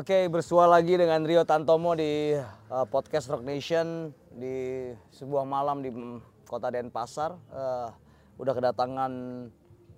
Oke, 0.00 0.32
bersua 0.32 0.64
lagi 0.64 0.96
dengan 0.96 1.20
Rio 1.28 1.44
Tantomo 1.44 1.92
di 1.92 2.32
uh, 2.32 2.88
podcast 2.88 3.28
Rock 3.28 3.44
Nation 3.44 4.08
di 4.32 4.88
sebuah 5.12 5.44
malam 5.44 5.84
di 5.84 5.92
mm, 5.92 6.48
kota 6.48 6.72
Denpasar. 6.72 7.36
Uh, 7.52 7.92
udah 8.40 8.56
kedatangan 8.56 9.12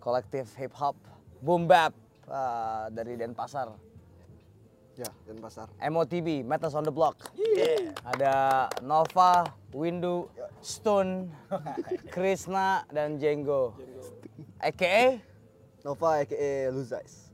kolektif 0.03 0.59
hip 0.59 0.75
hop 0.75 0.99
Boom 1.39 1.71
Bap 1.71 1.95
uh, 2.27 2.91
dari 2.91 3.15
Denpasar. 3.15 3.71
Ya, 4.99 5.07
Denpasar. 5.23 5.71
MOTB, 5.79 6.43
Metals 6.43 6.75
on 6.75 6.83
the 6.83 6.91
Block. 6.91 7.23
Ada 8.03 8.67
Nova, 8.83 9.55
Windu, 9.71 10.27
Stone, 10.67 11.31
Krishna, 12.11 12.83
dan 12.91 13.23
Jenggo. 13.23 13.79
AKA 14.59 15.23
Nova 15.87 16.27
aka 16.27 16.75
Luzais. 16.75 17.31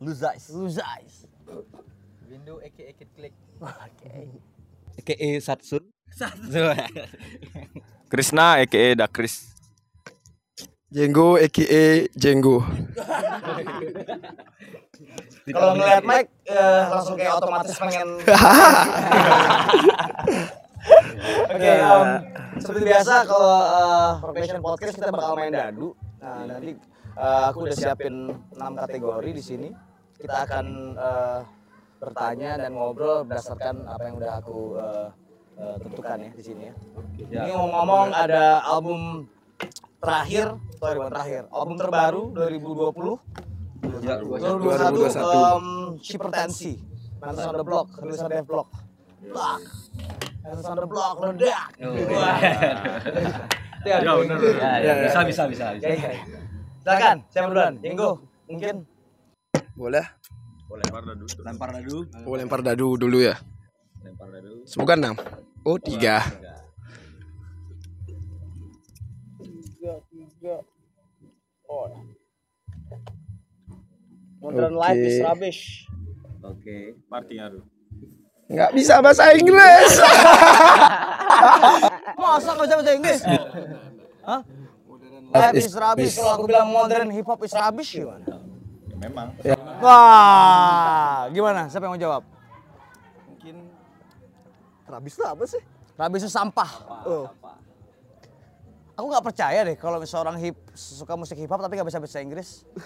Luzais. 0.00 0.48
Luzais. 0.56 1.25
Window 2.26 2.58
aka 2.58 2.92
Kid 2.96 3.10
Click. 3.14 3.34
Oke. 3.86 4.12
EKE 4.98 5.40
Satsun. 5.40 5.84
Krishna 8.10 8.62
aka 8.62 8.94
Dakris. 8.94 9.54
Jenggo 10.90 11.36
aka 11.36 12.08
Jenggo. 12.14 12.62
Kalau 15.46 15.78
ngeliat 15.78 16.02
Mike 16.02 16.30
eh, 16.50 16.82
langsung 16.90 17.14
kayak 17.14 17.38
otomatis 17.38 17.78
pengen. 17.78 18.18
Oke, 21.46 21.70
em, 21.70 22.08
seperti 22.58 22.82
biasa 22.82 23.14
kalau 23.30 23.54
eh, 23.62 24.10
Rock 24.26 24.36
Nation 24.42 24.58
Podcast 24.58 24.94
kita 24.98 25.14
bakal 25.14 25.38
main 25.38 25.54
dadu. 25.54 25.94
Nah, 26.18 26.50
nanti 26.50 26.74
eh, 27.14 27.42
aku 27.46 27.62
udah 27.62 27.76
siapin 27.78 28.34
6 28.58 28.58
kategori 28.58 29.30
di 29.30 29.42
sini. 29.44 29.68
Kita 30.16 30.36
akan 30.48 30.66
eh, 30.96 31.40
bertanya 32.00 32.50
dan 32.60 32.70
ngobrol 32.76 33.24
berdasarkan 33.24 33.84
apa 33.88 34.02
yang 34.08 34.14
udah 34.16 34.32
aku 34.40 34.58
eh, 34.80 35.08
eh, 35.60 35.76
tentukan 35.80 36.18
ya 36.20 36.30
di 36.32 36.42
sini 36.44 36.62
ya. 36.68 36.74
Ini 37.46 37.52
ngomong-ngomong 37.52 38.08
ada 38.12 38.64
album 38.64 39.28
terakhir, 40.00 40.56
sorry 40.76 40.96
bukan 41.00 41.12
terakhir, 41.12 41.42
album 41.52 41.76
terbaru 41.80 42.22
2020 42.32 43.46
Ya, 44.02 44.18
2021 44.18 45.20
um, 45.20 45.66
Hipertensi 46.00 46.74
Mantas 47.22 47.46
on 47.46 47.54
the 47.54 47.64
block, 47.64 47.86
tulisan 47.94 48.26
Dev 48.28 48.44
Block 48.48 48.68
Block 49.30 49.62
Mantas 50.42 50.66
on 50.66 50.76
the 50.80 50.88
block, 50.88 51.14
ledak 51.22 51.70
Wah. 52.10 52.38
Ya, 53.86 54.02
Ya, 54.02 54.82
ya, 54.82 54.92
bisa 55.06 55.20
bisa 55.22 55.42
bisa. 55.46 55.66
bisa. 55.78 55.86
Ya, 55.86 55.94
ya. 55.94 56.10
Silakan, 56.82 57.16
siapa 57.30 57.46
duluan? 57.54 57.72
Jenggo, 57.78 58.18
mungkin 58.50 58.82
Boleh? 59.76 60.04
Lempar 60.72 61.02
dadu. 61.04 61.26
Lempar 61.44 61.70
dadu. 61.76 61.96
Oh, 62.24 62.34
lempar 62.34 62.60
dadu 62.64 62.88
dulu 62.96 63.18
ya. 63.20 63.36
Lempar 64.02 64.32
dadu. 64.32 64.64
Semoga 64.64 64.96
enam. 64.96 65.14
Oh, 65.62 65.78
tiga. 65.78 66.24
Modern 74.40 74.74
Oke. 74.74 74.82
Life 74.82 75.02
is 75.02 75.16
Rubbish 75.22 75.62
Oke. 76.46 76.94
Partinya 77.10 77.50
tuh. 77.50 77.66
Nggak 78.46 78.70
bisa 78.78 79.02
bahasa 79.02 79.34
Inggris. 79.34 79.98
Masa 82.22 82.50
nggak 82.54 82.66
bisa 82.70 82.76
bahasa 82.78 82.92
Inggris? 82.94 83.20
Hah? 84.22 84.40
Life 85.26 85.58
is 85.58 85.74
rubbish, 85.74 86.14
kalau 86.14 86.38
aku 86.38 86.46
bilang 86.46 86.70
modern 86.70 87.10
hip 87.10 87.26
hop 87.26 87.42
is 87.42 87.50
rubbish 87.50 87.98
gimana? 87.98 88.22
Ya, 88.22 88.38
memang. 89.02 89.34
Wah, 89.82 91.28
gimana? 91.30 91.68
Siapa 91.68 91.84
yang 91.84 91.94
mau 91.96 92.00
jawab? 92.00 92.22
Rabis 94.86 95.18
itu 95.18 95.24
apa 95.26 95.44
sih? 95.50 95.62
Rubbish 95.98 96.22
itu 96.28 96.32
sampah. 96.32 96.70
Oh, 97.08 97.26
Aku 98.96 99.12
nggak 99.12 99.28
percaya 99.28 99.60
deh 99.60 99.76
kalau 99.76 100.00
seorang 100.08 100.40
hip 100.40 100.56
suka 100.72 101.20
musik 101.20 101.36
hip 101.36 101.52
hop 101.52 101.60
tapi 101.60 101.76
nggak 101.76 101.84
bisa 101.84 102.00
bahasa 102.00 102.24
Inggris. 102.24 102.64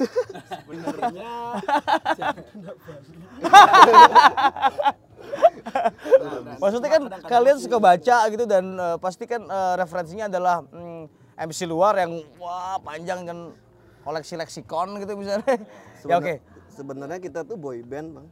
Maksudnya 6.59 6.91
kan 6.91 7.03
kalian 7.31 7.63
suka 7.63 7.79
baca 7.79 8.27
gitu 8.27 8.43
dan 8.43 8.75
eh, 8.75 8.99
pasti 8.99 9.31
kan 9.31 9.47
eh, 9.47 9.75
referensinya 9.79 10.27
adalah 10.27 10.67
mm, 10.67 11.07
MC 11.47 11.71
luar 11.71 11.95
yang 12.03 12.27
wah 12.43 12.83
panjang 12.83 13.23
kan 13.23 13.55
koleksi 14.03 14.35
leksikon 14.35 14.99
gitu 14.99 15.15
misalnya. 15.15 15.63
ya 16.11 16.19
oke. 16.19 16.43
Sebenarnya 16.81 17.21
kita 17.21 17.45
tuh 17.45 17.61
boy 17.61 17.85
band, 17.85 18.09
Bang. 18.17 18.29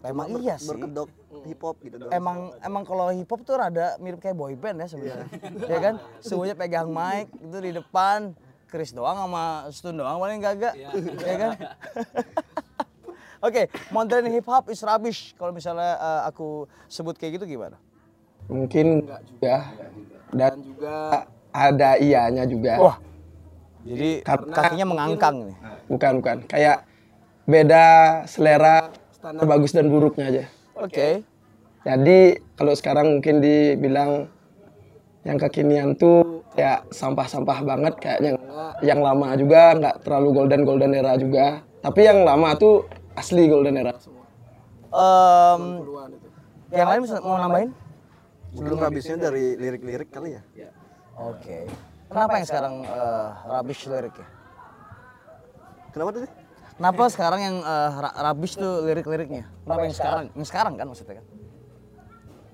Emang 0.00 0.26
Ber- 0.32 0.40
iya 0.40 0.56
sih. 0.56 0.72
Berkedok 0.72 1.08
hip 1.44 1.60
hop 1.60 1.76
gitu 1.84 1.96
doang. 2.00 2.12
Emang 2.16 2.38
emang 2.64 2.82
kalau 2.88 3.12
hip 3.12 3.28
hop 3.28 3.40
tuh 3.44 3.60
rada 3.60 4.00
mirip 4.00 4.24
kayak 4.24 4.36
boy 4.38 4.56
band 4.56 4.80
ya 4.80 4.86
sebenarnya. 4.88 5.28
ya 5.68 5.78
kan? 5.78 5.94
Semuanya 6.24 6.54
pegang 6.56 6.88
mic 6.88 7.28
itu 7.36 7.58
di 7.60 7.70
depan, 7.76 8.32
Chris 8.72 8.96
doang 8.96 9.20
sama 9.20 9.68
Stun 9.68 10.00
doang 10.00 10.16
paling 10.16 10.40
gagak. 10.40 10.74
ya 11.20 11.36
kan? 11.36 11.52
Oke, 13.46 13.70
modern 13.94 14.26
hip 14.32 14.46
hop 14.48 14.66
is 14.72 14.80
rubbish. 14.82 15.36
Kalau 15.36 15.52
misalnya 15.52 15.94
eh, 15.94 16.22
aku 16.26 16.66
sebut 16.88 17.14
kayak 17.14 17.38
gitu 17.38 17.44
gimana? 17.46 17.76
Mungkin 18.48 19.04
enggak 19.04 19.22
juga. 19.28 19.54
Dan 20.28 20.52
juga 20.64 20.96
ada 21.52 21.90
ianya 22.00 22.44
juga. 22.48 22.74
Wah. 22.80 22.96
Jadi 23.86 24.20
Karena 24.26 24.54
kakinya 24.56 24.86
mengangkang 24.90 25.36
nih. 25.48 25.56
Bukan, 25.86 26.12
bukan. 26.20 26.36
Kayak 26.50 26.87
beda 27.48 27.86
selera 28.28 28.92
standar 29.16 29.48
bagus 29.48 29.72
dan 29.72 29.88
buruknya 29.88 30.24
aja. 30.28 30.44
Oke. 30.76 31.24
Jadi 31.82 32.36
kalau 32.54 32.76
sekarang 32.76 33.18
mungkin 33.18 33.40
dibilang 33.40 34.28
yang 35.24 35.40
kekinian 35.40 35.96
tuh 35.96 36.44
kayak 36.52 36.84
sampah-sampah 36.92 37.64
banget 37.64 37.94
kayaknya 37.98 38.36
yang 38.84 39.00
lama 39.00 39.34
juga 39.34 39.74
nggak 39.76 39.96
terlalu 40.06 40.28
golden 40.30 40.62
golden 40.62 40.92
era 40.94 41.18
juga 41.18 41.60
tapi 41.84 42.06
yang 42.06 42.22
lama 42.22 42.54
tuh 42.56 42.86
asli 43.18 43.50
golden 43.50 43.76
era 43.76 43.92
semua 43.98 44.18
Em, 44.88 45.62
yang 46.72 46.88
lain 46.88 47.00
bisa 47.04 47.20
mau 47.20 47.36
nambahin? 47.36 47.70
Sebelum 48.56 48.80
rabisnya 48.80 49.16
dari 49.20 49.52
lirik-lirik 49.60 50.08
kali 50.08 50.40
ya? 50.40 50.42
Oke. 51.20 51.68
Kenapa 52.08 52.40
yang 52.40 52.46
sekarang 52.48 52.74
eh, 52.88 53.28
rubbish 53.52 53.84
liriknya? 53.84 54.28
Kenapa 55.92 56.10
tadi? 56.16 56.28
Kenapa 56.78 57.10
sekarang 57.10 57.40
yang 57.42 57.56
eh, 57.58 57.90
ra- 57.98 58.16
rubbish 58.30 58.54
tuh 58.54 58.86
lirik-liriknya? 58.86 59.50
Kenapa 59.66 59.82
yang 59.82 59.96
sekarang? 59.98 60.24
Yang 60.38 60.46
sekarang 60.46 60.72
kan 60.78 60.86
maksudnya 60.86 61.14
kan? 61.18 61.26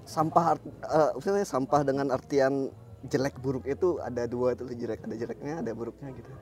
Sampah 0.09 0.45
eh, 0.57 1.11
maksudnya 1.12 1.45
sampah 1.45 1.81
dengan 1.85 2.09
artian 2.09 2.73
jelek 3.05 3.37
buruk 3.37 3.69
itu 3.69 4.01
ada 4.01 4.25
dua 4.25 4.57
itu 4.57 4.65
jelek 4.65 5.05
ada 5.05 5.12
jeleknya 5.21 5.61
ada 5.61 5.71
buruknya 5.77 6.09
gitu. 6.17 6.33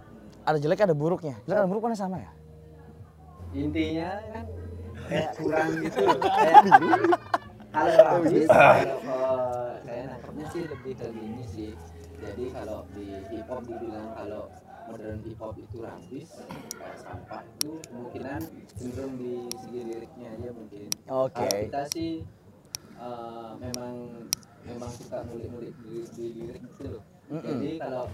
Ada 0.47 0.59
jelek 0.63 0.79
ada 0.87 0.95
buruknya. 0.95 1.35
Jelek 1.43 1.59
ada 1.59 1.67
buruk 1.67 1.83
sama 1.99 2.23
ya? 2.23 2.31
Intinya 3.51 4.11
kan 4.31 4.45
kayak 5.11 5.31
kurang 5.43 5.69
gitu. 5.83 6.03
kayak 6.23 6.55
kalau 7.73 8.05
habis 8.15 8.47
kalau 8.47 8.99
eh, 9.03 9.71
saya 9.83 10.03
nangkepnya 10.07 10.45
sih 10.55 10.63
lebih 10.71 10.93
ke 10.95 11.07
gini 11.11 11.45
sih. 11.51 11.71
Jadi 12.23 12.45
kalau 12.55 12.87
di 12.95 13.11
hip 13.27 13.51
hop 13.51 13.67
dibilang 13.67 14.15
kalau 14.15 14.47
modern 14.89 15.19
hip 15.23 15.39
hop 15.39 15.55
itu 15.57 15.77
rambis 15.79 16.31
kayak 16.75 16.99
sampah 16.99 17.43
itu 17.47 17.73
kemungkinan 17.89 18.41
cenderung 18.75 19.15
di 19.17 19.33
segi 19.57 19.81
liriknya 19.87 20.29
aja 20.35 20.49
mungkin. 20.51 20.89
Oke. 21.07 21.39
Kalau 21.39 21.63
kita 21.67 21.83
sih 21.91 22.11
eh, 22.97 23.51
memang 23.59 23.95
memang 24.63 24.91
suka 24.91 25.27
ngulik-ngulik 25.27 25.75
di, 25.83 25.97
di 26.15 26.25
lirik 26.39 26.63
gitu 26.67 26.99
loh. 26.99 27.03
Jadi 27.33 27.71
kalau 27.79 28.05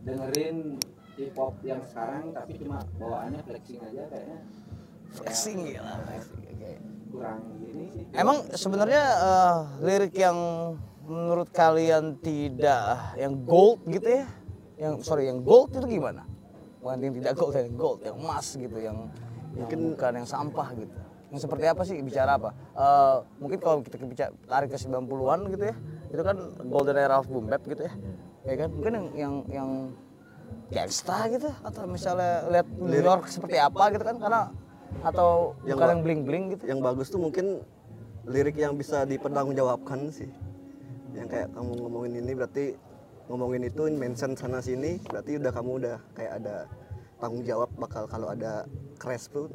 dengerin 0.00 0.56
hip 1.18 1.32
hop 1.36 1.54
yang 1.60 1.82
sekarang 1.84 2.32
tapi 2.32 2.52
cuma 2.56 2.80
bawaannya 2.96 3.40
flexing 3.44 3.80
aja 3.82 4.08
kayaknya 4.08 4.38
Flexing 5.10 5.58
gila. 5.66 5.94
flexing, 6.06 6.42
Oke. 6.46 6.72
kurang 7.10 7.38
gini 7.58 7.84
sih. 7.90 8.02
Emang 8.14 8.46
sebenarnya 8.54 9.02
eh, 9.18 9.56
lirik 9.82 10.14
yang 10.14 10.38
menurut 11.04 11.50
kalian 11.50 12.14
tidak 12.22 13.18
yang 13.18 13.34
gold 13.42 13.82
gitu 13.90 14.22
ya? 14.22 14.24
Yang 14.80 14.94
sorry 15.04 15.28
yang 15.28 15.44
gold 15.44 15.76
itu 15.76 16.00
gimana? 16.00 16.24
Bukan 16.80 16.96
yang 17.04 17.14
tidak 17.20 17.32
gold, 17.36 17.52
yang 17.52 17.76
gold, 17.76 18.00
yang 18.00 18.16
emas 18.16 18.46
gitu, 18.56 18.76
yang 18.80 18.96
mungkin 19.52 19.78
bukan 19.92 20.12
yang 20.24 20.28
sampah 20.28 20.68
gitu. 20.72 20.94
Yang 21.28 21.40
seperti 21.44 21.64
apa 21.68 21.82
sih 21.84 22.00
bicara 22.00 22.40
apa? 22.40 22.50
Eh, 22.72 23.16
mungkin 23.36 23.58
kalau 23.60 23.84
kita 23.84 24.00
bicara 24.00 24.32
tarik 24.48 24.72
ke 24.72 24.80
90-an 24.80 25.40
gitu 25.52 25.64
ya, 25.68 25.76
itu 26.08 26.22
kan 26.24 26.36
golden 26.64 26.96
era 26.96 27.20
of 27.20 27.28
boom 27.28 27.44
bap 27.44 27.60
gitu 27.68 27.84
ya. 27.84 27.92
Ya 28.48 28.54
kan? 28.56 28.72
Mungkin 28.72 28.92
yang 28.96 29.06
yang 29.12 29.34
yang 29.52 29.70
gangsta 30.72 31.28
gitu 31.28 31.50
atau 31.60 31.82
misalnya 31.84 32.46
lihat 32.48 32.66
New 32.72 33.02
York 33.02 33.28
seperti 33.28 33.58
apa 33.60 33.90
gitu 33.92 34.02
kan 34.06 34.16
karena 34.16 34.40
atau 35.06 35.54
Yang 35.62 35.76
bukan 35.78 35.88
yang 35.92 36.02
bling 36.02 36.22
bling 36.24 36.44
gitu. 36.56 36.64
Yang 36.66 36.80
bagus 36.80 37.06
tuh 37.12 37.20
mungkin 37.20 37.60
lirik 38.26 38.56
yang 38.56 38.74
bisa 38.74 39.04
dipertanggungjawabkan 39.04 40.08
sih. 40.08 40.30
Yang 41.12 41.28
kayak 41.30 41.48
kamu 41.52 41.72
ngomongin 41.84 42.12
ini 42.22 42.32
berarti 42.32 42.64
ngomongin 43.30 43.62
itu 43.70 43.86
mention 43.94 44.34
sana 44.34 44.58
sini 44.58 44.98
berarti 45.06 45.38
udah 45.38 45.52
kamu 45.54 45.70
udah 45.78 45.96
kayak 46.18 46.32
ada 46.42 46.66
tanggung 47.22 47.46
jawab 47.46 47.70
bakal 47.78 48.10
kalau 48.10 48.26
ada 48.34 48.66
crash 48.98 49.30
tuh 49.30 49.46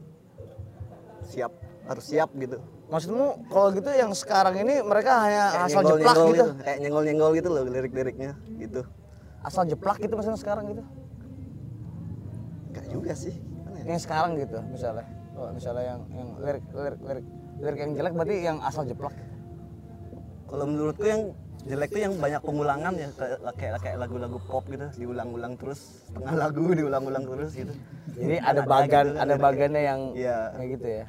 siap 1.27 1.51
harus 1.83 2.05
siap 2.07 2.31
gitu 2.39 2.57
Maksudmu 2.85 3.49
kalau 3.49 3.73
gitu 3.73 3.89
yang 3.97 4.13
sekarang 4.13 4.61
ini 4.61 4.77
mereka 4.85 5.17
hanya 5.25 5.43
Kayak 5.57 5.65
asal 5.65 5.81
jeplak 5.81 6.13
nyenggol-nyenggol 6.13 6.29
gitu. 6.29 6.45
kayak 6.61 6.77
nyenggol-nyenggol 6.85 7.31
gitu 7.33 7.49
loh 7.49 7.63
lirik-liriknya 7.65 8.31
gitu 8.61 8.81
Asal 9.41 9.65
jeplak 9.65 9.97
gitu 10.01 10.13
maksudnya 10.17 10.41
sekarang 10.41 10.65
gitu. 10.73 10.81
Enggak 12.73 12.85
juga 12.89 13.13
sih 13.13 13.33
ya? 13.85 13.93
Yang 13.93 14.01
sekarang 14.09 14.31
gitu 14.41 14.57
misalnya. 14.73 15.05
Oh, 15.35 15.51
misalnya 15.53 15.83
yang 15.83 16.01
yang 16.15 16.29
lirik 16.41 16.63
lirik 16.73 16.99
lirik 17.03 17.25
lirik 17.61 17.79
yang 17.81 17.91
jelek 17.93 18.13
berarti 18.15 18.35
yang 18.41 18.57
asal 18.63 18.83
jeplak. 18.87 19.13
kalau 20.45 20.65
menurutku 20.69 21.03
yang 21.03 21.33
jelek 21.65 21.89
tuh 21.89 22.01
yang 22.01 22.13
banyak 22.15 22.41
pengulangan 22.41 22.93
ya 22.93 23.07
kayak 23.51 23.81
kayak, 23.81 23.97
lagu-lagu 23.97 24.37
pop 24.39 24.63
gitu 24.65 24.85
diulang-ulang 24.95 25.57
terus 25.57 26.05
setengah 26.05 26.33
lagu 26.37 26.63
diulang-ulang 26.77 27.25
terus 27.25 27.51
gitu 27.53 27.73
Jadi 28.15 28.37
ada 28.39 28.61
bagan 28.63 29.05
gitu, 29.09 29.19
ada 29.19 29.35
bagannya 29.35 29.81
yang 29.83 30.01
Iya. 30.13 30.37
kayak 30.53 30.69
gitu 30.71 30.87
ya. 30.93 31.05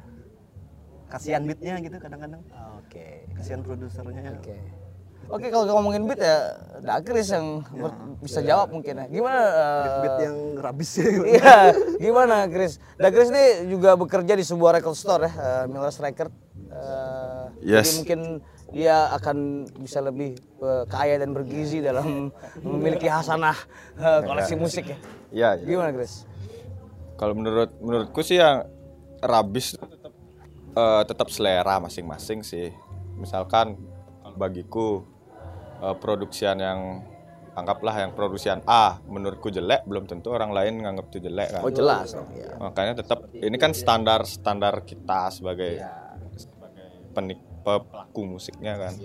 kasihan 1.07 1.41
beatnya 1.41 1.79
gitu 1.79 1.95
kadang-kadang 1.97 2.41
Oke. 2.77 3.23
kasihan 3.33 3.61
produsernya 3.61 4.33
Oke. 4.35 4.57
Oke 5.27 5.51
kalau 5.51 5.67
ngomongin 5.69 6.03
beat 6.03 6.19
ya 6.19 6.55
Dakris 6.79 7.29
yang 7.29 7.59
ber- 7.69 7.95
bisa 8.17 8.39
jawab 8.41 8.71
mungkin 8.71 8.95
ya. 8.97 9.05
Gimana? 9.07 9.43
eh, 9.43 9.87
beat 10.01 10.17
yang 10.23 10.37
rabis 10.57 10.91
ya 10.95 11.07
Iya, 11.35 11.55
gimana 11.97 12.47
Chris? 12.47 12.79
Dakris 12.95 13.27
ini 13.27 13.45
juga 13.69 13.93
bekerja 13.93 14.33
di 14.33 14.41
sebuah 14.41 14.79
record 14.79 14.95
store 14.95 15.27
ya, 15.27 15.31
eh, 15.31 15.63
Millers 15.67 15.99
Record. 15.99 16.31
Eh, 16.67 17.43
Jadi 17.59 17.67
Yes. 17.69 17.87
mungkin 17.99 18.19
dia 18.75 19.07
akan 19.15 19.67
bisa 19.79 20.03
lebih 20.03 20.35
eh, 20.59 20.83
kaya 20.91 21.19
dan 21.19 21.31
bergizi 21.31 21.79
dalam 21.79 22.31
memiliki 22.59 23.07
hasanah 23.07 23.55
eh, 23.95 24.19
koleksi 24.27 24.55
musik 24.59 24.85
ya. 24.91 24.97
Iya, 25.31 25.49
iya. 25.63 25.65
Gimana 25.67 25.91
Chris? 25.95 26.27
Kalau 27.15 27.33
menurut 27.33 27.71
menurutku 27.79 28.21
sih 28.21 28.37
yang 28.39 28.67
rabis 29.23 29.75
itu 29.75 29.85
tetap 29.87 30.13
tetap 31.09 31.27
selera 31.33 31.81
masing-masing 31.81 32.45
sih. 32.45 32.69
Misalkan 33.17 33.79
bagiku 34.37 35.01
eh, 35.81 35.95
produksian 35.97 36.61
yang 36.61 37.01
anggaplah 37.57 38.05
yang 38.05 38.13
produksian 38.13 38.61
A 38.69 39.01
menurutku 39.09 39.49
jelek 39.49 39.81
belum 39.89 40.05
tentu 40.05 40.29
orang 40.29 40.53
lain 40.53 40.77
nganggap 40.85 41.09
itu 41.09 41.25
jelek 41.25 41.57
kan. 41.57 41.61
Oh 41.65 41.73
jelas 41.73 42.13
dong. 42.13 42.29
Ya. 42.37 42.53
Makanya 42.61 43.01
tetap 43.01 43.25
ini 43.33 43.57
kan 43.57 43.73
standar 43.73 44.21
standar 44.29 44.85
kita 44.85 45.33
sebagai 45.33 45.81
sebagai 46.37 46.87
penik 47.17 47.46
pe- 47.67 47.83
pelaku 47.91 48.21
musiknya 48.23 48.79
kan. 48.79 48.95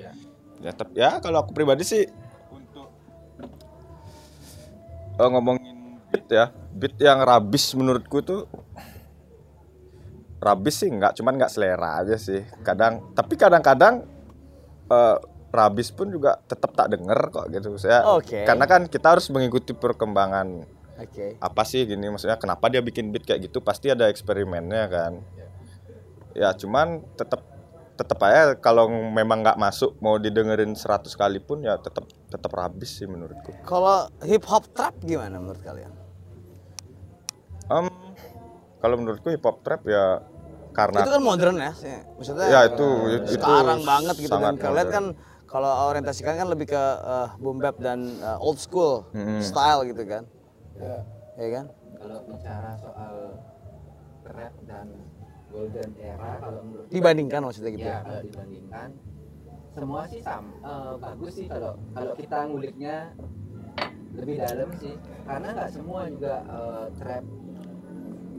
Ya 0.63 0.71
tetap 0.71 0.95
ya 0.95 1.19
kalau 1.19 1.43
aku 1.43 1.51
pribadi 1.51 1.83
sih 1.83 2.07
untuk 2.55 2.87
eh, 5.19 5.29
ngomongin 5.35 5.99
beat 6.15 6.27
ya, 6.31 6.55
beat 6.71 6.95
yang 7.03 7.27
rabis 7.27 7.75
menurutku 7.75 8.23
tuh 8.23 8.47
rabis 10.39 10.87
sih 10.87 10.91
enggak, 10.91 11.19
cuman 11.19 11.35
nggak 11.35 11.51
selera 11.51 12.07
aja 12.07 12.15
sih. 12.15 12.47
Kadang 12.63 13.11
tapi 13.19 13.35
kadang-kadang 13.35 14.07
eh, 14.87 15.17
rabis 15.51 15.91
pun 15.91 16.15
juga 16.15 16.39
tetap 16.47 16.79
tak 16.79 16.95
denger 16.95 17.19
kok 17.35 17.51
gitu. 17.51 17.75
Saya 17.83 18.07
Oke. 18.15 18.47
karena 18.47 18.71
kan 18.71 18.87
kita 18.87 19.19
harus 19.19 19.27
mengikuti 19.35 19.75
perkembangan 19.75 20.63
Oke. 21.03 21.35
apa 21.43 21.63
sih 21.67 21.83
gini 21.83 22.07
maksudnya 22.07 22.39
kenapa 22.39 22.71
dia 22.71 22.79
bikin 22.79 23.11
beat 23.11 23.27
kayak 23.27 23.51
gitu 23.51 23.59
pasti 23.59 23.91
ada 23.91 24.07
eksperimennya 24.07 24.87
kan 24.87 25.13
ya 26.33 26.53
cuman 26.57 27.05
tetap 27.17 27.52
tetap 28.03 28.19
aja 28.21 28.53
kalau 28.55 28.85
memang 28.91 29.41
nggak 29.41 29.55
masuk 29.57 29.95
mau 29.97 30.19
didengerin 30.19 30.75
100 30.75 31.07
kali 31.13 31.39
pun 31.39 31.63
ya 31.63 31.79
tetap 31.79 32.03
tetap 32.27 32.51
rabis 32.51 32.91
sih 32.93 33.07
menurutku 33.07 33.55
Kalau 33.63 34.11
hip 34.21 34.43
hop 34.45 34.67
trap 34.71 34.99
gimana 35.01 35.39
menurut 35.39 35.63
kalian? 35.63 35.95
Em, 37.69 37.87
kalau 38.77 38.97
menurutku 38.99 39.31
hip 39.31 39.41
hop 39.41 39.63
trap 39.63 39.87
ya 39.87 40.19
karena 40.73 41.01
Itu 41.01 41.13
kan 41.13 41.23
modern 41.23 41.57
ya, 41.57 41.73
sih. 41.73 41.95
maksudnya 42.17 42.47
Ya, 42.49 42.61
itu- 42.67 42.83
eh, 42.83 43.31
itu 43.31 43.39
sekarang 43.39 43.81
banget 43.85 44.17
gitu 44.19 44.35
kan. 44.35 44.55
Kalian 44.57 44.75
modern. 44.83 44.91
kan 44.91 45.05
kalau 45.47 45.71
orientasikan 45.87 46.35
kan 46.35 46.49
lebih 46.49 46.67
ke 46.67 46.83
eh, 46.99 47.29
boom 47.39 47.57
bap 47.57 47.77
dan 47.79 48.19
eh, 48.19 48.39
old 48.41 48.59
school 48.59 49.07
style 49.39 49.87
gitu 49.87 50.03
kan. 50.05 50.25
Ya 51.35 51.49
kan? 51.51 51.67
kalau 51.95 52.19
bicara 52.27 52.75
soal 52.77 53.15
rap 54.27 54.55
dan 54.67 54.87
golden 55.53 55.91
era 56.01 56.33
kalau 56.41 56.61
menurut 56.65 56.87
Dibandingkan 56.89 57.41
maksudnya 57.45 57.71
gitu 57.77 57.85
ya 57.85 57.93
ya. 57.93 57.99
kalau 58.03 58.21
dibandingkan 58.25 58.89
semua 59.73 60.01
sih 60.09 60.21
sam 60.25 60.45
eh, 60.65 60.95
bagus 60.97 61.33
sih 61.37 61.47
kalau 61.49 61.73
kalau 61.93 62.13
kita 62.17 62.39
nguliknya 62.49 62.97
lebih 64.13 64.37
dalam 64.41 64.69
sih 64.77 64.95
karena 65.25 65.49
nggak 65.57 65.71
semua 65.73 66.01
juga 66.09 66.35
eh, 66.45 66.87
trap 67.01 67.25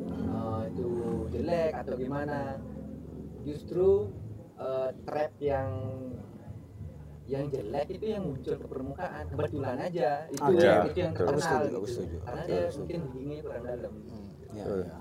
eh, 0.10 0.62
itu 0.74 0.90
jelek 1.34 1.72
atau 1.74 1.94
gimana 1.98 2.40
justru 3.46 3.90
eh, 4.58 4.90
trap 5.06 5.32
yang 5.42 5.70
yang 7.24 7.48
jelek 7.48 7.88
itu 7.88 8.06
yang 8.20 8.24
muncul 8.28 8.56
ke 8.60 8.68
permukaan 8.68 9.24
kebetulan 9.32 9.78
aja 9.80 10.28
itu 10.28 10.50
yang 10.60 10.84
itu 10.92 11.00
yang 11.00 11.14
betul. 11.16 11.24
Aku 11.24 11.40
terkenal 11.40 11.40
setuju, 11.40 11.64
gitu. 11.64 11.78
aku 11.80 11.88
setuju. 11.88 12.18
karena 12.20 12.42
dia 12.44 12.60
setuju. 12.60 12.76
mungkin 12.78 12.98
hidungnya 13.00 13.38
kurang 13.42 13.64
dalam 13.64 13.94
Ya, 14.54 14.70
Betul. 14.70 14.82
ya. 14.86 14.98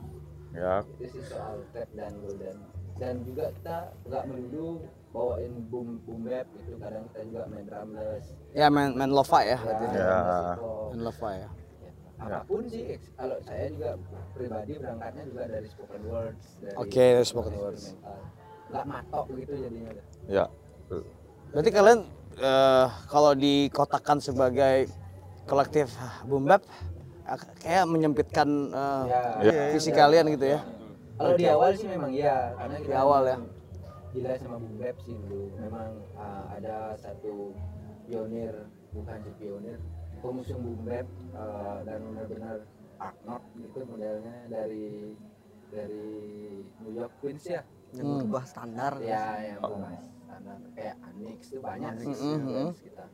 Ya 0.52 0.84
itu 1.00 1.04
sih 1.08 1.22
soal 1.26 1.64
trap 1.72 1.88
dan 1.96 2.12
golden 2.20 2.56
dan 3.00 3.14
juga 3.25 3.44
kita 3.56 3.76
nggak 4.04 4.25
melulu 4.28 4.69
bawain 5.12 5.52
boom 5.72 5.88
boom 6.04 6.20
bap 6.25 6.46
gitu 6.56 6.76
kadang 6.76 7.04
kita 7.12 7.20
juga 7.28 7.43
main 7.49 7.64
drumless 7.66 8.25
Ya 8.52 8.66
main 8.69 8.93
main 8.93 9.08
lo-fi 9.08 9.49
ya 9.49 9.58
berarti. 9.58 9.84
Ya. 9.96 10.16
hop. 10.60 10.93
Main 10.93 11.00
lo-fi 11.02 11.32
ya. 11.40 11.49
Ya, 12.22 12.38
apa 12.38 12.38
pun 12.46 12.62
sih 12.69 12.82
kalau 13.16 13.37
saya 13.43 13.66
juga 13.72 13.90
pribadi 14.31 14.72
berangkatnya 14.78 15.22
juga 15.26 15.43
dari 15.50 15.66
spoken 15.66 16.02
words 16.06 16.44
dari 16.60 16.76
Oke, 16.78 17.04
dari 17.16 17.26
spoken 17.26 17.54
words. 17.58 17.84
nggak 18.70 18.84
matok 18.87 19.26
gitu 19.37 19.54
jadinya 19.58 19.93
ya 20.31 20.44
Berarti 21.52 21.70
kalian 21.72 22.00
eh, 22.38 22.87
kalau 23.08 23.32
dikotakan 23.34 24.19
sebagai 24.20 24.87
kolektif 25.44 25.90
boom 26.25 26.46
bap 26.46 26.62
kayak 27.37 27.84
menyempitkan 27.88 28.49
eh, 28.73 29.05
ya. 29.46 29.62
Visi 29.73 29.90
kalian 29.90 30.26
gitu 30.34 30.46
ya. 30.56 30.61
kalau 31.17 31.32
di 31.38 31.46
awal 31.46 31.70
sih 31.76 31.87
memang 31.87 32.11
iya 32.11 32.50
karena 32.58 32.76
Di 32.82 32.94
awal 32.96 33.23
ya. 33.29 33.37
gila 34.12 34.32
sama 34.37 34.56
boom 34.61 34.75
bap 34.76 34.96
sih 35.06 35.14
dulu. 35.17 35.44
Memang 35.56 35.90
uh, 36.19 36.44
ada 36.52 36.76
satu 36.99 37.55
pionir 38.05 38.55
bukan 38.93 39.17
sih 39.25 39.34
pionir 39.40 39.79
pengusung 40.20 40.61
boom 40.61 40.80
bap 40.85 41.07
uh, 41.33 41.78
dan 41.87 42.00
benar-benar 42.11 42.57
art 43.00 43.18
not 43.25 43.42
gitu 43.57 43.78
modelnya 43.88 44.37
dari 44.50 45.14
dari 45.73 46.09
New 46.85 46.92
York 46.92 47.12
Queens 47.23 47.45
ya. 47.49 47.62
Yang 47.92 48.25
berubah 48.25 48.45
standar. 48.45 48.92
Ya 49.00 49.25
yang 49.52 49.61
berubah 49.64 49.92
standar. 50.00 50.59
Kayak 50.75 50.97
Anix 51.07 51.38
itu 51.49 51.61
banyak 51.61 51.92
sih 52.02 52.07
Mm-mm, 52.09 52.35
influence 52.35 52.80
kita 52.83 53.04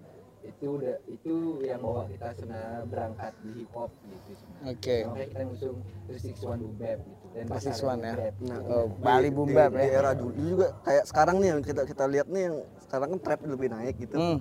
itu 0.41 0.67
udah 0.75 0.97
itu 1.07 1.35
yang 1.61 1.79
bawa 1.79 2.03
kita 2.07 2.27
sebenarnya 2.35 2.81
berangkat 2.85 3.33
di 3.39 3.51
hip 3.57 3.71
hop 3.71 3.91
gitu 4.03 4.31
sebenarnya 4.35 4.71
Oke. 4.71 4.97
makanya 5.05 5.27
kita 5.29 5.43
ngusung 5.45 5.77
361 6.07 6.59
boom 6.59 6.75
bap 6.75 6.99
gitu 7.01 7.27
dan 7.29 7.45
361 7.45 7.49
ya. 7.49 7.53
pasaran 7.53 7.99
boom 7.99 8.15
bap. 8.17 8.35
Nah, 8.41 8.59
Oh, 8.67 8.85
di- 8.85 9.01
Bali 9.01 9.29
boom 9.31 9.47
di- 9.47 9.55
bap 9.55 9.71
di 9.71 9.79
ya. 9.81 9.93
era 9.95 10.11
dulu 10.13 10.33
juga 10.37 10.67
kayak 10.83 11.05
sekarang 11.05 11.37
nih 11.39 11.49
yang 11.49 11.61
kita 11.61 11.83
kita 11.85 12.05
lihat 12.07 12.27
nih 12.27 12.43
yang 12.45 12.57
sekarang 12.81 13.09
kan 13.09 13.21
trap 13.21 13.41
lebih 13.45 13.69
naik 13.69 13.97
gitu 13.99 14.17
Hmm. 14.17 14.39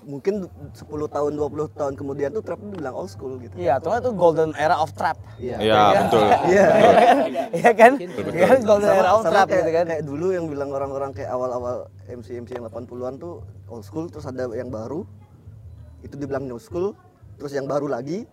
mungkin 0.00 0.48
10 0.72 0.80
tahun 1.06 1.32
20 1.34 1.68
tahun 1.70 1.92
kemudian 1.92 2.30
tuh 2.30 2.40
trap 2.40 2.56
dibilang 2.58 2.96
old 2.96 3.06
school 3.06 3.36
gitu 3.36 3.52
Iya, 3.54 3.76
nggak 3.76 4.00
itu 4.00 4.10
golden 4.14 4.56
era 4.56 4.72
of 4.74 4.88
trap. 4.90 5.20
Iya. 5.36 5.60
ya 5.60 5.80
betul 6.00 6.24
iya 6.50 6.66
Iya 7.52 7.70
kan? 7.74 7.92
Iya 8.00 8.46
kan 8.48 8.58
golden 8.64 8.90
era 8.90 9.10
of 9.12 9.22
trap 9.22 9.46
kayak, 9.46 9.60
gitu 9.60 9.70
kan. 9.70 9.84
kayak 9.86 10.02
dulu 10.02 10.26
yang 10.30 10.44
bilang 10.46 10.70
orang-orang 10.70 11.12
kayak 11.12 11.28
awal-awal 11.28 11.84
MC 12.08 12.32
MC 12.34 12.56
yang 12.56 12.64
80-an 12.64 13.20
tuh 13.20 13.44
old 13.70 13.86
school 13.86 14.10
terus 14.10 14.26
ada 14.26 14.50
yang 14.52 14.68
baru 14.68 15.06
itu 16.02 16.14
dibilang 16.18 16.44
new 16.44 16.58
school 16.58 16.92
terus 17.38 17.54
yang 17.54 17.64
baru 17.70 17.86
lagi 17.86 18.26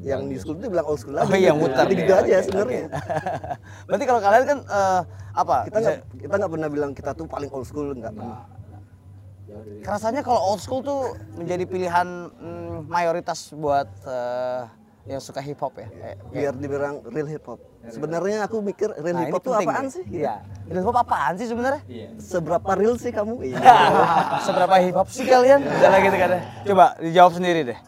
yang 0.00 0.24
new 0.24 0.40
school 0.40 0.56
itu 0.58 0.66
dibilang 0.68 0.88
old 0.88 0.98
school 0.98 1.14
lagi 1.14 1.28
Oh 1.28 1.36
iya, 1.36 1.52
muter. 1.52 1.84
Jadi 1.84 1.94
gitu 2.00 2.12
Oke, 2.16 2.22
aja 2.24 2.36
sebenarnya 2.40 2.84
oke. 2.88 3.00
Berarti 3.86 4.04
kalau 4.08 4.20
kalian 4.24 4.44
kan 4.48 4.58
eh, 4.64 5.00
apa? 5.36 5.56
kita 5.68 5.78
nggak 5.78 5.98
kita 6.16 6.34
nggak 6.40 6.52
pernah 6.52 6.68
bilang 6.72 6.90
kita 6.96 7.10
tuh 7.12 7.26
paling 7.28 7.50
old 7.52 7.68
school 7.68 7.88
nggak 7.92 8.12
pernah 8.12 8.40
Rasanya 9.84 10.24
kalau 10.24 10.40
old 10.54 10.64
school 10.64 10.80
tuh 10.80 11.12
menjadi 11.36 11.68
pilihan 11.68 12.08
mm, 12.32 12.88
mayoritas 12.88 13.52
buat 13.52 13.84
eh, 14.08 14.62
yang 15.04 15.18
suka 15.18 15.38
hip 15.38 15.58
hop 15.58 15.74
ya. 15.74 15.88
Kayak- 15.88 16.18
biar 16.30 16.52
dibilang 16.54 16.94
real 17.04 17.26
hip 17.26 17.42
hop 17.42 17.58
sebenarnya 17.84 18.44
aku 18.44 18.60
mikir 18.60 18.94
real 18.94 19.12
Nah, 19.12 19.24
hip 19.24 19.32
hop 19.32 19.42
tuh 19.42 19.50
penting 19.52 19.68
apaan 19.68 19.82
nih. 19.82 19.90
sih 19.90 20.02
gitu. 20.04 20.20
Iya. 20.20 20.34
Real 20.64 20.78
hip 20.78 20.88
hop 20.88 20.98
apaan 21.00 21.32
sih 21.34 21.46
sebenarnya? 21.46 21.82
seberapa 22.16 22.70
real 22.72 22.94
sih 22.94 23.10
kamu 23.10 23.34
iya 23.42 23.58
Seberapa 24.46 24.74
hip 24.78 24.94
hop 24.94 25.08
sih 25.08 25.24
kalian? 25.24 25.60
Misalnya 25.60 25.98
gitu 26.00 26.16
kan. 26.16 26.28
ya. 26.30 26.40
Coba 26.64 26.84
dijawab 26.96 27.32
sendiri 27.32 27.60
deh. 27.64 27.78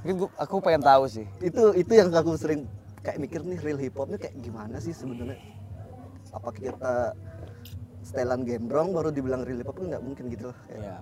Mungkin 0.00 0.14
gua- 0.18 0.34
aku 0.36 0.54
pengen 0.58 0.82
tahu 0.82 1.04
sih. 1.06 1.24
itu 1.40 1.62
itu 1.74 1.92
yang 1.92 2.08
aku 2.10 2.32
sering 2.34 2.68
kayak 3.00 3.16
mikir 3.18 3.40
nih 3.40 3.58
real 3.58 3.78
hip 3.78 3.94
hopnya 3.94 4.16
kayak 4.16 4.36
gimana 4.36 4.76
sih 4.76 4.92
sebenarnya 4.92 5.40
apa 6.30 6.48
kita 6.50 7.16
setelan 8.02 8.40
gembrong 8.42 8.92
baru 8.92 9.08
dibilang 9.08 9.40
real 9.40 9.56
hip 9.56 9.66
hop 9.66 9.76
nggak 9.78 9.98
mungkin 9.98 10.28
gitu 10.28 10.44
lah 10.46 10.58
kayak 10.66 10.80
Iya. 10.82 10.96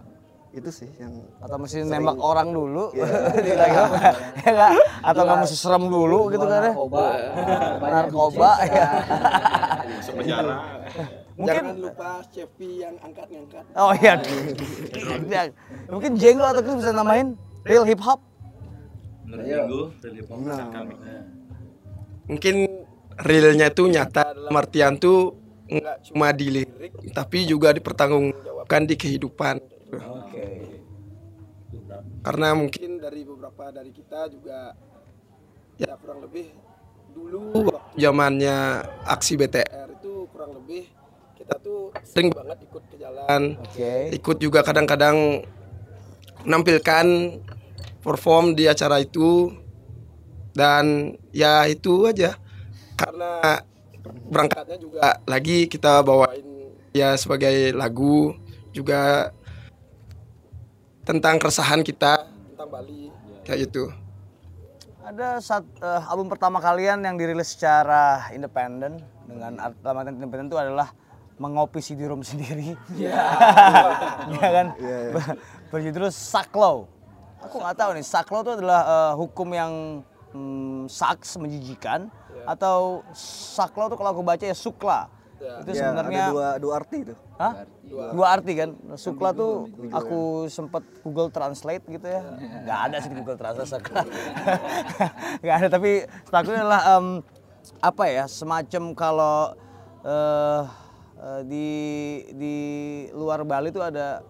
Itu 0.52 0.70
sih 0.72 0.88
yang 0.96 1.12
atau 1.44 1.56
mesti 1.60 1.84
nembak 1.84 2.18
orang 2.30 2.48
dulu. 2.50 2.90
Apa? 2.96 4.10
ya 4.48 4.68
atau 5.04 5.22
nggak 5.24 5.38
mesti 5.44 5.56
serem 5.56 5.84
dulu 5.86 6.32
gitu 6.32 6.44
kan 6.44 6.60
ya? 6.60 6.72
Narkoba. 6.72 7.04
Narkoba 7.80 8.50
ya. 8.64 8.88
Masuk 9.98 10.14
penjara. 10.20 10.56
mungkin 11.38 11.62
Jangan 11.62 11.78
lupa 11.78 12.10
Chevy 12.34 12.70
yang 12.82 12.94
angkat-ngangkat. 12.98 13.64
oh 13.78 13.92
iya. 13.94 14.14
Ya, 15.30 15.42
mungkin 15.86 16.18
Jenggo 16.18 16.42
atau 16.42 16.66
Chris 16.66 16.82
bisa 16.82 16.90
namain 16.90 17.38
real 17.62 17.86
hip 17.86 18.02
hop? 18.02 18.18
Menurut 19.22 19.44
Minggu, 19.46 19.82
dari 20.02 20.20
Pom 20.26 20.42
kami. 20.48 20.94
Mungkin 22.26 22.54
realnya 23.22 23.70
itu 23.70 23.86
nyata 23.86 24.34
dalam 24.34 24.54
artian 24.56 24.98
tuh 24.98 25.36
nggak 25.68 25.96
cuma 26.10 26.32
di 26.32 26.48
lirik 26.48 26.92
tapi 27.12 27.44
juga 27.44 27.76
dipertanggungjawabkan 27.76 28.88
di 28.88 28.94
kehidupan. 28.96 29.60
oke 29.60 30.27
Karena 32.28 32.52
mungkin 32.52 33.00
dari 33.00 33.24
beberapa 33.24 33.72
dari 33.72 33.88
kita 33.88 34.28
juga 34.28 34.76
ya 35.80 35.96
kurang 35.96 36.28
lebih 36.28 36.52
dulu 37.16 37.72
waktu 37.72 38.04
zamannya 38.04 38.84
aksi 39.08 39.40
BTR 39.40 39.88
itu 39.96 40.28
kurang 40.28 40.52
lebih 40.60 40.92
kita 41.40 41.56
tuh 41.56 41.88
sering 42.04 42.28
banget 42.36 42.68
ikut 42.68 42.84
ke 42.92 43.00
jalan. 43.00 43.56
Oke. 43.64 44.12
Ikut 44.12 44.36
juga 44.44 44.60
kadang-kadang 44.60 45.40
menampilkan 46.44 47.40
perform 48.04 48.52
di 48.52 48.68
acara 48.68 49.00
itu. 49.00 49.56
Dan 50.52 51.16
ya 51.32 51.64
itu 51.64 52.04
aja. 52.12 52.36
Karena 52.92 53.64
berangkatnya 54.28 54.76
juga 54.76 55.16
lagi 55.24 55.64
kita 55.64 56.04
bawain 56.04 56.76
ya 56.92 57.16
sebagai 57.16 57.72
lagu. 57.72 58.36
Juga 58.76 59.32
tentang 61.08 61.40
keresahan 61.40 61.80
kita 61.80 62.28
tentang 62.52 62.68
Bali 62.68 63.08
kayak 63.48 63.64
gitu 63.64 63.88
ada 65.08 65.40
saat 65.40 65.64
eh, 65.80 66.02
album 66.04 66.28
pertama 66.28 66.60
kalian 66.60 67.00
yang 67.00 67.16
dirilis 67.16 67.56
secara 67.56 68.28
independen 68.36 69.00
dengan 69.24 69.56
artian 69.56 70.20
independen 70.20 70.52
itu 70.52 70.60
adalah 70.60 70.92
mengopi 71.40 71.80
CD-ROM 71.80 72.20
sendiri. 72.20 72.76
Iya. 72.92 73.16
kan? 74.58 74.66
Ber- 75.14 75.38
Berjudul 75.72 76.12
Saklo. 76.12 76.90
Aku 77.40 77.62
nggak 77.62 77.78
tahu 77.78 77.90
nih, 77.96 78.04
Saklo 78.04 78.44
itu 78.44 78.52
adalah 78.60 78.80
eh, 78.84 79.12
hukum 79.16 79.48
yang 79.54 79.72
hmm, 80.36 80.92
saks 80.92 81.40
menjijikan 81.40 82.12
atau 82.44 83.00
Saklo 83.56 83.88
itu 83.88 83.96
kalau 83.96 84.12
aku 84.12 84.20
baca 84.20 84.44
ya 84.44 84.52
Sukla. 84.52 85.08
Itu 85.38 85.70
ya, 85.70 85.80
sebenarnya 85.86 86.24
ada 86.26 86.32
dua 86.34 86.48
dua 86.58 86.72
arti 86.82 86.96
itu 87.06 87.14
Hah? 87.38 87.52
Dua 87.88 88.26
arti 88.34 88.52
kan. 88.58 88.70
Sukla 88.98 89.30
tuh 89.30 89.70
aku 89.94 90.50
sempet 90.50 90.82
Google 91.06 91.30
Translate 91.30 91.84
gitu 91.86 92.06
ya. 92.06 92.22
Nggak 92.66 92.78
ada 92.90 92.96
sih 92.98 93.08
di 93.14 93.16
Google 93.22 93.38
Translate 93.38 93.70
Sukla. 93.70 94.02
Nggak 95.42 95.56
ada 95.62 95.68
tapi 95.70 95.90
setahu 96.26 96.50
adalah 96.52 96.82
em, 96.98 97.06
apa 97.78 98.04
ya 98.10 98.24
semacam 98.26 98.82
kalau 98.92 99.54
eh, 100.02 100.62
eh, 101.22 101.40
di 101.46 101.68
di 102.34 102.56
luar 103.14 103.46
Bali 103.46 103.70
tuh 103.70 103.86
ada 103.86 104.20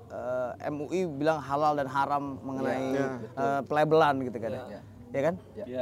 eh, 0.60 0.68
MUI 0.68 1.08
bilang 1.08 1.40
halal 1.40 1.80
dan 1.80 1.88
haram 1.88 2.36
mengenai 2.44 2.88
eh, 3.16 3.60
pelabelan 3.64 4.20
gitu 4.28 4.38
kan. 4.38 4.52
Ya, 4.52 4.80
ya 5.08 5.20
kan? 5.32 5.34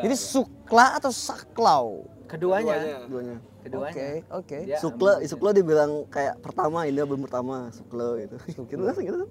Jadi 0.07 0.15
Sukla 0.15 0.97
atau 0.97 1.11
Saklau? 1.11 2.16
Keduanya 2.27 2.75
duanya 3.07 3.37
keduanya 3.63 3.91
Oke, 3.91 4.09
oke. 4.31 4.59
Dia 4.63 4.79
Sukle 4.79 5.13
Sukle 5.25 5.51
dibilang 5.53 6.07
kayak 6.07 6.39
pertama 6.39 6.85
ini 6.85 6.99
album 6.99 7.23
pertama 7.23 7.67
Sukle 7.71 8.27
gitu 8.27 8.37
gitu 8.71 8.83
kan 8.85 8.95
gitu 8.97 9.17
kan 9.19 9.29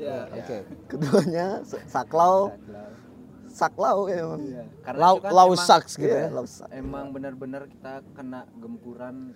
ya. 0.00 0.28
Oke. 0.32 0.56
keduanya 0.86 1.46
Sa- 1.62 1.84
Saklau 1.86 2.52
Saklau 3.46 4.04
ya 4.06 4.20
emang 4.20 4.42
karena 4.84 5.00
Lau, 5.00 5.14
kan 5.16 5.30
lau 5.32 5.50
sucks 5.56 5.96
gitu 5.96 6.08
Iya, 6.08 6.28
ya. 6.28 6.34
Lau 6.34 6.44
Sak. 6.44 6.68
emang 6.70 7.08
benar-benar 7.08 7.64
kita 7.66 8.04
kena 8.12 8.44
gempuran 8.54 9.32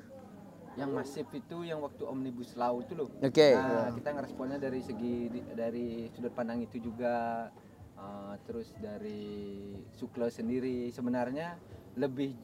yang 0.76 0.92
masif 0.92 1.26
itu 1.30 1.64
yang 1.64 1.80
waktu 1.80 2.04
omnibus 2.04 2.54
law 2.54 2.78
itu 2.78 2.94
loh. 2.94 3.08
Oke. 3.18 3.52
Nah, 3.52 3.90
kita 3.90 4.12
ngeresponnya 4.12 4.56
dari 4.56 4.80
segi 4.80 5.26
dari 5.50 6.06
sudut 6.10 6.30
pandang 6.30 6.60
itu 6.60 6.78
juga 6.78 7.48
uh, 7.96 8.34
terus 8.44 8.70
dari 8.76 9.66
Sukle 9.90 10.28
sendiri 10.28 10.88
sebenarnya 10.88 11.56
lebih 11.96 12.36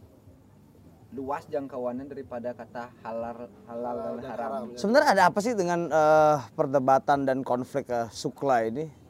luas 1.15 1.47
jangkauannya 1.47 2.11
daripada 2.11 2.51
kata 2.51 2.91
halal 3.07 3.47
halal 3.71 3.97
dan 4.19 4.25
haram. 4.27 4.63
Sebenarnya 4.75 5.09
ada 5.15 5.23
apa 5.31 5.39
sih 5.39 5.55
dengan 5.55 5.87
eh, 5.87 6.37
perdebatan 6.59 7.23
dan 7.29 7.47
konflik 7.47 7.87
eh, 7.91 8.11
Sukla 8.11 8.67
ini? 8.67 9.07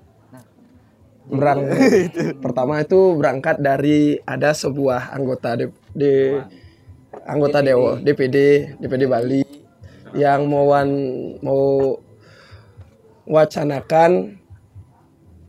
berang 1.26 1.66
pertama 2.44 2.78
itu 2.78 3.18
berangkat 3.18 3.58
dari 3.58 4.14
ada 4.22 4.54
sebuah 4.54 5.10
anggota 5.10 5.58
di, 5.58 5.66
di- 5.90 6.38
anggota 7.26 7.58
dewa 7.66 7.98
DPD 7.98 8.36
DPD 8.78 9.10
Bali 9.10 9.42
yang 10.14 10.46
mau 10.46 10.70
wan- 10.70 11.34
mau 11.42 11.98
wacanakan 13.26 14.38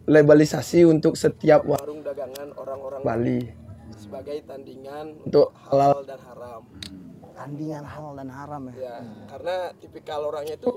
labalisasi 0.10 0.90
untuk 0.90 1.14
setiap 1.14 1.62
warung 1.70 2.02
dagangan 2.02 2.58
orang-orang 2.58 3.02
Bali 3.06 3.40
sebagai 4.18 4.50
tandingan 4.50 5.06
untuk 5.30 5.54
halal 5.70 6.02
dan 6.02 6.18
haram 6.26 6.62
Tandingan 7.38 7.86
halal 7.86 8.14
dan 8.18 8.30
haram 8.34 8.62
ya. 8.66 8.74
ya 8.82 8.96
karena 9.30 9.56
tipikal 9.78 10.20
orangnya 10.26 10.58
itu 10.58 10.74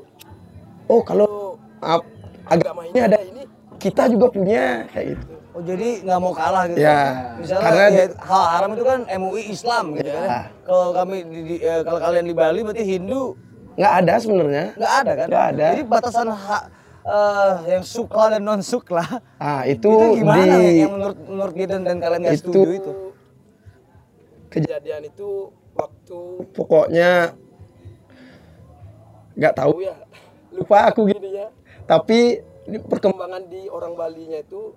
oh 0.92 1.00
kalau 1.00 1.56
ap- 1.80 2.04
agama 2.44 2.84
ini 2.84 3.00
ada 3.00 3.16
ini 3.24 3.48
kita 3.80 4.12
juga 4.12 4.28
punya 4.28 4.84
kayak 4.92 5.16
gitu 5.16 5.32
Oh 5.56 5.64
jadi 5.64 6.04
nggak 6.04 6.18
mau 6.20 6.36
kalah 6.36 6.68
gitu? 6.68 6.84
Ya, 6.84 7.00
Misalnya 7.40 7.64
karena 7.64 7.84
ya, 7.90 8.04
hal 8.22 8.42
haram 8.44 8.70
itu 8.76 8.84
kan 8.84 9.00
MUI 9.08 9.42
Islam 9.50 9.84
gitu 9.96 10.10
kan? 10.12 10.28
ya. 10.28 10.40
Kalau 10.62 10.86
kami 10.92 11.16
di, 11.24 11.40
di- 11.42 11.62
eh, 11.64 11.80
kalau 11.80 11.98
kalian 11.98 12.26
di 12.28 12.34
Bali 12.36 12.60
berarti 12.60 12.84
Hindu 12.84 13.34
nggak 13.74 13.92
ada 14.04 14.14
sebenarnya 14.20 14.66
nggak 14.76 14.92
ada 15.00 15.12
kan? 15.16 15.26
Nggak 15.32 15.44
ada. 15.48 15.64
Jadi 15.72 15.82
batasan 15.88 16.28
hak 16.28 16.62
eh, 17.08 17.54
yang 17.72 17.82
sukla 17.88 18.24
dan 18.36 18.42
non 18.44 18.60
sukla 18.60 19.02
ah 19.40 19.64
itu, 19.64 19.88
itu 19.88 20.06
gimana 20.20 20.44
di 20.60 20.84
yang 20.84 20.92
menurut 20.92 21.18
menurut 21.24 21.54
Gideon 21.56 21.82
dan 21.88 21.96
kalian 21.98 22.20
nggak 22.20 22.36
itu, 22.36 22.52
setuju 22.52 22.70
itu? 22.76 22.92
Kejadian 24.50 25.06
itu 25.08 25.54
waktu 25.72 26.20
pokoknya 26.52 27.32
nggak 29.38 29.54
tahu. 29.56 29.80
Ya 29.80 29.96
lupa 30.50 30.90
aku 30.90 31.06
gini 31.06 31.38
ya 31.38 31.48
tapi 31.86 32.42
perkembangan 32.66 33.46
di 33.50 33.70
orang 33.70 33.94
Bali 33.94 34.30
nya 34.30 34.42
itu 34.42 34.74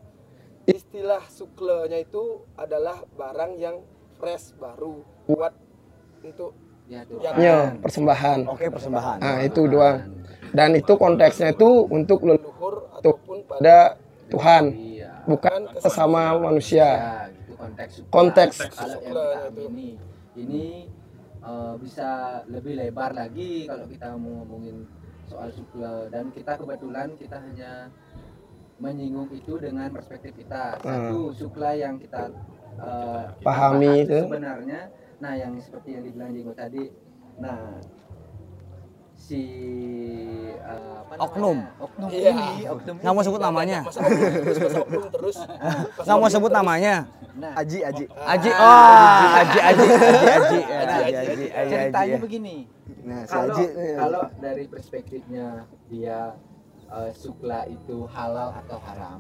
istilah 0.70 1.22
suklenya 1.28 2.00
itu 2.02 2.46
adalah 2.56 3.04
barang 3.18 3.60
yang 3.60 3.84
fresh 4.18 4.56
baru 4.58 5.04
buat 5.28 5.54
untuk 6.24 6.54
Ya, 6.92 7.00
yang 7.40 7.80
persembahan. 7.80 8.44
Oke 8.44 8.68
persembahan. 8.68 9.24
nah 9.24 9.40
itu 9.40 9.72
doang. 9.72 10.04
Dan 10.52 10.76
itu 10.76 10.94
konteksnya 11.00 11.56
itu 11.56 11.88
untuk 11.88 12.28
leluhur 12.28 12.92
ataupun 13.00 13.48
pada 13.48 13.96
Tuhan 14.28 14.76
bukan 15.24 15.72
ke 15.72 15.80
sesama 15.80 16.36
manusia. 16.36 16.84
Ya, 16.84 16.92
itu 17.00 17.23
konteks. 17.74 17.94
Konteks. 18.14 18.56
Kalau 18.78 18.98
yang 19.02 19.14
kita 19.18 19.40
amini 19.50 19.90
ini 20.38 20.66
eh, 21.42 21.74
bisa 21.82 22.42
lebih 22.50 22.74
lebar 22.78 23.12
lagi 23.18 23.66
kalau 23.66 23.86
kita 23.90 24.14
mau 24.16 24.46
ngomongin 24.46 24.86
soal 25.26 25.50
Sukla 25.50 26.08
dan 26.14 26.30
kita 26.30 26.60
kebetulan 26.60 27.16
kita 27.18 27.38
hanya 27.42 27.90
menyinggung 28.78 29.30
itu 29.34 29.58
dengan 29.58 29.90
perspektif 29.90 30.38
kita. 30.38 30.78
Satu 30.82 31.34
Sukla 31.34 31.74
yang 31.74 31.98
kita 31.98 32.30
eh, 32.78 33.24
Pahami 33.42 34.06
itu. 34.06 34.20
sebenarnya. 34.30 34.90
Nah 35.22 35.34
yang 35.40 35.58
seperti 35.58 35.98
yang 35.98 36.04
dibilang 36.06 36.32
Jenggo 36.36 36.54
tadi. 36.54 36.84
Nah 37.42 37.82
si 39.24 39.42
uh, 40.60 41.16
oknum. 41.16 41.64
Oknum. 41.80 42.10
Iya, 42.12 42.32
Ini 42.36 42.48
nggak 43.00 43.14
mau 43.16 43.24
sebut 43.24 43.40
namanya. 43.40 43.80
nggak 46.04 46.18
mau 46.20 46.30
sebut 46.30 46.52
namanya. 46.52 46.96
Aji 47.56 47.80
Aji. 47.88 48.04
Aji. 48.12 48.50
Oh. 48.52 49.28
Aji 49.40 49.60
Aji 49.64 49.84
Aji 49.88 50.60
Aji. 51.16 51.46
Aji 51.56 51.72
ceritanya 51.72 52.18
begini. 52.20 52.58
Kalau 53.32 53.56
kalau 54.00 54.24
dari 54.44 54.68
perspektifnya 54.68 55.68
dia 55.88 56.36
eh, 56.92 57.12
sukla 57.16 57.64
itu 57.72 58.04
halal 58.12 58.52
atau 58.64 58.80
haram 58.84 59.20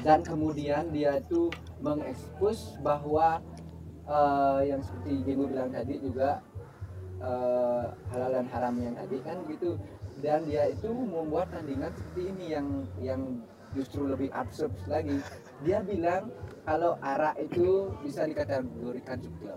dan 0.00 0.24
kemudian 0.24 0.88
dia 0.88 1.20
tuh 1.28 1.52
mengekspos 1.84 2.80
bahwa 2.80 3.44
uh, 4.08 4.60
yang 4.64 4.80
seperti 4.80 5.20
Diego 5.28 5.44
bilang 5.44 5.68
tadi 5.68 6.00
juga 6.00 6.40
eh, 7.20 7.84
halal 8.12 8.30
dan 8.34 8.46
haram 8.50 8.74
yang 8.80 8.94
tadi 8.96 9.18
kan 9.22 9.36
gitu. 9.48 9.76
Dan 10.20 10.44
dia 10.44 10.68
itu 10.68 10.88
membuat 10.92 11.48
tandingan 11.48 11.92
seperti 11.96 12.22
ini 12.28 12.44
yang 12.52 12.66
yang 13.00 13.20
justru 13.72 14.04
lebih 14.04 14.28
absurd 14.36 14.72
lagi. 14.84 15.16
Dia 15.64 15.80
bilang 15.80 16.28
kalau 16.64 17.00
arak 17.00 17.40
itu 17.40 17.88
bisa 18.04 18.28
dikategorikan 18.28 19.16
sukla 19.20 19.56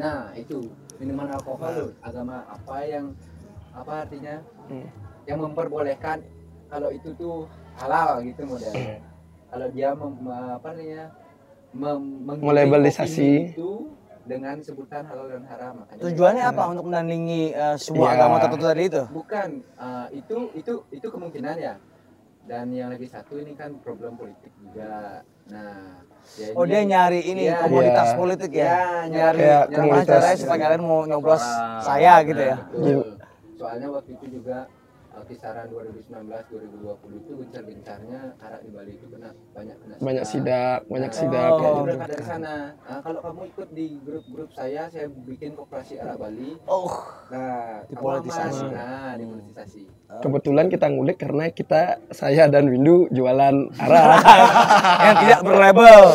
nah 0.00 0.32
itu 0.32 0.72
minuman 0.96 1.36
alkohol 1.36 1.92
agama 2.00 2.40
apa 2.48 2.76
yang 2.88 3.12
apa 3.74 4.08
artinya? 4.08 4.40
Hmm. 4.64 4.88
yang 5.28 5.44
memperbolehkan 5.44 6.24
kalau 6.72 6.88
itu 6.88 7.12
tuh 7.20 7.44
halal 7.76 8.24
gitu 8.24 8.48
modelnya 8.48 8.96
kalau 9.52 9.66
dia 9.68 9.92
mem, 9.92 10.12
apa 10.32 10.68
namanya? 10.72 11.04
Mem- 11.74 12.40
Melabelisasi. 12.40 13.52
itu 13.52 13.92
dengan 14.24 14.56
sebutan 14.58 15.04
halal 15.04 15.28
dan 15.28 15.44
haram 15.44 15.72
makanya 15.78 16.00
Tujuannya 16.02 16.44
apa 16.46 16.62
untuk 16.66 16.84
menandingi 16.88 17.52
eh, 17.52 17.76
sebuah 17.76 18.08
Iya. 18.08 18.16
agama 18.18 18.36
tertentu 18.38 18.64
tadi 18.64 18.82
itu? 18.86 19.02
bukan 19.06 19.48
eh, 19.60 20.06
itu 20.14 20.36
itu 20.54 20.72
itu 20.90 21.06
kemungkinan 21.06 21.56
ya 21.56 21.74
dan 22.44 22.68
yang 22.70 22.88
lagi 22.88 23.04
satu 23.04 23.36
ini 23.36 23.52
kan 23.52 23.76
problem 23.78 24.16
politik 24.16 24.52
juga 24.54 25.20
nah 25.44 26.00
jadi- 26.24 26.56
Oh 26.56 26.64
dia 26.64 26.80
nyari 26.82 27.20
ini 27.22 27.44
Iya, 27.46 27.60
komoditas 27.60 28.08
iya. 28.08 28.16
politik 28.16 28.50
ya, 28.50 28.64
Iya, 28.64 28.80
nyari 29.06 29.38
Kayak 29.38 29.62
gimana 29.62 29.76
komoditas. 29.84 30.08
caranya 30.10 30.38
supaya 30.40 30.58
kalian 30.58 30.82
mau 30.82 31.00
nyoblos 31.04 31.44
saya 31.80 32.14
gitu 32.22 32.42
ya. 32.42 32.56
Betul. 32.64 33.04
Soalnya 33.54 33.88
waktu 33.92 34.10
itu 34.16 34.26
juga 34.32 34.58
uh, 34.64 34.83
kisaran 35.22 35.66
2019 35.66 36.10
2020 36.26 36.90
itu 37.16 37.32
gencar-gencarnya 37.38 38.20
arak 38.36 38.60
di 38.60 38.70
Bali 38.70 38.92
itu 38.92 39.06
kena 39.06 39.30
banyak 39.50 39.76
kena 39.78 39.94
banyak 39.96 40.24
sidak 40.26 40.78
banyak 40.84 41.10
Oh. 41.10 41.16
sidak 41.16 41.48
kayak 41.48 41.54
itu 41.54 41.64
gitu. 41.64 41.84
berangkat 41.86 42.08
dari 42.10 42.24
sana. 42.24 42.54
Nah, 42.76 42.98
kalau 43.00 43.20
kamu 43.22 43.42
ikut 43.48 43.68
di 43.70 43.86
grup-grup 44.02 44.50
saya, 44.50 44.82
saya 44.88 45.06
bikin 45.08 45.50
koperasi 45.54 45.94
arak 45.96 46.16
Bali. 46.18 46.50
Oh, 46.66 46.90
Nah, 47.26 47.86
Dipolitisasi. 47.86 48.66
Nah, 48.68 49.14
dipolitisasi. 49.14 49.82
kebetulan 50.14 50.66
kita 50.68 50.86
ngulik 50.86 51.16
karena 51.16 51.50
kita 51.50 51.82
saya 52.08 52.46
dan 52.46 52.66
Windu 52.66 53.06
jualan 53.08 53.54
arak 53.72 54.06
yang 55.06 55.16
tidak 55.22 55.40
berlabel. 55.40 56.02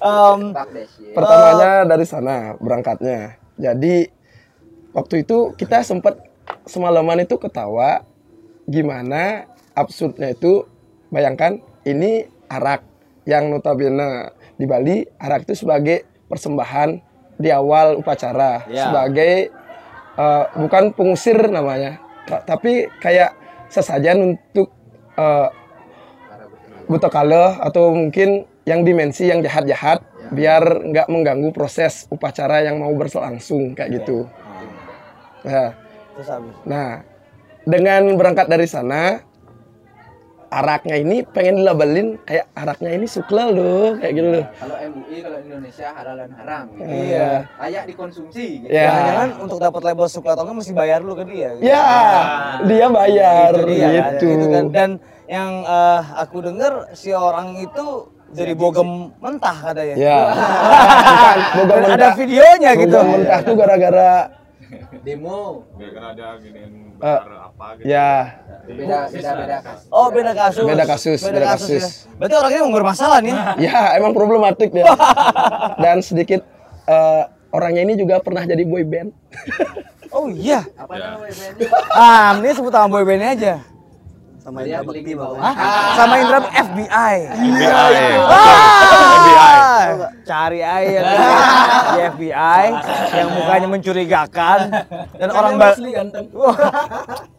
Ya. 0.00 1.12
pertamanya 1.12 1.84
dari 1.84 2.08
sana 2.08 2.56
berangkatnya 2.56 3.36
jadi 3.54 4.08
waktu 4.90 5.14
itu 5.20 5.52
kita 5.54 5.84
sempat 5.84 6.29
semalaman 6.64 7.22
itu 7.22 7.36
ketawa 7.36 8.04
gimana 8.64 9.46
absurdnya 9.72 10.30
itu 10.30 10.66
bayangkan 11.08 11.58
ini 11.82 12.24
arak 12.46 12.82
yang 13.24 13.50
notabene 13.50 14.30
di 14.54 14.64
Bali 14.64 15.02
arak 15.16 15.44
itu 15.44 15.64
sebagai 15.64 16.04
persembahan 16.26 17.00
di 17.36 17.48
awal 17.48 17.96
upacara 17.96 18.68
Ya. 18.68 18.88
sebagai 18.88 19.50
eh, 20.14 20.44
bukan 20.54 20.92
pengusir 20.92 21.38
namanya 21.48 21.98
ta- 22.24 22.44
tapi 22.44 22.86
kayak 22.98 23.34
sesajen 23.66 24.36
untuk 24.36 24.68
eh, 25.16 25.48
buta 26.86 27.06
kala 27.06 27.62
atau 27.62 27.94
mungkin 27.94 28.44
yang 28.66 28.82
dimensi 28.82 29.26
yang 29.26 29.40
jahat-jahat 29.40 30.02
biar 30.30 30.62
nggak 30.84 31.06
mengganggu 31.06 31.50
proses 31.50 32.06
upacara 32.06 32.62
yang 32.62 32.78
mau 32.78 32.90
berlangsung 32.92 33.74
kayak 33.74 33.98
gitu. 33.98 34.26
Nah, 35.42 35.74
terus 36.14 36.28
habis. 36.28 36.54
nah, 36.64 37.02
dengan 37.62 38.02
berangkat 38.14 38.46
dari 38.46 38.64
sana 38.64 39.22
araknya 40.50 40.98
ini 40.98 41.22
pengen 41.22 41.62
dilabelin 41.62 42.18
kayak 42.26 42.50
araknya 42.58 42.90
ini 42.90 43.06
sukla 43.06 43.46
loh 43.48 43.94
kayak 43.96 44.12
gitu 44.18 44.28
loh. 44.34 44.44
Kalau 44.58 44.76
MUI 44.82 45.16
kalau 45.22 45.38
Indonesia 45.38 45.86
halal 45.94 46.14
dan 46.18 46.30
haram 46.34 46.64
gitu. 46.74 46.90
Iya. 46.90 47.28
Layak 47.54 47.84
dikonsumsi 47.86 48.46
gitu. 48.66 48.72
Ya. 48.74 48.82
Jangan-jangan 48.90 49.28
untuk 49.46 49.58
dapat 49.62 49.82
label 49.86 50.06
suka 50.10 50.34
atau 50.34 50.42
enggak 50.42 50.58
mesti 50.58 50.72
bayar 50.74 50.98
dulu 51.06 51.14
ke 51.22 51.24
dia. 51.30 51.48
gitu. 51.54 51.62
Ya, 51.70 51.86
dia 52.66 52.86
bayar 52.90 53.50
Itu 53.54 53.66
dia, 53.70 53.86
kan. 53.86 53.94
gitu. 53.94 54.26
Itu 54.26 54.46
kan. 54.50 54.64
Dan 54.74 54.90
yang 55.30 55.50
eh, 55.62 56.00
aku 56.18 56.36
dengar 56.42 56.72
si 56.98 57.14
orang 57.14 57.54
itu 57.54 57.86
jadi 58.34 58.52
bogem 58.58 59.14
mentah 59.22 59.54
katanya. 59.70 59.94
Ya. 59.94 60.18
Bukan 61.54 61.58
boga 61.62 61.74
Dan 61.78 61.82
ada 61.86 61.94
mentah. 61.94 62.14
videonya 62.18 62.70
gitu. 62.74 62.98
Boga 62.98 63.06
mentah 63.06 63.38
tuh 63.46 63.54
gara-gara 63.54 64.10
Demo 65.06 65.66
Biar 65.74 65.90
kan 65.92 66.04
ada 66.12 66.26
giniin 66.38 66.72
Eh, 67.00 67.20
apa 67.24 67.66
gitu. 67.80 67.88
ya 67.88 68.10
beda 68.68 68.98
beda 69.08 69.30
beda 69.40 69.56
kasus. 69.64 69.88
Oh 69.88 70.06
beda 70.12 70.32
kasus. 70.36 70.64
Beda 70.68 70.84
kasus, 70.84 71.20
beda 71.24 71.40
kasus. 71.48 71.82
ya. 71.82 71.88
Berarti 72.20 72.34
orangnya 72.36 72.58
emang 72.60 72.74
bermasalah 72.76 73.18
nih. 73.24 73.36
Ya, 73.66 73.96
emang 73.96 74.12
problematik 74.12 74.68
dia. 74.70 74.84
Dan 75.82 76.04
sedikit 76.04 76.44
eh, 76.84 77.22
orangnya 77.50 77.82
ini 77.82 77.94
juga 77.96 78.20
pernah 78.20 78.44
jadi 78.44 78.62
boy 78.62 78.84
band. 78.84 79.10
Oh 80.12 80.28
iya. 80.28 80.68
Apa 80.76 80.92
namanya 80.92 81.32
bandnya? 81.32 81.68
Ah, 81.96 82.36
ini 82.36 82.52
sebut 82.52 82.68
nama 82.68 82.86
boy 82.86 83.02
bandnya 83.02 83.30
aja. 83.32 83.54
Sama 84.40 84.62
Indra 84.62 84.82
Bekti 84.82 85.12
bawah. 85.12 85.38
Hah? 85.38 85.54
Sama 85.94 86.14
Indra 86.16 86.38
FBI. 86.48 87.16
FBI. 87.30 88.14
Ah, 89.60 90.10
cari 90.24 90.60
aja 90.60 91.00
di 91.90 91.98
FBI 92.10 92.64
yang 93.12 93.28
mukanya 93.32 93.66
mencurigakan 93.68 94.58
dan 95.14 95.28
orang 95.30 95.54
ba- 95.56 95.76
Wah, 96.32 96.56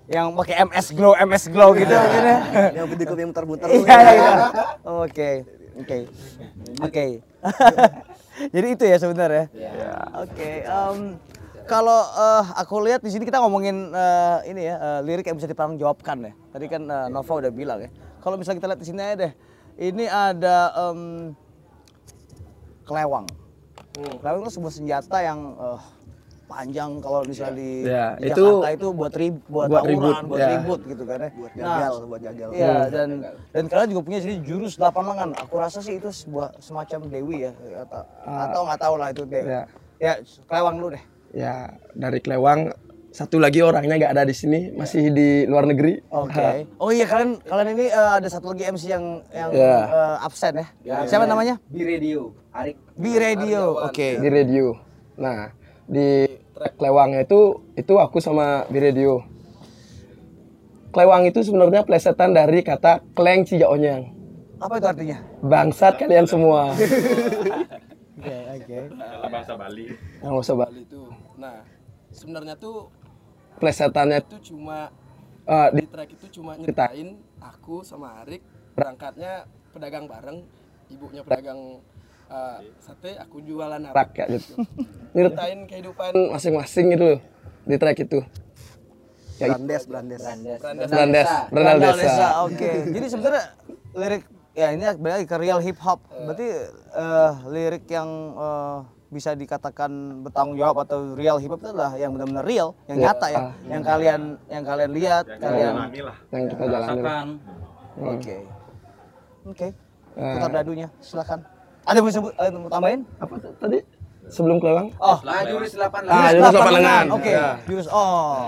yang 0.08 0.36
pakai 0.36 0.56
MS 0.64 0.88
Glow, 0.92 1.14
MS 1.16 1.44
Glow 1.50 1.70
gitu 1.74 1.90
mungkin 1.90 2.24
ya. 2.24 2.38
Yang 2.74 2.86
klip 2.92 3.18
yang 3.18 3.30
muter-muter. 3.30 3.68
Iya, 3.68 3.98
iya. 4.12 4.34
Oke, 4.84 5.46
oke, 5.78 5.98
oke. 6.82 7.06
Jadi 8.56 8.68
itu 8.74 8.84
ya 8.86 8.98
sebenarnya. 8.98 9.46
Oke. 10.18 10.64
em, 10.64 10.98
kalau 11.68 12.00
eh, 12.02 12.44
aku 12.58 12.76
lihat 12.86 13.02
di 13.02 13.10
sini 13.10 13.24
kita 13.26 13.42
ngomongin 13.42 13.92
eh, 13.92 14.38
ini 14.50 14.62
ya 14.70 14.76
eh, 14.78 15.00
lirik 15.06 15.26
yang 15.28 15.38
bisa 15.38 15.50
dipertanggungjawabkan 15.50 16.18
ya. 16.30 16.34
Tadi 16.54 16.66
kan 16.70 16.82
eh, 16.86 17.08
Nova 17.10 17.34
udah 17.42 17.52
bilang 17.52 17.80
ya. 17.82 17.90
Kalau 18.22 18.38
misalnya 18.38 18.62
kita 18.62 18.68
lihat 18.74 18.82
di 18.82 18.88
sini 18.88 19.00
aja 19.02 19.16
deh. 19.28 19.34
Ini 19.82 20.06
ada 20.06 20.58
em, 20.78 21.34
kelewang. 22.86 23.26
Kelewang 23.96 24.42
itu 24.46 24.52
sebuah 24.60 24.74
senjata 24.74 25.18
yang 25.26 25.40
eh, 25.58 25.80
panjang 26.52 27.00
kalau 27.00 27.24
misalnya 27.24 27.56
di, 27.56 27.72
Ya, 27.88 28.06
di 28.20 28.28
itu 28.28 28.44
Jakarta 28.44 28.70
itu 28.76 28.88
buat 28.92 29.14
rib, 29.16 29.36
buat, 29.48 29.68
buat 29.72 29.84
tawuran, 29.88 29.96
ribut, 29.96 30.16
buat 30.28 30.40
ya. 30.40 30.50
ribut 30.52 30.80
gitu 30.84 31.04
kan 31.08 31.18
ya. 31.18 31.30
Buat 31.32 31.52
Nah, 31.56 31.64
gagal, 31.64 31.94
buat 32.04 32.22
gagal. 32.22 32.50
Iya 32.52 32.74
dan 32.92 33.10
dan 33.56 33.64
kalian 33.72 33.88
juga 33.96 34.02
punya 34.04 34.20
sini 34.20 34.36
jurus 34.44 34.74
delapan 34.76 35.04
lengan. 35.16 35.30
Aku 35.48 35.56
rasa 35.58 35.80
sih 35.80 35.96
itu 35.96 36.10
sebuah 36.12 36.60
semacam 36.60 37.00
dewi 37.08 37.48
ya 37.48 37.52
atau 37.88 38.02
atau 38.28 38.60
nggak 38.68 38.80
tahu 38.84 38.96
lah 39.00 39.08
itu 39.16 39.24
dewi. 39.24 39.48
Ya. 39.48 39.64
Ya 40.02 40.14
kelewang 40.46 40.76
dulu 40.82 40.90
deh. 41.00 41.04
Ya, 41.32 41.80
dari 41.94 42.20
Klewang 42.20 42.76
satu 43.12 43.44
lagi 43.44 43.60
orangnya 43.60 44.00
nggak 44.00 44.14
ada 44.16 44.24
di 44.24 44.32
sini, 44.32 44.72
masih 44.72 45.12
di 45.12 45.44
luar 45.44 45.68
negeri. 45.68 46.00
Oke. 46.08 46.68
Oh 46.80 46.96
iya 46.96 47.04
kalian 47.04 47.44
kalian 47.44 47.76
ini 47.76 47.86
eh, 47.88 48.12
ada 48.16 48.28
satu 48.32 48.56
lagi 48.56 48.64
MC 48.68 48.88
yang 48.88 49.20
yang 49.32 49.52
Ya. 49.52 49.76
eh, 49.84 50.18
absen 50.24 50.54
ya. 50.56 50.68
Siapa 51.04 51.28
namanya? 51.28 51.60
Bi 51.68 51.84
Radio. 51.84 52.32
Arik. 52.52 52.80
B 52.96 53.16
Radio. 53.16 53.80
Oke. 53.84 54.16
Di 54.16 54.28
radio. 54.28 54.76
Nah, 55.20 55.52
di 55.88 56.24
track 56.56 56.80
Klewangnya 56.80 57.24
itu 57.24 57.60
itu 57.76 57.94
aku 57.96 58.24
sama 58.24 58.64
di 58.68 58.80
radio. 58.80 59.20
Klewang 60.92 61.24
itu 61.24 61.40
sebenarnya 61.44 61.84
plesetan 61.84 62.32
dari 62.32 62.64
kata 62.64 63.00
kleng 63.12 63.44
cijaonyang. 63.44 64.08
Apa 64.60 64.80
itu 64.80 64.88
artinya? 64.88 65.18
Bangsat 65.40 66.00
kalian 66.00 66.28
semua. 66.28 66.72
Oke 68.22 68.38
oke. 68.38 68.78
Dalam 68.94 69.30
bahasa 69.34 69.54
Bali. 69.58 69.86
Yang 70.22 70.34
usah 70.46 70.56
Bali 70.62 70.82
itu. 70.86 71.04
Nah, 71.42 71.66
sebenarnya 72.14 72.54
tuh 72.54 72.94
plesetannya 73.58 74.22
itu 74.22 74.54
cuma 74.54 74.94
eh, 75.50 75.70
di 75.74 75.86
track 75.90 76.10
itu 76.14 76.26
cuma 76.38 76.54
nyeritain 76.54 77.18
aku 77.42 77.82
sama 77.82 78.22
Arik 78.22 78.46
berangkatnya 78.78 79.50
pedagang 79.74 80.06
bareng, 80.06 80.46
ibunya 80.94 81.26
pedagang 81.26 81.82
eh, 82.30 82.58
sate, 82.78 83.18
aku 83.18 83.42
jualan 83.42 83.82
arak 83.90 84.14
kayak 84.14 84.38
gitu. 84.38 84.54
Nyeritain 85.18 85.66
kehidupan 85.66 86.14
masing-masing 86.30 86.94
gitu 86.94 87.18
loh 87.18 87.20
di 87.66 87.76
track 87.82 88.06
itu. 88.06 88.22
Ya, 89.42 89.58
Brandes, 89.58 89.90
Brandes. 89.90 90.22
Brandes, 90.22 90.62
Brandal 90.62 91.26
Brandal 91.50 91.94
Desa. 91.98 92.46
Oke. 92.46 92.86
Jadi 92.94 93.06
sebenarnya 93.10 93.44
lirik 93.98 94.24
ya 94.52 94.68
ini 94.72 94.84
balik 95.00 95.14
lagi 95.18 95.28
ke 95.28 95.38
real 95.38 95.60
hip 95.60 95.78
hop. 95.80 96.00
Berarti 96.10 96.48
eh, 96.92 97.32
lirik 97.48 97.86
yang 97.88 98.10
eh, 98.36 98.78
bisa 99.12 99.36
dikatakan 99.36 99.92
bertanggung 100.24 100.56
jawab 100.56 100.88
atau 100.88 101.16
real 101.16 101.36
hip 101.36 101.52
hop 101.52 101.60
itu 101.60 101.70
adalah 101.70 101.94
yang 101.96 102.16
benar-benar 102.16 102.44
real, 102.44 102.72
yang 102.88 103.00
nyata 103.00 103.28
ya, 103.28 103.42
yang 103.68 103.84
kalian 103.84 104.22
yang 104.48 104.64
kalian 104.64 104.92
lihat, 104.92 105.26
kalian. 105.40 105.74
Jalani 105.76 106.00
lah. 106.00 106.18
Yang 106.32 106.44
kita 106.48 106.64
jalanin. 106.64 106.88
Rasakan. 107.04 107.28
Oke. 108.00 108.38
Oke. 109.44 109.68
Eh. 110.12 110.34
Putar 110.36 110.52
dadunya, 110.54 110.88
silakan. 111.00 111.40
Ada 111.82 111.98
yang 111.98 112.06
mau 112.06 112.32
ada 112.32 112.48
yang 112.48 112.62
mau 112.62 112.72
tambahin? 112.72 113.02
Apa 113.18 113.34
tadi? 113.58 113.80
Sebelum 114.32 114.62
kelewang? 114.62 114.88
Oh, 115.02 115.18
Nah, 115.26 115.44
jurus 115.44 115.74
8 115.76 116.08
Ah, 116.08 116.30
lengan. 116.30 116.32
jurus 116.32 116.52
delapan 116.54 116.74
lengan. 116.78 117.06
Oke. 117.10 117.32
Jurus. 117.68 117.88
Oh. 117.90 118.48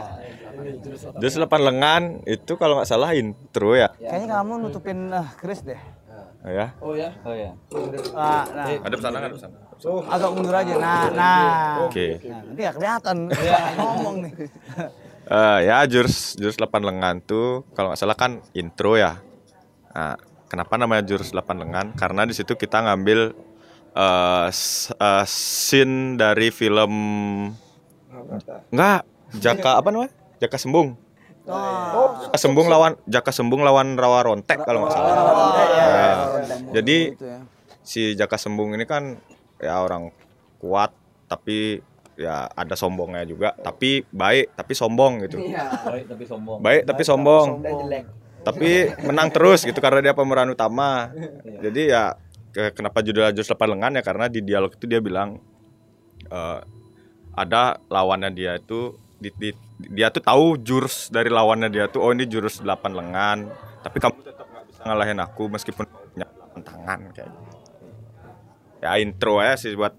Jurus 1.18 1.36
delapan 1.36 1.62
lengan 1.66 2.04
itu 2.26 2.54
kalau 2.56 2.78
nggak 2.78 2.90
salah 2.90 3.18
intro 3.18 3.74
ya. 3.74 3.90
Kayaknya 3.98 4.28
kamu 4.40 4.52
nutupin 4.62 5.10
uh, 5.10 5.28
Chris 5.38 5.66
deh. 5.66 5.80
Ya. 6.44 6.76
Oh 6.84 6.92
ya. 6.94 7.10
Oh 7.24 7.32
ya. 7.32 7.56
Ah, 8.14 8.44
nah. 8.52 8.68
Ada 8.84 8.96
pesanan 9.00 9.18
nggak 9.18 9.32
ada 9.32 9.38
pesanan? 9.40 9.58
agak 9.84 10.30
mundur 10.32 10.56
aja. 10.56 10.74
Nah, 10.80 11.04
nah. 11.12 11.44
Oke. 11.88 12.24
Nah, 12.24 12.40
nanti 12.44 12.60
gak 12.64 12.76
kelihatan 12.80 13.18
ngomong 13.80 14.16
nih. 14.28 14.34
Eh, 15.24 15.60
ya 15.64 15.88
jurus 15.88 16.36
jurus 16.36 16.60
8 16.60 16.84
lengan 16.84 17.24
tuh 17.24 17.64
kalau 17.72 17.96
nggak 17.96 18.00
salah 18.04 18.12
kan 18.20 18.44
intro 18.52 19.00
ya. 19.00 19.24
Nah, 19.96 20.20
kenapa 20.52 20.76
namanya 20.76 21.00
jurus 21.08 21.32
8 21.32 21.64
lengan? 21.64 21.96
Karena 21.96 22.28
di 22.28 22.36
situ 22.36 22.60
kita 22.60 22.84
ngambil 22.84 23.32
eh 23.96 24.48
s- 24.52 24.92
eh, 24.92 25.24
scene 25.24 26.20
dari 26.20 26.52
film 26.52 26.92
enggak 28.68 29.08
Jaka 29.34 29.80
apa 29.80 29.90
namanya? 29.90 30.12
Jaka 30.44 30.58
Sembung. 30.58 31.00
Oh, 31.44 32.08
Jaka 32.22 32.38
Sembung 32.38 32.68
lawan 32.68 33.00
Jaka 33.06 33.32
Sembung 33.32 33.62
lawan 33.62 33.96
Rawa 33.96 34.24
Rontek 34.24 34.60
kalau 34.60 34.84
nggak 34.84 34.92
salah. 34.92 35.16
Ya. 35.72 36.08
Jadi 36.74 36.98
gitu 37.12 37.26
ya. 37.26 37.40
si 37.82 38.02
Jaka 38.14 38.36
Sembung 38.36 38.72
ini 38.72 38.84
kan 38.84 39.20
ya 39.58 39.80
orang 39.80 40.12
kuat 40.58 40.92
tapi 41.26 41.80
ya 42.14 42.46
ada 42.48 42.74
sombongnya 42.74 43.24
juga 43.24 43.58
tapi 43.58 44.06
baik 44.06 44.54
tapi 44.54 44.74
sombong 44.74 45.24
gitu 45.24 45.42
Iya. 45.42 45.66
Baik 45.82 46.06
tapi 46.06 46.24
sombong. 46.24 46.58
baik 46.60 46.82
tapi 46.84 47.02
sombong 47.02 47.48
tapi 48.44 48.70
menang 49.02 49.28
terus 49.28 49.64
gitu 49.64 49.80
karena 49.80 50.00
dia 50.00 50.14
pemeran 50.14 50.48
utama 50.48 51.10
jadi 51.58 51.82
ya 51.84 52.04
ke- 52.50 52.70
kenapa 52.72 53.00
judulnya 53.00 53.32
Jurus 53.32 53.50
Delapan 53.50 53.70
Lengan 53.74 53.92
ya 53.96 54.04
karena 54.04 54.26
di 54.28 54.40
dialog 54.40 54.72
itu 54.72 54.86
dia 54.86 55.00
bilang 55.00 55.42
eh, 56.28 56.60
ada 57.34 57.64
lawannya 57.88 58.30
dia 58.30 58.56
itu 58.56 58.94
di, 59.24 59.30
di- 59.34 59.58
dia 59.90 60.08
tuh 60.08 60.20
tahu 60.20 60.60
jurus 60.60 61.08
dari 61.08 61.28
lawannya 61.28 61.68
dia 61.68 61.88
tuh 61.88 62.04
oh 62.04 62.12
ini 62.12 62.26
jurus 62.26 62.60
delapan 62.60 62.92
lengan 62.92 63.38
tapi 63.80 63.98
kamu 63.98 64.20
tetap 64.22 64.44
nggak 64.46 64.66
bisa 64.68 64.82
ngalahin 64.84 65.20
aku 65.20 65.44
meskipun 65.48 65.86
punya 65.88 66.28
delapan 66.28 66.62
tangan 66.62 67.00
kayak 67.10 67.30
gitu. 67.30 67.52
ya 68.80 68.90
intro 68.98 69.40
ya 69.40 69.56
sih 69.56 69.72
buat 69.74 69.96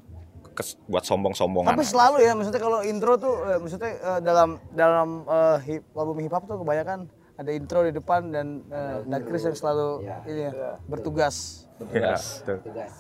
kes- 0.53 0.77
buat 0.85 1.03
sombong-sombongan 1.03 1.73
Tapi 1.73 1.83
selalu 1.83 2.17
ya, 2.21 2.33
maksudnya 2.33 2.61
kalau 2.61 2.79
intro 2.81 3.17
tuh, 3.17 3.35
eh, 3.43 3.59
maksudnya 3.59 3.91
eh, 3.91 4.21
dalam 4.21 4.49
dalam 4.71 5.09
eh, 5.25 5.57
hip, 5.67 5.83
album 5.93 6.21
hip 6.21 6.31
hop 6.31 6.45
tuh 6.45 6.61
kebanyakan 6.61 7.09
ada 7.35 7.51
intro 7.51 7.83
di 7.83 7.91
depan 7.91 8.31
dan 8.31 8.63
eh, 8.69 9.03
dan 9.05 9.21
Chris 9.25 9.43
yang 9.43 9.57
selalu 9.57 10.05
Iya. 10.05 10.17
ini 10.25 10.43
ya, 10.47 10.53
bertugas. 10.85 11.67
ya, 11.91 12.15
betul. 12.15 12.59
Tugas. 12.63 12.93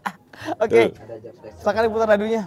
Oke, 0.64 0.82
Ada 0.90 1.16
job 1.18 1.34
desk. 1.36 1.56
silakan 1.60 1.82
diputar 1.84 2.08
ladunya. 2.08 2.42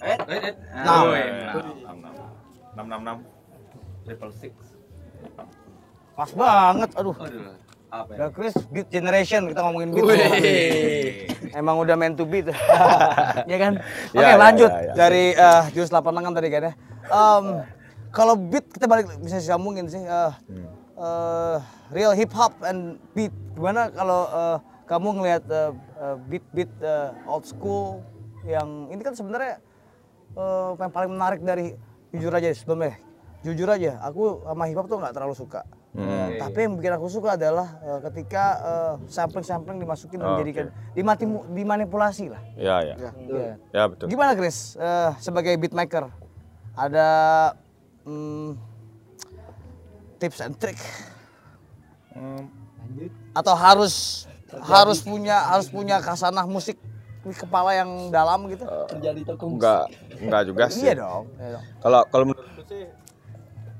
Eh, 0.00 0.16
eh, 0.16 0.40
eh. 0.50 0.54
Iya. 0.72 1.52
enam 2.72 2.86
enam 2.86 3.00
enam 3.04 3.18
Triple 4.04 4.32
six. 4.32 4.52
Pas 6.16 6.30
banget, 6.32 6.90
aduh. 6.96 7.16
Aduh. 7.16 7.52
Apa 7.90 8.10
ya? 8.14 8.26
Chris 8.30 8.54
Beat 8.70 8.86
Generation 8.88 9.50
kita 9.50 9.60
ngomongin 9.66 9.90
beat. 9.90 10.06
Emang 11.58 11.82
udah 11.82 11.98
meant 11.98 12.14
to 12.14 12.24
beat. 12.24 12.46
ya 13.50 13.56
kan? 13.58 13.72
Oke, 14.14 14.22
Ya, 14.22 14.30
ya, 14.30 14.36
lanjut 14.38 14.70
ya, 14.70 14.80
ya. 14.80 14.92
dari 14.94 15.24
eh, 15.34 15.62
jurus 15.74 15.90
8 15.90 16.06
lengan 16.14 16.32
tadi 16.32 16.48
kan 16.48 16.62
ya. 16.70 16.72
Em, 17.10 17.44
kalau 18.14 18.38
beat 18.38 18.62
kita 18.70 18.86
balik 18.86 19.10
bisa 19.18 19.42
sambungin 19.42 19.90
sih 19.90 20.00
eh, 20.00 20.32
eh, 20.96 21.56
real 21.90 22.14
hip 22.14 22.30
hop 22.30 22.54
and 22.62 22.96
beat. 23.12 23.34
Gimana 23.58 23.90
kalau 23.90 24.22
eh, 24.30 24.56
kamu 24.86 25.08
ngelihat 25.18 25.44
eh, 25.50 25.70
eh, 25.98 26.16
beat-beat 26.30 26.70
eh, 26.80 27.10
old 27.26 27.42
school 27.42 28.00
yang 28.42 28.88
ini 28.88 29.00
kan 29.00 29.12
sebenarnya 29.12 29.60
eh, 30.32 30.70
yang 30.74 30.90
paling 30.90 31.10
menarik 31.10 31.40
dari 31.40 31.74
jujur 32.10 32.30
aja 32.30 32.48
sebelumnya. 32.50 32.96
Jujur 33.40 33.66
aja, 33.66 33.96
aku 34.00 34.44
sama 34.44 34.68
hip 34.68 34.76
hop 34.76 34.86
tuh 34.86 35.00
nggak 35.00 35.14
terlalu 35.16 35.32
suka. 35.32 35.64
Hmm. 35.90 36.38
Tapi 36.38 36.58
yang 36.62 36.78
bikin 36.78 36.92
aku 36.94 37.10
suka 37.10 37.34
adalah 37.34 37.80
eh, 37.82 37.98
ketika 38.06 38.44
eh, 38.60 38.94
sampling-sampling 39.08 39.80
dimasukin 39.80 40.20
dan 40.20 40.28
Oh, 40.28 40.36
dijadikan 40.36 40.66
dimati, 40.92 41.24
dimanipulasi 41.50 42.30
lah. 42.30 42.38
ya 42.54 42.78
ya 42.84 42.94
Iya. 43.18 43.52
ya 43.74 43.82
betul 43.88 44.06
Gimana 44.06 44.38
Chris 44.38 44.78
eh, 44.78 45.10
sebagai 45.18 45.56
beatmaker? 45.56 46.06
Ada 46.78 47.08
hmm, 48.06 48.54
tips 50.16 50.40
and 50.40 50.54
trick 50.56 50.78
Hmm, 52.10 52.50
atau 53.32 53.54
harus 53.54 54.26
harus 54.66 54.98
punya 54.98 55.46
harus 55.46 55.70
punya 55.70 56.02
kasanah 56.02 56.42
musik 56.42 56.74
kepala 57.36 57.70
yang 57.76 57.90
dalam 58.08 58.48
gitu? 58.48 58.64
Terjadi 58.64 59.20
toko 59.28 59.44
enggak 59.52 59.86
enggak 60.20 60.42
juga 60.48 60.64
sih 60.72 60.88
Iya 60.88 61.04
dong. 61.04 61.24
Iya 61.36 61.48
dong. 61.60 61.64
Kalau 61.84 62.00
kalau 62.08 62.24
menurutku 62.32 62.62
sih 62.64 62.82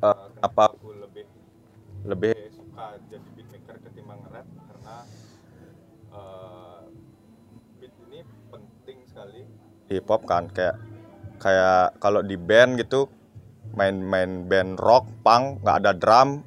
eh, 0.05 0.17
kenapa 0.37 0.65
aku 0.77 0.89
lebih 0.97 1.25
lebih 2.05 2.33
suka 2.53 2.97
jadi 3.09 3.29
beatmaker 3.37 3.77
ketimbang 3.85 4.21
rap 4.33 4.47
karena 4.49 4.97
eh, 6.13 6.81
beat 7.81 7.95
ini 8.09 8.21
penting 8.53 8.99
sekali 9.09 9.41
di 9.89 9.95
hip 9.99 10.07
hop 10.09 10.23
kan 10.29 10.47
kayak 10.53 10.77
kayak 11.41 11.97
kalau 11.99 12.21
di 12.21 12.37
band 12.37 12.77
gitu 12.79 13.09
main-main 13.75 14.45
band 14.47 14.77
rock 14.79 15.09
punk 15.23 15.63
nggak 15.63 15.77
ada 15.83 15.93
drum 15.97 16.43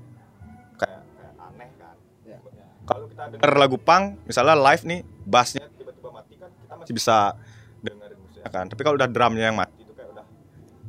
kayak, 0.78 1.02
kayak 1.02 1.34
aneh 1.40 1.70
kan 1.80 1.96
kalau 2.84 3.06
kita 3.10 3.24
denger 3.36 3.52
lagu 3.58 3.78
punk 3.80 4.20
misalnya 4.28 4.56
live 4.60 4.84
nih 4.84 5.02
bassnya 5.24 5.66
tiba-tiba 5.76 6.10
mati 6.12 6.36
kan 6.36 6.52
kita 6.52 6.73
masih 6.84 6.96
bisa 7.00 7.40
dengerin 7.80 8.20
musiknya 8.20 8.50
kan. 8.52 8.66
Tapi 8.68 8.82
kalau 8.84 8.96
udah 9.00 9.10
drumnya 9.10 9.48
yang 9.48 9.56
mati 9.56 9.80
itu 9.80 9.94
kayak 9.96 10.10
udah 10.12 10.26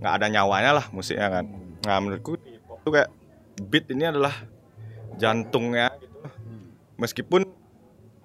nggak 0.02 0.14
ada 0.18 0.26
nyawanya 0.26 0.70
lah 0.82 0.86
musiknya 0.90 1.28
kan. 1.30 1.44
Nah 1.86 1.96
menurutku 2.02 2.34
tuh 2.82 2.90
kayak 2.90 3.10
beat 3.62 3.86
ini 3.94 4.10
adalah 4.10 4.34
jantungnya 5.14 5.94
gitu. 6.02 6.18
Meskipun 6.98 7.46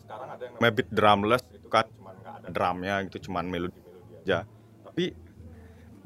sekarang 0.02 0.30
ada 0.34 0.44
yang 0.50 0.54
namanya 0.58 0.74
beat 0.74 0.90
drumless 0.90 1.44
gitu 1.54 1.70
kan 1.70 1.86
cuman 1.94 2.16
nggak 2.18 2.36
ada 2.42 2.48
drumnya 2.50 2.96
gitu 3.06 3.30
cuman 3.30 3.46
melodi 3.46 3.78
melodi 3.78 4.18
aja. 4.26 4.40
Tapi 4.90 5.06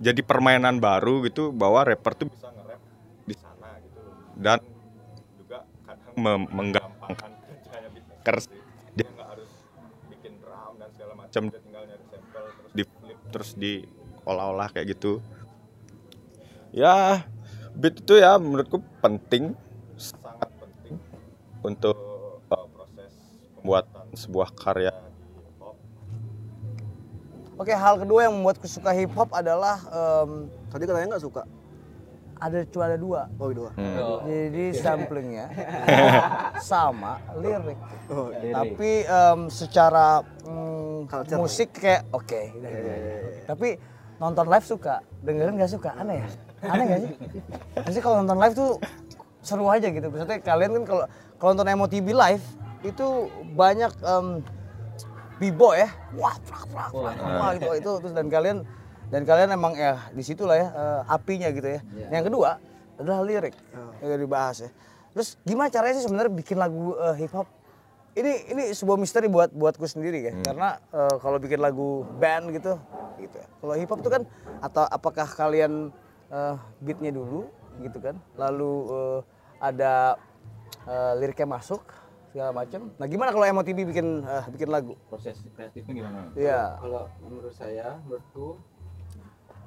jadi 0.04 0.20
permainan 0.20 0.84
baru 0.84 1.24
gitu 1.24 1.56
bahwa 1.56 1.88
rapper 1.88 2.12
tuh 2.20 2.28
bisa 2.28 2.52
nge-rap 2.52 2.82
di 3.24 3.36
sana 3.40 3.80
gitu. 3.80 4.00
Dan 4.36 4.60
juga 5.40 5.64
kadang 5.88 6.16
menggampangkan 6.52 7.32
kerjanya 7.48 7.90
beatmaker 7.96 8.36
sih 8.44 8.60
dia 8.94 9.10
nggak 9.10 9.28
harus 9.38 9.52
bikin 10.12 10.38
drum 10.38 10.78
dan 10.78 10.90
segala 10.94 11.14
macam 11.34 11.50
dia 11.50 11.66
tinggal 11.66 11.84
nyari 11.90 12.06
sampel 12.14 12.44
terus 12.46 12.70
di 12.78 12.84
flip. 12.86 13.18
terus 13.34 13.50
di 13.58 13.74
olah-olah 14.22 14.70
kayak 14.70 14.94
gitu. 14.94 15.18
Ya 16.70 17.26
beat 17.74 18.06
itu 18.06 18.22
ya 18.22 18.38
menurutku 18.38 18.86
penting 19.02 19.58
sangat 19.98 20.54
penting 20.62 21.02
untuk 21.66 21.98
uh, 22.54 22.70
proses 22.70 23.10
pembuatan 23.58 24.06
sebuah 24.14 24.54
karya. 24.54 24.94
hip 24.94 25.58
hop 25.58 25.74
Oke, 27.58 27.74
hal 27.74 27.98
kedua 27.98 28.30
yang 28.30 28.38
membuatku 28.38 28.70
suka 28.70 28.94
hip 28.94 29.10
hop 29.18 29.34
adalah 29.34 29.82
em, 29.90 30.54
Tadi 30.70 30.86
katanya 30.86 31.18
nggak 31.18 31.26
suka. 31.26 31.50
Ada 32.44 32.60
cuma 32.68 32.84
ada 32.92 32.98
dua. 33.00 33.22
Oh, 33.40 33.56
dua. 33.56 33.72
Jadi 34.28 34.76
samplingnya 34.76 35.48
sama 36.70 37.24
lirik. 37.40 37.80
Oh, 38.12 38.28
Tapi 38.36 39.08
em, 39.08 39.40
secara 39.48 40.20
mm, 40.44 41.08
Culture. 41.08 41.40
musik 41.40 41.70
kayak 41.72 42.04
oke. 42.12 42.42
udah, 42.60 42.70
udah. 42.70 42.96
Tapi 43.48 43.70
nonton 44.20 44.46
live 44.52 44.66
suka, 44.68 44.96
dengerin 45.24 45.56
gak 45.56 45.72
suka, 45.72 45.96
aneh 45.96 46.20
ya? 46.20 46.28
Aneh 46.68 46.84
gak 46.88 47.00
sih? 47.08 47.12
Pasti 47.80 48.00
kalau 48.04 48.20
nonton 48.24 48.40
live 48.40 48.56
tuh 48.56 48.72
seru 49.40 49.68
aja 49.72 49.88
gitu. 49.88 50.08
Maksudnya 50.12 50.40
kalian 50.44 50.72
kan 50.80 50.84
kalau 50.84 51.04
kalau 51.40 51.52
nonton 51.56 51.76
MOTV 51.80 52.08
live 52.12 52.44
itu 52.84 53.08
banyak 53.56 53.92
em, 54.04 54.44
bibo 55.40 55.72
ya, 55.72 55.88
wah 56.20 56.36
prak 56.44 56.68
prak 56.72 56.92
prak, 56.92 57.16
wah 57.20 57.52
gitu 57.56 57.72
itu 57.76 57.92
terus 58.04 58.14
dan 58.16 58.28
kalian 58.28 58.58
dan 59.10 59.22
kalian 59.28 59.50
emang 59.56 59.74
ya 59.76 60.00
di 60.12 60.24
situ 60.24 60.44
lah 60.48 60.58
ya 60.60 60.68
eh, 60.72 61.02
apinya 61.12 61.50
gitu 61.52 61.68
ya. 61.68 61.82
Yang 62.12 62.24
kedua 62.32 62.62
adalah 63.00 63.26
lirik 63.26 63.56
yang 64.04 64.22
dibahas 64.22 64.68
ya. 64.68 64.72
Terus 65.14 65.38
gimana 65.46 65.70
caranya 65.70 65.98
sih 65.98 66.06
sebenarnya 66.06 66.32
bikin 66.34 66.58
lagu 66.58 66.96
eh, 66.98 67.16
hip 67.24 67.34
hop? 67.34 67.48
Ini 68.14 68.54
ini 68.54 68.64
sebuah 68.78 68.98
misteri 69.02 69.26
buat 69.26 69.50
buatku 69.50 69.86
sendiri 69.90 70.22
ya. 70.22 70.34
Karena 70.46 70.78
eh, 70.94 71.16
kalau 71.18 71.38
bikin 71.42 71.58
lagu 71.58 72.06
band 72.22 72.54
gitu 72.54 72.78
gitu 73.18 73.36
ya. 73.38 73.48
Kalau 73.62 73.74
hip 73.78 73.90
hop 73.90 74.00
tuh 74.06 74.12
kan 74.14 74.24
atau 74.62 74.86
apakah 74.86 75.26
kalian 75.26 75.90
eh, 76.30 76.56
beatnya 76.82 77.14
dulu 77.14 77.50
gitu 77.82 77.98
kan, 77.98 78.18
lalu 78.38 78.74
eh, 78.94 79.20
ada 79.58 80.18
eh, 80.86 81.14
liriknya 81.18 81.50
masuk 81.50 81.82
segala 82.34 82.50
macam. 82.54 82.90
Nah 82.98 83.06
gimana 83.06 83.30
kalau 83.30 83.46
MOTB 83.46 83.80
bikin 83.94 84.26
eh, 84.26 84.46
bikin 84.50 84.70
lagu? 84.74 84.98
Proses 85.10 85.38
kreatifnya 85.54 85.94
gimana? 86.06 86.20
Iya. 86.34 86.82
Kalau 86.82 87.10
menurut 87.22 87.54
saya, 87.54 87.98
menurutku 88.06 88.58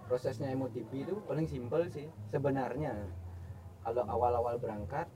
prosesnya 0.07 0.51
MOTB 0.55 0.91
itu 1.07 1.15
paling 1.27 1.47
simpel 1.47 1.87
sih. 1.91 2.07
Sebenarnya. 2.31 2.95
Kalau 3.87 4.03
awal-awal 4.11 4.59
berangkat 4.59 5.07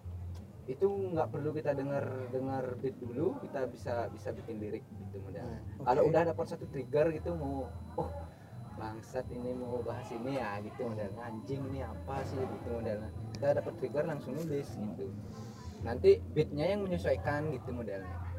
itu 0.71 0.87
nggak 0.87 1.35
perlu 1.35 1.51
kita 1.51 1.75
dengar 1.75 2.07
dengar 2.31 2.79
beat 2.79 2.95
dulu 3.03 3.35
kita 3.43 3.67
bisa 3.67 4.07
bisa 4.15 4.31
bikin 4.31 4.63
lirik 4.63 4.87
gitu 4.87 5.19
modalnya. 5.19 5.59
Kalau 5.83 6.03
udah 6.07 6.23
dapat 6.31 6.47
satu 6.47 6.71
trigger 6.71 7.11
gitu 7.11 7.35
mau 7.35 7.67
oh 7.99 8.11
bangsat 8.79 9.27
ini 9.35 9.51
mau 9.59 9.83
bahas 9.83 10.07
ini 10.15 10.39
ya 10.39 10.63
gitu 10.63 10.87
modalnya 10.87 11.19
anjing 11.27 11.67
ini 11.75 11.83
apa 11.83 12.23
sih? 12.23 12.39
Gitu 12.39 12.67
modalnya 12.71 13.11
kita 13.35 13.59
dapat 13.59 13.73
trigger 13.83 14.05
langsung 14.07 14.39
nulis 14.39 14.69
gitu. 14.71 15.11
Nanti 15.83 16.23
beatnya 16.31 16.71
yang 16.71 16.87
menyesuaikan 16.87 17.51
gitu 17.51 17.75
modelnya 17.75 18.31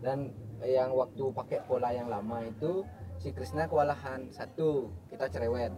dan 0.00 0.32
yang 0.64 0.92
waktu 0.96 1.24
pakai 1.32 1.64
pola 1.64 1.92
yang 1.92 2.08
lama 2.08 2.44
itu 2.44 2.84
si 3.20 3.32
Krisna 3.36 3.68
kewalahan 3.68 4.28
satu 4.32 4.88
kita 5.12 5.28
cerewet 5.28 5.72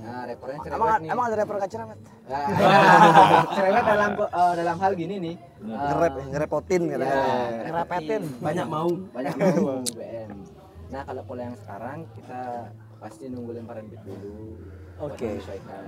nah 0.00 0.22
repernya 0.24 0.58
cerewet 0.60 0.76
Emang, 0.76 0.88
nih 0.98 1.08
emang 1.08 1.24
ada 1.24 1.36
rapper 1.36 1.56
kaceramet? 1.58 1.98
Nah, 2.24 2.44
cerewet 3.56 3.84
dalam 3.84 4.10
eh, 4.16 4.52
dalam 4.54 4.76
hal 4.78 4.92
gini 4.94 5.14
nih 5.18 5.34
Nge-rap, 5.60 6.12
ya, 6.12 6.24
ngerepotin 6.28 6.82
katanya. 6.86 7.08
ya, 7.08 7.24
Ngerapetin. 7.64 8.22
banyak 8.38 8.66
mau 8.66 8.88
banyak 9.10 9.34
mau 9.34 9.80
BM 9.96 10.30
nah 10.84 11.00
kalau 11.02 11.22
pola 11.24 11.42
yang 11.42 11.56
sekarang 11.56 11.98
kita 12.12 12.40
pasti 12.96 13.24
nunggu 13.26 13.50
lemparan 13.54 13.84
beat 13.86 14.02
dulu 14.02 14.60
Oke. 15.00 15.26
menyesuaikan. 15.26 15.82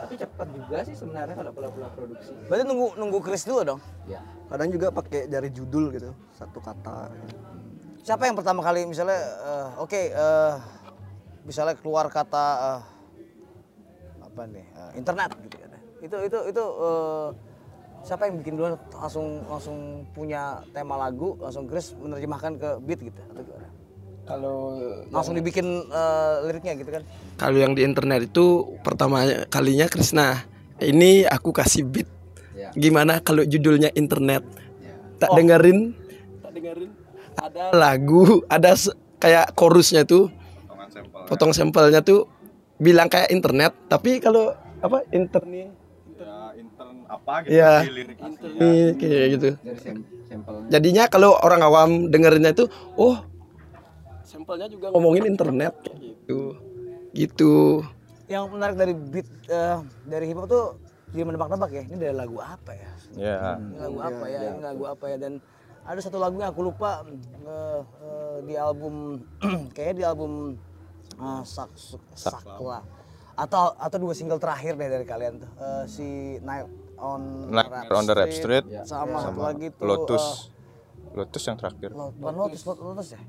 tapi 0.00 0.14
cepat 0.16 0.48
juga 0.48 0.76
sih 0.80 0.94
sebenarnya 0.94 1.34
kalau 1.34 1.52
pola-pola 1.52 1.88
produksi 1.90 2.32
Berarti 2.46 2.64
nunggu 2.64 2.86
nunggu 2.94 3.18
Chris 3.20 3.42
dulu 3.42 3.60
dong. 3.66 3.80
ya 4.06 4.22
kadang 4.46 4.70
juga 4.70 4.88
pakai 4.88 5.26
dari 5.26 5.50
judul 5.50 5.90
gitu 5.90 6.10
satu 6.32 6.58
kata 6.58 7.10
Siapa 8.00 8.24
yang 8.24 8.32
pertama 8.32 8.64
kali 8.64 8.86
misalnya 8.86 9.20
eh, 9.20 9.68
oke 9.76 10.00
eh, 10.08 10.52
misalnya 11.42 11.74
keluar 11.76 12.06
kata 12.08 12.46
eh, 12.60 12.80
apa 14.24 14.42
nih 14.46 14.66
eh, 14.66 14.90
internet 14.96 15.30
gitu 15.44 15.56
kan. 15.56 15.70
Itu 16.00 16.16
itu 16.24 16.38
itu 16.48 16.64
eh, 16.64 17.28
siapa 18.00 18.28
yang 18.28 18.40
bikin 18.40 18.54
dulu 18.56 18.76
langsung 18.96 19.44
langsung 19.44 20.08
punya 20.12 20.64
tema 20.72 20.96
lagu 20.96 21.36
langsung 21.36 21.68
Chris 21.68 21.92
menerjemahkan 21.96 22.52
ke 22.56 22.70
beat 22.84 23.00
gitu 23.04 23.20
atau 23.32 23.42
gimana? 23.44 23.68
Kalau 24.20 24.78
Langsung 25.10 25.34
dibikin 25.34 25.66
eh, 25.84 26.34
liriknya 26.46 26.78
gitu 26.78 26.90
kan. 26.94 27.02
kalau 27.34 27.56
yang 27.58 27.74
di 27.74 27.82
internet 27.82 28.30
itu 28.30 28.76
pertama 28.80 29.26
kalinya 29.48 29.90
Krisna. 29.90 30.46
Ini 30.80 31.28
aku 31.28 31.52
kasih 31.52 31.84
beat. 31.84 32.08
Ya. 32.56 32.72
Gimana 32.72 33.20
kalau 33.20 33.44
judulnya 33.44 33.92
internet? 33.92 34.40
ya 34.80 34.96
Tak 35.20 35.36
dengerin? 35.36 35.92
Tak 36.40 36.50
dengerin. 36.56 36.90
Ada 37.36 37.62
lagu, 37.72 38.40
ada 38.48 38.72
kayak 39.16 39.52
chorusnya 39.52 40.08
tuh. 40.08 40.32
Potong 41.26 41.52
sampelnya 41.52 42.00
tuh 42.00 42.28
bilang 42.76 43.08
kayak 43.08 43.28
internet, 43.28 43.72
tapi 43.86 44.18
kalau 44.18 44.52
apa 44.80 45.04
internet 45.10 45.72
Ya, 46.20 46.52
intern 46.52 46.96
apa 47.08 47.32
gitu 47.42 47.50
Iya. 47.56 47.72
di 47.80 47.92
lirik 47.96 48.18
aslinya. 48.20 48.60
ini 48.60 48.80
kayak 48.94 49.26
gitu. 49.32 49.48
Jadinya 50.68 51.04
kalau 51.08 51.32
orang 51.40 51.60
awam 51.60 51.90
dengerinnya 52.06 52.52
itu, 52.52 52.68
oh 52.94 53.24
sampelnya 54.22 54.68
juga 54.68 54.92
ngomongin 54.92 55.24
internet 55.26 55.72
gitu. 55.96 56.60
Gitu. 57.10 57.52
Yang 58.28 58.44
menarik 58.52 58.76
dari 58.76 58.92
beat 58.94 59.26
eh, 59.48 59.80
dari 60.04 60.24
hip 60.28 60.38
hop 60.38 60.46
tuh 60.46 60.64
dia 61.10 61.24
menebak-nebak 61.24 61.70
ya. 61.72 61.82
Ini 61.82 61.96
dari 61.98 62.14
lagu 62.14 62.36
apa 62.38 62.72
ya? 62.76 62.90
Ya. 63.16 63.38
Ini 63.56 63.76
lagu 63.80 63.98
apa 63.98 64.24
ya? 64.28 64.40
Ini 64.46 64.60
lagu 64.62 64.84
apa 64.84 65.04
ya? 65.08 65.16
Dan 65.16 65.32
ada 65.82 66.00
satu 66.04 66.20
lagu 66.20 66.36
yang 66.36 66.52
aku 66.52 66.62
lupa 66.62 67.00
eh, 67.02 67.80
eh, 67.80 68.36
di 68.44 68.54
album 68.54 69.24
kayaknya 69.74 69.94
di 69.96 70.04
album 70.04 70.32
eh, 71.20 71.42
Sak 71.44 71.70
Sakla 72.16 72.80
atau 73.36 73.72
atau 73.72 73.96
dua 73.96 74.12
single 74.12 74.36
terakhir 74.36 74.76
deh 74.76 74.88
dari 74.90 75.04
kalian 75.04 75.40
tuh. 75.40 75.50
Eh, 75.56 75.84
si 75.86 76.06
Night 76.40 76.68
on 77.00 77.48
Nightmare 77.48 77.94
on 77.94 78.04
the 78.04 78.12
Rap 78.12 78.28
Street. 78.30 78.64
Sama, 78.84 79.20
satu 79.22 79.40
lagi 79.40 79.72
tuh 79.72 79.84
Lotus. 79.84 80.52
eh, 80.52 81.16
Lotus 81.16 81.42
yang 81.42 81.56
terakhir. 81.56 81.90
Lo- 81.90 82.12
bukan 82.12 82.34
Lotus, 82.36 82.60
Lotus, 82.62 82.82
Lotus 82.84 83.08
ya? 83.12 83.22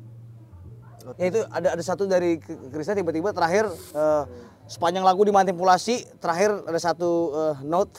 Ya 1.17 1.25
itu 1.27 1.41
ada 1.49 1.73
ada 1.73 1.81
satu 1.81 2.05
dari 2.05 2.37
Krista 2.69 2.93
tiba-tiba 2.93 3.33
terakhir 3.33 3.65
eh, 3.71 4.23
sepanjang 4.67 5.01
lagu 5.01 5.25
dimanipulasi 5.25 6.05
terakhir 6.19 6.61
ada 6.61 6.77
satu 6.77 7.09
eh, 7.33 7.55
note 7.65 7.97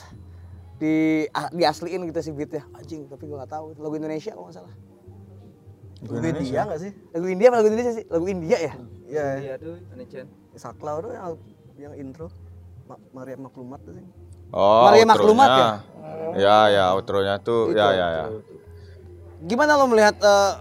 di 0.79 1.27
ah, 1.31 1.51
diasliin 1.51 2.07
gitu 2.07 2.21
sih 2.21 2.31
beatnya. 2.31 2.63
Anjing 2.75 3.09
tapi 3.09 3.27
gua 3.27 3.43
nggak 3.43 3.53
tahu 3.55 3.67
lagu 3.75 3.95
Indonesia 3.97 4.31
kalau 4.31 4.47
nggak 4.47 4.57
salah 4.61 4.75
lagu 6.03 6.27
India 6.27 6.61
nggak 6.67 6.81
sih 6.83 6.91
lagu 7.15 7.27
India 7.31 7.47
apa 7.49 7.57
lagu 7.63 7.69
Indonesia 7.71 7.93
sih 7.95 8.05
lagu 8.11 8.27
India 8.27 8.59
ya 8.59 8.75
Iya, 9.13 9.27
iya 9.45 9.55
tuh 9.61 9.77
Indonesia 9.93 10.25
Saklau 10.57 11.05
tuh 11.05 11.13
yang 11.13 11.37
yang 11.77 11.93
intro 12.01 12.33
Ma 12.89 12.97
Maria 13.13 13.37
Maklumat 13.37 13.81
tuh 13.85 13.93
sih. 13.93 14.05
Oh, 14.53 14.89
Maria. 14.89 15.05
Maklumat 15.05 15.49
ya? 15.49 15.69
Ya, 16.33 16.59
ya, 16.73 16.85
outronya 16.97 17.37
tuh 17.41 17.77
ya 17.77 17.93
ya 17.93 18.07
ya. 18.09 18.25
gimana 19.43 19.75
lo 19.77 19.85
melihat 19.91 20.17
eh, 20.17 20.53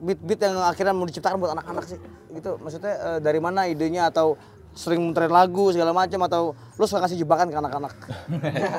beat-beat 0.00 0.40
yang 0.42 0.58
akhirnya 0.64 0.96
mau 0.96 1.04
diciptakan 1.04 1.36
buat 1.36 1.52
anak-anak 1.52 1.84
sih 1.86 1.98
gitu 2.32 2.56
maksudnya 2.56 2.94
eh, 2.96 3.18
dari 3.20 3.36
mana 3.36 3.68
idenya 3.68 4.08
atau 4.08 4.40
sering 4.72 5.02
muterin 5.02 5.28
lagu 5.28 5.68
segala 5.74 5.92
macam 5.92 6.24
atau 6.24 6.42
lo 6.56 6.84
suka 6.88 7.04
kasih 7.04 7.20
jebakan 7.20 7.52
ke 7.52 7.58
anak-anak 7.58 7.94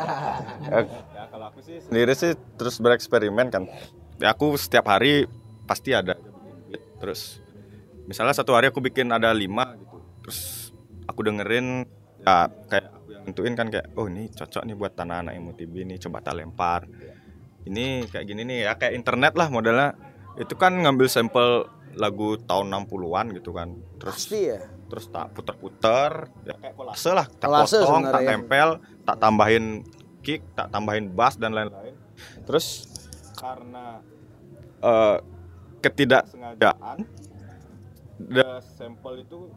ya 1.13 1.23
kalau 1.29 1.45
aku 1.53 1.59
sih 1.61 1.77
sendiri 1.83 2.13
sih 2.17 2.33
terus 2.57 2.81
bereksperimen 2.81 3.53
kan. 3.53 3.69
Ya 4.21 4.31
aku 4.31 4.53
setiap 4.55 4.85
hari 4.87 5.25
pasti 5.65 5.91
ada. 5.97 6.15
Terus 7.01 7.41
misalnya 8.05 8.37
satu 8.37 8.53
hari 8.53 8.69
aku 8.69 8.79
bikin 8.79 9.09
ada 9.09 9.33
lima 9.33 9.73
gitu. 9.73 9.97
Terus 10.21 10.39
aku 11.09 11.25
dengerin 11.25 11.89
ya 12.21 12.45
kayak 12.69 12.87
aku 12.93 13.09
yang 13.09 13.23
nentuin 13.25 13.53
kan 13.57 13.67
kayak 13.73 13.97
oh 13.97 14.05
ini 14.05 14.29
cocok 14.29 14.61
nih 14.61 14.75
buat 14.77 14.93
tanah 14.93 15.25
anak 15.25 15.33
MUTB 15.41 15.73
nih 15.89 15.97
coba 16.05 16.21
tak 16.21 16.37
lempar. 16.37 16.85
Ini 17.65 18.05
kayak 18.13 18.25
gini 18.29 18.41
nih 18.45 18.57
ya 18.69 18.77
kayak 18.77 18.93
internet 18.93 19.33
lah 19.33 19.49
modelnya. 19.49 19.97
Itu 20.37 20.53
kan 20.53 20.77
ngambil 20.77 21.09
sampel 21.09 21.65
lagu 21.97 22.37
tahun 22.45 22.71
60-an 22.71 23.25
gitu 23.35 23.51
kan. 23.51 23.73
Terus 23.97 24.15
pasti 24.15 24.39
ya 24.47 24.61
terus 24.91 25.07
tak 25.07 25.31
puter-puter 25.31 26.27
ya 26.43 26.51
kayak 26.59 26.75
kolase 26.75 27.15
lah 27.15 27.23
tak 27.23 27.47
Kolase 27.47 27.79
potong 27.79 28.03
tak 28.11 28.21
ya. 28.27 28.29
tempel 28.35 28.69
tak 29.07 29.17
tambahin 29.23 29.87
kick 30.19 30.43
tak 30.51 30.67
tambahin 30.67 31.07
bass 31.15 31.39
dan 31.39 31.55
lain-lain 31.55 31.95
terus 32.43 32.90
karena 33.41 33.85
eh, 34.85 35.17
ketidaksengajaan 35.81 36.97
the 38.21 38.45
sample 38.61 39.17
itu 39.17 39.49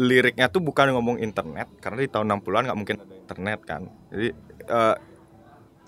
liriknya 0.00 0.48
tuh 0.48 0.64
bukan 0.64 0.92
ngomong 0.96 1.20
internet 1.20 1.68
karena 1.80 2.04
di 2.04 2.08
tahun 2.08 2.40
60-an 2.40 2.64
nggak 2.72 2.78
mungkin 2.80 2.96
ada 3.00 3.14
internet 3.16 3.60
kan. 3.64 3.82
Jadi 4.12 4.28
eh, 4.68 4.96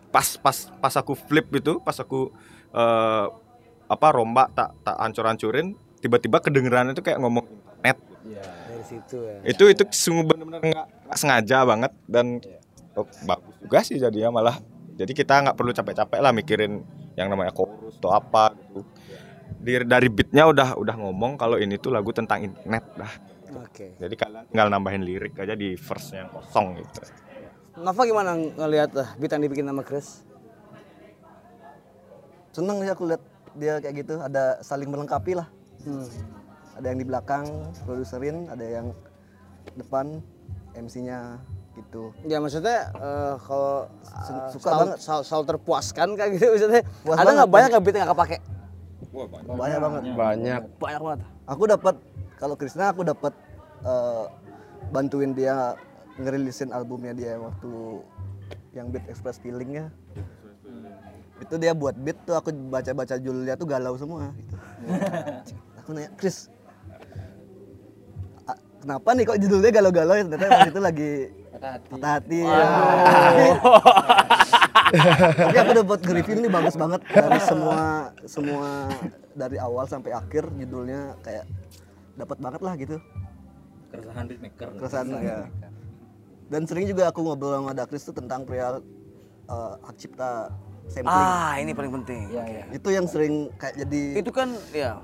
pas 0.09 0.29
pas 0.41 0.57
pas 0.81 0.95
aku 0.97 1.13
flip 1.17 1.49
itu 1.57 1.81
pas 1.81 1.97
aku 1.97 2.33
eh, 2.73 3.27
apa 3.89 4.07
rombak 4.13 4.53
tak 4.53 4.77
tak 4.85 4.97
hancur-hancurin 5.01 5.73
tiba-tiba 6.05 6.41
kedengeran 6.45 6.93
itu 6.93 7.01
kayak 7.01 7.21
ngomong 7.21 7.49
internet. 7.49 7.97
Dari 8.69 8.85
situ 8.85 9.17
ya. 9.25 9.37
Itu 9.45 9.65
itu 9.69 9.83
sungguh 9.89 10.25
benar-benar 10.25 10.61
nggak 10.65 10.87
nggak 11.09 11.19
sengaja 11.21 11.65
banget 11.65 11.93
dan 12.09 12.41
oh, 12.97 13.09
bagus 13.25 13.55
juga 13.61 13.79
sih 13.85 13.97
jadinya 14.01 14.41
malah 14.41 14.57
jadi 14.99 15.13
kita 15.15 15.35
nggak 15.47 15.57
perlu 15.57 15.71
capek-capek 15.71 16.19
lah 16.19 16.35
mikirin 16.35 16.83
yang 17.15 17.31
namanya 17.31 17.55
chorus 17.55 17.95
atau 18.03 18.11
apa 18.11 18.51
gitu. 18.59 18.83
Di- 19.59 19.87
dari 19.87 20.11
beatnya 20.11 20.51
udah 20.51 20.75
udah 20.75 20.95
ngomong 20.99 21.39
kalau 21.39 21.55
ini 21.55 21.79
tuh 21.79 21.95
lagu 21.95 22.11
tentang 22.11 22.43
internet 22.43 22.83
dah. 22.99 23.13
Oke. 23.63 23.95
Jadi 23.95 24.15
kalian 24.19 24.45
tinggal 24.51 24.69
nambahin 24.69 25.07
lirik 25.07 25.39
aja 25.39 25.55
di 25.55 25.79
verse 25.79 26.19
yang 26.19 26.29
kosong 26.35 26.83
gitu. 26.83 27.01
Nafa 27.79 28.03
gimana 28.11 28.35
ngelihat 28.35 28.91
eh, 28.99 29.09
beat 29.23 29.31
yang 29.31 29.43
dibikin 29.47 29.71
sama 29.71 29.87
Chris? 29.87 30.27
Seneng 32.51 32.83
sih 32.83 32.91
aku 32.91 33.07
lihat 33.07 33.23
dia 33.55 33.79
kayak 33.79 33.95
gitu, 34.03 34.19
ada 34.19 34.59
saling 34.67 34.91
melengkapi 34.91 35.39
lah. 35.39 35.47
hmm. 35.87 36.07
Ada 36.79 36.87
yang 36.95 36.99
di 36.99 37.07
belakang 37.07 37.47
produserin, 37.87 38.51
ada 38.51 38.63
yang 38.67 38.87
depan 39.79 40.23
MC-nya 40.75 41.39
gitu. 41.79 42.03
Ya 42.27 42.39
maksudnya 42.43 42.91
eh, 42.93 43.35
kalau 43.39 43.87
eh, 43.87 44.49
suka 44.51 44.69
selalu, 44.69 44.81
banget. 44.85 44.99
selalu, 45.01 45.23
selalu 45.25 45.45
terpuaskan 45.55 46.09
kayak 46.19 46.31
gitu 46.37 46.47
maksudnya. 46.51 46.83
Puas 47.07 47.17
ada 47.17 47.31
nggak 47.33 47.51
banyak 47.51 47.69
nggak 47.71 47.85
beat 47.87 47.95
yang 47.95 48.05
nggak 48.07 48.19
kepake? 48.19 48.37
Banyak 49.49 49.79
banget. 49.81 50.03
Banyak. 50.15 50.63
Banyak 50.77 51.01
banget. 51.03 51.21
Aku 51.47 51.63
dapat 51.65 51.95
kalau 52.37 52.55
Krisna 52.55 52.91
aku 52.91 53.03
dapat 53.03 53.33
eh, 53.83 54.25
bantuin 54.91 55.33
dia 55.33 55.79
ngerilisin 56.19 56.75
albumnya 56.75 57.15
dia 57.15 57.39
waktu 57.39 58.03
yang 58.75 58.91
Beat 58.91 59.07
Express 59.07 59.39
Feeling-nya. 59.39 59.91
Itu 61.39 61.55
dia 61.57 61.71
buat 61.71 61.95
beat 61.95 62.19
tuh 62.27 62.35
aku 62.35 62.51
baca-baca 62.51 63.15
judulnya 63.15 63.55
tuh 63.55 63.71
galau 63.71 63.95
semua 63.95 64.35
gitu. 64.35 64.55
aku 65.79 65.95
nanya, 65.95 66.11
"Kris, 66.19 66.51
a- 68.45 68.59
kenapa 68.83 69.09
nih 69.15 69.25
kok 69.25 69.39
judulnya 69.39 69.71
galau-galau 69.71 70.15
ya?" 70.19 70.25
Ternyata 70.27 70.51
waktu 70.51 70.71
itu 70.75 70.83
lagi 70.83 71.11
patah 71.59 71.71
hati 71.75 71.87
patah 71.91 72.11
hati. 72.15 72.39
Tapi 75.35 75.57
aku 75.59 75.73
dapat 75.85 75.99
nge-review 76.01 76.35
ini 76.41 76.49
bagus 76.49 76.79
banget 76.79 77.01
dari 77.11 77.41
semua 77.43 77.81
semua 78.25 78.89
dari 79.35 79.59
awal 79.59 79.85
sampai 79.91 80.15
akhir 80.15 80.49
judulnya 80.55 81.19
kayak 81.27 81.45
dapat 82.15 82.39
banget 82.39 82.61
lah 82.63 82.75
gitu 82.79 82.97
keresahan 83.91 84.25
beatmaker 84.31 84.69
keresahan 84.79 85.07
ya. 85.19 85.39
Dan 86.49 86.65
sering 86.65 86.89
juga 86.89 87.13
aku 87.13 87.21
ngobrol 87.21 87.61
sama 87.61 87.77
Dakris 87.77 88.09
tuh 88.09 88.17
tentang 88.17 88.49
perihal 88.49 88.81
eh, 89.51 89.75
hak 89.85 89.97
cipta 90.01 90.49
sampling. 90.89 91.13
Ah 91.13 91.61
ini 91.61 91.77
paling 91.77 91.93
penting. 92.01 92.33
Iya, 92.33 92.45
iya. 92.49 92.65
Itu 92.73 92.89
yang 92.89 93.05
sering 93.05 93.53
kayak 93.61 93.85
jadi 93.85 94.03
Itu 94.25 94.31
kan 94.33 94.57
ya 94.73 94.97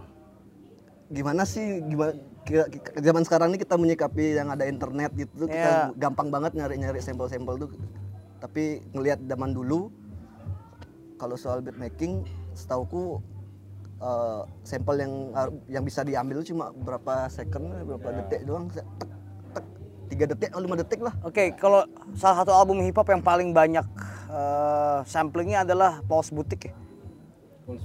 gimana 1.13 1.45
sih 1.45 1.85
gimana 1.85 2.17
zaman 2.99 3.23
sekarang 3.23 3.49
ini 3.51 3.59
kita 3.59 3.75
menyikapi 3.75 4.37
yang 4.37 4.49
ada 4.49 4.65
internet 4.65 5.11
gitu 5.15 5.45
tuh 5.45 5.49
kita 5.49 5.71
Iya. 5.91 5.97
gampang 5.97 6.29
banget 6.29 6.53
nyari-nyari 6.53 7.01
sampel-sampel 7.01 7.57
tuh 7.59 7.71
tapi 8.39 8.85
ngelihat 8.93 9.25
zaman 9.25 9.51
dulu 9.51 9.89
kalau 11.17 11.35
soal 11.35 11.59
beat 11.59 11.77
making 11.77 12.29
setauku 12.53 13.19
eh, 13.97 14.43
sampel 14.61 15.01
yang 15.01 15.13
yang 15.67 15.83
bisa 15.83 16.05
diambil 16.05 16.45
cuma 16.45 16.69
berapa 16.71 17.27
second 17.29 17.65
berapa 17.83 18.09
detik 18.21 18.45
doang 18.45 18.69
tek 18.69 18.85
tek 19.55 19.65
tiga 20.07 20.25
detik 20.29 20.49
atau 20.53 20.61
lima 20.61 20.77
detik 20.77 21.01
lah 21.01 21.15
Oke, 21.25 21.57
kalau 21.57 21.81
salah 22.13 22.45
satu 22.45 22.53
album 22.53 22.85
hip 22.85 22.93
hop 22.93 23.09
yang 23.09 23.25
paling 23.25 23.51
banyak 23.51 23.87
eh, 24.29 24.99
samplingnya 25.09 25.65
adalah 25.65 26.05
Paul's 26.05 26.29
Boutique 26.29 26.69
ya. 26.69 26.75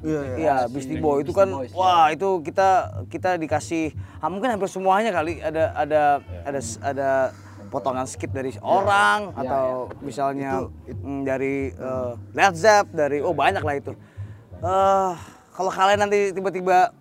Iya, 0.03 0.67
Beastie 0.67 0.99
Boy 0.99 1.23
itu 1.23 1.31
kan 1.31 1.47
wah 1.71 2.11
itu 2.11 2.43
kita 2.43 2.99
kita 3.07 3.39
dikasih 3.39 3.95
ah, 4.19 4.27
mungkin 4.27 4.51
hampir 4.51 4.67
semuanya 4.67 5.15
kali 5.15 5.39
ada 5.39 5.71
ada 5.71 6.01
ada 6.43 6.59
ada 6.83 7.09
potongan 7.71 8.03
skit 8.03 8.33
dari 8.33 8.51
orang 8.59 9.31
atau 9.37 9.87
misalnya 10.03 10.67
mm, 10.89 11.21
dari 11.23 11.71
eh, 11.71 12.11
Led 12.35 12.55
Zepp 12.59 12.91
dari 12.91 13.23
oh 13.23 13.31
banyak 13.31 13.63
lah 13.63 13.75
itu. 13.79 13.95
Eh 14.59 15.13
kalau 15.55 15.71
kalian 15.71 16.03
nanti 16.03 16.35
tiba-tiba 16.35 16.91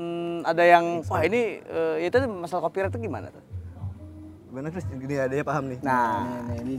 mm, 0.00 0.48
ada 0.48 0.64
yang 0.64 1.04
wah 1.04 1.20
ini 1.20 1.60
eh, 1.60 2.08
itu 2.08 2.16
masalah 2.30 2.64
copyright 2.70 2.96
itu 2.96 3.04
gimana 3.04 3.28
tuh? 3.28 3.44
Gimana 4.50 4.66
Chris? 4.72 4.82
Gini 4.88 5.14
ada 5.14 5.30
ya 5.30 5.44
paham 5.46 5.70
nih. 5.70 5.78
Nah, 5.84 6.26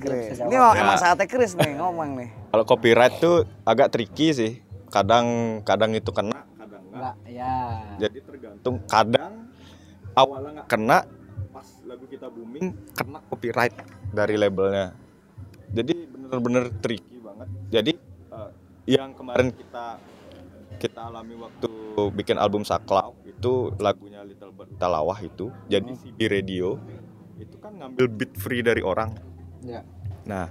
Chris. 0.01 0.35
bisa 0.35 0.43
Ini 0.43 0.55
jawab. 0.59 0.75
emang, 0.75 0.91
emang 0.91 0.97
saatnya 0.99 1.27
Chris 1.29 1.55
nih 1.55 1.71
ngomong 1.79 2.09
nih. 2.19 2.29
Kalau 2.51 2.65
copyright 2.67 3.15
tuh 3.21 3.47
agak 3.63 3.95
tricky 3.95 4.35
sih. 4.35 4.70
Kadang 4.91 5.25
kadang 5.63 5.95
itu 5.95 6.11
kena, 6.11 6.43
kadang 6.59 6.83
enggak. 6.91 7.15
Ya. 7.25 7.55
Jadi 7.95 8.19
tergantung 8.21 8.75
kadang 8.85 9.47
awalnya 10.11 10.61
nggak 10.61 10.67
kena 10.67 10.97
pas 11.55 11.67
lagu 11.87 12.05
kita 12.11 12.27
booming 12.27 12.75
kena 12.91 13.23
copyright 13.31 13.75
dari 14.11 14.35
labelnya. 14.35 14.91
Jadi 15.71 15.93
bener-bener 16.11 16.67
tricky 16.83 17.17
banget. 17.23 17.47
Jadi 17.71 17.91
eh, 18.35 18.49
yang 18.91 19.15
kemarin 19.15 19.55
kita 19.55 19.85
kita 20.81 21.01
alami 21.07 21.37
waktu 21.37 21.71
bikin 22.11 22.41
album 22.41 22.65
Saklau 22.65 23.13
itu 23.23 23.71
lagunya 23.77 24.25
Little 24.25 24.51
Bird 24.51 24.75
Talawah 24.75 25.17
itu. 25.23 25.53
Jadi 25.71 25.93
CB 25.95 26.19
Radio 26.27 26.75
itu 27.39 27.55
kan 27.57 27.73
ngambil 27.73 28.05
beat 28.11 28.33
free 28.37 28.61
dari 28.61 28.83
orang. 28.83 29.13
Ya. 29.65 29.81
Nah, 30.25 30.49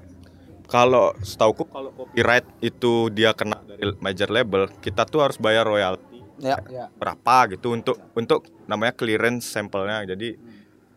kalau 0.70 1.10
setauku 1.20 1.66
kalau 1.66 1.90
copyright 1.92 2.46
itu 2.62 3.10
dia 3.10 3.34
kena 3.34 3.58
dari 3.66 3.90
major 3.98 4.30
label, 4.30 4.70
kita 4.78 5.02
tuh 5.04 5.26
harus 5.26 5.36
bayar 5.36 5.66
royalti 5.66 6.22
Ya. 6.40 6.56
Ya. 6.72 6.88
berapa 6.96 7.52
gitu 7.52 7.76
untuk 7.76 8.00
untuk 8.16 8.48
namanya 8.64 8.96
clearance 8.96 9.44
sampelnya. 9.44 10.08
Jadi 10.08 10.40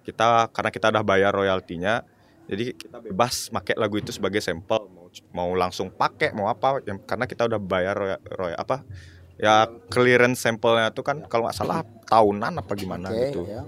kita 0.08 0.48
karena 0.56 0.72
kita 0.72 0.88
udah 0.88 1.04
bayar 1.04 1.36
royaltinya, 1.36 2.00
jadi 2.48 2.72
kita 2.72 3.04
bebas 3.04 3.52
pakai 3.52 3.76
lagu 3.76 4.00
itu 4.00 4.16
sebagai 4.16 4.40
sampel 4.40 4.88
mau 4.88 5.12
mau 5.36 5.50
langsung 5.52 5.92
pakai 5.92 6.32
mau 6.32 6.48
apa 6.48 6.80
yang 6.88 7.00
karena 7.04 7.28
kita 7.28 7.44
udah 7.44 7.60
bayar 7.60 7.96
roy, 7.96 8.16
roy- 8.40 8.56
apa 8.56 8.88
ya 9.36 9.68
clearance 9.92 10.48
sampelnya 10.48 10.96
itu 10.96 11.04
kan 11.04 11.28
kalau 11.28 11.50
nggak 11.50 11.58
salah 11.60 11.84
tahunan 12.08 12.54
apa 12.64 12.72
gimana 12.78 13.08
Oke, 13.12 13.20
gitu. 13.28 13.42
ya. 13.52 13.64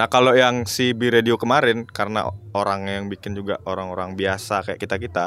Nah 0.00 0.08
kalau 0.08 0.32
yang 0.32 0.64
si 0.64 0.96
B 0.96 1.12
Radio 1.12 1.36
kemarin 1.36 1.84
karena 1.84 2.24
orang 2.56 2.88
yang 2.88 3.04
bikin 3.12 3.36
juga 3.36 3.60
orang-orang 3.68 4.16
biasa 4.16 4.64
kayak 4.64 4.80
kita 4.80 4.96
kita 4.96 5.24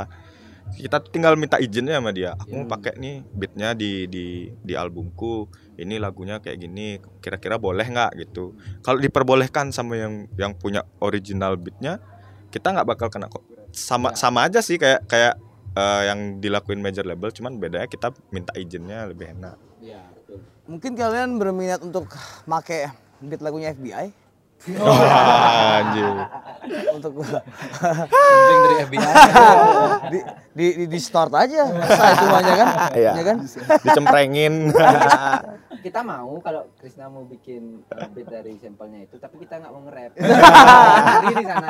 kita 0.74 0.98
tinggal 1.14 1.38
minta 1.38 1.62
izinnya 1.62 2.02
sama 2.02 2.10
dia. 2.10 2.34
Aku 2.34 2.58
mau 2.58 2.66
pakai 2.66 2.98
nih 2.98 3.22
beatnya 3.38 3.78
di 3.78 4.10
di 4.10 4.50
di 4.50 4.74
albumku. 4.74 5.46
Ini 5.78 6.02
lagunya 6.02 6.42
kayak 6.42 6.58
gini. 6.58 6.98
Kira-kira 7.22 7.62
boleh 7.62 7.86
nggak 7.86 8.18
gitu? 8.26 8.58
Kalau 8.82 8.98
diperbolehkan 8.98 9.70
sama 9.70 9.94
yang 9.94 10.26
yang 10.42 10.58
punya 10.58 10.82
original 11.06 11.54
beatnya, 11.54 12.02
kita 12.50 12.74
nggak 12.74 12.98
bakal 12.98 13.14
kena 13.14 13.30
kok. 13.30 13.46
Sama 13.70 14.18
sama 14.18 14.50
aja 14.50 14.66
sih 14.66 14.82
kayak 14.82 15.06
kayak 15.06 15.38
eh, 15.78 16.02
yang 16.10 16.42
dilakuin 16.42 16.82
major 16.82 17.06
label. 17.06 17.30
Cuman 17.30 17.62
bedanya 17.62 17.86
kita 17.86 18.10
minta 18.34 18.50
izinnya 18.58 19.06
lebih 19.06 19.38
enak. 19.38 19.54
Ya, 19.86 20.02
betul. 20.18 20.42
Mungkin 20.66 20.98
kalian 20.98 21.38
berminat 21.38 21.86
untuk 21.86 22.10
make 22.50 22.90
beat 23.22 23.46
lagunya 23.46 23.70
FBI 23.78 24.23
Anjir. 24.64 26.08
untuk 26.96 27.20
Penting 27.20 28.60
dari 28.64 28.76
FBI. 28.88 29.04
di, 30.08 30.20
di, 30.56 30.68
di, 30.80 30.86
di 30.88 31.00
start 31.00 31.36
aja 31.36 31.68
saya 31.84 32.14
semuanya 32.16 32.54
kan 32.56 32.68
Iya. 32.96 33.12
ya 33.20 33.24
kan 33.26 33.38
Dicemprengin. 33.84 34.54
Kita 35.84 36.00
mau 36.00 36.40
kalau 36.40 36.72
Krisna 36.80 37.12
mau 37.12 37.28
bikin 37.28 37.84
uh, 37.92 38.08
beat 38.16 38.32
dari 38.32 38.56
sampelnya 38.56 39.04
itu, 39.04 39.20
tapi 39.20 39.36
kita 39.36 39.60
nggak 39.60 39.68
mau 39.68 39.84
nge-rap. 39.84 40.16
Di 40.16 41.44
sana. 41.44 41.70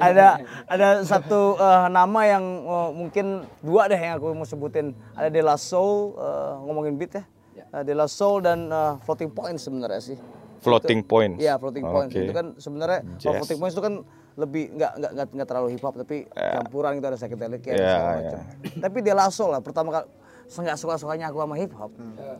Ada 0.00 0.28
ada 0.64 0.88
satu 1.04 1.60
eh, 1.60 1.86
nama 1.92 2.20
yang 2.24 2.44
eh, 2.64 2.90
mungkin 2.96 3.26
dua 3.60 3.92
deh 3.92 4.00
yang 4.00 4.16
aku 4.16 4.32
mau 4.32 4.48
sebutin 4.48 4.96
ada 5.12 5.28
De 5.28 5.44
La 5.44 5.60
Soul 5.60 6.16
eh, 6.16 6.52
ngomongin 6.64 6.96
beat 6.96 7.12
ya, 7.12 7.24
Ya. 7.52 7.64
Eh, 7.70 7.82
De 7.84 7.92
La 7.92 8.08
Soul 8.08 8.40
dan 8.40 8.72
Floating 9.04 9.28
Point 9.28 9.60
sebenarnya 9.60 10.00
sih 10.00 10.16
Floating 10.64 11.00
point. 11.04 11.34
Iya 11.36 11.54
floating 11.60 11.84
point 11.84 12.08
Oke. 12.08 12.24
itu 12.24 12.32
kan 12.32 12.46
sebenarnya 12.56 13.00
Jazz. 13.20 13.36
floating 13.38 13.58
point 13.60 13.72
itu 13.72 13.82
kan 13.84 13.94
lebih 14.34 14.64
nggak 14.74 14.92
nggak 14.98 15.26
nggak 15.30 15.46
terlalu 15.46 15.68
hip 15.70 15.82
hop 15.84 15.94
tapi 15.94 16.26
campuran 16.26 16.98
gitu 16.98 17.06
ada 17.06 17.14
psychedelic 17.14 17.62
ya 17.62 17.72
Iya, 17.72 17.78
segala 17.78 18.02
iya. 18.02 18.18
macam. 18.18 18.40
Tapi 18.82 18.98
De 18.98 19.12
La 19.12 19.26
Soul 19.30 19.50
lah 19.52 19.60
pertama 19.62 19.88
kali 19.92 20.06
nggak 20.44 20.76
suka 20.76 20.94
sukanya 20.98 21.30
aku 21.30 21.38
sama 21.38 21.54
hip 21.54 21.72
hop 21.72 21.92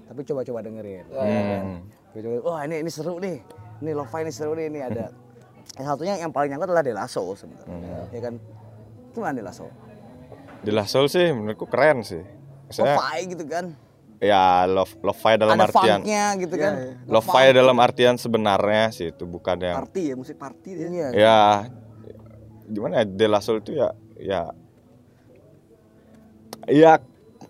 tapi 0.04 0.20
coba-coba 0.24 0.58
dengerin. 0.60 1.04
Hmm. 1.08 1.80
Coba-coba, 2.10 2.36
Wah 2.42 2.60
ini 2.64 2.80
ini 2.80 2.90
seru 2.90 3.18
nih, 3.18 3.38
ini 3.78 3.90
lo-fi 3.92 4.22
ini 4.22 4.32
seru 4.32 4.54
nih, 4.54 4.66
ini 4.66 4.80
ada. 4.80 5.06
Yang 5.78 5.86
satunya 5.90 6.14
yang 6.16 6.30
paling 6.30 6.54
nyangkut 6.54 6.68
adalah 6.70 6.84
De 6.86 6.94
La 6.94 7.06
Soul 7.08 7.34
sebenarnya, 7.34 8.06
ya 8.14 8.20
kan? 8.22 8.34
Gimana 9.10 9.34
De 9.34 9.42
La 9.42 9.50
Soul? 9.50 9.72
De 10.62 10.70
La 10.70 10.86
Soul 10.86 11.10
sih 11.10 11.34
menurutku 11.34 11.66
keren 11.66 12.06
sih. 12.06 12.22
Maksudnya 12.68 12.94
Lo-fi 12.94 13.18
gitu 13.26 13.44
kan? 13.44 13.74
Ya 14.24 14.64
love 14.64 14.96
lo-fi 15.04 15.36
dalam 15.36 15.54
ada 15.54 15.68
artian 15.68 16.00
funknya 16.00 16.24
gitu 16.40 16.54
kan? 16.56 16.72
lo-fi 17.04 17.52
dalam 17.52 17.76
artian 17.76 18.16
sebenarnya 18.16 18.88
sih 18.88 19.12
itu 19.12 19.28
bukan 19.28 19.60
yang 19.60 19.76
Party 19.84 20.02
ya, 20.10 20.14
musik 20.16 20.40
party 20.40 20.70
dia. 20.72 20.88
Iya. 20.88 21.08
ya 21.12 21.38
gimana 22.64 23.00
ya 23.00 23.04
De 23.04 23.26
La 23.28 23.44
Soul 23.44 23.60
itu 23.60 23.76
ya 23.76 23.92
ya 24.16 24.40
ya 26.64 26.92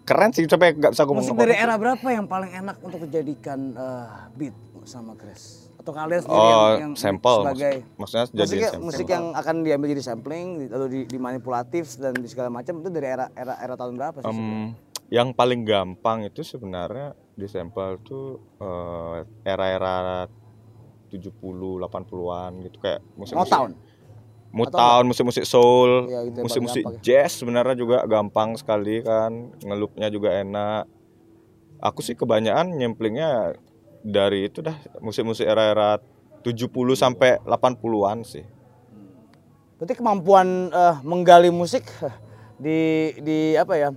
keren 0.05 0.31
sih 0.35 0.45
sampai 0.45 0.75
nggak 0.75 0.93
bisa 0.93 1.07
ngomong 1.07 1.25
Musik 1.25 1.39
dari 1.39 1.55
era 1.57 1.75
berapa 1.79 2.05
yang 2.05 2.27
paling 2.27 2.53
enak 2.53 2.77
untuk 2.83 3.07
dijadikan 3.07 3.73
eh, 3.73 4.07
beat 4.37 4.57
sama 4.85 5.17
Chris? 5.17 5.65
Atau 5.81 5.93
kalian 5.93 6.21
sendiri 6.25 6.41
oh 6.41 6.49
yang, 6.49 6.81
yang 6.81 6.93
sampel 6.97 7.45
sebagai 7.45 7.75
maksud- 7.97 8.01
maksudnya 8.01 8.25
jadi 8.33 8.41
musik, 8.57 8.61
sampel 8.65 8.85
musik 8.85 9.07
yang 9.07 9.25
akan 9.33 9.55
diambil 9.63 9.89
jadi 9.93 10.05
sampling 10.05 10.47
lalu 10.69 10.87
di, 10.89 11.01
dimanipulatif 11.09 11.85
dan 11.97 12.13
di 12.17 12.29
segala 12.29 12.49
macam 12.49 12.81
itu 12.81 12.89
dari 12.89 13.09
era 13.09 13.29
era 13.33 13.55
era 13.61 13.75
tahun 13.77 13.93
berapa 13.97 14.19
sih? 14.21 14.29
Em, 14.29 14.73
yang 15.13 15.37
paling 15.37 15.65
gampang 15.65 16.25
itu 16.25 16.41
sebenarnya 16.41 17.13
di 17.35 17.47
sampel 17.51 17.99
tuh 18.01 18.39
eh, 18.63 19.19
era-era 19.45 20.29
70 21.11 21.35
80-an 21.39 22.53
gitu 22.67 22.77
kayak 22.83 23.01
musik-musik 23.15 23.53
Motown. 23.53 23.71
Motown, 24.55 25.05
musik-musik 25.11 25.43
soul, 25.43 26.07
Iya, 26.07 26.31
gitu 26.31 26.37
yang 26.39 26.47
musik-musik 26.47 26.85
gampang 26.87 27.03
jazz 27.03 27.31
sebenarnya 27.43 27.75
juga 27.75 27.99
gampang 28.07 28.55
sekali 28.55 29.03
kan, 29.03 29.51
ngelupnya 29.59 30.07
juga 30.15 30.31
enak. 30.31 30.87
Aku 31.83 32.07
sih 32.07 32.15
kebanyakan 32.15 32.79
nyemplingnya 32.79 33.59
dari 34.07 34.47
itu 34.47 34.63
dah 34.63 34.79
musik-musik 35.03 35.43
era-era 35.43 35.99
70 36.47 36.71
sampai 36.95 37.43
80-an 37.43 38.23
sih. 38.23 38.47
Berarti 39.75 39.95
kemampuan 39.99 40.71
eh, 40.71 40.97
menggali 41.03 41.51
musik 41.51 41.91
di 42.55 43.11
di 43.19 43.59
apa 43.59 43.75
ya? 43.75 43.91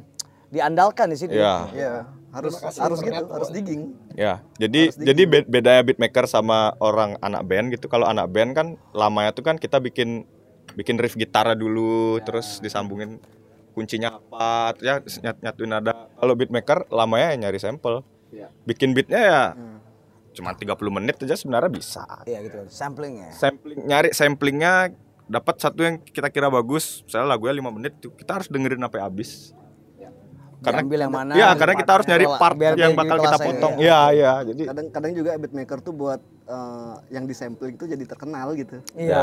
Diandalkan 0.50 1.12
di 1.12 1.18
sini. 1.18 1.34
Ya, 1.36 1.68
Iya, 1.72 1.94
harus 2.32 2.60
harus 2.60 3.00
gitu, 3.00 3.24
harus 3.28 3.50
digging. 3.50 3.96
ya. 4.14 4.40
Jadi 4.56 4.92
jadi 4.92 5.22
be- 5.24 5.48
bedanya 5.48 5.84
beatmaker 5.84 6.26
sama 6.26 6.76
orang 6.78 7.16
anak 7.20 7.44
band 7.44 7.72
gitu. 7.72 7.88
Kalau 7.88 8.08
anak 8.08 8.32
band 8.32 8.52
kan 8.54 8.68
lamanya 8.92 9.32
tuh 9.32 9.44
kan 9.44 9.56
kita 9.56 9.80
bikin 9.80 10.24
bikin 10.74 10.96
riff 10.98 11.16
gitar 11.16 11.48
dulu, 11.54 12.22
terus 12.22 12.60
disambungin 12.60 13.18
kuncinya 13.74 14.18
apa, 14.18 14.74
ya 14.82 15.00
nyat 15.02 15.38
nyatuin 15.42 15.70
nada. 15.70 16.10
Kalau 16.14 16.34
beatmaker 16.34 16.88
lamanya 16.90 17.34
ya 17.34 17.38
nyari 17.48 17.60
sampel. 17.60 18.02
Iya. 18.30 18.48
Bikin 18.64 18.92
beatnya 18.92 19.22
ya 19.22 19.42
cuma 20.38 20.54
30 20.54 20.70
menit 20.94 21.18
aja 21.18 21.34
sebenarnya 21.34 21.72
bisa. 21.74 22.06
Iya 22.24 22.46
gitu. 22.46 22.62
Sampling 22.70 23.26
ya. 23.26 23.30
Sampling 23.34 23.80
nyari 23.84 24.10
samplingnya 24.14 24.94
dapat 25.26 25.58
satu 25.58 25.82
yang 25.82 25.98
kita 26.00 26.30
kira 26.30 26.48
bagus, 26.48 27.02
misalnya 27.04 27.34
lagunya 27.34 27.58
5 27.58 27.74
menit 27.74 27.94
kita 28.00 28.32
harus 28.38 28.48
dengerin 28.48 28.80
sampai 28.80 29.02
habis. 29.02 29.52
Karena 30.58 30.82
Diambil 30.82 31.00
yang 31.00 31.14
mana? 31.14 31.32
Iya, 31.32 31.50
karena 31.54 31.74
kita 31.76 31.92
harus 31.92 32.06
nyari 32.06 32.26
part 32.34 32.56
biar- 32.56 32.76
yang 32.76 32.94
bakal 32.94 33.18
kita 33.20 33.38
potong. 33.38 33.74
ya. 33.78 33.80
Iya, 33.80 34.00
iya. 34.12 34.34
Jadi 34.44 34.64
Kadang-kadang 34.66 35.12
juga 35.14 35.30
beatmaker 35.36 35.80
tuh 35.80 35.94
buat 35.94 36.18
eh, 36.44 36.94
yang 37.10 37.24
disampling 37.24 37.76
tuh 37.76 37.86
jadi 37.86 38.04
terkenal 38.04 38.52
gitu. 38.54 38.82
Iya. 38.94 39.22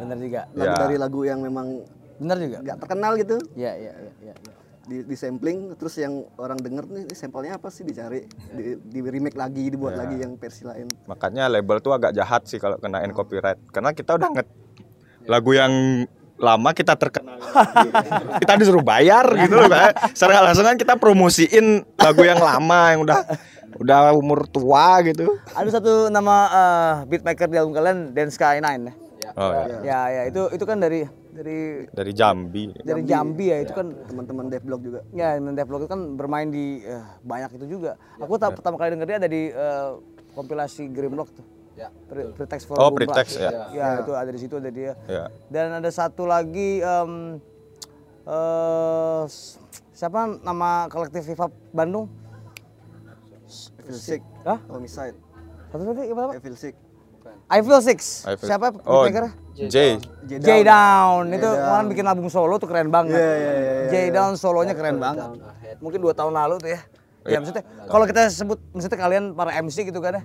Bener 0.00 0.16
juga. 0.16 0.40
Lagu 0.50 0.64
Ya. 0.66 0.80
dari 0.80 0.96
lagu 0.96 1.20
yang 1.22 1.38
memang 1.38 1.84
Bener 2.16 2.36
juga. 2.38 2.58
nggak 2.62 2.78
terkenal 2.78 3.12
gitu 3.16 3.36
Iya 3.52 3.72
iya 3.74 3.92
iya. 3.98 4.12
iya. 4.22 4.34
di, 4.82 4.98
di 5.00 5.14
sampling 5.14 5.74
terus 5.74 5.94
yang 5.94 6.10
orang 6.36 6.58
denger 6.58 6.82
nih 6.84 7.02
ini 7.04 7.14
sampelnya 7.14 7.54
apa 7.54 7.70
sih 7.70 7.82
dicari 7.82 8.26
di, 8.50 8.74
di 8.80 8.98
remake 9.00 9.34
lagi 9.34 9.70
dibuat 9.70 9.94
lagi 9.94 10.18
yang 10.18 10.34
versi 10.34 10.62
lain 10.62 10.90
makanya 11.06 11.46
label 11.46 11.78
tuh 11.78 11.92
agak 11.92 12.10
jahat 12.10 12.42
sih 12.44 12.58
kalau 12.58 12.74
kenain 12.76 13.10
copyright. 13.10 13.62
Karena 13.68 13.90
kita 13.90 14.14
udah 14.14 14.28
nget 14.32 14.48
lagu 15.24 15.50
yang 15.52 15.70
lama 16.42 16.74
kita 16.74 16.98
terkenal 16.98 17.38
kita 18.42 18.52
disuruh 18.58 18.82
bayar 18.82 19.22
gitu 19.38 19.54
loh 19.54 19.70
kayak 19.70 19.94
secara 20.10 20.42
langsung 20.42 20.66
kan 20.66 20.74
kita 20.74 20.98
promosiin 20.98 21.86
lagu 21.94 22.22
yang 22.26 22.42
lama 22.42 22.80
yang 22.90 23.00
udah 23.06 23.18
udah 23.78 24.12
umur 24.12 24.44
tua 24.50 25.00
gitu 25.00 25.38
Ada 25.54 25.80
satu 25.80 26.10
nama 26.10 26.34
eh, 26.50 26.94
beatmaker 27.08 27.46
di 27.46 27.56
album 27.56 27.72
kalian 27.72 28.10
Dance 28.12 28.36
Sky 28.36 28.58
9 28.60 28.90
ya. 28.90 28.92
Oh, 29.32 29.48
iya. 29.48 29.76
Ya 29.80 30.00
ya 30.10 30.22
itu 30.28 30.42
itu 30.52 30.64
kan 30.66 30.76
dari 30.76 31.08
dari 31.32 31.88
Dari 31.88 32.12
Jambi. 32.12 32.68
dari 32.84 33.00
Jambi 33.06 33.48
ya 33.48 33.64
itu 33.64 33.72
kan 33.72 33.88
teman-teman 34.04 34.52
devlog 34.52 34.84
juga 34.84 35.00
ya 35.16 35.40
Devlog 35.40 35.86
itu 35.86 35.88
kan 35.88 36.20
bermain 36.20 36.52
di 36.52 36.84
eh, 36.84 37.00
banyak 37.24 37.56
itu 37.56 37.80
juga. 37.80 37.96
Aku 38.20 38.36
tak 38.36 38.58
pertama 38.58 38.76
kali 38.76 38.92
denger 38.92 39.08
dia 39.08 39.18
ada 39.22 39.30
di 39.30 39.48
eh, 39.48 39.90
kompilasi 40.34 40.92
Grimlock 40.92 41.32
tuh. 41.32 41.46
Ya. 41.72 41.88
Pre- 42.06 42.32
Pretext 42.32 42.64
for 42.64 42.76
Oh. 42.76 42.90
Pretext, 42.90 43.36
ya. 43.36 43.72
Ya, 43.72 43.86
itu 43.98 44.12
ada 44.12 44.28
di 44.28 44.38
situ 44.38 44.54
ada 44.54 44.68
dia. 44.68 44.92
Ya. 45.04 45.32
Dan 45.48 45.72
ada 45.74 45.88
satu 45.88 46.24
lagi 46.24 46.78
em, 46.78 47.40
eh, 48.22 49.22
s- 49.24 49.56
siapa 49.90 50.38
nama 50.38 50.86
kolektif 50.86 51.24
hop 51.34 51.52
Bandung? 51.70 52.06
Evil 53.78 53.98
Sick 53.98 54.22
Hah? 54.42 54.58
Homicide 54.66 55.16
Satu 55.68 55.82
lagi 55.86 56.08
apa? 56.08 56.36
Evil 56.36 56.56
Sick 56.56 56.76
I 57.48 57.60
Feel 57.60 57.84
Six. 57.84 58.24
I 58.24 58.32
feel- 58.34 58.48
Siapa 58.48 58.72
Oh, 58.82 59.04
beatmaker? 59.04 59.28
J. 59.52 60.00
J 60.24 60.64
Down. 60.64 61.28
Itu 61.28 61.44
kemarin 61.46 61.86
bikin 61.86 62.04
album 62.06 62.26
solo 62.26 62.56
tuh 62.56 62.64
keren 62.64 62.88
banget. 62.88 63.12
J 63.88 64.08
Down 64.08 64.34
solonya 64.34 64.72
keren 64.72 64.96
banget. 64.96 65.28
Mungkin 65.78 66.00
dua 66.00 66.12
tahun 66.12 66.32
lalu 66.32 66.56
tuh 66.58 66.70
ya. 66.70 66.80
Ya 67.22 67.38
maksudnya 67.38 67.60
kalau 67.86 68.04
kita 68.04 68.26
sebut 68.26 68.56
maksudnya 68.72 68.96
kalian 68.96 69.24
para 69.32 69.52
MC 69.54 69.84
gitu 69.84 70.00
kan 70.00 70.16
ya. 70.16 70.22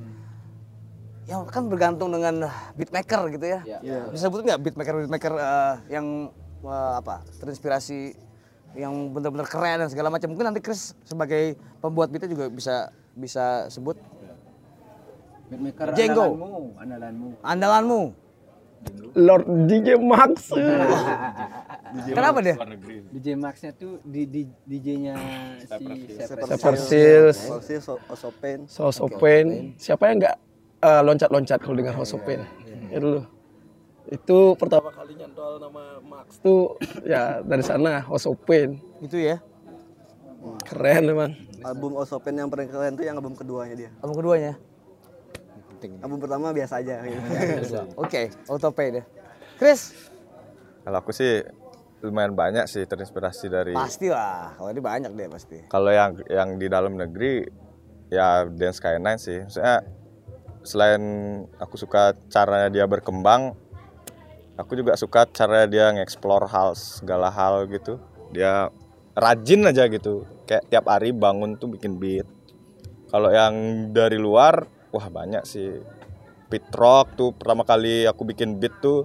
Ya 1.27 1.43
kan 1.43 1.67
bergantung 1.67 2.09
dengan 2.15 2.47
beatmaker 2.79 3.27
gitu 3.35 3.45
ya. 3.45 3.59
Bisa 4.09 4.31
sebut 4.31 4.47
nggak 4.47 4.59
beatmaker 4.63 4.93
beatmaker 5.03 5.33
eh, 5.35 5.75
yang 5.91 6.31
eh, 6.63 6.93
apa 7.03 7.27
terinspirasi 7.43 8.15
yang 8.79 9.11
benar-benar 9.11 9.47
keren 9.47 9.83
dan 9.83 9.89
segala 9.91 10.07
macam. 10.07 10.31
Mungkin 10.31 10.53
nanti 10.53 10.63
Chris 10.63 10.95
sebagai 11.03 11.59
pembuat 11.83 12.07
beatnya 12.07 12.31
juga 12.31 12.47
bisa 12.47 12.95
bisa 13.17 13.67
sebut 13.67 13.99
Beatmaker 15.47 15.95
Jenggo. 15.95 16.35
andalanmu, 16.35 16.63
andalanmu. 16.79 17.29
andalanmu. 17.43 18.01
Lord 19.17 19.45
DJ 19.65 19.97
Max. 19.97 20.53
Kenapa 22.13 22.39
dia? 22.43 22.55
DJ 23.09 23.27
Max-nya 23.39 23.71
tuh 23.73 23.97
di, 24.05 24.27
di 24.27 24.41
DJ-nya 24.67 25.15
si 25.57 25.65
Separate 26.19 26.51
Separseals, 26.55 27.37
Polsi 27.47 27.75
so, 27.81 27.97
Osopen 28.11 28.67
House 28.69 28.99
Open. 29.01 29.73
Siapa 29.79 30.11
yang 30.11 30.17
nggak 30.21 30.35
eh, 30.79 31.01
loncat-loncat 31.01 31.59
kalau 31.59 31.75
dengar 31.75 31.93
House 31.93 32.13
Open? 32.13 32.43
Ya 32.87 32.99
dulu. 32.99 33.21
Itu 34.07 34.55
pertama 34.55 34.87
kali 34.87 35.19
nyantol 35.19 35.59
nama 35.59 35.99
Max 35.99 36.39
tuh 36.39 36.79
ya 37.03 37.43
dari 37.43 37.59
sana 37.61 37.99
House 38.01 38.23
Open. 38.23 38.79
Itu 38.99 39.19
ya. 39.19 39.43
Keren 40.63 41.03
emang. 41.07 41.31
album 41.59 41.97
Osopen 41.97 42.37
yang 42.37 42.47
paling 42.47 42.69
keren 42.69 42.95
tuh 42.95 43.03
yang 43.03 43.17
album 43.17 43.33
keduanya 43.33 43.75
dia 43.75 43.89
Album 43.99 44.21
keduanya. 44.21 44.53
album 45.99 46.17
pertama 46.17 46.55
biasa 46.55 46.79
aja 46.79 47.01
gitu. 47.03 47.81
Oke, 47.99 48.31
autopay 48.47 48.87
deh. 48.93 49.05
Chris, 49.57 49.91
Kalau 50.81 50.97
aku 50.97 51.11
sih 51.11 51.43
lumayan 51.99 52.31
banyak 52.31 52.63
sih 52.65 52.85
terinspirasi 52.85 53.49
dari 53.49 53.73
pasti 53.73 54.07
lah. 54.07 54.53
Kalau 54.55 54.69
ini 54.69 54.79
banyak 54.79 55.11
deh 55.11 55.27
pasti. 55.27 55.57
kalau 55.67 55.91
yang 55.91 56.15
yang 56.29 56.55
di 56.55 56.69
dalam 56.69 56.95
negeri 56.95 57.43
ya 58.07 58.45
Dance 58.47 58.79
Skyline 58.79 59.19
sih. 59.19 59.43
Maksudnya 59.43 59.83
selain 60.67 61.01
aku 61.55 61.79
suka 61.79 62.11
caranya 62.27 62.67
dia 62.67 62.83
berkembang, 62.83 63.55
aku 64.59 64.75
juga 64.75 64.99
suka 64.99 65.23
cara 65.31 65.63
dia 65.63 65.95
ngeksplor 65.95 66.51
hal 66.51 66.75
segala 66.75 67.31
hal 67.31 67.71
gitu. 67.71 68.03
Dia 68.35 68.67
rajin 69.15 69.63
aja 69.63 69.87
gitu. 69.87 70.27
Kayak 70.43 70.67
tiap 70.67 70.85
hari 70.91 71.15
bangun 71.15 71.55
tuh 71.55 71.71
bikin 71.71 71.95
beat. 71.95 72.27
Kalau 73.07 73.31
yang 73.31 73.87
dari 73.95 74.19
luar, 74.19 74.67
wah 74.91 75.07
banyak 75.07 75.47
sih. 75.47 75.79
Pit 76.47 76.67
Rock 76.75 77.15
tuh 77.19 77.31
pertama 77.35 77.67
kali 77.67 78.07
aku 78.07 78.23
bikin 78.23 78.55
beat 78.59 78.71
tuh 78.79 79.03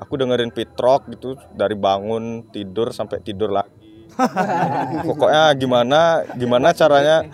aku 0.00 0.16
dengerin 0.16 0.50
Pit 0.50 0.72
Rock 0.80 1.12
gitu 1.12 1.36
dari 1.52 1.76
bangun 1.76 2.48
tidur 2.50 2.90
sampai 2.90 3.20
tidur 3.20 3.52
lagi. 3.52 4.08
Pokoknya 5.08 5.50
gimana 5.58 6.22
gimana 6.38 6.70
caranya 6.70 7.26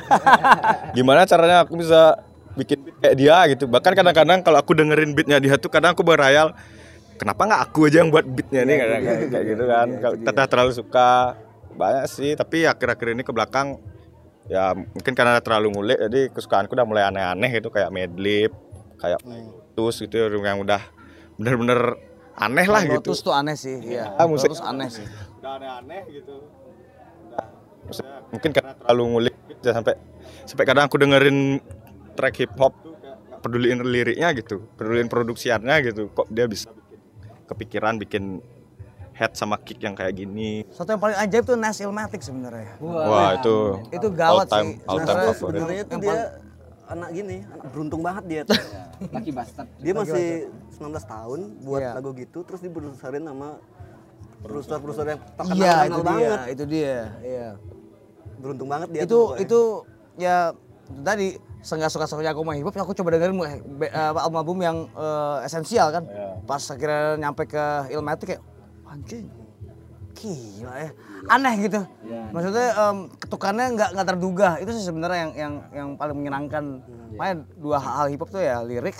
gimana 0.96 1.28
caranya 1.28 1.62
aku 1.62 1.76
bisa 1.76 2.18
bikin 2.56 2.82
beat 2.82 2.89
kayak 3.00 3.16
dia 3.16 3.36
gitu. 3.50 3.64
Bahkan 3.66 3.92
kadang-kadang 3.96 4.40
kalau 4.40 4.58
aku 4.60 4.72
dengerin 4.76 5.16
beatnya 5.16 5.40
dia 5.40 5.56
tuh 5.56 5.72
kadang 5.72 5.92
aku 5.96 6.04
berayal 6.04 6.52
kenapa 7.16 7.42
nggak 7.44 7.62
aku 7.68 7.88
aja 7.88 8.04
yang 8.04 8.12
buat 8.12 8.24
beatnya 8.24 8.62
nih 8.64 8.76
kadang 8.80 9.00
kayak, 9.02 9.20
kayak 9.32 9.44
gitu 9.48 9.64
kan. 9.66 9.88
Kalau 9.98 10.16
kita 10.20 10.42
terlalu 10.46 10.72
suka 10.76 11.08
banyak 11.70 12.04
sih 12.06 12.36
tapi 12.36 12.68
akhir-akhir 12.68 13.16
ini 13.16 13.22
ke 13.24 13.32
belakang 13.32 13.80
ya 14.50 14.74
mungkin 14.74 15.14
karena 15.14 15.38
terlalu 15.38 15.70
ngulik 15.70 15.98
jadi 16.10 16.20
kesukaanku 16.34 16.74
udah 16.74 16.82
mulai 16.82 17.06
aneh-aneh 17.06 17.48
gitu 17.54 17.70
kayak 17.70 17.94
medley 17.94 18.50
kayak 18.98 19.22
terus 19.78 20.02
gitu 20.02 20.18
yang 20.18 20.58
udah 20.58 20.82
bener-bener 21.38 21.94
aneh 22.34 22.66
lah 22.66 22.82
gitu 22.82 23.14
Lotus 23.14 23.22
tuh 23.22 23.32
aneh 23.32 23.54
sih, 23.54 23.78
iya. 23.80 24.10
Ah, 24.18 24.26
musik- 24.26 24.50
Lotus 24.50 24.60
aneh 24.66 24.90
sih. 24.90 25.06
udah 25.40 25.52
aneh-aneh 25.56 26.02
gitu 26.10 26.36
Udah, 27.30 27.46
mungkin 28.34 28.50
karena 28.50 28.72
terlalu 28.76 29.02
ngulik 29.14 29.34
ya 29.62 29.72
sampai 29.72 29.94
sampai 30.44 30.64
kadang 30.66 30.84
aku 30.90 30.96
dengerin 30.98 31.62
track 32.18 32.34
hip 32.42 32.52
hop 32.58 32.74
peduliin 33.40 33.80
liriknya 33.80 34.28
gitu 34.32 34.62
peduliin 34.74 35.06
produksiannya 35.06 35.74
gitu 35.82 36.02
kok 36.08 36.28
dia 36.28 36.44
bisa 36.44 36.68
bikin 36.70 37.00
kepikiran 37.46 37.94
bikin 37.96 38.24
head 39.12 39.32
sama 39.32 39.56
kick 39.56 39.76
yang 39.78 39.92
kayak 39.92 40.14
gini 40.14 40.64
Satu 40.70 40.90
yang 40.90 41.00
paling 41.00 41.18
ajaib 41.18 41.44
tuh 41.44 41.52
Nas 41.54 41.76
Illmatic 41.76 42.20
sebenarnya. 42.20 42.72
wah 42.78 43.34
itu 43.34 43.56
Itu 43.90 44.08
gawat 44.10 44.46
all 44.46 44.48
time 44.48 44.68
sih. 44.70 44.86
all 44.86 44.98
time 44.98 45.18
Sebenarnya 45.30 45.84
tuh 45.84 45.98
dia 45.98 46.18
anak 46.86 47.08
gini 47.12 47.36
anak 47.44 47.66
beruntung 47.72 48.00
banget 48.00 48.24
dia 48.26 48.40
tuh 48.42 48.56
Lucky 49.06 49.30
bastard. 49.30 49.68
dia 49.76 49.92
masih 49.92 50.26
19 50.72 50.80
tahun 51.04 51.40
buat 51.60 51.80
Iya. 51.80 51.90
lagu 51.94 52.10
gitu 52.14 52.38
terus 52.42 52.60
diproduserin 52.60 53.24
sama 53.24 53.60
produser-produser 54.40 55.06
yang 55.06 55.20
terkenal 55.30 55.52
Iya, 55.54 55.68
terkenal 55.70 55.84
itu 55.86 56.00
dia, 56.00 56.08
banget 56.08 56.40
itu 56.48 56.64
dia. 56.66 56.96
Iya. 57.20 57.48
beruntung 58.36 58.68
banget 58.68 58.88
dia 58.90 59.02
itu 59.04 59.10
tuh 59.10 59.26
itu 59.36 59.60
ya 60.16 60.56
tadi 60.98 61.36
senggak 61.60 61.92
suka 61.92 62.08
sukanya 62.08 62.32
aku 62.32 62.40
main 62.40 62.58
hip 62.58 62.66
hop 62.66 62.76
aku 62.76 62.96
coba 62.96 63.14
dengerin 63.14 63.36
eh, 63.44 63.54
be- 63.60 63.92
eh, 63.92 64.08
apa, 64.10 64.24
album-album 64.24 64.58
yang 64.60 64.76
eh, 64.90 65.46
esensial 65.46 65.92
kan. 65.92 66.04
Pas 66.44 66.62
akhirnya 66.64 67.20
nyampe 67.20 67.44
ke 67.44 67.64
Illmatic 67.92 68.36
kayak 68.36 68.42
anjing 68.88 69.28
gila 70.10 70.74
ya. 70.76 70.90
Aneh 71.28 71.54
gitu. 71.64 71.80
Maksudnya 72.32 72.66
em, 72.74 72.96
ketukannya 73.16 73.66
nggak 73.76 73.88
nggak 73.94 74.08
terduga. 74.08 74.48
Itu 74.58 74.70
sih 74.72 74.84
sebenarnya 74.84 75.18
yang 75.28 75.32
yang 75.32 75.54
yang 75.72 75.88
paling 75.96 76.16
menyenangkan. 76.16 76.64
Makanya 77.14 77.36
dua 77.56 77.78
hal 77.78 78.06
hip 78.08 78.20
hop 78.20 78.28
tuh 78.28 78.42
ya 78.42 78.60
lirik 78.60 78.96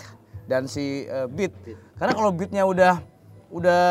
dan 0.47 0.65
si 0.65 1.05
eh, 1.05 1.27
beat. 1.29 1.53
Karena 1.97 2.13
kalau 2.13 2.31
beatnya 2.33 2.65
udah 2.65 2.95
udah 3.51 3.83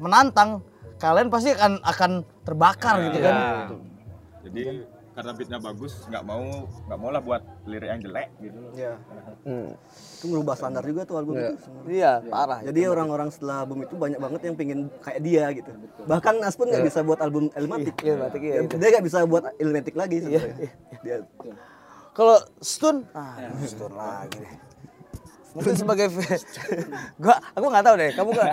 menantang 0.00 0.64
kalian 0.96 1.28
pasti 1.28 1.52
akan 1.52 1.82
akan 1.82 2.10
terbakar 2.42 2.94
gitu 3.10 3.18
kan. 3.20 3.36
jadi 4.42 4.62
karena 5.12 5.30
beatnya 5.36 5.60
bagus 5.60 5.92
nggak 6.08 6.24
mau 6.24 6.44
nggak 6.88 6.98
mau 6.98 7.10
lah 7.12 7.20
buat 7.20 7.42
lirik 7.68 7.84
yang 7.84 8.00
jelek 8.00 8.28
gitu 8.40 8.58
Iya. 8.72 8.94
Hmm. 9.44 9.68
itu 10.16 10.24
merubah 10.24 10.54
standar 10.56 10.80
juga 10.88 11.04
tuh 11.04 11.20
album 11.20 11.36
itu 11.36 11.56
sebenarnya. 11.60 11.92
iya 11.92 12.12
parah 12.24 12.60
jadi 12.64 12.80
orang-orang 12.88 13.28
setelah 13.28 13.68
album 13.68 13.84
itu 13.84 13.94
banyak 13.94 14.16
banget 14.16 14.40
yang 14.48 14.56
pengen 14.56 14.80
kayak 15.04 15.20
dia 15.20 15.44
gitu 15.52 15.70
bahkan 16.08 16.34
Nas 16.40 16.56
pun 16.56 16.72
nggak 16.72 16.84
bisa 16.88 17.04
buat 17.04 17.20
album 17.20 17.52
Elmatic 17.52 17.96
Illmatic, 18.00 18.40
iya, 18.40 18.64
dia 18.64 18.88
nggak 18.88 19.04
bisa 19.04 19.18
buat 19.28 19.44
Elmatic 19.60 19.94
lagi 19.94 20.16
sebenarnya 20.24 20.68
dia 21.04 21.16
Kalau 22.12 22.36
Stun, 22.60 23.08
ah 23.16 23.40
Stun 23.64 23.92
lagi 23.96 24.36
deh. 24.36 24.52
Mungkin 25.56 25.74
sebagai 25.76 26.12
gua 27.16 27.40
aku 27.56 27.66
nggak 27.72 27.84
tahu 27.88 27.94
deh, 27.96 28.10
kamu 28.12 28.30
nggak 28.36 28.52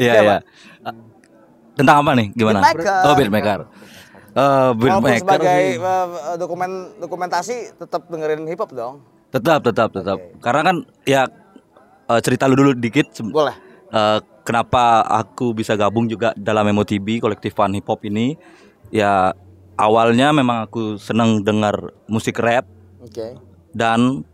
Iya 0.00 0.12
iya. 0.24 0.36
Tentang 1.76 1.96
apa 2.00 2.10
nih? 2.16 2.32
Gimana? 2.32 2.58
Beatmaker. 2.64 3.02
Oh 3.04 3.14
beatmaker. 3.14 3.60
Beatmaker 4.34 5.24
sebagai 5.24 5.62
eh, 5.80 6.36
dokumen 6.36 6.98
dokumentasi 7.00 7.78
tetap 7.80 8.06
dengerin 8.12 8.44
hip 8.48 8.60
hop 8.60 8.72
dong. 8.74 9.00
Tetap 9.32 9.64
tetap 9.64 9.88
tetap. 9.92 10.18
Karena 10.40 10.62
kan 10.62 10.76
ya 11.08 11.22
eh, 12.08 12.20
cerita 12.20 12.48
lu 12.48 12.56
dulu 12.56 12.72
dikit. 12.76 13.08
Boleh. 13.24 13.56
eh, 13.88 14.18
kenapa 14.44 15.04
aku 15.04 15.52
bisa 15.52 15.76
gabung 15.76 16.08
juga 16.08 16.32
dalam 16.36 16.68
MOTB 16.72 17.20
kolektifan 17.20 17.72
hip 17.76 17.88
hop 17.88 18.04
ini? 18.04 18.36
Ya 18.88 19.36
awalnya 19.78 20.34
memang 20.34 20.66
aku 20.66 20.98
senang 20.98 21.46
dengar 21.46 21.94
musik 22.10 22.42
rap 22.42 22.66
Oke. 22.98 23.38
dan 23.70 24.26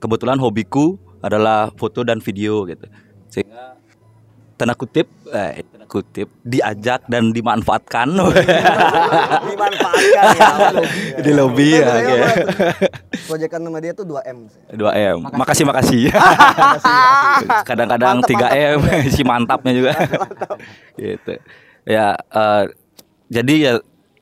kebetulan 0.00 0.40
hobiku 0.40 0.96
adalah 1.20 1.68
foto 1.76 2.00
dan 2.00 2.24
video 2.24 2.64
gitu 2.64 2.88
sehingga 3.28 3.76
tanda 4.56 4.72
kutip 4.72 5.04
eh 5.34 5.60
kutip 5.86 6.28
diajak 6.42 7.04
dan 7.06 7.30
dimanfaatkan. 7.30 8.08
Dimanfaatkan 9.50 10.34
ya. 10.34 10.50
di 11.24 11.30
lobby 11.32 11.78
ya 11.78 11.92
kayak 12.02 12.34
proyekan 13.28 13.60
nama 13.62 13.78
dia 13.80 13.92
tuh 13.94 14.04
2M 14.08 14.50
2 14.74 14.80
m. 15.14 15.18
Makasih. 15.36 15.64
Makasih 15.68 16.10
kadang-kadang 17.64 18.20
3 18.24 18.76
m 18.76 18.80
si 19.08 19.22
mantapnya 19.22 19.72
juga. 19.72 19.92
Gitu. 20.96 21.32
Ya 21.84 22.16
eh, 22.18 22.64
jadi 23.30 23.54
ya 23.56 23.72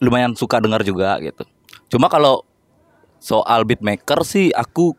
lumayan 0.02 0.34
suka 0.34 0.58
dengar 0.58 0.82
juga 0.82 1.18
gitu. 1.22 1.46
Cuma 1.92 2.10
kalau 2.10 2.42
soal 3.22 3.62
beatmaker 3.62 4.26
sih 4.26 4.50
aku 4.50 4.98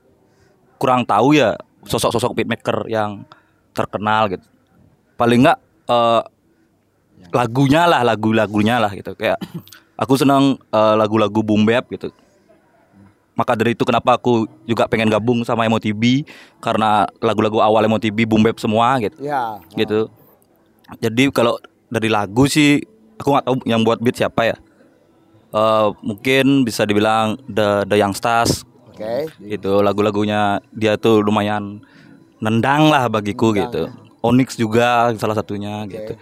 kurang 0.79 1.03
tahu 1.03 1.35
ya 1.35 1.59
sosok-sosok 1.83 2.39
beatmaker 2.39 2.87
yang 2.87 3.27
terkenal 3.75 4.31
gitu. 4.31 4.45
Paling 5.19 5.43
nggak 5.43 5.59
eh, 5.89 6.21
lagunya 7.33 7.89
lah 7.89 8.05
lagu-lagunya 8.05 8.77
lah 8.77 8.93
gitu. 8.93 9.17
Kayak 9.17 9.41
aku 9.97 10.13
senang 10.15 10.61
eh, 10.69 10.95
lagu-lagu 10.95 11.41
boom 11.41 11.65
bap 11.65 11.89
gitu. 11.89 12.13
Maka 13.33 13.57
dari 13.57 13.73
itu 13.73 13.81
kenapa 13.81 14.21
aku 14.21 14.45
juga 14.69 14.85
pengen 14.85 15.09
gabung 15.09 15.41
sama 15.41 15.65
MOTB 15.65 16.21
karena 16.61 17.09
lagu-lagu 17.17 17.57
awal 17.65 17.89
MOTB 17.89 18.29
boom 18.29 18.45
bap 18.45 18.61
semua 18.61 19.01
gitu. 19.01 19.17
Ya. 19.25 19.57
gitu. 19.73 20.07
Jadi 21.01 21.33
kalau 21.33 21.57
dari 21.89 22.13
lagu 22.13 22.45
sih 22.45 22.77
aku 23.17 23.33
nggak 23.33 23.45
tahu 23.49 23.55
yang 23.65 23.81
buat 23.81 23.97
beat 23.97 24.21
siapa 24.21 24.53
ya. 24.53 24.57
Eh, 25.53 25.87
mungkin 26.05 26.61
bisa 26.61 26.85
dibilang 26.85 27.41
the 27.49 27.89
the 27.89 27.97
youngsters. 27.97 28.61
Oke. 28.93 29.25
gitu. 29.41 29.81
Lagu-lagunya 29.81 30.61
dia 30.69 31.01
tuh 31.01 31.25
lumayan 31.25 31.81
nendang 32.37 32.93
lah 32.93 33.09
bagiku 33.09 33.49
gitu. 33.57 33.89
Onyx 34.21 34.55
juga 34.55 35.11
salah 35.17 35.35
satunya 35.35 35.83
gitu 35.89 36.15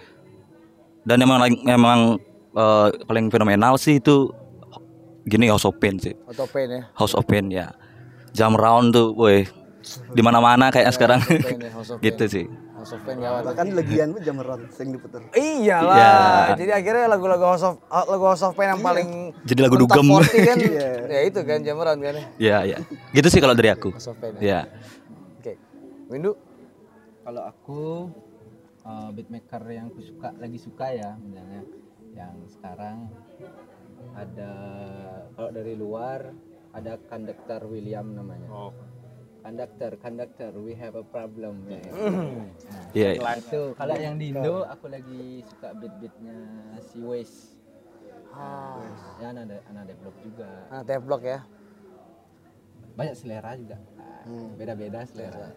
dan 1.02 1.18
emang 1.22 1.38
emang 1.66 2.00
eh, 2.54 2.88
paling 3.06 3.26
fenomenal 3.28 3.74
sih 3.78 3.98
itu 3.98 4.30
gini 5.22 5.46
House 5.50 5.66
of 5.66 5.78
Pain 5.78 5.98
sih 5.98 6.14
Otopen 6.26 6.66
ya. 6.70 6.82
House 6.98 7.14
of 7.14 7.24
Pain 7.26 7.46
ya 7.50 7.70
jam 8.34 8.54
round 8.58 8.94
tuh 8.94 9.14
woi 9.14 9.46
di 10.14 10.22
mana-mana 10.22 10.70
kayaknya 10.70 10.92
sekarang 10.94 11.20
Pain 11.26 11.58
ya, 11.58 11.70
House 11.74 11.90
of 11.94 11.98
gitu 12.06 12.24
sih 12.26 12.46
House 12.74 12.98
of 12.98 13.00
Pain 13.06 13.22
gawat. 13.22 13.46
bahkan 13.46 13.66
legian 13.70 14.10
pun 14.10 14.22
jameran 14.26 14.66
sering 14.74 14.90
diputer 14.98 15.22
Iyalah. 15.30 15.94
Iya. 15.94 16.14
Jadi 16.58 16.72
akhirnya 16.74 17.06
lagu-lagu 17.06 17.44
House 17.54 17.62
of 17.62 17.78
lagu 17.86 18.24
House 18.26 18.42
of 18.42 18.58
Pain 18.58 18.74
yang 18.74 18.82
paling 18.82 19.30
Jadi 19.46 19.60
lagu 19.62 19.78
dugem. 19.78 20.02
40 20.02 20.18
kan. 20.42 20.58
Iya. 20.66 20.90
ya 21.06 21.20
itu 21.22 21.40
kan 21.46 21.58
jamuran 21.62 21.96
kan. 22.02 22.14
ya. 22.42 22.66
ya 22.66 22.74
ya 22.74 22.78
gitu 23.14 23.26
sih 23.30 23.38
kalau 23.38 23.54
dari 23.54 23.70
aku 23.70 23.94
House 23.94 24.10
of 24.10 24.18
Pain. 24.18 24.34
Ya. 24.42 24.66
ya 24.66 24.74
Oke. 25.38 25.54
Windu. 26.10 26.34
Kalau 27.22 27.42
aku 27.46 28.10
uh, 28.84 29.10
beatmaker 29.14 29.62
yang 29.70 29.90
aku 29.90 30.00
suka 30.02 30.34
lagi 30.38 30.58
suka 30.58 30.86
ya 30.94 31.10
misalnya 31.18 31.62
yang 32.12 32.34
sekarang 32.48 33.08
ada 34.12 34.52
kalau 35.32 35.50
dari 35.54 35.74
luar 35.78 36.34
ada 36.72 36.96
konduktor 37.08 37.68
William 37.68 38.16
namanya. 38.16 38.48
Konduktor, 39.42 39.98
konduktor, 39.98 40.54
we 40.62 40.72
have 40.78 40.94
a 40.94 41.02
problem. 41.02 41.66
Ya, 41.66 41.82
ya. 41.82 41.92
Iya, 42.96 43.08
Nah, 43.18 43.36
itu 43.40 43.60
kalau 43.74 43.96
yang 43.98 44.16
di 44.20 44.30
Indo 44.30 44.62
aku 44.68 44.86
lagi 44.86 45.42
suka 45.48 45.74
beat-beatnya 45.74 46.36
si 46.84 47.02
Waze. 47.02 47.58
Ah. 48.32 48.80
Ya 49.18 49.34
anak 49.34 49.60
anak 49.68 49.84
develop 49.90 50.16
juga. 50.22 50.48
TF 50.86 51.02
Block 51.04 51.22
ya. 51.26 51.40
Banyak 52.94 53.14
selera 53.18 53.50
juga. 53.58 53.76
Nah, 53.98 54.52
Beda-beda 54.54 55.02
selera. 55.08 55.50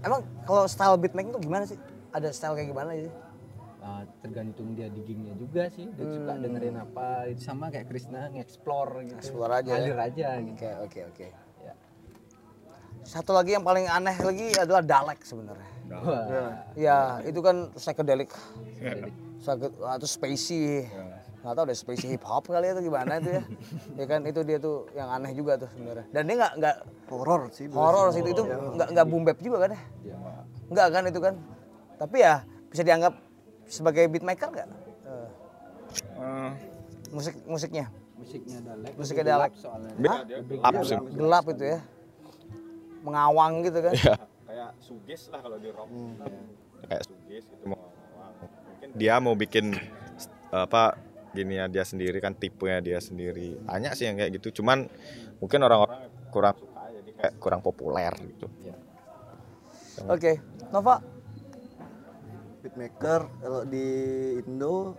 Emang 0.00 0.24
kalau 0.48 0.64
style 0.64 0.96
beatmaking 0.96 1.36
tuh 1.36 1.42
gimana 1.44 1.64
sih? 1.68 1.78
Ada 2.14 2.30
style 2.30 2.54
kayak 2.54 2.68
gimana 2.70 2.90
sih? 2.94 3.10
Uh, 3.84 4.02
tergantung 4.24 4.72
dia 4.72 4.88
diggingnya 4.88 5.36
juga 5.36 5.68
sih 5.68 5.84
dia 5.92 6.08
suka 6.08 6.40
dengerin 6.40 6.80
apa 6.80 7.28
itu 7.28 7.44
sama 7.44 7.68
kayak 7.68 7.84
Krishna 7.84 8.32
nge-explore 8.32 9.04
gitu 9.04 9.20
Explore 9.20 9.60
aja 9.60 9.68
ya? 9.68 9.76
ngalir 9.76 9.98
aja 10.00 10.28
gitu 10.40 10.56
Oke, 10.56 10.68
oke, 10.80 11.00
oke. 11.12 11.26
Ya. 11.60 11.74
Satu 13.04 13.36
lagi 13.36 13.52
yang 13.52 13.60
paling 13.60 13.84
aneh 13.84 14.16
lagi 14.16 14.56
adalah 14.56 14.80
Dalek 14.80 15.20
sebenarnya. 15.20 15.68
Wah, 16.00 16.64
Ya, 16.72 17.20
itu 17.28 17.44
kan 17.44 17.68
psychedelic. 17.76 18.32
Psyche- 19.36 19.76
atau 19.76 20.08
spacey. 20.08 20.88
Nggak 21.44 21.52
tahu 21.52 21.64
deh 21.68 21.76
spacey 21.76 22.08
hip 22.16 22.24
hop 22.24 22.48
kali 22.48 22.72
itu 22.72 22.88
gimana 22.88 23.20
itu 23.20 23.36
ya. 23.36 23.44
ya 24.00 24.04
kan 24.08 24.24
itu 24.24 24.40
dia 24.48 24.56
tuh 24.56 24.88
yang 24.96 25.12
aneh 25.12 25.36
juga 25.36 25.60
tuh 25.60 25.68
sebenarnya. 25.76 26.08
Dan 26.08 26.22
dia 26.24 26.36
nggak 26.40 26.52
nggak 26.56 26.76
horor 27.12 27.52
sih 27.52 27.68
horor 27.68 28.16
sih 28.16 28.24
itu 28.24 28.32
itu 28.32 28.42
nggak 28.48 28.88
nggak 28.96 29.06
boom 29.12 29.28
bap 29.28 29.36
juga 29.44 29.68
kan 29.68 29.76
ya? 29.76 29.80
Nggak 30.72 30.86
kan 30.88 31.04
itu 31.04 31.20
kan. 31.20 31.36
Tapi 32.04 32.20
ya 32.20 32.44
bisa 32.68 32.84
dianggap 32.84 33.16
sebagai 33.64 34.04
beatmaker 34.12 34.48
nggak? 34.52 34.68
Eh, 35.08 35.28
Eh, 36.20 36.50
musik 37.08 37.34
musiknya 37.46 37.86
musiknya 38.18 38.58
Dalek 38.60 38.92
Musiknya 38.94 39.22
lebih 39.24 39.32
gelap 39.32 39.40
Dalek. 39.40 39.52
soalnya 39.56 39.92
up 40.60 40.74
sih. 40.84 40.96
gelap 41.16 41.44
itu 41.48 41.64
ya. 41.64 41.78
Mengawang 43.00 43.52
gitu 43.62 43.78
kan. 43.80 43.92
Ya, 43.94 44.16
kayak 44.44 44.70
sugis 44.80 45.22
lah 45.32 45.40
kalau 45.40 45.56
di 45.56 45.68
rock. 45.72 45.88
Kayak 46.84 47.02
sugis 47.08 47.44
gitu 47.48 47.64
mau 47.64 47.80
mungkin 48.68 48.88
dia 48.94 49.14
mau 49.16 49.32
bikin 49.32 49.72
apa 50.50 50.98
gini 51.32 51.56
ya 51.56 51.66
dia 51.66 51.84
sendiri 51.86 52.20
kan 52.20 52.36
tipenya 52.36 52.84
dia 52.84 52.98
sendiri. 53.00 53.56
Banyak 53.64 53.96
sih 53.96 54.04
yang 54.04 54.20
kayak 54.20 54.36
gitu. 54.36 54.60
Cuman 54.60 54.92
mungkin 55.40 55.62
orang-orang 55.62 56.04
kurang 56.28 56.56
suka 56.58 56.82
jadi 56.90 57.10
kayak 57.16 57.32
kurang 57.40 57.60
populer 57.64 58.12
gitu. 58.28 58.46
Oke, 60.04 60.42
Nova. 60.68 61.13
Beatmaker 62.64 63.28
kalau 63.44 63.60
di 63.68 63.86
Indo 64.40 64.96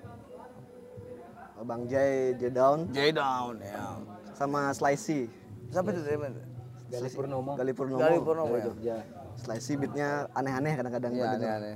Bang 1.65 1.89
Jai 1.89 2.37
J 2.37 2.53
Down 2.53 2.93
J 2.93 3.09
Down 3.09 3.57
ya. 3.57 3.97
sama 4.37 4.69
Slicey 4.69 5.25
Sampai 5.73 5.97
itu 5.97 6.05
dari 6.05 6.19
mana? 6.21 6.45
Gali 6.93 7.09
Purnomo 7.09 7.57
Gali 7.57 7.73
Purnomo 7.73 8.01
Gali 8.05 8.17
Purnomo 8.21 8.53
ya. 8.53 8.69
Jogja 8.69 8.97
Slicey 9.41 9.81
beatnya 9.81 10.29
aneh-aneh 10.37 10.77
kadang-kadang 10.77 11.11
denger. 11.17 11.41
aneh-aneh. 11.41 11.75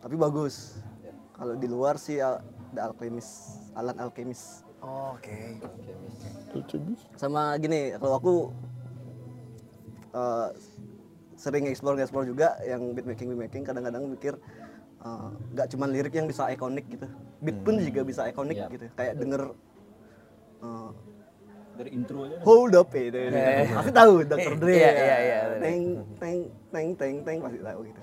tapi 0.00 0.16
bagus 0.16 0.80
kalau 1.36 1.52
di 1.52 1.68
luar 1.68 2.00
sih 2.00 2.16
The 2.72 2.80
Alchemist 2.80 3.60
Alan 3.76 4.00
Alchemist 4.00 4.64
Oke. 4.80 5.60
sama 7.20 7.60
gini 7.60 7.92
kalau 8.00 8.16
aku 8.16 8.34
uh, 10.16 10.48
sering 11.36 11.68
explore 11.68 12.00
explore 12.00 12.24
juga 12.24 12.56
yang 12.64 12.96
beatmaking 12.96 13.36
beatmaking 13.36 13.68
kadang-kadang 13.68 14.08
mikir 14.08 14.32
uh, 14.32 14.75
nggak 15.52 15.66
cuman 15.72 15.88
lirik 15.90 16.14
yang 16.14 16.26
bisa 16.26 16.48
ikonik 16.48 16.86
gitu. 16.88 17.06
Beat 17.38 17.58
pun 17.60 17.74
juga 17.78 18.00
bisa 18.02 18.22
ikonik 18.26 18.56
Iya. 18.56 18.66
gitu. 18.70 18.86
Kayak 18.94 19.14
denger 19.18 19.42
uh, 20.60 20.90
dari 21.76 21.90
intro 21.92 22.24
aja. 22.24 22.36
Hold 22.42 22.74
up 22.74 22.88
ya 22.90 23.02
itu, 23.04 23.18
itu. 23.28 23.38
pasti 23.70 23.92
tahu 23.92 24.12
Dr. 24.24 24.54
Dre 24.60 24.72
Iya, 24.72 24.88
ya. 24.88 24.92
iya, 24.96 25.16
iya. 25.20 25.38
teng 25.60 25.82
teng 26.16 26.38
teng 26.72 26.88
teng 26.96 27.14
teng 27.22 27.38
pasti 27.40 27.58
tahu 27.60 27.80
gitu. 27.84 28.02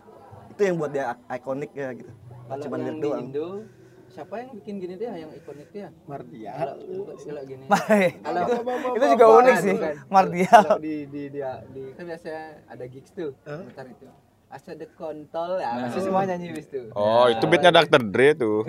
Itu 0.53 0.61
yang 0.61 0.75
buat 0.77 0.91
dia 0.93 1.05
ikonik 1.27 1.71
ya 1.73 1.89
gitu. 1.93 2.11
Kalau 2.43 2.61
cuman 2.61 2.79
yang 2.79 2.87
lirik 2.87 2.95
di 2.95 3.03
doang. 3.03 3.23
Indo 3.25 3.47
siapa 4.13 4.33
yang 4.37 4.49
bikin 4.53 4.73
gini 4.77 4.93
dia? 4.93 5.11
Yang 5.17 5.31
ikonik 5.41 5.67
dia? 5.73 5.87
Mardia. 6.05 6.51
kalau 6.53 6.73
kalau 7.25 7.41
gini 7.49 7.65
itu, 7.65 8.93
itu 8.93 9.05
juga 9.17 9.25
unik 9.41 9.55
sih, 9.57 9.75
Mardial. 10.05 10.61
kalau 10.69 10.77
di 10.77 10.95
di 11.09 11.23
dia 11.33 11.51
di 11.73 11.81
kan 11.97 12.03
biasanya 12.05 12.43
ada 12.69 12.85
gigs 12.85 13.09
tuh. 13.09 13.33
Mutar 13.41 13.89
itu 13.89 14.05
asal 14.53 14.77
ada 14.77 14.87
kontol 14.93 15.57
ya 15.57 15.89
pasti 15.89 15.99
semua 16.05 16.29
nyanyi 16.29 16.53
wis 16.53 16.69
tuh 16.69 16.93
Oh, 16.93 17.25
itu 17.25 17.41
beatnya 17.49 17.73
Dr. 17.73 18.01
Dre 18.05 18.37
tuh. 18.37 18.61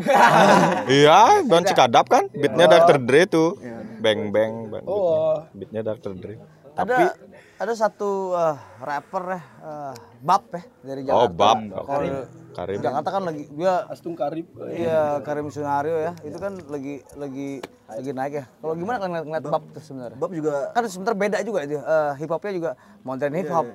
iya, 0.88 1.44
Don 1.44 1.60
Cikadap 1.60 2.08
kan? 2.08 2.24
Beatnya 2.32 2.64
Dr. 2.64 2.96
Dre 3.04 3.28
tuh. 3.28 3.60
Bang 4.00 4.32
bang 4.32 4.72
bang. 4.72 4.84
Oh. 4.88 5.44
Beatnya 5.52 5.84
Dr. 5.84 6.16
Dre. 6.16 6.40
Ada 6.74 7.12
ada 7.60 7.72
satu 7.76 8.32
eh, 8.32 8.56
rapper 8.80 9.24
eh, 9.36 9.94
Bab 10.24 10.48
ya 10.56 10.62
dari 10.82 11.00
Jakarta. 11.04 11.20
Oh, 11.20 11.28
Bab. 11.28 11.58
Kalau 11.68 12.08
Karim. 12.54 12.78
Jakarta 12.78 13.08
kan 13.10 13.22
lagi 13.24 13.44
dia 13.50 13.74
Astung 13.86 14.14
Karib. 14.14 14.46
iya 14.70 15.18
Karim 15.20 15.50
Sunario 15.50 15.98
ya. 15.98 16.12
Itu 16.20 16.38
kan 16.38 16.54
lagi 16.64 17.02
lagi 17.12 17.58
lagi 17.84 18.10
naik 18.10 18.32
ya. 18.32 18.44
Kalau 18.56 18.74
gimana 18.74 18.96
kan 18.96 19.08
ngeliat, 19.10 19.26
ngeliat 19.26 19.44
Bab 19.44 19.64
tuh 19.68 19.82
sebenarnya? 19.82 20.16
Bob 20.16 20.30
juga 20.30 20.70
Kan 20.70 20.86
sebenarnya 20.86 21.18
beda 21.18 21.38
juga 21.42 21.60
itu. 21.62 21.74
eh, 21.76 22.12
hip 22.16 22.30
hopnya 22.30 22.52
juga 22.54 22.70
modern 23.02 23.34
hip 23.34 23.50
hop. 23.50 23.66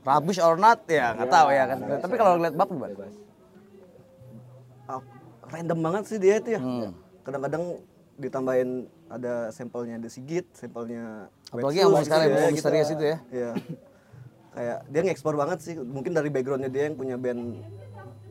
Rubbish 0.00 0.38
or 0.38 0.54
not 0.54 0.86
ya 0.86 1.12
nggak 1.12 1.28
tahu 1.28 1.48
ya 1.50 1.64
kan. 1.66 1.78
Tapi 1.98 2.14
kalau 2.14 2.30
ngeliat 2.36 2.54
Bab 2.54 2.68
gimana? 2.68 2.94
ah, 4.86 5.02
random 5.44 5.78
banget 5.80 6.02
sih 6.06 6.16
dia 6.16 6.38
itu 6.38 6.54
ya 6.54 6.60
Hmm. 6.62 6.94
kadang-kadang 7.20 7.82
ditambahin 8.16 8.70
ada 9.08 9.50
sampelnya 9.50 9.98
The 9.98 10.06
Sigit 10.06 10.46
sampelnya 10.52 11.26
Apalagi 11.46 11.78
yang 11.78 11.90
mau 11.90 12.00
sekarang 12.00 12.22
gitu 12.24 12.32
yang 12.32 12.40
mau 12.40 12.48
ya, 12.48 12.54
misterius 12.54 12.90
itu 12.90 13.04
ya. 13.04 13.18
Iya. 13.28 13.50
kayak 14.50 14.78
dia 14.88 15.00
nge-explore 15.02 15.36
banget 15.36 15.58
sih 15.60 15.74
mungkin 15.76 16.10
dari 16.10 16.30
backgroundnya 16.30 16.70
dia 16.70 16.88
yang 16.88 16.96
punya 16.96 17.14
band 17.14 17.60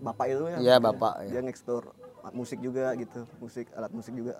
bapak 0.06 0.26
itu 0.30 0.44
ya 0.46 0.58
Iya, 0.62 0.76
bapak, 0.78 1.14
ya. 1.26 1.30
dia 1.32 1.40
nge-explore 1.42 1.86
musik 2.32 2.62
juga 2.62 2.94
gitu 2.94 3.26
musik 3.38 3.66
alat 3.74 3.90
musik 3.90 4.14
juga. 4.14 4.38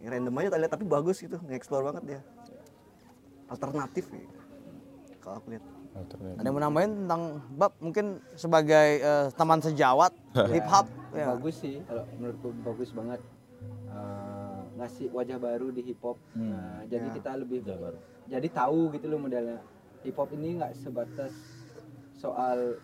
Ya, 0.00 0.08
random 0.08 0.32
aja 0.34 0.48
tadi 0.48 0.60
lihat, 0.62 0.72
tapi 0.72 0.84
bagus 0.86 1.18
gitu 1.18 1.36
nge-explore 1.42 1.84
banget 1.84 2.02
dia. 2.06 2.20
Alternatif 3.46 4.06
gitu. 4.08 4.38
kalau 5.20 5.36
aku 5.36 5.52
lihat. 5.52 5.64
Ada 6.38 6.46
yang 6.46 6.54
mau 6.54 6.62
nambahin 6.62 6.92
tentang 7.04 7.22
Bab 7.50 7.74
mungkin 7.76 8.22
sebagai 8.32 8.88
eh, 9.02 9.26
teman 9.34 9.58
sejawat 9.58 10.14
hip 10.54 10.64
hop 10.64 10.86
ya. 11.10 11.34
bagus 11.34 11.58
sih 11.58 11.82
kalau 11.84 12.06
menurutku 12.16 12.48
bagus 12.62 12.90
banget. 12.94 13.20
Eh, 13.90 14.58
ngasih 14.78 15.06
wajah 15.10 15.36
baru 15.36 15.68
di 15.68 15.82
hip 15.82 16.00
hop 16.00 16.16
Nah, 16.32 16.86
jadi 16.86 17.10
kita 17.10 17.36
lebih 17.36 17.66
jadi 18.24 18.48
tahu 18.48 18.94
gitu 18.94 19.10
loh 19.10 19.18
modelnya. 19.18 19.58
Hip 20.00 20.16
hop 20.16 20.30
ini 20.32 20.56
nggak 20.56 20.78
sebatas 20.78 21.34
soal 22.16 22.78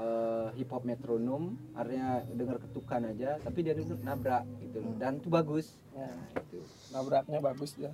eh, 0.00 0.48
hip 0.56 0.70
hop 0.72 0.88
metronom 0.88 1.60
artinya 1.76 2.24
dengar 2.32 2.56
ketukan 2.58 3.12
aja 3.12 3.36
tapi 3.44 3.58
dia 3.60 3.76
duduk 3.76 4.00
nabrak 4.00 4.48
gitu 4.64 4.80
loh. 4.80 4.94
Dan 4.96 5.20
itu 5.20 5.28
bagus. 5.28 5.76
Ya, 5.92 6.10
gitu. 6.40 6.64
Nabraknya 6.96 7.38
bagus 7.44 7.76
ya. 7.76 7.92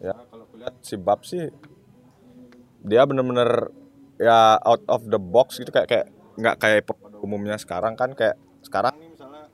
Ya, 0.00 0.16
kalau 0.32 0.48
kulihat 0.48 0.74
si 0.80 0.96
Bab 0.96 1.26
sih 1.28 1.52
dia 2.80 3.04
bener-bener 3.04 3.68
ya 4.16 4.56
out 4.64 4.80
of 4.88 5.04
the 5.08 5.20
box 5.20 5.60
gitu 5.60 5.68
kayak 5.72 5.88
kayak 5.88 6.06
nggak 6.40 6.56
kayak 6.56 6.84
pop 6.88 6.96
pada 6.96 7.20
umumnya 7.20 7.56
sekarang 7.60 7.92
kan 7.96 8.16
kayak 8.16 8.40
sekarang 8.64 8.96
nih 8.96 9.08
misalnya 9.12 9.44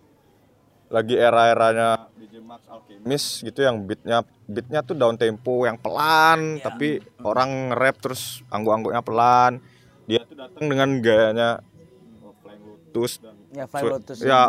lagi 0.86 1.14
era-eranya 1.18 2.10
DJ 2.14 2.42
Max 2.46 2.62
Alchemist 2.70 3.42
gitu 3.42 3.66
yang 3.66 3.82
beatnya 3.82 4.22
beatnya 4.46 4.86
tuh 4.86 4.94
down 4.94 5.18
tempo 5.18 5.66
yang 5.66 5.78
pelan 5.78 6.62
tapi 6.62 7.02
orang 7.26 7.74
nge-rap 7.74 7.96
terus 7.98 8.46
anggo-anggonya 8.54 9.02
pelan 9.02 9.58
dia 10.06 10.20
tuh 10.22 10.34
datang 10.34 10.64
dengan 10.64 10.88
gayanya 10.98 11.50
Flying 12.38 12.62
Lotus. 12.64 13.12
Dan 13.18 13.34
Ya, 13.48 13.64
Flying 13.64 13.82
Sweet- 13.82 13.94
Lotus. 13.96 14.18
ya 14.20 14.42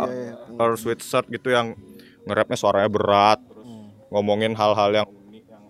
or 0.55 0.69
sweet 0.75 0.99
shirt 1.01 1.25
gitu 1.27 1.49
yang 1.49 1.73
nge-rapnya 2.23 2.55
suaranya 2.55 2.87
berat. 2.87 3.39
Terus 3.41 3.65
ngomongin 4.07 4.51
hal-hal 4.53 4.89
yang 4.93 5.07
unik 5.07 5.45
yang 5.45 5.63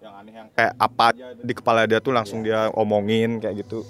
yang 0.00 0.14
aneh 0.16 0.32
yang 0.32 0.46
kayak 0.50 0.72
apa 0.76 1.04
aja 1.08 1.26
di 1.34 1.52
kepala 1.52 1.80
dia 1.84 1.98
tuh 1.98 2.10
langsung 2.10 2.40
dia 2.40 2.68
omongin 2.72 3.38
kayak 3.38 3.62
gitu. 3.62 3.82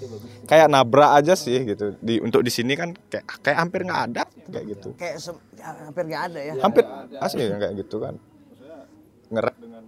Kayak 0.43 0.67
nabrak 0.67 1.11
aja 1.13 1.33
sih 1.33 1.59
gitu. 1.63 1.93
Di 1.99 2.17
untuk 2.19 2.39
di 2.39 2.49
sini 2.49 2.73
kan 2.73 2.93
kayak 3.03 3.25
kayak 3.41 3.57
hampir 3.59 3.83
nggak 3.83 4.01
ada 4.07 4.23
kayak 4.47 4.65
gitu. 4.71 4.89
Kayak 4.95 5.15
sem- 5.19 5.43
ya, 5.53 5.65
hampir 5.83 6.03
nggak 6.05 6.23
ada 6.25 6.39
ya. 6.41 6.53
hampir 6.57 6.83
asli 7.15 7.41
yang 7.43 7.59
kayak 7.59 7.75
gitu 7.79 7.97
kan. 7.99 8.15
Nge-rap. 9.27 9.55
dengan 9.57 9.83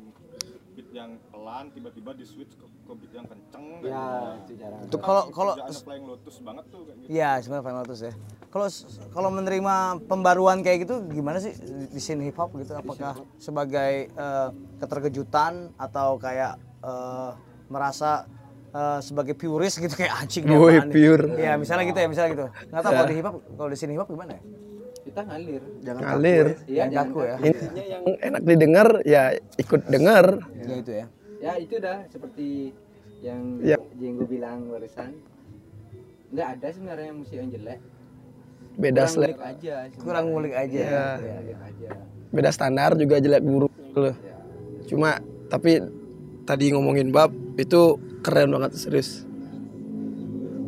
beat 0.74 0.90
yang 0.92 1.12
pelan 1.28 1.66
tiba-tiba 1.70 2.12
di 2.12 2.26
switch 2.26 2.54
ke, 2.54 2.66
yang 2.88 3.28
kenceng 3.28 3.66
Ya, 3.78 3.84
gitu. 3.84 4.28
itu 4.38 4.54
jarang. 4.58 4.80
itu 4.82 4.98
Kalau- 4.98 5.28
kalau- 5.30 5.56
Flying 5.58 6.06
Lotus 6.06 6.36
banget 6.40 6.66
tuh 6.68 6.80
kayak 6.84 6.98
gitu 6.98 7.10
Iya, 7.10 7.30
sebenarnya 7.42 7.66
Final 7.66 7.80
Lotus 7.82 8.00
ya. 8.02 8.14
Kalau 8.48 8.68
kalau 9.12 9.30
menerima 9.30 9.76
pembaruan 10.08 10.58
kayak 10.62 10.78
gitu 10.84 10.96
gimana 11.08 11.38
sih 11.38 11.52
di, 11.54 11.86
di 11.90 12.00
scene 12.00 12.24
hip 12.24 12.38
hop 12.38 12.56
gitu? 12.56 12.74
Apakah 12.74 13.20
sebagai 13.38 13.94
eh, 14.08 14.50
keterkejutan 14.80 15.76
atau 15.76 16.16
kayak 16.18 16.56
eh, 16.80 17.32
merasa 17.68 18.24
eh, 18.70 19.00
sebagai 19.00 19.36
purist 19.36 19.78
gitu 19.78 19.94
kayak 19.94 20.14
anjing 20.18 20.48
Woi, 20.48 20.80
apaan 20.80 20.88
nih?" 20.88 20.94
pure. 20.96 21.24
Iya, 21.36 21.54
misalnya 21.56 21.86
gitu 21.86 22.00
ya, 22.00 22.08
misalnya 22.08 22.30
gitu. 22.34 22.46
Nggak 22.72 22.82
tahu 22.82 22.92
kalau 22.94 23.08
di 23.08 23.16
hip 23.16 23.26
hop, 23.28 23.36
kalau 23.54 23.70
di 23.70 23.78
scene 23.78 23.92
hip 23.94 24.02
hop 24.02 24.10
gimana 24.10 24.32
ya? 24.34 24.42
Kita 25.08 25.22
ngalir. 25.24 25.62
Jangan 25.82 26.02
Ngalir. 26.04 26.46
Iya, 26.48 26.76
Yang 26.84 26.90
jangan 26.92 27.08
kaku 27.08 27.20
ya. 27.20 27.36
Intinya 27.40 27.84
yang 27.88 28.04
enak 28.20 28.42
didengar 28.44 28.88
ya 29.04 29.22
ikut 29.56 29.82
dengar. 29.88 30.26
Ya 30.52 30.76
itu 30.76 30.92
ya. 30.94 31.06
Ya 31.38 31.54
itu 31.56 31.78
dah 31.78 32.02
seperti 32.10 32.74
yang 33.22 33.62
Ya. 33.62 33.78
Jenggo 33.98 34.26
bilang 34.26 34.70
barusan. 34.70 35.14
Nggak 36.30 36.48
ada 36.58 36.68
sebenarnya 36.70 37.12
musik 37.14 37.38
yang 37.38 37.50
jelek. 37.50 37.80
Beda 38.78 39.06
Kurang 39.06 39.34
aja. 39.34 39.76
sebenarnya. 39.88 39.98
Kurang 39.98 40.26
ngulik 40.30 40.54
aja. 40.54 40.78
Iya. 40.78 41.06
Iya, 41.18 41.36
Ngulik 41.38 41.60
aja. 41.62 41.90
beda 42.28 42.50
standar 42.52 42.92
juga 42.94 43.18
jelek 43.18 43.42
buruk 43.42 43.72
gitu 43.80 44.00
loh. 44.04 44.16
Cuma 44.86 45.18
tapi 45.48 45.80
tadi 46.44 46.76
ngomongin 46.76 47.10
bab 47.10 47.32
itu 47.56 47.96
keren 48.22 48.52
banget 48.52 48.76
serius. 48.76 49.24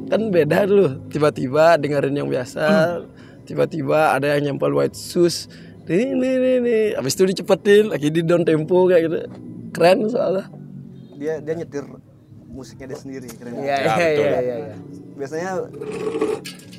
Kan 0.09 0.33
beda 0.33 0.65
dulu, 0.65 1.05
tiba-tiba 1.07 1.77
dengerin 1.77 2.17
yang 2.17 2.25
biasa, 2.25 2.97
tiba-tiba 3.45 4.17
ada 4.17 4.33
yang 4.33 4.55
nyempel 4.55 4.73
white 4.73 4.97
shoes. 4.97 5.45
Ini 5.85 6.17
ini 6.17 6.29
ini, 6.33 6.51
ini. 6.61 6.77
Habis 6.97 7.13
itu 7.13 7.29
dicepetin 7.29 7.93
lagi 7.93 8.09
di 8.09 8.21
down 8.21 8.41
tempo 8.41 8.89
kayak 8.89 9.01
gitu. 9.05 9.17
Keren 9.69 10.09
soalnya. 10.09 10.49
Dia 11.19 11.33
dia 11.43 11.53
nyetir 11.53 11.83
musiknya 12.49 12.95
dia 12.95 12.99
sendiri 12.99 13.27
keren 13.29 13.53
Iya, 13.59 13.75
iya, 13.77 13.95
iya, 14.09 14.39
iya, 14.41 14.55
iya. 14.71 14.75
biasanya 15.13 15.51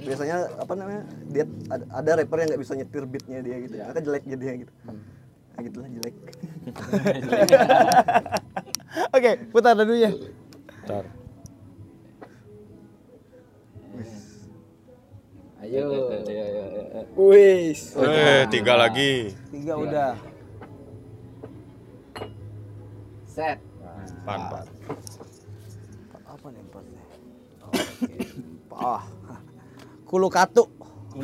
biasanya 0.01 0.37
apa 0.57 0.73
namanya 0.75 1.03
dia 1.29 1.45
ada, 1.69 1.85
ada 1.93 2.11
rapper 2.19 2.37
yang 2.41 2.49
nggak 2.51 2.63
bisa 2.65 2.73
nyetir 2.75 3.03
beatnya 3.05 3.39
dia 3.45 3.57
gitu 3.61 3.75
maka 3.79 4.01
jelek 4.01 4.25
jadinya 4.25 4.55
gitu 4.65 4.73
nah 5.55 5.61
gitulah 5.61 5.89
jelek 5.93 6.15
Oke, 9.15 9.31
putar 9.55 9.79
dulu 9.79 9.95
ya. 9.95 10.11
Bentar. 10.11 11.05
Ayo. 15.63 15.87
Wis. 17.15 17.95
eh 17.95 18.43
tiga 18.51 18.75
lagi 18.75 19.37
Tiga 19.53 19.75
udah. 19.77 20.13
Set. 23.31 23.61
Pan 24.31 24.47
pan 24.47 24.63
Apa 26.31 26.47
nih 26.55 26.63
empatnya? 26.63 27.03
Oke. 27.67 28.15
Ah. 28.79 29.03
Kulu 30.07 30.31
katu. 30.31 30.71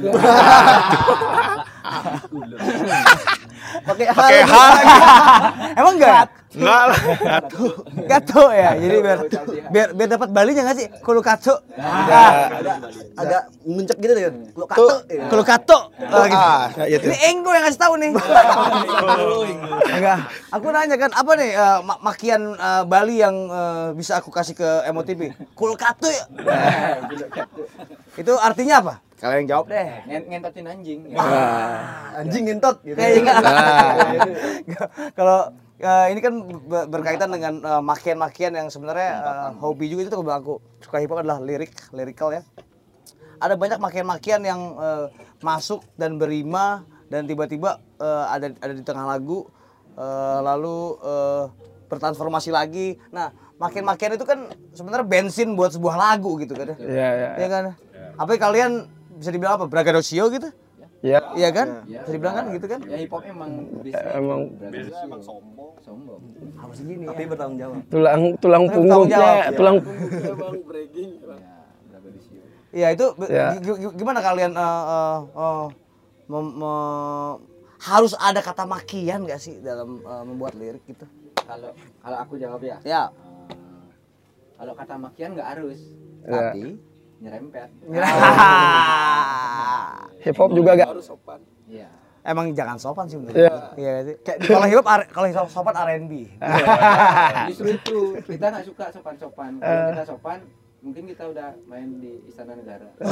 Pakai 3.87 4.07
hal. 4.11 4.19
Pakai 4.19 4.43
hal. 4.43 4.75
Emang 5.79 5.95
enggak? 5.95 6.27
Enggak 6.57 6.83
lah 6.89 6.99
Katu 8.09 8.43
ya. 8.51 8.71
Jadi 8.75 8.97
biar 8.99 9.19
biar 9.69 9.89
biar 9.93 10.09
dapat 10.09 10.29
balinya 10.33 10.63
enggak 10.65 10.79
sih? 10.81 10.89
Kulu 11.05 11.21
katu. 11.21 11.55
Ah. 11.77 12.49
agak 13.17 13.43
muncak 13.65 13.97
gitu 14.01 14.13
deh 14.13 14.23
kalau 14.65 14.97
ya. 15.07 15.25
Kulu 15.29 15.45
katu. 15.45 15.79
Oh, 15.87 16.25
gitu. 16.25 16.49
kayak 16.77 16.89
gitu. 16.97 17.05
Ini 17.13 17.17
Enggo 17.29 17.51
yang 17.53 17.65
ngasih 17.69 17.81
tahu 17.81 17.95
nih. 18.01 18.11
Enggak. 19.97 20.19
Aku 20.53 20.67
nanya 20.73 20.97
kan 20.97 21.11
apa 21.13 21.33
nih 21.37 21.51
ma- 21.85 22.01
makian 22.03 22.43
eh, 22.53 22.83
Bali 22.85 23.21
yang 23.21 23.37
eh, 23.49 23.89
bisa 23.93 24.17
aku 24.17 24.33
kasih 24.33 24.57
ke 24.57 24.69
MOTV? 24.91 25.37
Kulu 25.53 25.77
katu 25.77 26.09
ya. 26.09 26.25
Itu 28.21 28.33
artinya 28.41 28.81
apa? 28.81 28.95
Kalian 29.17 29.49
jawab 29.49 29.69
deh. 29.69 29.89
Ngen- 30.09 30.27
Ngentotin 30.29 30.65
anjing. 30.69 31.01
anjing 32.17 32.43
ngentot 32.49 32.77
gitu 32.85 32.97
Kayaknya. 32.97 33.35
Kalau 35.19 35.53
eh, 35.79 36.07
ini 36.11 36.21
kan 36.21 36.35
be- 36.43 36.89
berkaitan 36.89 37.29
dengan 37.29 37.61
eh, 37.61 37.83
makian-makian 37.83 38.53
yang 38.53 38.69
sebenarnya 38.69 39.11
eh, 39.19 39.51
hobi 39.59 39.87
juga 39.87 40.05
itu 40.05 40.13
kalau 40.13 40.33
aku 40.33 40.55
suka 40.81 40.97
hip 40.99 41.11
hop 41.11 41.21
adalah 41.21 41.39
lirik, 41.39 41.73
lirikal 41.93 42.33
ya. 42.33 42.43
Ada 43.37 43.55
banyak 43.55 43.77
makian-makian 43.77 44.41
yang 44.43 44.61
eh, 44.77 45.07
masuk 45.41 45.85
dan 45.95 46.17
berima 46.17 46.83
dan 47.07 47.25
tiba-tiba 47.25 47.79
eh, 47.97 48.25
ada 48.29 48.47
ada 48.57 48.73
di 48.73 48.81
tengah 48.81 49.05
lagu 49.05 49.45
eh, 49.95 50.39
lalu 50.41 50.79
eh, 51.01 51.45
bertransformasi 51.87 52.51
lagi. 52.51 52.99
Nah, 53.15 53.31
makian-makian 53.57 54.17
itu 54.17 54.27
kan 54.27 54.51
sebenarnya 54.75 55.07
bensin 55.07 55.55
buat 55.55 55.71
sebuah 55.71 55.95
lagu 55.95 56.35
gitu 56.41 56.57
kan. 56.57 56.75
ya. 56.75 56.77
Iya, 56.81 57.09
iya. 57.15 57.29
Iya 57.37 57.49
kan? 57.49 57.65
Apa 58.17 58.33
kalian 58.37 58.89
bisa 59.17 59.31
dibilang 59.31 59.61
apa? 59.61 59.65
Braggadocio 59.69 60.29
gitu? 60.33 60.49
Iya. 61.07 61.19
Iya 61.33 61.49
kan? 61.51 61.69
Bisa 61.87 62.11
dibilang 62.11 62.35
kan 62.35 62.45
gitu 62.51 62.67
kan? 62.67 62.81
Ya 62.83 62.97
hip 62.99 63.13
hop 63.15 63.23
emang 63.25 63.51
bisnis. 63.79 64.11
Emang 64.11 64.41
emang 65.07 65.21
sombong 65.23 65.73
sombong. 65.79 66.21
Harus 66.57 66.79
gini 66.81 67.05
tapi 67.05 67.23
ya. 67.23 67.29
bertanggung 67.31 67.59
jawab 67.59 67.77
tulang 67.87 68.23
tulang 68.37 68.63
Tapi 68.65 68.75
bertanggung 68.75 69.07
punggungnya, 69.07 69.17
jawab, 69.17 69.39
ya. 69.39 69.51
tulang 69.55 69.77
Iya 72.73 72.89
itu 72.95 73.07
Ya. 73.31 73.47
gi- 73.57 73.79
gi- 73.79 73.95
gimana 73.95 74.21
kalian 74.21 74.53
eh, 74.53 74.83
eh, 74.91 75.19
eh, 75.33 75.65
mem- 76.27 76.55
me- 76.57 77.37
harus 77.79 78.13
ada 78.19 78.41
kata 78.41 78.65
makian 78.65 79.25
gak 79.25 79.39
sih 79.39 79.61
dalam 79.61 80.03
eh, 80.03 80.23
membuat 80.27 80.59
lirik 80.59 80.83
gitu? 80.85 81.07
Kalau 81.47 81.71
kalau 82.03 82.19
aku 82.19 82.35
jawab 82.37 82.61
ya. 82.61 82.77
Ya. 82.83 83.03
Kalau 84.57 84.73
kata 84.73 84.95
makian 84.97 85.37
nggak 85.37 85.49
harus. 85.55 85.79
Ya. 86.25 86.51
Tapi 86.51 86.81
nyerempet. 87.19 87.69
hip 90.21 90.37
hop 90.37 90.51
juga 90.51 90.71
gak 90.75 90.89
harus 90.91 91.07
sopan. 91.07 91.41
Iya. 91.67 91.89
Emang 92.23 92.51
jangan 92.51 92.75
sopan 92.77 93.07
sih 93.07 93.17
menurut 93.17 93.35
Iya. 93.35 93.51
gue. 93.51 93.63
Iya 93.79 93.93
sih. 94.03 94.15
Kayak 94.21 94.39
kalau 94.43 94.67
hip 94.67 94.79
hop 94.79 94.87
kalau 95.09 95.27
hip 95.27 95.37
hop 95.37 95.49
sopan 95.49 95.75
R&B. 95.77 96.13
Justru 97.49 97.69
itu 97.73 97.99
kita 98.27 98.47
nggak 98.51 98.65
suka 98.65 98.85
sopan-sopan. 98.91 99.51
Kalau 99.57 99.91
kita 99.93 100.05
sopan, 100.05 100.39
mungkin 100.81 101.07
kita 101.07 101.25
udah 101.27 101.55
main 101.65 101.89
di 101.97 102.19
istana 102.27 102.53
negara. 102.55 102.91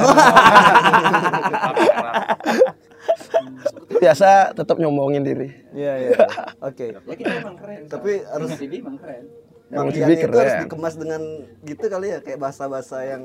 Biasa 3.95 4.29
tetap 4.51 4.75
nyombongin 4.75 5.23
diri. 5.23 5.49
Iya 5.71 5.93
iya. 5.97 6.11
Oke. 6.59 6.91
ya 6.93 7.15
kita 7.15 7.33
emang 7.39 7.55
keren. 7.55 7.81
Tapi 7.87 8.11
harus- 8.21 8.51
TV 8.53 8.83
emang 8.83 8.97
keren. 8.99 9.23
Emang 9.65 9.87
makiannya 9.89 10.13
TV 10.13 10.21
itu 10.21 10.37
harus 10.37 10.53
keren. 10.53 10.63
dikemas 10.63 10.95
dengan 10.95 11.21
gitu 11.63 11.85
kali 11.87 12.07
ya 12.09 12.19
kayak 12.19 12.37
bahasa-bahasa 12.37 12.97
yang 13.01 13.23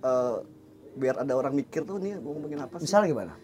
eh, 0.00 0.36
biar 0.96 1.22
ada 1.22 1.32
orang 1.38 1.54
mikir 1.54 1.86
tuh 1.86 2.02
nih 2.02 2.18
mau 2.18 2.34
ngomongin 2.34 2.60
apa 2.60 2.76
sih 2.80 2.88
Misalnya 2.88 3.08
gimana? 3.08 3.34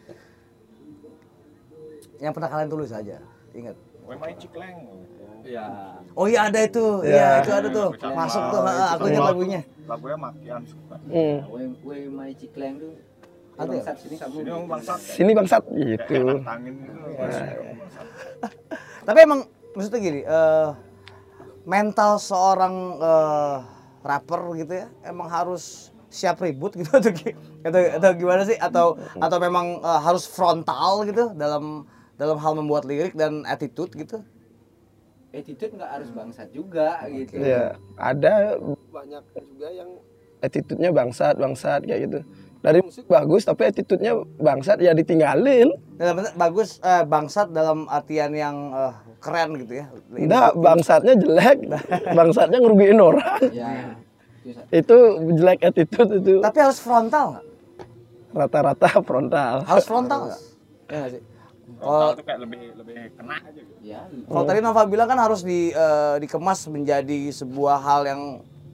Yang 2.19 2.33
pernah 2.33 2.51
kalian 2.51 2.71
tulis 2.73 2.91
aja. 2.91 3.21
Ingat. 3.55 3.77
Gue 3.77 4.17
main 4.17 4.37
cikleng 4.39 4.77
Iya. 5.47 5.65
Oh 6.19 6.27
iya 6.27 6.51
ada 6.51 6.59
itu. 6.59 7.07
Iya, 7.07 7.47
itu 7.47 7.51
ada 7.55 7.69
tuh. 7.71 7.89
Masuk 7.95 8.43
tuh. 8.51 8.61
Aku 8.67 9.05
ingat 9.07 9.25
lagunya. 9.31 9.61
lagunya 9.87 10.19
makian 10.19 10.63
suka 10.67 10.99
Hmm. 11.07 11.39
We 11.55 11.63
we 11.87 11.97
my 12.11 12.35
cikleng 12.35 12.83
tuh. 12.83 12.99
Ada 13.57 13.73
ya? 13.73 13.83
Sini 13.97 14.17
kamu. 14.21 14.37
ini 14.43 14.51
yang 14.53 14.65
bangsat 14.69 14.99
Sini 15.01 15.31
bangsat 15.33 15.63
gitu. 15.71 15.81
gitu 16.05 16.19
Tapi 19.07 19.19
emang 19.23 19.41
maksudnya 19.73 20.01
gini, 20.03 20.21
eh, 20.27 20.69
mental 21.65 22.21
seorang 22.21 22.75
eh, 23.01 23.57
rapper 24.05 24.43
gitu 24.61 24.73
ya, 24.77 24.87
emang 25.09 25.31
harus 25.31 25.95
siap 26.09 26.41
ribut 26.43 26.75
gitu 26.75 26.91
atau, 26.99 27.11
atau, 27.67 27.81
atau 27.99 28.11
gimana 28.15 28.43
sih? 28.47 28.57
Atau 28.59 29.01
atau 29.19 29.39
memang 29.39 29.81
eh, 29.81 30.01
harus 30.03 30.25
frontal 30.27 31.05
gitu 31.09 31.33
dalam 31.35 31.85
dalam 32.17 32.41
hal 32.41 32.53
membuat 32.57 32.89
lirik 32.89 33.13
dan 33.13 33.45
attitude 33.45 33.93
gitu? 33.93 34.25
attitude 35.37 35.73
nggak 35.77 35.91
harus 36.01 36.09
bangsat 36.17 36.49
juga 36.49 37.05
gitu 37.13 37.37
Iya, 37.37 37.77
ada 38.01 38.57
banyak 38.89 39.23
juga 39.53 39.69
yang 39.69 39.91
attitude-nya 40.41 40.91
bangsat, 40.93 41.37
bangsat 41.37 41.85
kayak 41.85 42.01
gitu. 42.09 42.21
Dari 42.65 42.81
musik 42.83 43.07
bagus 43.07 43.45
tapi 43.47 43.69
attitude-nya 43.69 44.17
bangsat 44.41 44.81
ya 44.81 44.97
ditinggalin. 44.97 45.71
Dalam 46.01 46.25
bagus 46.35 46.81
eh, 46.81 47.05
bangsat 47.05 47.53
dalam 47.53 47.85
artian 47.87 48.33
yang 48.33 48.73
eh, 48.73 48.93
keren 49.21 49.61
gitu 49.61 49.85
ya. 49.85 49.87
Enggak, 50.17 50.57
bangsatnya 50.57 51.15
jelek, 51.21 51.59
bangsatnya 52.17 52.59
ngerugiin 52.59 53.01
orang. 53.01 53.41
ya 53.53 54.06
itu 54.71 54.97
jelek 55.33 55.61
attitude 55.63 56.11
itu 56.17 56.33
Tapi 56.39 56.59
harus 56.59 56.79
frontal 56.79 57.27
nggak? 57.33 57.45
rata-rata 58.33 58.89
frontal. 59.01 59.55
Harus 59.65 59.85
frontal 59.85 60.21
nggak? 60.27 60.41
Ya 60.87 60.97
nggak 60.99 61.11
sih. 61.11 61.23
Kalau 61.77 62.11
itu 62.13 62.23
kayak 62.23 62.41
lebih 62.41 62.63
lebih 62.77 62.99
kena 63.13 63.37
aja 63.37 63.51
gitu. 63.59 63.73
ya 63.83 64.01
kalau 64.25 64.45
tadi 64.45 64.59
Nova 64.61 64.83
bilang 64.85 65.07
kan 65.07 65.19
harus 65.19 65.43
di, 65.43 65.69
eh, 65.69 66.15
dikemas 66.19 66.67
menjadi 66.67 67.35
sebuah 67.35 67.77
hal 67.79 68.03
yang 68.05 68.23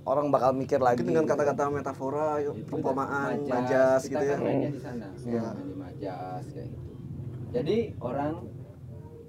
orang 0.02 0.28
bakal 0.28 0.52
mikir 0.52 0.76
lagi. 0.76 1.00
Mungkin 1.00 1.14
dengan 1.14 1.26
kata-kata 1.26 1.70
metafora, 1.70 2.42
yuk, 2.42 2.58
perumpamaan, 2.66 3.38
Majas, 3.40 3.48
majas 3.48 4.00
kita 4.02 4.18
gitu 4.18 4.24
ya. 4.24 4.28
kan 4.28 4.40
mainnya 4.40 4.70
di 4.70 4.80
sana 4.80 5.06
Iya. 5.22 5.40
main 5.48 5.64
di 5.64 5.76
majas 5.78 6.44
kayak 6.50 6.68
gitu 6.68 6.90
jadi 7.52 7.76
orang 7.98 8.32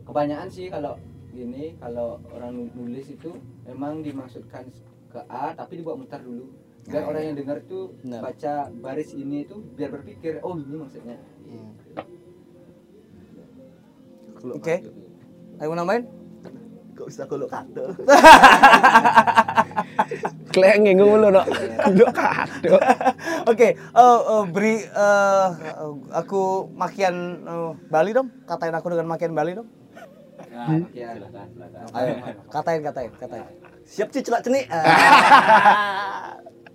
kebanyakan 0.03 0.47
sih 0.47 0.67
kalau 0.67 0.93
gini 1.29 1.75
kalau 1.77 2.07
orang 2.29 2.53
nulis 2.73 3.07
itu 3.09 3.31
memang 3.63 3.99
dimaksudkan 3.99 4.63
ke 5.13 5.21
A 5.29 5.53
tapi 5.53 5.77
dibuat 5.77 6.01
mutar 6.01 6.19
dulu 6.25 6.49
biar 6.83 7.07
orang 7.07 7.23
yang 7.31 7.35
dengar 7.39 7.63
tuh 7.63 7.95
Benar. 8.03 8.19
baca 8.27 8.53
baris 8.73 9.15
ini 9.15 9.47
itu 9.47 9.55
biar 9.77 9.93
berpikir 9.93 10.43
oh 10.43 10.57
ini 10.59 10.75
maksudnya 10.75 11.15
Oke. 14.43 14.83
Ayo 15.63 15.71
mau 15.71 15.77
nambahin? 15.79 16.03
Kok 16.93 17.07
bisa 17.07 17.23
kalau 17.25 17.47
kado? 17.47 17.95
Kleng 20.53 20.83
nginggung 20.83 21.15
mulu 21.15 21.31
no. 21.31 21.41
Dok 21.95 22.11
kado. 22.11 22.75
Oke, 23.51 23.73
eh, 23.79 24.19
eh, 24.19 24.43
beri 24.51 24.83
eh, 24.83 25.47
aku 26.11 26.67
makian 26.75 27.15
eh, 27.47 27.71
Bali 27.87 28.11
dong. 28.11 28.27
Katain 28.43 28.75
aku 28.75 28.91
dengan 28.91 29.07
makian 29.07 29.31
Bali 29.31 29.55
dong. 29.55 29.69
nah, 30.53 30.69
ya 30.93 31.17
silakan 31.17 31.49
silakan 31.49 31.81
Ayo, 31.97 32.13
katain, 32.51 32.81
katain, 32.85 33.09
katain. 33.17 33.72
Siap 33.83 34.09
sih 34.11 34.21
celak 34.23 34.41
cenik. 34.43 34.65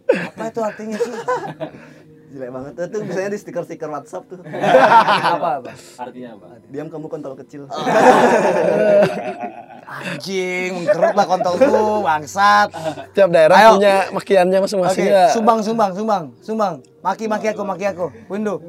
Apa 0.08 0.44
itu 0.48 0.60
artinya 0.64 0.96
sih? 0.96 1.12
Jelek 2.28 2.50
banget. 2.52 2.72
Itu 2.92 2.98
misalnya 3.04 3.30
di 3.32 3.38
stiker-stiker 3.40 3.88
WhatsApp 3.88 4.28
tuh. 4.28 4.40
apa 5.36 5.48
apa? 5.64 5.72
artinya 5.96 6.36
apa 6.36 6.60
Diam 6.68 6.88
kamu 6.92 7.08
kontol 7.08 7.32
kecil. 7.40 7.64
Anjing, 9.88 10.84
mengkerut 10.84 11.16
lah 11.16 11.24
kontolku, 11.24 12.04
bangsat. 12.04 12.68
Tiap 13.16 13.32
daerah 13.32 13.56
Ayo. 13.56 13.80
punya 13.80 14.12
makiannya 14.12 14.58
masing-masing 14.60 15.08
ya. 15.08 15.32
sumbang, 15.32 15.64
sumbang, 15.64 15.96
sumbang, 15.96 16.24
sumbang. 16.44 16.74
Maki, 17.00 17.24
maki 17.24 17.48
aku, 17.56 17.62
maki 17.64 17.84
aku. 17.88 18.12
Window. 18.28 18.60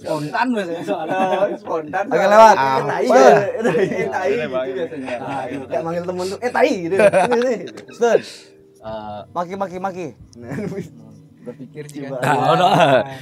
Spontan 0.00 0.46
biasanya 0.50 0.82
soalnya 0.82 1.20
spontan 1.54 2.04
Oke, 2.08 2.24
lewat. 2.24 2.56
Tai. 2.56 3.04
Apa 3.04 3.14
ya? 3.14 3.36
Eh, 3.60 4.08
Tai. 4.08 4.30
biasanya 4.72 5.14
nah, 5.20 5.42
gitu. 5.44 5.64
Kayak 5.68 5.82
manggil 5.84 6.04
temen 6.04 6.24
tuh, 6.26 6.38
eh 6.40 6.50
tai 6.50 6.72
gitu. 6.80 6.96
Nih. 7.44 7.58
Stud. 7.92 8.20
Eh, 8.80 9.20
Maki, 9.30 9.54
maki, 9.54 9.76
maki. 9.78 10.06
Berpikir 11.40 11.84
sih 11.86 12.00
Nah, 12.04 12.52
oh, 12.52 12.54
no. 12.54 12.68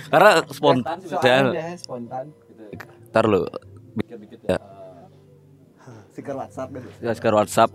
Karena 0.09 0.31
spontan. 0.49 0.97
soalnya 1.03 1.43
dia 1.51 1.75
spontan 1.77 2.25
gitu 2.47 2.63
Ntar 3.09 3.25
lu 3.25 3.43
bikin-bikin 3.95 4.39
ya. 4.45 4.59
stiker 6.09 6.35
WhatsApp 6.35 6.69
gitu. 6.73 6.89
Ya 7.01 7.11
sekarang 7.15 7.43
WhatsApp. 7.43 7.71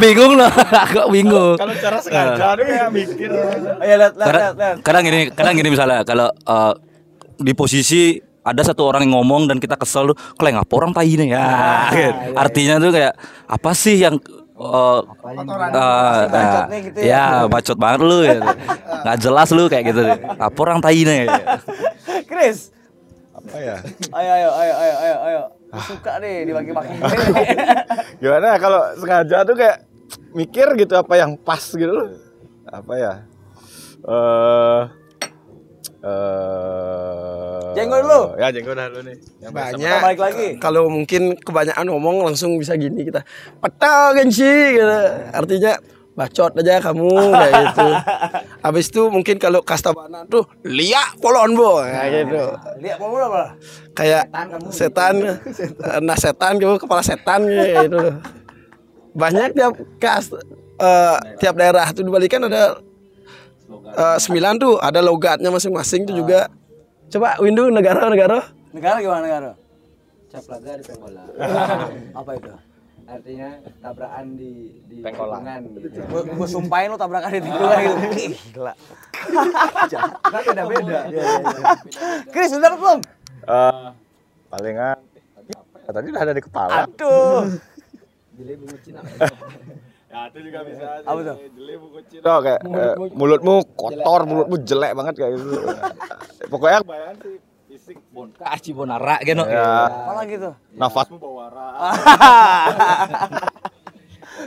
Bingung 0.00 0.32
loh, 0.36 0.48
aku 0.84 1.12
bingung. 1.12 1.54
Kalau 1.60 1.74
cara 1.76 1.98
sengaja 2.00 2.56
tuh 2.56 2.64
kayak 2.64 2.88
mikir. 2.88 3.28
Ayo 3.30 3.94
lihat, 4.00 4.14
lihat, 4.16 4.28
Kadang, 4.28 4.40
lihat, 4.40 4.54
lihat. 4.56 4.76
kadang 4.80 5.02
gini, 5.04 5.20
kadang 5.32 5.54
gini 5.56 5.68
misalnya 5.68 6.00
kalau 6.08 6.28
eh, 6.32 6.72
di 7.38 7.52
posisi 7.52 8.16
ada 8.40 8.62
satu 8.64 8.88
orang 8.88 9.04
yang 9.04 9.20
ngomong 9.20 9.44
dan 9.44 9.60
kita 9.60 9.76
kesel 9.76 10.12
tuh, 10.12 10.16
kalau 10.40 10.56
ngapa 10.56 10.72
orang 10.72 10.92
tai 10.96 11.12
nih 11.12 11.28
ya. 11.36 11.44
Artinya 12.42 12.80
tuh 12.80 12.90
kayak 12.96 13.12
apa 13.44 13.70
sih 13.76 14.00
yang 14.00 14.16
eh, 14.56 15.00
eh, 15.04 16.22
Bacotnya 16.32 16.78
gitu 16.80 16.98
ya. 17.04 17.12
ya 17.12 17.24
bacot 17.44 17.76
banget 17.76 18.00
lu 18.00 18.18
ya. 18.24 18.40
nggak 19.04 19.18
jelas 19.20 19.48
lu 19.52 19.68
kayak 19.68 19.84
gitu 19.92 20.00
deh. 20.00 20.18
apa 20.40 20.58
orang 20.64 20.80
tai 20.80 21.04
nih 21.04 21.28
Chris. 22.24 22.72
Apa 23.36 23.56
ya? 23.60 23.76
Ayo, 24.16 24.32
ayo, 24.34 24.48
ayo, 24.50 24.74
ayo, 24.74 24.94
ayo, 24.98 25.16
ayo. 25.28 25.42
Aku 25.68 26.00
Suka 26.00 26.16
nih 26.24 26.48
dibagi-bagi. 26.48 26.96
Gimana 28.24 28.56
kalau 28.56 28.80
sengaja 28.96 29.44
tuh 29.44 29.52
kayak 29.52 29.84
mikir 30.32 30.64
gitu 30.80 30.96
apa 30.96 31.14
yang 31.20 31.36
pas 31.36 31.60
gitu 31.60 31.92
loh. 31.92 32.08
Apa 32.64 32.92
ya? 32.96 33.12
Eh 34.08 34.80
eh 35.98 37.28
Jenggot 37.76 38.00
dulu. 38.00 38.20
Ya 38.40 38.48
jenggot 38.48 38.74
dah 38.80 38.86
dulu 38.88 39.02
nih. 39.12 39.16
Yang. 39.44 39.52
Banyak. 39.52 39.78
Kita 39.78 39.96
balik 40.00 40.20
lagi. 40.24 40.48
Kalau 40.56 40.82
mungkin 40.88 41.22
kebanyakan 41.36 41.86
ngomong 41.92 42.16
langsung 42.32 42.56
bisa 42.56 42.72
gini 42.80 43.04
kita. 43.04 43.20
Petang 43.60 44.16
gensi 44.16 44.54
gitu. 44.72 44.98
Artinya 45.36 45.72
bacot 46.18 46.50
aja 46.58 46.82
kamu 46.82 47.14
kayak 47.14 47.52
gitu. 47.70 47.88
Habis 48.66 48.86
itu 48.90 49.02
mungkin 49.06 49.38
kalau 49.38 49.62
kastabana 49.62 50.26
tuh 50.26 50.42
liak 50.66 51.22
polon 51.22 51.54
bo 51.54 51.78
kayak 51.86 52.26
gitu. 52.26 52.44
Lihat 52.82 52.96
mau 52.98 53.14
mulai 53.14 53.26
apa? 53.30 53.44
Kayak 53.94 54.24
setan, 54.74 55.14
nah 56.02 56.18
setan 56.18 56.58
gitu 56.58 56.74
kepala 56.82 57.02
setan 57.06 57.46
kayak 57.46 57.86
gitu. 57.86 58.00
Banyak 59.14 59.54
tiap 59.54 59.72
kas 60.02 60.34
eh, 60.82 61.16
tiap 61.38 61.54
daerah 61.54 61.86
tuh 61.94 62.02
dibalikan 62.02 62.50
ada 62.50 62.82
eh, 63.70 64.18
sembilan 64.18 64.54
tuh 64.58 64.74
ada 64.82 64.98
logatnya 64.98 65.54
masing-masing 65.54 66.10
tuh 66.10 66.18
juga. 66.18 66.50
Coba 67.08 67.38
Windu 67.38 67.70
negara-negara. 67.70 68.52
Negara 68.74 68.98
gimana 69.00 69.22
negara? 69.22 69.50
caplaga 70.28 70.76
di 70.76 70.84
pengkolan 70.84 71.28
Apa 72.20 72.30
itu? 72.36 72.52
Artinya 73.08 73.48
tabrakan 73.80 74.26
di 74.36 74.52
di 74.84 74.96
tikungan 75.00 75.60
gitu 75.64 75.88
Gue 76.12 76.48
sumpahin 76.48 76.92
lo 76.92 77.00
tabrakan 77.00 77.30
di 77.32 77.40
tikungan 77.40 77.76
gitu. 77.80 77.96
Gila. 78.54 78.72
kan 80.28 80.40
beda 80.44 80.62
beda 80.68 81.00
Chris, 82.28 82.52
udah 82.52 82.62
dapat 82.68 82.78
belum? 82.78 83.00
Eh, 83.48 83.86
palingan 84.52 85.00
ya? 85.48 85.58
Tadi 85.88 86.06
udah 86.12 86.22
ada 86.22 86.34
di 86.36 86.42
kepala. 86.44 86.84
Aduh. 86.84 87.48
Jeli 88.36 88.54
bunga 88.60 88.78
Cina 88.84 89.00
Ya 90.08 90.24
itu 90.32 90.38
juga 90.40 90.64
bisa. 90.64 91.04
Apa 91.04 91.20
tuh? 91.20 91.36
Jeli 91.52 91.74
buku 91.76 92.00
Cina 92.08 92.40
kayak 92.40 92.60
eh, 92.64 92.94
mulutmu 93.12 93.54
kotor, 93.76 94.20
mulutmu 94.24 94.56
jelek 94.64 94.92
banget 94.96 95.14
kayak 95.20 95.32
gitu. 95.36 95.60
Pokoknya 96.52 96.80
kebayang 96.80 97.16
sih 97.20 97.36
fisik 97.68 98.00
bonka 98.08 98.48
cibonara 98.58 99.20
gitu 99.20 99.44
ya 99.44 99.86
Apa 99.86 100.12
lagi 100.16 100.34
tuh? 100.36 100.54
nafasmu 100.72 101.16
bawa 101.16 101.34
wara. 101.46 101.68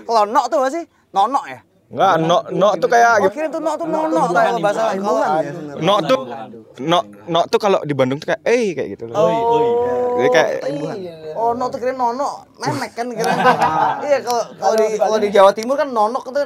Kalau 0.01 0.23
nok 0.25 0.45
tuh 0.47 0.57
apa 0.57 0.69
sih? 0.71 0.83
Nonok 1.11 1.45
ya? 1.45 1.59
Enggak, 1.91 2.13
no 2.23 2.37
no 2.49 2.67
tuh 2.79 2.87
kayak 2.87 3.19
Oh 3.19 3.27
gitu. 3.27 3.33
kira 3.35 3.47
tuh 3.47 3.59
nok 3.59 3.75
tuh 3.75 3.83
nonok 3.85 4.31
kalau 4.31 4.59
bahasa 4.59 4.95
kalau 4.95 5.19
ya 5.37 5.51
sebenarnya. 5.51 5.83
No 5.83 5.93
tuh 6.01 6.19
no 6.81 6.97
no 7.27 7.39
tuh 7.45 7.59
kalau 7.59 7.79
di 7.83 7.91
Bandung 7.91 8.15
tuh 8.15 8.31
kayak 8.31 8.41
eh 8.47 8.71
kayak 8.71 8.89
gitu 8.95 9.03
loh. 9.05 9.15
Oh. 9.19 9.59
Jadi 10.15 10.29
kayak 10.31 10.51
Oh, 11.33 11.51
nok 11.51 11.67
tuh 11.69 11.79
kira 11.79 11.91
nonok, 11.91 12.47
memek 12.57 12.91
kan 12.93 13.07
kira. 13.09 13.31
Iya, 14.07 14.17
kalau 14.23 14.43
kalau 14.55 14.75
di 14.77 14.87
kalau 14.95 15.17
di 15.19 15.27
Jawa 15.29 15.51
Timur 15.51 15.75
kan 15.75 15.89
nonok 15.89 16.23
itu 16.25 16.41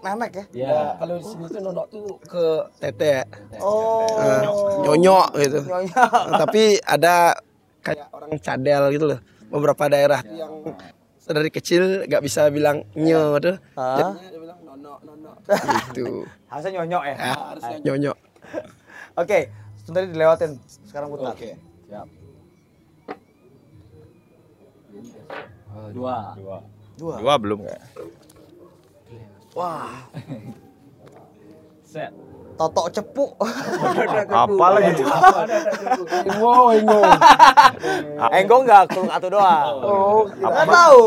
memek 0.00 0.30
ya. 0.32 0.44
ya 0.52 0.76
Kalau 0.96 1.14
di 1.20 1.24
sini 1.24 1.44
tuh 1.48 1.60
nodok 1.60 1.86
tuh 1.92 2.06
ke 2.24 2.44
tete, 2.80 3.24
Oh. 3.60 4.08
Eh, 4.16 4.40
nyonyok 4.88 5.28
gitu. 5.40 5.60
Nyonya. 5.68 6.02
Nah, 6.04 6.38
tapi 6.40 6.80
ada 6.80 7.36
kayak 7.84 8.08
orang 8.12 8.32
cadel 8.40 8.82
gitu 8.96 9.04
loh. 9.16 9.20
Beberapa 9.50 9.90
daerah 9.90 10.20
tuh 10.24 10.36
yang 10.36 10.52
dari 11.30 11.50
kecil 11.52 12.10
nggak 12.10 12.22
bisa 12.26 12.50
bilang 12.50 12.82
nyo 12.98 13.38
tuh. 13.38 13.56
Hah? 13.78 14.18
Jadinya 14.18 14.28
dia 14.30 14.40
bilang 14.40 14.58
nono 14.66 14.92
nono. 15.04 15.30
Gitu. 15.94 16.24
Harusnya 16.50 16.70
nyonyok 16.82 17.02
ya. 17.06 17.14
Harusnya 17.20 17.76
nyonyok. 17.86 18.16
Oke, 19.20 19.38
tadi 19.86 20.06
dilewatin. 20.10 20.50
Sekarang 20.86 21.14
putar. 21.14 21.34
siap 21.36 22.06
dua 25.90 26.34
dua. 26.36 26.58
Dua. 26.98 27.14
Dua 27.16 27.34
belum 27.40 27.64
kayak. 27.64 27.82
Wah, 29.50 30.06
set 31.82 32.14
totok 32.54 32.86
cepu. 32.92 33.24
Apa 34.30 34.66
lagi? 34.76 35.00
Wow, 36.38 36.70
ingo. 36.70 37.00
Enggo 38.30 38.56
enggak 38.62 38.92
kulung 38.92 39.08
atau 39.08 39.28
doang. 39.28 39.74
Oh, 39.80 40.20
Enggak 40.28 40.68
tahu, 40.68 41.00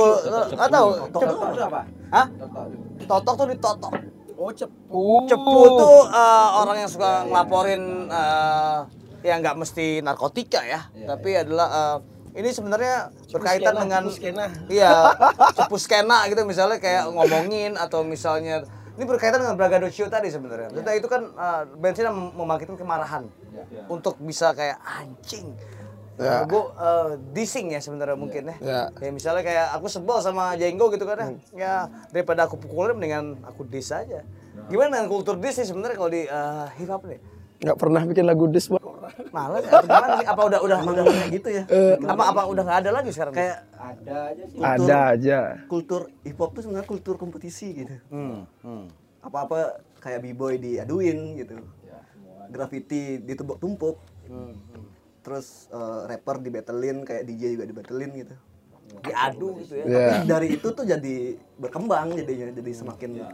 enggak 0.49 0.69
tahu. 0.69 0.87
totok 1.07 1.39
itu 1.53 1.61
apa 1.61 1.81
Hah? 2.09 2.25
totok 2.33 2.65
Totok 3.03 3.33
tuh 3.35 3.47
ditotok. 3.47 3.93
oh 4.33 4.51
cepu. 4.51 5.05
Cepu 5.29 5.57
tuh 5.77 5.99
eh, 6.09 6.47
orang 6.57 6.77
yang 6.77 6.89
suka 6.89 7.11
ngelaporin 7.29 7.83
eh, 8.09 8.77
ya 9.23 9.39
nggak 9.39 9.55
mesti 9.55 10.01
narkotika 10.01 10.59
ya, 10.65 10.83
tapi 11.07 11.37
adalah 11.37 11.67
eh, 11.69 11.97
ini 12.33 12.49
sebenarnya 12.49 13.13
berkaitan 13.29 13.73
skena, 13.73 13.81
dengan 13.85 14.01
cepu 14.09 14.17
skena. 14.17 14.45
iya 14.69 14.91
cepu 15.57 15.77
skena 15.77 16.17
gitu 16.29 16.41
misalnya 16.43 16.77
kayak 16.81 17.09
ngomongin 17.13 17.77
atau 17.77 18.01
misalnya 18.01 18.65
ini 18.93 19.03
berkaitan 19.09 19.41
dengan 19.41 19.57
Bragado 19.57 19.89
Cio 19.89 20.05
tadi 20.05 20.29
sebenarnya. 20.29 20.69
Maksudnya 20.69 20.93
itu 20.93 21.07
kan 21.09 21.33
uh, 21.33 21.65
bensin 21.81 22.05
yang 22.05 22.13
mem- 22.13 22.33
membangkitkan 22.37 22.77
kemarahan 22.77 23.25
untuk 23.89 24.21
bisa 24.21 24.53
kayak 24.53 24.77
anjing. 24.85 25.57
Ya. 26.13 26.45
gue 26.45 26.61
uh, 26.77 27.17
dissing 27.33 27.73
ya 27.73 27.81
sebenarnya 27.81 28.13
mungkin 28.13 28.53
ya. 28.53 28.55
Ya. 28.61 28.81
Kayak 28.93 29.13
misalnya 29.17 29.41
kayak 29.41 29.67
aku 29.73 29.89
sebel 29.89 30.21
sama 30.21 30.53
Jenggo 30.61 30.93
gitu 30.93 31.09
kan 31.09 31.17
ya. 31.17 31.29
Ya 31.57 31.75
daripada 32.13 32.45
aku 32.45 32.61
pukulin 32.61 32.93
mendingan 32.93 33.41
aku 33.41 33.65
diss 33.65 33.89
aja. 33.89 34.21
Gimana 34.69 35.01
dengan 35.01 35.09
kultur 35.09 35.41
diss 35.41 35.57
sih 35.57 35.65
sebenarnya 35.65 35.97
kalau 35.97 36.11
di 36.13 36.29
uh, 36.29 36.69
hip 36.77 36.93
hop 36.93 37.01
nih? 37.09 37.17
Nggak 37.61 37.77
pernah 37.77 38.01
bikin 38.07 38.25
lagu 38.25 38.45
diss 38.49 38.67
buat 38.67 38.81
atau 38.81 39.79
gimana 39.85 40.07
sih? 40.19 40.25
Apa 40.25 40.41
udah 40.49 40.59
udah 40.65 40.77
udah 40.83 41.03
kayak 41.05 41.29
gitu 41.35 41.49
ya. 41.53 41.63
apa 42.07 42.23
apa 42.33 42.41
udah 42.49 42.63
nggak 42.65 42.79
ada 42.85 42.91
lagi 42.93 43.09
sekarang? 43.13 43.33
Kayak 43.35 43.57
ada 43.77 44.17
aja 44.33 44.43
sih 44.49 44.57
Kultur- 44.57 44.73
ada 44.89 44.97
aja 45.13 45.39
kultur 45.69 46.01
hip 46.23 46.37
hop 46.39 46.49
tuh 46.55 46.61
sebenarnya 46.65 46.87
kultur 46.87 47.15
kompetisi 47.19 47.67
gitu. 47.73 47.95
hmm, 48.09 48.37
hmm. 48.65 48.85
Apa-apa 49.23 49.79
kayak 50.01 50.19
b-boy 50.23 50.57
diaduin 50.57 51.39
gitu. 51.39 51.55
Graffiti 52.49 53.21
ditumpuk-tumpuk. 53.23 53.97
Terus 55.23 55.71
eh, 55.71 56.01
rapper 56.09 56.43
dibattlein 56.43 57.07
kayak 57.07 57.23
DJ 57.23 57.55
juga 57.59 57.65
dibattlein 57.69 58.11
gitu. 58.17 58.35
diadu 58.93 59.57
gitu 59.63 59.73
ya. 59.79 59.85
ya 59.89 60.07
Tapi 60.21 60.27
dari 60.29 60.47
itu 60.53 60.67
tuh 60.69 60.85
jadi 60.85 61.15
berkembang 61.57 62.13
jadinya 62.13 62.53
jadi 62.53 62.71
semakin 62.77 63.25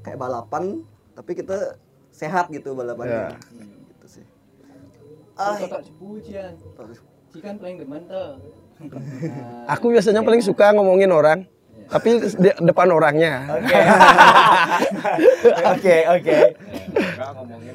kayak 0.00 0.16
balapan 0.16 0.80
tapi 1.12 1.36
kita 1.36 1.76
sehat 2.12 2.52
gitu 2.52 2.76
balapannya. 2.76 3.40
Gitu 3.96 4.06
sih. 4.20 4.24
Ah, 5.34 5.56
cian 6.22 6.54
cikan 7.32 7.56
paling 7.56 7.80
demen 7.80 8.04
tuh 8.04 8.36
aku 9.72 9.88
biasanya 9.88 10.20
paling 10.20 10.44
suka 10.44 10.76
ngomongin 10.76 11.08
orang 11.08 11.48
tapi 11.88 12.24
di 12.24 12.48
depan 12.64 12.88
orangnya. 12.88 13.44
Oke. 13.52 13.80
Oke. 16.16 16.36
ngomongin 17.36 17.74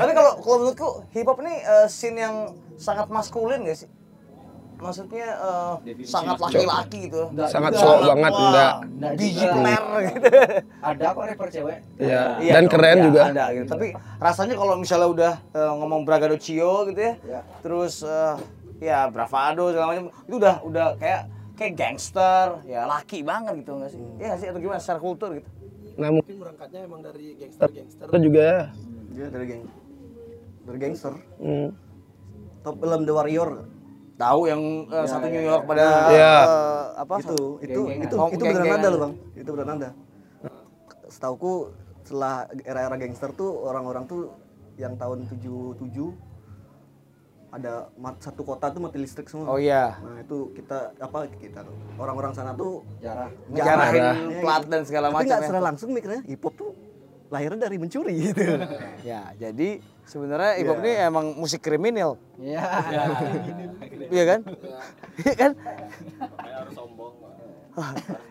Tapi 0.00 0.12
kalau 0.16 0.32
kalau 0.40 0.56
menurutku 0.64 0.88
hip 1.12 1.28
hop 1.28 1.44
ini 1.44 1.60
eh, 1.60 1.86
scene 1.92 2.24
yang 2.24 2.56
sangat 2.80 3.12
maskulin 3.12 3.68
gak 3.68 3.84
sih? 3.84 3.90
Maksudnya 4.78 5.26
eh, 5.26 5.72
sangat 6.06 6.38
laki-laki 6.38 7.10
gitu. 7.10 7.22
sangat 7.44 7.70
Enggak, 7.74 7.82
cowok 7.82 7.98
wah, 7.98 8.06
banget 8.08 8.32
enggak 8.32 8.72
Enggak 8.78 9.12
Biji 9.18 9.34
juga. 9.38 9.54
player 9.58 9.84
gitu. 9.98 10.28
ada 10.80 11.04
kok 11.08 11.24
rapper 11.26 11.48
cewek 11.50 11.76
ya 11.98 12.22
Iya 12.38 12.52
dan 12.54 12.62
dong, 12.62 12.72
keren 12.72 12.96
iya, 12.96 13.04
juga 13.04 13.22
Ada 13.26 13.44
gitu. 13.52 13.66
Tapi 13.68 13.86
rasanya 14.18 14.54
kalau 14.54 14.74
misalnya 14.78 15.08
udah 15.10 15.32
eh, 15.52 15.72
ngomong 15.74 16.00
Bragado 16.02 16.36
Cio 16.38 16.86
gitu 16.86 17.00
ya. 17.00 17.14
Ya. 17.26 17.40
Terus 17.60 17.94
eh, 18.02 18.34
ya 18.78 18.98
Bravado 19.10 19.74
segala 19.74 19.86
macam 19.90 20.04
itu 20.24 20.34
udah 20.38 20.54
udah 20.62 20.86
kayak 20.96 21.22
kayak 21.58 21.74
gangster, 21.74 22.62
ya 22.62 22.86
laki 22.86 23.26
banget 23.26 23.66
gitu 23.66 23.74
nggak 23.74 23.90
sih? 23.90 23.98
Iya 24.16 24.26
nggak 24.30 24.38
sih 24.38 24.46
atau 24.46 24.60
gimana 24.62 24.78
secara 24.78 25.00
kultur 25.02 25.30
gitu? 25.34 25.48
nah 25.98 26.14
mungkin 26.14 26.38
berangkatnya 26.38 26.86
emang 26.86 27.02
dari 27.02 27.34
gangster 27.34 27.66
gangster 27.74 28.06
juga 28.22 28.70
Dia 29.10 29.26
dari 29.26 29.44
geng 29.50 29.66
dari 30.62 30.78
gangster. 30.78 31.10
hmm. 31.42 31.74
Top 32.62 32.78
film 32.78 33.02
The 33.02 33.10
Warrior. 33.10 33.50
Tahu 34.18 34.40
yang 34.44 34.60
eh, 34.84 35.06
satu 35.06 35.26
New 35.26 35.40
York 35.40 35.62
pada 35.64 35.86
Iya. 36.10 36.34
eh, 36.36 36.84
apa? 36.98 37.14
itu 37.18 37.38
itu 37.60 37.80
Geng-gengan. 37.80 38.04
itu 38.04 38.14
Oh, 38.16 38.28
itu 38.28 38.42
beneran 38.42 38.74
ada 38.74 38.88
loh 38.88 39.00
bang 39.00 39.12
itu 39.36 39.48
beneran 39.48 39.76
ada 39.76 39.90
setauku 41.08 41.52
setelah 42.02 42.34
era-era 42.62 42.96
gangster 42.96 43.30
tuh 43.32 43.62
orang-orang 43.62 44.04
tuh 44.04 44.34
yang 44.74 44.94
tahun 44.94 45.24
77 45.24 45.78
ada 47.48 47.88
mat- 47.96 48.20
satu 48.20 48.42
kota 48.42 48.68
tuh 48.68 48.76
mati 48.78 48.98
listrik 48.98 49.24
semua 49.26 49.48
Oh 49.48 49.56
iya. 49.56 49.96
nah 49.98 50.18
itu 50.18 50.52
kita 50.52 50.92
apa 50.98 51.24
kita 51.32 51.62
tuh 51.62 51.72
orang-orang 51.96 52.32
sana 52.32 52.52
tuh 52.52 52.84
jarah 52.98 53.32
Ngejarahin 53.46 53.96
Jarah. 53.96 54.14
plat 54.38 54.62
dan 54.66 54.80
segala 54.82 55.06
tapi 55.06 55.14
macam 55.14 55.26
nggak 55.26 55.38
ya. 55.38 55.46
secara 55.46 55.62
langsung 55.62 55.88
mikirnya 55.90 56.20
hip 56.24 56.42
hop 56.42 56.54
tuh 56.54 56.70
lahirnya 57.28 57.60
dari 57.62 57.76
mencuri 57.76 58.14
gitu 58.22 58.42
Ya, 59.08 59.32
jadi 59.32 59.80
sebenarnya 60.08 60.52
hip 60.56 60.66
hop 60.66 60.80
ini 60.80 60.92
emang 60.98 61.26
musik 61.36 61.60
kriminal. 61.60 62.16
iya 62.40 62.64
Iya 64.08 64.24
kan? 64.30 64.40
Iya 65.18 65.34
kan? 65.36 65.52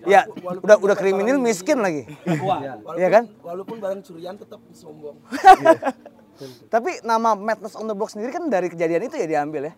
Ya, 0.04 0.22
udah 0.66 0.76
udah 0.76 0.96
kriminal 0.98 1.38
miskin 1.38 1.80
lagi. 1.80 2.04
Iya 2.98 3.08
kan? 3.08 3.24
walaupun 3.40 3.78
barang 3.78 4.02
curian 4.04 4.36
tetap 4.36 4.60
sombong 4.74 5.16
Tapi 6.74 7.02
nama 7.02 7.34
Madness 7.34 7.74
on 7.74 7.90
the 7.90 7.98
Block 7.98 8.14
sendiri 8.14 8.30
kan 8.30 8.46
dari 8.46 8.70
kejadian 8.70 9.10
itu 9.10 9.18
ya 9.18 9.26
diambil 9.26 9.70
ya? 9.70 9.74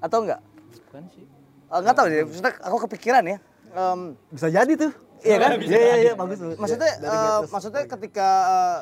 Atau 0.00 0.24
enggak? 0.24 0.40
bukan 0.88 1.04
sih 1.10 1.24
Eh, 1.72 1.78
Enggak 1.80 1.94
tahu 1.96 2.06
deh, 2.06 2.20
maksudnya 2.28 2.52
aku 2.60 2.76
kepikiran 2.84 3.24
ya. 3.24 3.38
Em, 3.72 4.00
bisa 4.28 4.52
jadi 4.52 4.72
tuh 4.76 4.92
iya 5.24 5.36
kan? 5.38 5.50
iya 5.56 5.80
iya 5.80 5.96
iya 6.02 6.12
bagus. 6.12 6.36
Maksudnya 6.36 6.92
eh, 7.00 7.38
maksudnya 7.48 7.82
ketika 7.88 8.28
eh, 8.44 8.80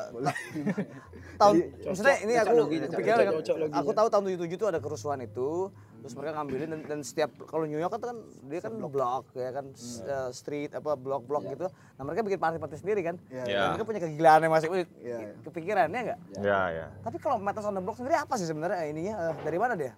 tahun 1.41 1.55
maksudnya 1.81 2.15
ini 2.21 2.33
aku 2.35 2.53
kepikiran 2.87 3.17
kan, 3.19 3.33
aku 3.73 3.91
tahu 3.91 4.07
tahun 4.07 4.23
77 4.37 4.53
itu 4.53 4.65
ada 4.65 4.77
kerusuhan 4.77 5.19
itu 5.19 5.73
terus 6.01 6.13
mereka 6.13 6.33
ngambilin 6.33 6.69
dan, 6.69 6.81
dan 6.83 6.99
setiap 7.01 7.29
kalau 7.45 7.65
New 7.65 7.77
York 7.77 7.93
kan, 7.93 8.01
kan 8.03 8.17
dia 8.45 8.57
kan 8.59 8.73
blok 8.73 9.29
ya 9.33 9.49
kan 9.51 9.69
s- 9.71 10.01
eh, 10.01 10.29
street 10.31 10.73
apa 10.73 10.97
blok-blok 10.97 11.45
gitu. 11.47 11.69
Nah 11.69 12.01
mereka 12.01 12.21
bikin 12.21 12.41
party-party 12.41 12.73
sendiri 12.75 13.01
kan. 13.03 13.21
Iya, 13.27 13.37
Dan 13.39 13.53
iya. 13.53 13.61
mereka 13.69 13.85
punya 13.85 14.01
kegilaannya 14.01 14.49
masing 14.49 14.71
Iya. 14.97 15.17
kepikirannya 15.41 15.99
enggak 16.01 16.19
ya 16.37 16.61
ya 16.73 16.85
tapi 17.01 17.17
kalau 17.17 17.37
Madness 17.37 17.65
on 17.65 17.73
the 17.73 17.81
Block 17.81 17.97
sendiri 17.97 18.17
apa 18.17 18.33
sih 18.33 18.45
sebenarnya 18.45 18.81
ininya? 18.87 19.13
Eh, 19.29 19.35
dari 19.41 19.57
mana 19.57 19.77
dia? 19.77 19.93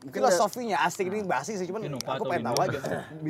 Mungkin 0.00 0.20
filosofinya 0.20 0.76
asik 0.80 1.08
ini 1.08 1.24
basi 1.24 1.56
sih 1.56 1.64
cuman 1.64 1.80
aku 1.92 2.24
pengen 2.24 2.44
tahu 2.44 2.58
aja. 2.60 2.80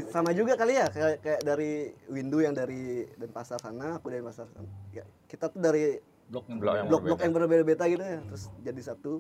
sama 0.09 0.31
juga 0.31 0.55
kali 0.55 0.75
ya 0.75 0.87
kayak, 0.89 1.19
kayak 1.19 1.41
dari 1.43 1.73
Windu 2.07 2.39
yang 2.39 2.51
dari 2.51 3.07
Denpasar 3.13 3.59
sana 3.59 3.99
aku 3.99 4.07
dari 4.07 4.23
Pasar 4.23 4.47
sana. 4.49 4.67
Ya, 4.91 5.03
kita 5.27 5.51
tuh 5.51 5.59
dari 5.59 5.99
blok 6.35 6.45
yang 6.51 6.59
blok 6.59 6.75
blok-blok 6.91 7.01
berbeda. 7.15 7.23
yang 7.23 7.33
berbeda-beda 7.33 7.85
gitu 7.87 8.03
ya. 8.03 8.19
Terus 8.27 8.45
jadi 8.61 8.81
satu 8.83 9.13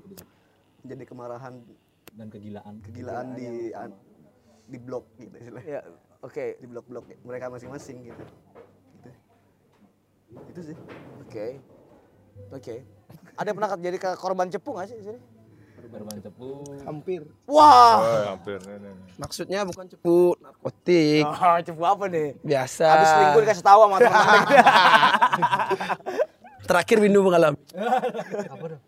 jadi 0.82 1.04
kemarahan. 1.06 1.54
Dan 2.14 2.26
kegilaan. 2.28 2.74
Kegilaan 2.82 3.26
di 3.34 3.70
an- 3.70 3.98
di 4.64 4.78
blok 4.78 5.04
gitu 5.16 5.34
istilahnya. 5.38 5.70
Ya 5.70 5.80
oke. 6.20 6.44
Di 6.58 6.66
blok-blok 6.66 7.04
mereka 7.22 7.46
masing-masing 7.46 8.10
gitu. 8.10 8.24
Gitu. 8.96 9.10
Itu 10.50 10.60
sih. 10.72 10.76
Oke. 11.22 11.46
Oke. 12.50 12.74
Ada 13.34 13.46
yang 13.46 13.56
pernah 13.56 13.70
jadi 13.78 13.98
ke 13.98 14.10
korban 14.18 14.50
cepu 14.50 14.74
nggak 14.74 14.88
sih 14.90 14.98
di 14.98 15.06
sini? 15.06 15.20
Berban 15.84 16.18
cepu. 16.18 16.48
Hampir. 16.82 17.22
Wah. 17.46 18.02
Oh 18.02 18.34
hampir. 18.34 18.58
Nih, 18.66 18.82
nih, 18.82 18.90
nih. 18.90 19.14
maksudnya 19.14 19.62
bukan 19.62 19.86
cepu 19.86 20.34
narkotik. 20.42 21.22
Oh, 21.22 21.58
cepu 21.66 21.82
apa 21.86 22.04
nih? 22.10 22.28
biasa. 22.42 22.86
Habis 22.88 23.08
selingkuh 23.10 23.40
dikasih 23.46 23.62
tahu 23.62 23.80
sama 23.86 23.96
teman-teman. 24.02 24.42
terakhir 26.64 26.96
Windu 26.98 27.20
mengalami. 27.20 27.60
Apa 28.54 28.64
dong? 28.74 28.82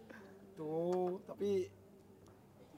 Tuh 0.57 1.21
tapi 1.25 1.69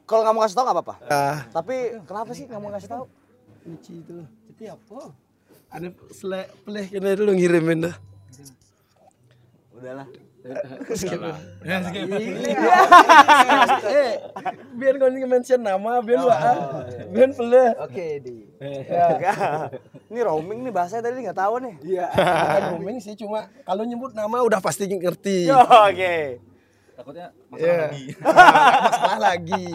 Kalau 0.05 0.20
nggak 0.24 0.34
mau 0.34 0.42
kasih 0.42 0.57
tahu 0.57 0.64
nggak 0.64 0.76
apa-apa. 0.80 0.94
ah 1.07 1.38
Tapi 1.53 1.76
kenapa 2.03 2.30
sih 2.32 2.44
nggak 2.44 2.61
mau 2.61 2.72
kasih 2.72 2.88
tahu? 2.88 3.05
lucu 3.68 3.92
itu. 3.92 4.16
Tapi 4.24 4.64
apa? 4.66 5.12
Ada 5.68 5.88
selek 6.09 6.49
peleh 6.64 6.86
kena 6.88 7.12
dulu 7.12 7.36
ngirimin 7.36 7.84
dah. 7.84 7.94
Udahlah 9.76 10.09
eh 13.99 14.12
biar 14.78 14.95
kau 14.97 15.11
ini 15.11 15.26
mention 15.26 15.61
nama 15.61 15.99
biar 15.99 16.18
lu 16.22 16.30
ah 16.30 16.86
biar 17.12 17.30
peleh 17.34 17.70
oke 17.82 18.07
di. 18.22 18.47
Ini 20.09 20.20
roaming 20.24 20.64
nih 20.66 20.72
bahasanya 20.72 21.11
tadi 21.11 21.26
nggak 21.26 21.39
tahu 21.39 21.55
nih. 21.62 21.74
iya. 21.84 22.07
Bukan 22.14 22.62
booming 22.78 22.99
sih 23.03 23.14
cuma 23.18 23.51
kalau 23.66 23.82
nyebut 23.84 24.14
nama 24.14 24.43
udah 24.43 24.61
pasti 24.62 24.86
ngerti. 24.89 25.51
Oke. 25.51 26.41
takutnya 26.99 27.30
Iya. 27.55 27.91
Nggak 28.18 28.91
masalah 28.91 29.18
lagi. 29.34 29.66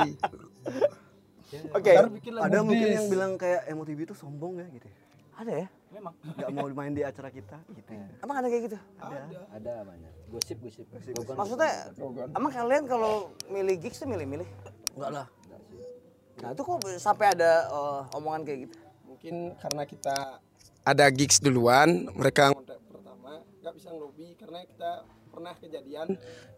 Oke. 1.76 1.94
Ada 2.40 2.60
mungkin 2.66 2.88
yang 2.88 3.08
bilang 3.12 3.32
kayak 3.38 3.68
MOTV 3.72 4.00
itu 4.10 4.16
sombong 4.18 4.60
ya 4.60 4.66
gitu 4.72 4.88
Ada 5.38 5.52
ya? 5.66 5.68
Memang. 5.94 6.14
Nggak 6.18 6.50
mau 6.52 6.66
main 6.68 6.92
di 6.92 7.02
acara 7.02 7.30
kita 7.30 7.58
gitu 7.70 7.90
ya. 7.90 8.06
Emang 8.20 8.36
ada 8.36 8.48
kayak 8.48 8.64
gitu? 8.66 8.78
ada. 9.50 9.74
Banyak. 9.86 10.12
Gosip 10.28 10.58
gosip. 10.60 10.86
Bukan- 10.90 11.38
Maksudnya, 11.38 11.74
emang 12.34 12.52
kalian 12.52 12.84
kalau 12.86 13.14
milih 13.48 13.76
gigs 13.78 14.02
tuh 14.02 14.10
milih-milih? 14.10 14.48
enggak 14.94 15.12
lah. 15.12 15.28
Nah 16.42 16.50
itu 16.52 16.62
kok 16.62 16.78
sampai 16.98 17.28
ada 17.32 17.52
eh, 17.66 18.18
omongan 18.18 18.42
kayak 18.44 18.60
gitu? 18.66 18.78
mungkin 19.04 19.36
karena 19.56 19.84
kita 19.86 20.16
ada 20.84 21.06
gigs 21.08 21.40
duluan 21.40 22.12
mereka 22.12 22.52
ngontak 22.52 22.76
pertama 22.84 23.40
nggak 23.62 23.74
bisa 23.74 23.88
ngelobi 23.88 24.36
karena 24.36 24.60
kita 24.66 24.92
pernah 25.32 25.54
kejadian. 25.56 26.08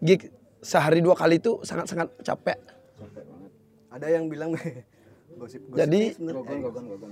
Gig 0.01 0.33
sehari 0.59 0.97
dua 0.97 1.13
kali 1.13 1.37
itu 1.37 1.61
sangat 1.61 1.85
sangat 1.85 2.09
capek 2.25 2.57
ada 3.87 4.07
yang 4.09 4.25
bilang 4.25 4.51
gosip 5.39 5.61
gosip 5.61 5.77
Jadi- 5.77 6.17
gogon 6.17 6.57
gogon 6.63 6.85
gogon 6.89 7.11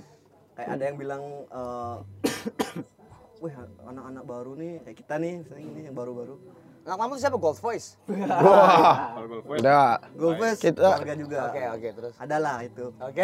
kayak 0.54 0.70
ada 0.72 0.84
yang 0.86 0.98
bilang 0.98 1.22
eh 1.46 1.96
wih 3.44 3.54
anak-anak 3.84 4.24
baru 4.24 4.52
nih 4.54 4.74
kayak 4.82 4.98
kita 4.98 5.16
nih 5.18 5.34
misalnya 5.40 5.66
ini 5.66 5.82
yang 5.86 5.96
baru-baru 5.96 6.36
Anak 6.84 7.00
lama 7.00 7.16
tuh 7.16 7.24
siapa? 7.24 7.40
Gold 7.40 7.56
Voice. 7.58 7.96
Kalau 9.16 9.24
Gold 9.26 9.46
Voice, 9.48 9.64
Udah. 9.64 10.04
Golfes 10.20 10.58
Kita- 10.60 10.84
keluarga 10.84 11.16
juga 11.16 11.40
Oke, 11.48 11.62
oke, 11.70 11.88
terus. 11.96 12.14
adalah 12.20 12.60
itu 12.60 12.86
Oke. 13.00 13.24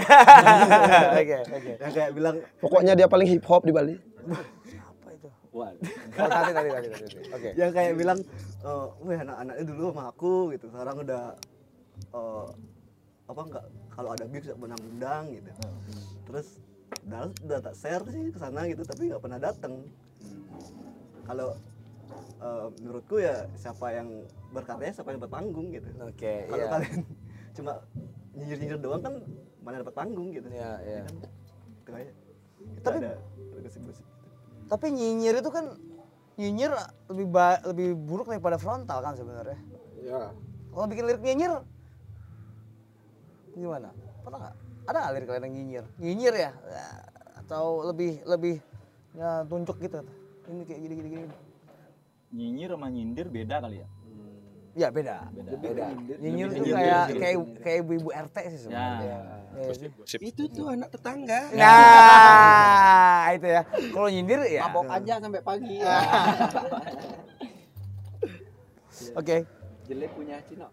Oke, 1.19 1.37
oke. 1.43 1.71
yang 1.75 1.91
kayak 1.91 2.11
bilang 2.15 2.35
Pokoknya 2.57 2.95
dia 2.95 3.11
paling 3.11 3.27
hip 3.27 3.43
hop 3.43 3.67
di 3.67 3.75
Bali. 3.75 3.99
Apa 3.99 5.09
itu? 5.11 5.27
Wah, 5.51 5.75
Oh, 5.75 6.27
tadi, 6.31 6.51
tadi, 6.55 6.69
tadi, 6.71 6.87
tadi. 6.87 7.05
Oke. 7.29 7.49
yang 7.51 7.71
kayak 7.75 7.93
bilang 7.95 8.19
eh 8.59 8.85
wih 9.01 9.17
anak-anaknya 9.17 9.63
dulu 9.65 9.85
sama 9.91 10.03
aku 10.07 10.33
gitu 10.49 10.65
sekarang 10.71 10.95
udah 10.97 11.23
eh, 12.15 12.47
apa 13.27 13.41
enggak 13.43 13.65
kalau 13.91 14.09
ada 14.15 14.23
gigs 14.25 14.47
nggak 14.47 14.55
pernah 14.57 14.77
undang 14.81 15.23
gitu 15.29 15.51
terus 16.23 16.47
udah 17.05 17.21
udah 17.41 17.59
tak 17.59 17.75
share 17.75 18.03
sih 18.05 18.29
ke 18.29 18.37
sana 18.37 18.65
gitu 18.65 18.81
tapi 18.83 19.09
nggak 19.09 19.21
pernah 19.21 19.39
datang 19.39 19.73
kalau 21.23 21.53
eh, 22.39 22.67
menurutku 22.81 23.17
ya 23.17 23.45
siapa 23.53 23.93
yang 23.93 24.25
berkarya 24.49 24.89
siapa 24.89 25.09
yang 25.09 25.21
dapat 25.21 25.33
panggung 25.33 25.69
gitu 25.69 25.85
Oke, 26.01 26.45
kalau 26.45 26.57
iya. 26.57 26.69
kalian 26.69 26.99
cuma 27.57 27.71
nyinyir-nyinyir 28.33 28.79
doang 28.79 29.01
kan 29.01 29.13
mana 29.59 29.81
dapat 29.81 29.95
panggung 29.95 30.31
gitu 30.31 30.47
Iya, 30.49 30.71
iya. 30.81 31.01
Kan, 31.05 31.15
itu 31.83 31.91
aja. 31.91 32.11
Itu 32.59 32.81
Tapi- 32.81 33.01
ada 33.01 33.11
ada 33.19 33.59
gosip-gosip 33.59 34.05
Tapi 34.65 34.85
nyinyir 34.89 35.35
itu 35.41 35.49
kan 35.49 35.65
nyinyir 36.37 36.71
lebih 37.09 37.27
ba- 37.27 37.61
lebih 37.65 37.97
buruk 37.97 38.29
daripada 38.29 38.55
frontal 38.55 39.01
kan 39.01 39.11
sebenarnya. 39.13 39.59
Ya. 39.99 40.31
Kalau 40.69 40.85
bikin 40.87 41.03
lirik 41.03 41.19
nyinyir 41.19 41.53
gimana? 43.51 43.89
Pernah 44.23 44.39
nggak? 44.39 44.55
Ada 44.89 45.13
lirik 45.13 45.29
kalian 45.29 45.45
yang 45.45 45.53
nyinyir? 45.53 45.85
Nyinyir 46.01 46.33
ya? 46.33 46.51
Ya, 46.65 46.87
Atau 47.45 47.85
lebih 47.85 48.25
lebih 48.25 48.57
ya 49.13 49.45
tunjuk 49.45 49.77
gitu? 49.85 50.01
Ini 50.49 50.65
kayak 50.65 50.79
gini 50.81 50.93
gini 50.97 51.09
gini. 51.13 51.25
Nyinyir 52.33 52.69
sama 52.73 52.89
nyindir 52.89 53.29
beda 53.29 53.61
kali 53.61 53.85
ya? 53.85 53.87
Ya 54.73 54.89
beda. 54.89 55.29
Beda. 55.29 55.51
Beda. 55.61 55.85
Nyinyir 56.17 56.47
tuh 56.57 56.65
kayak 56.73 57.05
sih. 57.05 57.17
kayak 57.21 57.37
kayak 57.61 57.77
ibu-ibu 57.85 58.09
RT 58.09 58.37
sih 58.49 58.59
sebenarnya. 58.65 59.05
Ya. 59.05 59.19
Iya 59.59 59.73
sih. 59.77 59.89
gosip. 59.93 60.19
Itu 60.25 60.49
tuh 60.49 60.73
anak 60.73 60.89
tetangga. 60.89 61.53
Nah, 61.53 63.29
itu 63.37 63.45
ya. 63.45 63.61
Kalau 63.93 64.09
nyindir 64.09 64.41
ya. 64.49 64.65
mabok 64.65 64.89
aja 64.89 65.21
sampai 65.21 65.41
pagi. 65.45 65.77
Oke. 69.21 69.58
Jelek 69.89 70.11
punya 70.13 70.37
Cino. 70.45 70.69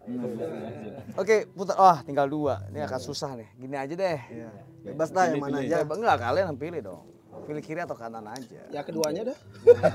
Oke, 1.17 1.49
putar. 1.49 1.73
Wah, 1.81 2.05
tinggal 2.05 2.29
dua. 2.29 2.61
Ini 2.69 2.85
akan 2.85 3.01
susah 3.01 3.33
nih. 3.33 3.49
Gini 3.57 3.73
aja 3.73 3.93
deh. 3.97 4.19
Iya. 4.29 4.49
bebas 4.87 5.09
lah 5.11 5.25
yang 5.27 5.41
mana 5.41 5.57
aja 5.59 5.81
Ya, 5.81 5.83
enggak 5.83 6.17
kalian 6.21 6.45
yang 6.53 6.59
pilih 6.61 6.81
dong. 6.85 7.01
Pilih 7.49 7.63
kiri 7.65 7.81
atau 7.81 7.97
kanan 7.97 8.29
aja. 8.29 8.61
Ya 8.69 8.85
keduanya 8.85 9.33
dah. 9.33 9.37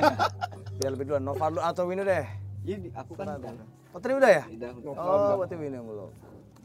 Biar 0.83 0.91
lebih 0.91 1.07
duluan. 1.07 1.23
Nova 1.23 1.47
dulu 1.55 1.62
atau 1.62 1.87
Wino 1.87 2.03
deh. 2.03 2.27
Iya, 2.66 2.91
aku 2.99 3.14
kan 3.14 3.39
udah. 3.39 3.55
Oh, 3.95 4.01
tadi 4.03 4.18
udah 4.18 4.31
ya? 4.43 4.45
Udah. 4.51 4.70
Oh, 4.91 5.39
berarti 5.39 5.55
Wino 5.55 5.75
yang 5.79 5.87
belum. 5.87 6.11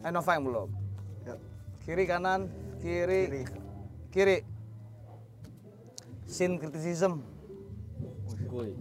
Eh, 0.02 0.10
Nova 0.10 0.32
yang 0.34 0.46
belum. 0.50 0.68
Ya. 1.30 1.36
Kiri 1.86 2.04
kanan, 2.10 2.50
kiri. 2.82 3.46
Kiri. 4.10 4.38
Sin 6.26 6.58
criticism. 6.58 7.22
Woi, 8.50 8.74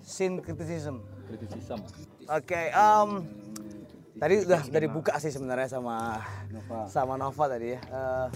Sin 0.00 0.40
criticism. 0.40 1.04
kritisism. 1.28 1.84
Oke, 2.28 2.68
em, 2.68 3.08
tadi 4.20 4.44
udah 4.44 4.60
udah 4.68 4.80
dibuka 4.84 5.16
sih 5.16 5.32
sebenarnya 5.32 5.80
sama 5.80 6.20
sama 6.84 7.16
Nova 7.16 7.44
tadi 7.48 7.72
ya. 7.72 7.80
Eh, 7.80 8.26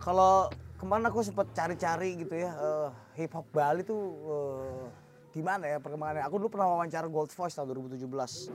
kalau 0.00 0.48
kemarin 0.80 1.04
aku 1.04 1.20
sempat 1.20 1.52
cari-cari 1.52 2.16
gitu 2.16 2.40
ya, 2.40 2.56
eh, 2.56 2.88
hip 3.20 3.36
hop 3.36 3.44
Bali 3.52 3.84
tuh 3.84 4.00
eh, 4.00 4.84
gimana 5.36 5.68
ya 5.68 5.76
perkembangannya. 5.76 6.24
Aku 6.24 6.40
dulu 6.40 6.56
pernah 6.56 6.72
wawancara 6.72 7.04
Gold 7.04 7.36
Voice 7.36 7.52
tahun 7.52 7.68
2017. 7.68 8.48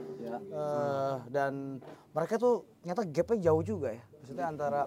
Eh, 0.50 1.14
dan 1.30 1.78
mereka 2.10 2.34
tuh 2.34 2.66
ternyata 2.82 3.06
gapnya 3.06 3.38
jauh 3.46 3.62
juga 3.62 3.94
ya. 3.94 4.02
Maksudnya 4.18 4.46
antara 4.50 4.80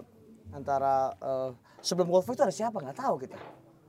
antara 0.52 0.94
eh, 1.16 1.50
sebelum 1.80 2.12
Gold 2.12 2.28
Voice 2.28 2.36
itu 2.36 2.44
ada 2.44 2.52
siapa 2.52 2.76
nggak 2.76 2.98
tahu 3.00 3.16
kita. 3.24 3.40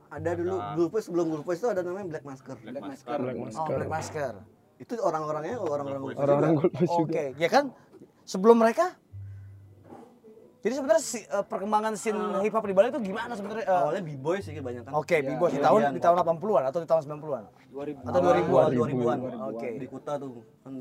ada 0.06 0.38
dulu 0.38 0.54
Gulpes 0.78 1.10
sebelum 1.10 1.26
Gulpes 1.28 1.58
itu 1.58 1.66
ada 1.66 1.82
namanya 1.82 2.06
Black 2.06 2.24
Masker 2.24 2.56
Black 2.62 2.78
Masker. 2.78 3.18
Oh, 3.58 3.66
Black 3.74 3.90
Masker. 3.90 4.34
Itu 4.76 4.92
orang-orangnya 4.98 5.56
orang-orang 5.56 6.00
Gulpes 6.02 6.20
Orang-orang 6.20 6.52
juga. 6.60 6.92
Oke, 6.92 7.24
ya 7.36 7.48
kan 7.48 7.64
sebelum 8.22 8.56
mereka 8.58 8.92
jadi 10.60 10.74
sebenarnya 10.74 10.98
si, 11.00 11.22
eh, 11.22 11.44
perkembangan 11.46 11.94
scene 11.94 12.18
hip 12.42 12.50
hop 12.50 12.66
di 12.66 12.74
Bali 12.74 12.90
itu 12.90 12.98
gimana 13.00 13.32
sebenarnya? 13.32 13.64
eh, 13.64 13.70
awalnya 13.72 14.02
b-boy 14.02 14.42
sih 14.42 14.50
kebanyakan 14.52 14.90
Oke, 14.92 15.16
Ya, 15.16 15.30
B-boy 15.30 15.48
di 15.48 15.58
iya, 15.58 15.64
tahun 15.64 15.80
iya. 15.80 15.90
di 15.94 16.00
tahun 16.02 16.16
80-an 16.18 16.64
atau 16.66 16.80
di 16.82 16.88
tahun 16.88 17.00
90-an? 17.06 17.44
2000. 17.70 18.02
Atau 18.02 18.18
Awal 18.18 18.34
2000-an? 18.42 18.68
2000-an 18.74 19.18
Oke. 19.46 19.68
di 19.78 19.86
Kuta 19.86 20.12
tuh 20.18 20.42
kan 20.60 20.74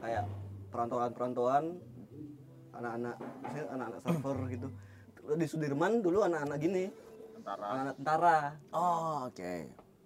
kayak 0.00 0.24
perantauan-perantauan 0.68 1.64
anak-anak 2.72 3.14
misalnya 3.38 3.64
anak-anak 3.70 4.00
surfer 4.00 4.36
gitu 4.50 4.68
di 5.32 5.46
Sudirman 5.46 5.92
dulu 6.00 6.18
anak-anak 6.20 6.58
gini 6.58 6.84
anak-anak 7.38 7.94
tentara 7.94 8.38
Oh, 8.74 9.28
oke. 9.28 9.52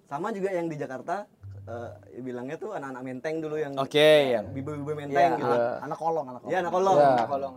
sama 0.05 0.29
juga 0.29 0.51
yang 0.51 0.69
di 0.69 0.77
Jakarta 0.77 1.25
eh, 1.67 2.23
bilangnya 2.23 2.57
tuh 2.57 2.71
anak-anak 2.75 3.03
menteng 3.03 3.43
dulu 3.43 3.57
yang 3.59 3.75
Oke, 3.79 4.39
ya. 4.39 4.41
bibo-bibo 4.47 4.95
Iya, 4.95 4.99
menteng 5.03 5.31
gitu. 5.39 5.51
Anak, 5.51 5.83
anak 5.83 5.99
kolong, 5.99 6.27
anak 6.31 6.41
kolong. 6.43 6.53
Iya. 6.53 6.59
Anak 6.63 6.73
kolong. 6.73 6.97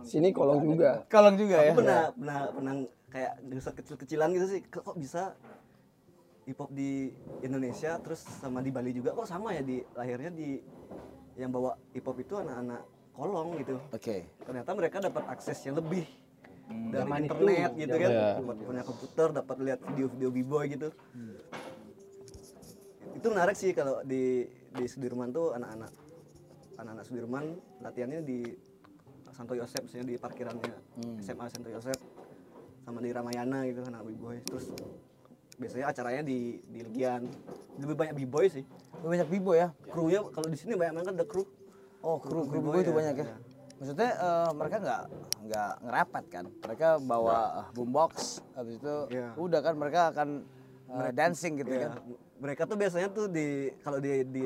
Ya. 0.02 0.06
Sini 0.06 0.28
kolong 0.34 0.60
juga. 0.66 0.90
Kolong 1.06 1.34
juga 1.38 1.56
ya. 1.62 1.70
aku 1.70 1.78
pernah 1.78 2.02
pernah 2.12 2.38
pernah 2.50 2.74
kayak 3.10 3.32
riset 3.50 3.74
kecil-kecilan 3.78 4.28
gitu 4.34 4.46
sih. 4.50 4.60
Kok 4.66 4.96
bisa 4.98 5.22
hip 6.46 6.58
hop 6.58 6.70
di 6.74 7.14
Indonesia 7.46 7.98
terus 8.02 8.20
sama 8.42 8.58
di 8.58 8.70
Bali 8.74 8.90
juga? 8.90 9.14
Kok 9.14 9.26
sama 9.28 9.54
ya 9.54 9.62
di 9.62 9.78
lahirnya 9.94 10.30
di 10.34 10.58
yang 11.38 11.54
bawa 11.54 11.78
hip 11.94 12.04
hop 12.04 12.18
itu 12.18 12.34
anak-anak 12.34 12.82
kolong 13.14 13.48
gitu. 13.62 13.76
Oke. 13.94 14.26
ternyata 14.42 14.70
mereka 14.74 14.96
dapat 14.98 15.22
akses 15.30 15.58
yang 15.62 15.78
lebih 15.78 16.08
dari 16.70 17.02
zaman 17.02 17.18
internet 17.26 17.70
itu, 17.74 17.80
gitu 17.82 17.96
kan. 17.98 18.10
Dapat 18.10 18.56
punya 18.62 18.82
komputer 18.86 19.28
dapat 19.34 19.56
lihat 19.62 19.80
video-video 19.82 20.30
b-boy 20.30 20.64
gitu 20.70 20.88
itu 23.12 23.26
menarik 23.26 23.54
sih 23.54 23.70
kalau 23.70 24.00
di 24.02 24.46
di 24.70 24.84
Sudirman 24.86 25.30
tuh 25.30 25.52
anak-anak 25.52 25.90
anak-anak 26.76 27.04
Sudirman 27.04 27.44
latihannya 27.80 28.20
di 28.22 28.46
Santo 29.30 29.54
Yosep 29.54 29.86
misalnya 29.86 30.06
di 30.06 30.16
parkirannya 30.16 30.74
SMA 31.20 31.46
Santo 31.48 31.68
Yosep 31.68 31.98
sama 32.80 32.98
di 32.98 33.10
Ramayana 33.10 33.64
gitu 33.64 33.84
anak 33.84 34.02
b-boy 34.04 34.40
terus 34.42 34.72
biasanya 35.56 35.86
acaranya 35.88 36.22
di 36.22 36.60
di 36.64 36.80
Legian 36.80 37.28
lebih 37.76 37.94
banyak 37.94 38.14
b-boy 38.16 38.46
sih 38.48 38.64
Lebih 39.00 39.08
banyak 39.16 39.28
bibo 39.30 39.52
ya. 39.54 39.68
krunya 39.86 40.20
kalau 40.26 40.44
di 40.44 40.56
sini 40.56 40.76
banyak 40.76 40.92
banget 40.94 41.12
ada 41.14 41.24
kru 41.24 41.44
Oh, 42.00 42.16
kru 42.16 42.48
kru 42.48 42.60
B-boy 42.60 42.80
bibo 42.80 42.80
itu 42.80 42.92
ya, 42.92 42.96
banyak 42.96 43.14
ya. 43.14 43.26
iya. 43.26 43.36
Maksudnya 43.76 44.10
eh, 44.14 44.50
mereka 44.52 44.76
nggak 44.78 45.02
nggak 45.40 45.70
ngerapet 45.84 46.24
kan? 46.28 46.44
Mereka 46.48 46.88
bawa 47.00 47.36
eh, 47.60 47.66
boombox, 47.72 48.12
habis 48.52 48.76
itu 48.76 48.94
Iya. 49.08 49.36
udah 49.36 49.60
kan 49.60 49.74
mereka 49.76 50.00
akan 50.08 50.28
eh, 50.90 51.10
dancing 51.12 51.60
gitu 51.60 51.72
Iya, 51.72 51.80
kan? 51.88 51.92
Mereka 52.40 52.64
tuh 52.64 52.76
biasanya 52.80 53.08
tuh 53.12 53.28
di 53.28 53.70
kalau 53.84 54.00
di 54.00 54.24
di 54.26 54.44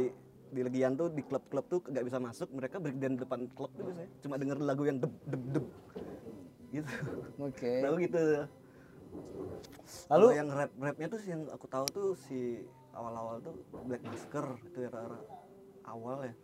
di 0.55 0.61
Legian 0.63 0.95
tuh 0.95 1.11
di 1.11 1.23
klub-klub 1.23 1.67
tuh 1.67 1.81
nggak 1.83 2.05
bisa 2.07 2.19
masuk 2.23 2.49
mereka 2.55 2.79
breakdance 2.79 3.23
depan 3.23 3.47
klub 3.55 3.71
tuh 3.75 3.91
biasanya 3.91 4.11
cuma 4.23 4.35
denger 4.39 4.59
lagu 4.63 4.83
yang 4.87 4.99
deb 5.03 5.15
deb 5.27 5.43
deb 5.51 5.67
gitu 6.75 6.93
Oke. 7.39 7.73
lalu 7.87 7.97
gitu 8.11 8.47
Lalu 10.11 10.27
yang 10.35 10.49
rap 10.51 10.71
rapnya 10.75 11.07
tuh 11.07 11.21
yang 11.23 11.47
aku 11.55 11.67
tahu 11.71 11.87
tuh 11.95 12.09
si 12.19 12.67
awal-awal 12.91 13.39
tuh 13.43 13.55
Black 13.87 14.03
Masker 14.03 14.47
itu 14.67 14.79
ya 14.83 14.91
era 14.91 15.19
awal 15.87 16.19
ya 16.31 16.35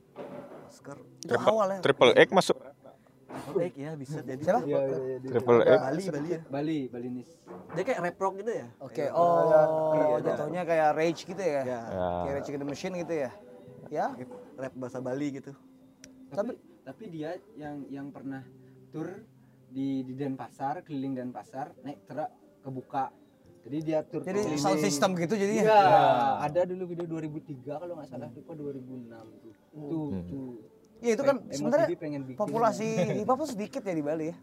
Masker 0.67 0.97
itu 1.27 1.35
awal 1.35 1.67
ya. 1.75 1.79
Triple 1.83 2.15
X 2.15 2.29
masuk. 2.31 2.57
Baik 3.51 3.75
ya 3.75 3.91
bisa 3.95 4.19
jadi 4.21 4.43
Siapa? 4.43 4.61
Triple 5.23 5.61
X. 5.65 5.79
Bali 5.81 6.05
Bali 6.07 6.29
ya 6.29 6.41
Bali, 6.47 6.79
Balinis. 6.87 7.31
dia 7.71 7.83
kayak 7.83 8.01
rap 8.01 8.17
rock 8.17 8.35
gitu 8.37 8.53
ya 8.53 8.67
Oke, 8.79 8.95
Kayak- 8.97 9.13
oh 9.13 9.93
Iya, 9.93 10.17
jatuhnya 10.21 10.63
kayak 10.65 10.89
Rage 10.93 11.21
gitu 11.25 11.43
ya? 11.43 11.63
ya 11.63 11.81
Kayak 12.21 12.35
Rage 12.37 12.49
Against 12.49 12.61
the 12.61 12.69
Machine 12.69 12.95
gitu 12.97 13.15
ya? 13.17 13.31
Ya, 13.89 14.07
rap 14.55 14.75
bahasa 14.75 14.99
Bali 14.99 15.29
gitu 15.33 15.53
Tapi 16.29 16.53
tapi 16.81 17.05
dia 17.09 17.31
yang 17.55 17.87
yang 17.87 18.07
pernah 18.09 18.43
tur 18.89 19.07
di 19.69 20.03
di 20.03 20.13
Denpasar, 20.13 20.83
keliling 20.83 21.15
Denpasar, 21.15 21.71
naik 21.81 22.03
truk 22.03 22.27
kebuka. 22.61 23.15
Jadi 23.61 23.79
dia 23.81 24.03
tur 24.03 24.21
jadi 24.21 24.43
keliling. 24.43 24.59
sound 24.59 24.81
system 24.81 25.15
gitu 25.15 25.35
jadinya? 25.37 25.63
Iya, 25.63 25.83
ada 26.43 26.61
dulu 26.65 26.89
video 26.89 27.07
2003 27.07 27.79
kalau 27.79 27.95
nggak 27.95 28.09
salah, 28.09 28.27
lupa 28.29 28.53
2006 28.53 29.07
tuh. 29.39 29.55
Tuh, 29.71 30.09
tuh. 30.27 30.55
Iya 31.01 31.13
itu 31.15 31.23
kan 31.23 31.37
sebenarnya 31.49 31.89
populasi 32.35 32.87
hip 33.17 33.27
hop 33.27 33.39
tuh 33.41 33.51
sedikit 33.51 33.81
ya 33.81 33.93
di 33.93 34.01
Bali 34.01 34.29
ya. 34.29 34.37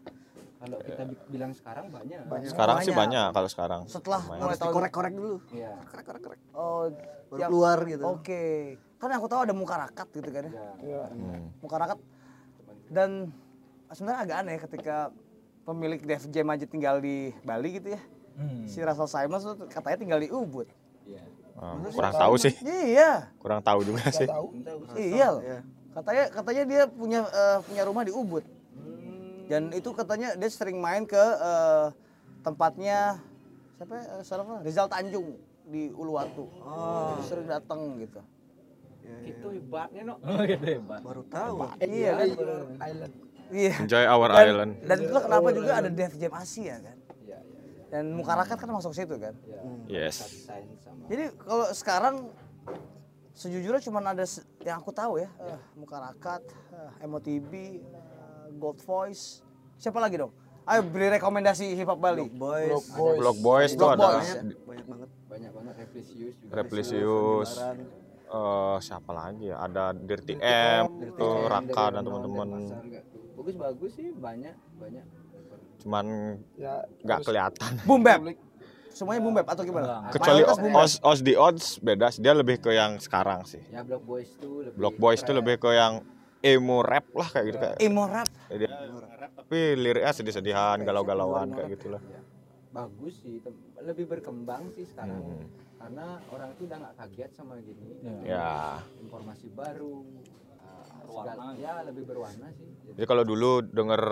Kalau 0.58 0.78
kita 0.80 1.02
bi- 1.06 1.22
bilang 1.28 1.52
sekarang 1.52 1.86
banyak. 1.86 2.18
Sekarang 2.44 2.76
sih 2.82 2.90
Banyak. 2.90 2.98
banyak 2.98 3.28
kalau 3.30 3.48
sekarang. 3.48 3.80
Setelah 3.86 4.20
mulai 4.26 4.58
tahun 4.58 4.68
dikorek-korek 4.68 5.12
dulu 5.14 5.36
Iya. 5.48 5.70
oh 6.52 6.90
baru 7.28 7.38
yang- 7.38 7.46
keluar 7.46 7.78
gitu 7.84 8.02
Oke, 8.04 8.44
kan 8.96 9.10
aku 9.12 9.26
tahu 9.26 9.40
ada 9.40 9.54
muka 9.54 9.78
rakat 9.78 10.08
gitu 10.10 10.26
kan 10.26 10.42
ya. 10.44 10.52
Iya. 10.80 11.02
Muka 11.58 11.76
rakat 11.78 11.98
dan 12.88 13.30
sebenarnya 13.88 14.20
agak 14.20 14.36
aneh 14.36 14.56
ketika 14.60 14.96
pemilik 15.62 16.00
Def 16.00 16.26
Jam 16.26 16.48
aja 16.48 16.64
tinggal 16.64 16.98
di 16.98 17.30
Bali 17.40 17.78
gitu 17.78 17.94
ya. 17.94 18.00
Si 18.64 18.78
Russell 18.80 19.06
Simons 19.06 19.42
tuh 19.44 19.66
katanya 19.66 19.94
tinggal 19.96 20.18
di 20.18 20.26
Ubud. 20.28 20.66
Iya. 21.04 21.22
Oh, 21.54 21.74
kurang 21.88 22.14
tahu 22.14 22.34
sih. 22.34 22.54
Iya, 22.62 23.30
Kurang 23.36 23.58
tahu 23.60 23.82
juga 23.82 24.10
sih. 24.10 24.26
Tahu. 24.26 24.46
Tahu. 24.58 24.78
iya 24.94 25.26
loh. 25.28 25.42
ya 25.42 25.58
Katanya 25.90 26.24
katanya 26.30 26.62
dia 26.64 26.82
punya 26.86 27.20
eh, 27.24 27.58
punya 27.62 27.82
rumah 27.84 28.04
di 28.04 28.12
Ubud. 28.12 28.44
Dan 29.48 29.72
itu 29.72 29.90
katanya 29.92 30.36
dia 30.36 30.48
sering 30.48 30.78
main 30.78 31.02
ke 31.02 31.18
eh, 31.18 31.86
tempatnya 32.40 33.18
siapa 33.76 33.92
ya? 33.94 34.04
Eh, 34.18 34.22
salah 34.22 34.44
apa? 34.44 34.56
Rizal 34.62 34.86
Tanjung 34.86 35.38
di 35.64 35.88
Uluwatu. 35.90 36.48
Oh, 36.60 37.16
Sering 37.22 37.44
datang 37.44 37.96
gitu. 37.98 38.20
Itu 39.24 39.46
hebatnya 39.48 40.02
no. 40.04 40.14
Oh, 40.20 40.44
gitu 40.44 40.64
hebat. 40.64 41.00
baru 41.00 41.22
tahu. 41.24 41.56
Iya 41.80 42.10
kan? 42.14 42.26
Island. 42.84 43.12
Iya. 43.48 43.74
Enjoy 43.80 44.04
our 44.04 44.28
Dan, 44.28 44.44
island. 44.44 44.72
dan 44.84 44.96
itulah 45.00 45.22
kenapa 45.24 45.48
juga 45.56 45.72
ada 45.80 45.88
Def 45.88 46.12
Jam 46.20 46.32
Asia 46.36 46.76
kan. 46.84 46.96
Iya, 47.24 47.38
iya. 47.40 47.82
Dan 47.88 48.04
Mukarakat 48.12 48.56
kan 48.60 48.68
masuk 48.68 48.92
situ 48.92 49.16
kan. 49.16 49.32
iya. 49.88 50.12
Yes. 50.12 50.44
Jadi 51.08 51.32
kalau 51.40 51.66
sekarang 51.72 52.28
sejujurnya 53.38 53.78
cuma 53.80 54.02
ada 54.02 54.26
se- 54.26 54.42
yang 54.60 54.76
aku 54.76 54.90
tahu 54.90 55.16
ya, 55.16 55.30
eh, 55.38 55.58
Mukarakat, 55.74 56.42
eh, 56.98 57.06
MOTB, 57.06 57.52
eh, 57.54 57.78
Gold 58.52 58.82
Voice. 58.82 59.46
Siapa 59.76 59.96
lagi 59.96 60.18
dong? 60.18 60.34
Ayo 60.64 60.84
beri 60.84 61.08
rekomendasi 61.08 61.72
hip 61.72 61.86
hop 61.86 61.96
Bali. 61.96 62.28
Boys. 62.28 62.84
Block 63.16 63.38
Boys 63.38 63.70
tuh 63.72 63.88
Block 63.88 63.94
ada 63.94 64.04
Boys. 64.10 64.28
Banyak 64.66 64.84
banget. 64.84 65.10
Banyak 65.24 65.50
banget 65.54 65.74
Replisius 65.78 66.34
juga. 66.36 66.52
Replisius. 66.52 67.50
eh 68.28 68.76
siapa 68.78 69.10
lagi 69.10 69.48
ya? 69.48 69.56
Ada 69.58 69.96
Dirty 69.96 70.36
M, 70.36 70.84
tuh 71.14 71.48
Raka 71.48 71.84
dan 71.90 72.04
teman-teman. 72.04 72.48
Bagus 73.32 73.54
bagus 73.56 73.90
sih 73.94 74.12
banyak 74.12 74.52
banyak. 74.76 75.04
Cuman 75.78 76.06
Ya, 76.52 76.84
nggak 77.00 77.20
kelihatan. 77.24 77.72
Boom 77.86 78.02
bap. 78.02 78.20
Semuanya 78.98 79.22
boom 79.22 79.30
bap 79.32 79.46
atau 79.46 79.62
gimana? 79.62 80.10
Kecuali 80.10 80.42
boom 80.42 80.74
bap. 80.74 80.82
Os, 80.82 80.92
Os 80.98 81.20
the 81.22 81.38
Odds 81.38 81.78
beda 81.78 82.10
sih. 82.10 82.18
Dia 82.18 82.34
lebih 82.34 82.58
ke 82.58 82.74
yang 82.74 82.98
sekarang 82.98 83.46
sih. 83.46 83.62
Ya 83.70 83.86
Block 83.86 84.02
Boys 84.02 84.26
tuh 84.34 84.66
lebih. 84.66 84.74
Block 84.74 84.94
Boys 84.98 85.20
tuh 85.22 85.32
lebih 85.32 85.54
ke 85.56 85.70
yang 85.70 86.02
emo 86.40 86.82
rap 86.82 87.06
lah 87.14 87.28
kayak 87.28 87.44
gitu 87.46 87.58
kayak. 87.60 87.76
emo 87.78 88.04
rap. 88.04 88.26
Dia 88.48 88.66
rap 89.14 89.30
tapi 89.38 89.58
liriknya 89.76 90.10
sedih-sedihan, 90.12 90.82
galau-galauan 90.82 91.50
kayak 91.52 91.78
gitulah. 91.78 92.02
Ya, 92.04 92.18
bagus 92.68 93.14
sih 93.22 93.38
lebih 93.80 94.04
berkembang 94.08 94.70
sih 94.70 94.82
sekarang 94.84 95.14
Hmm. 95.16 95.46
karena 95.78 96.06
orang 96.28 96.48
itu 96.52 96.62
udah 96.64 96.78
nggak 96.78 96.94
kaget 96.96 97.30
sama 97.32 97.54
gini 97.56 97.94
Ya. 98.22 98.82
informasi 98.98 99.46
baru 99.48 100.02
uh, 100.58 100.84
segala- 101.06 101.54
ya 101.54 101.80
lebih 101.82 102.02
berwarna 102.04 102.50
sih 102.52 102.66
Jadi, 102.84 102.92
Jadi 102.92 103.06
kalau 103.06 103.22
dulu 103.22 103.62
denger 103.64 104.02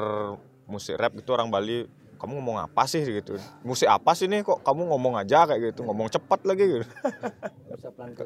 musik 0.65 0.95
rap 0.97 1.13
itu 1.13 1.27
orang 1.29 1.47
Bali, 1.47 1.85
kamu 2.17 2.33
ngomong 2.37 2.59
apa 2.61 2.83
sih 2.85 3.01
gitu? 3.03 3.37
Musik 3.61 3.87
apa 3.87 4.13
sih 4.13 4.25
nih 4.25 4.41
kok 4.41 4.61
kamu 4.61 4.89
ngomong 4.89 5.15
aja 5.15 5.45
kayak 5.45 5.71
gitu, 5.71 5.81
ngomong 5.83 6.09
cepat 6.09 6.43
lagi 6.43 6.65
gitu. 6.67 6.87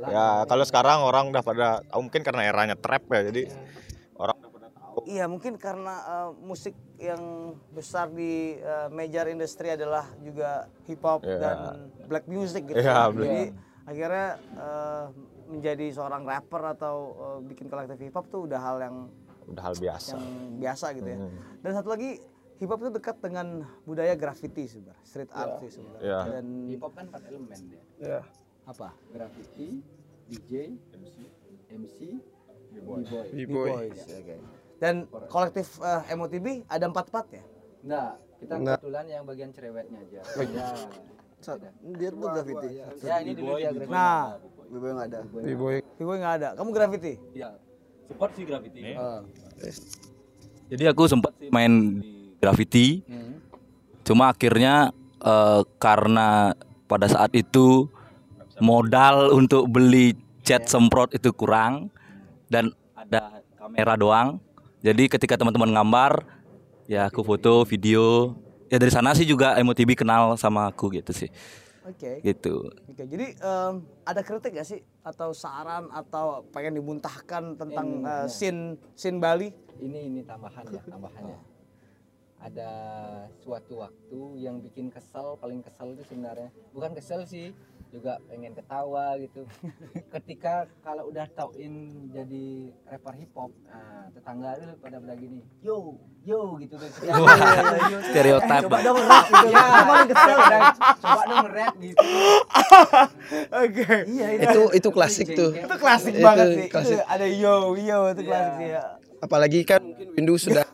Ya 0.07 0.45
kalau 0.45 0.63
sekarang 0.63 0.99
orang 1.01 1.29
udah 1.29 1.41
pada, 1.41 1.69
oh, 1.91 2.01
mungkin 2.01 2.23
karena 2.23 2.43
eranya 2.45 2.75
trap 2.75 3.03
ya, 3.09 3.27
jadi 3.27 3.51
orang 4.15 4.37
udah 4.37 4.51
pada 4.51 4.69
tahu. 4.71 4.99
Iya 5.05 5.25
mungkin 5.27 5.55
karena 5.57 5.95
eh, 6.01 6.31
musik 6.41 6.73
yang 6.97 7.23
besar 7.71 8.09
di 8.09 8.57
eh, 8.57 8.89
major 8.89 9.27
industri 9.27 9.71
adalah 9.71 10.07
juga 10.19 10.67
hip 10.85 11.01
hop 11.01 11.23
Iya. 11.23 11.39
dan 11.39 11.57
black 12.07 12.27
music 12.27 12.69
gitu. 12.69 12.79
Iya, 12.79 13.09
Jadi 13.09 13.43
black. 13.51 13.87
akhirnya 13.87 14.29
eh, 14.55 15.05
menjadi 15.51 15.87
seorang 15.91 16.23
rapper 16.23 16.63
atau 16.71 16.97
eh, 17.13 17.39
bikin 17.45 17.67
kolektif 17.67 17.99
hip 17.99 18.15
hop 18.15 18.27
tuh 18.29 18.47
udah 18.47 18.61
hal 18.61 18.79
yang 18.79 18.97
Udah 19.47 19.67
hal 19.67 19.75
biasa. 19.75 20.15
yang 20.15 20.25
biasa 20.59 20.87
gitu 20.95 21.09
ya. 21.09 21.19
Hmm. 21.19 21.35
Dan 21.59 21.71
satu 21.75 21.89
lagi 21.91 22.11
hip 22.61 22.69
hop 22.69 22.79
itu 22.79 22.91
dekat 22.93 23.17
dengan 23.19 23.47
budaya 23.83 24.13
graffiti 24.13 24.69
sebenarnya, 24.69 25.01
street 25.03 25.31
art 25.33 25.59
sih 25.59 25.71
sebenarnya. 25.73 26.05
Iya. 26.05 26.19
Dan 26.31 26.45
hip 26.69 26.81
hop 26.81 26.93
kan 26.93 27.05
empat 27.09 27.23
elemen 27.27 27.61
dia 27.67 27.83
ya. 27.99 28.21
apa? 28.63 28.89
graffiti 29.09 29.81
DJ 30.29 30.53
MC 30.93 31.17
MC 31.71 31.99
B-boy 32.71 33.01
B-boy. 33.03 33.27
B-boys, 33.35 34.01
oke. 34.07 34.37
Dan 34.77 34.95
kolektif 35.27 35.81
eh, 35.81 36.15
MOTB 36.15 36.47
ada 36.67 36.85
empat 36.87 37.07
part 37.09 37.29
ya? 37.31 37.43
nah 37.81 38.13
kita 38.37 38.55
Nah. 38.55 38.77
kebetulan 38.77 39.05
yang 39.09 39.25
bagian 39.25 39.51
cerewetnya 39.51 39.99
aja 39.99 40.21
ya 40.21 40.65
Sa- 41.41 41.57
Dia 41.97 42.13
tuh 42.13 42.29
graffiti. 42.29 42.69
ya 43.01 43.15
ini 43.19 43.33
dulu 43.33 43.57
dia 43.57 43.73
graffiti 43.73 43.89
Nah, 43.91 44.37
Bibo 44.71 44.87
nggak 44.87 45.07
ada. 45.09 45.21
B-boy. 45.27 45.77
B-boy 45.97 46.17
nggak 46.21 46.35
ada. 46.37 46.49
Kamu 46.55 46.71
graffiti? 46.71 47.17
Iya. 47.33 47.57
Support 48.07 48.31
sih 48.37 48.45
graffiti. 48.45 48.81
Jadi 50.71 50.85
aku 50.87 51.03
sempat 51.05 51.35
sih 51.35 51.49
main 51.49 51.99
di 51.99 52.20
graffiti. 52.41 53.05
Cuma 54.03 54.33
akhirnya 54.33 54.91
eh, 55.23 55.61
karena 55.79 56.57
pada 56.91 57.07
saat 57.07 57.31
itu 57.37 57.87
modal 58.59 59.31
untuk 59.37 59.71
beli 59.71 60.19
cat 60.43 60.67
semprot 60.67 61.15
itu 61.15 61.31
kurang 61.31 61.93
dan 62.51 62.75
ada 62.97 63.45
kamera 63.55 63.95
doang. 63.95 64.29
Jadi 64.81 65.13
ketika 65.13 65.37
teman-teman 65.37 65.71
gambar, 65.71 66.25
ya 66.89 67.13
aku 67.13 67.21
foto, 67.21 67.63
video. 67.69 68.35
Ya 68.73 68.81
dari 68.81 68.91
sana 68.91 69.13
sih 69.13 69.29
juga 69.29 69.59
MOTB 69.61 69.99
kenal 69.99 70.35
sama 70.41 70.71
aku 70.71 70.95
gitu 70.97 71.13
sih. 71.13 71.29
Oke. 71.85 72.23
Gitu. 72.23 72.71
Oke, 72.87 73.03
jadi 73.03 73.35
em, 73.35 73.83
ada 74.07 74.21
kritik 74.23 74.55
gak 74.55 74.69
sih 74.69 74.79
atau 75.03 75.35
saran 75.35 75.91
atau 75.91 76.47
pengen 76.55 76.79
dimuntahkan 76.79 77.59
tentang 77.59 78.05
eh, 78.07 78.27
scene 78.31 78.79
scene 78.95 79.19
Bali? 79.19 79.51
ini 79.81 80.01
ini 80.13 80.21
tambahan 80.23 80.65
ya 80.69 80.83
tambahannya 80.85 81.37
ada 82.41 82.71
suatu 83.45 83.85
waktu 83.85 84.21
yang 84.41 84.65
bikin 84.65 84.89
kesel 84.89 85.37
paling 85.37 85.61
kesel 85.61 85.93
itu 85.93 86.05
sebenarnya 86.09 86.49
bukan 86.73 86.97
kesel 86.97 87.29
sih 87.29 87.53
juga 87.91 88.23
pengen 88.31 88.55
ketawa 88.55 89.19
gitu 89.19 89.45
ketika 90.15 90.71
kalau 90.81 91.11
udah 91.11 91.27
tauin 91.35 92.07
jadi 92.15 92.71
rapper 92.87 93.15
hip 93.19 93.35
hop 93.35 93.51
nah, 93.67 94.07
tetangga 94.15 94.57
itu 94.57 94.67
pada 94.79 94.97
pada 95.03 95.15
gini 95.19 95.43
yo 95.61 95.99
yo 96.23 96.55
gitu 96.63 96.79
tuh 96.79 96.87
Stereotip. 98.09 98.61
coba 98.71 98.79
dong 98.87 98.99
rap 99.05 99.27
gitu 99.27 99.49
ya 99.59 99.65
paling 99.85 100.09
kesel 100.09 100.39
dan 100.39 100.63
coba 101.03 101.23
dong 101.27 101.47
rap 101.51 101.75
gitu 101.83 102.07
Oke. 103.51 103.87
iya 104.11 104.27
Itu 104.39 104.63
itu 104.75 104.89
klasik 104.91 105.27
tuh. 105.35 105.55
Itu 105.55 105.77
klasik 105.79 106.15
Itu 106.19 106.25
banget 106.25 106.47
sih. 106.51 106.67
klasik. 106.71 106.99
Itu 106.99 107.07
ada 107.07 107.27
yo 107.27 107.75
yo 107.79 107.99
itu 108.11 108.23
klasik 108.27 108.53
sih 108.59 108.69
ya. 108.75 108.83
Apalagi 109.21 109.61
kan 109.67 109.81
mungkin 109.83 110.09
Windu 110.17 110.35
sudah 110.41 110.65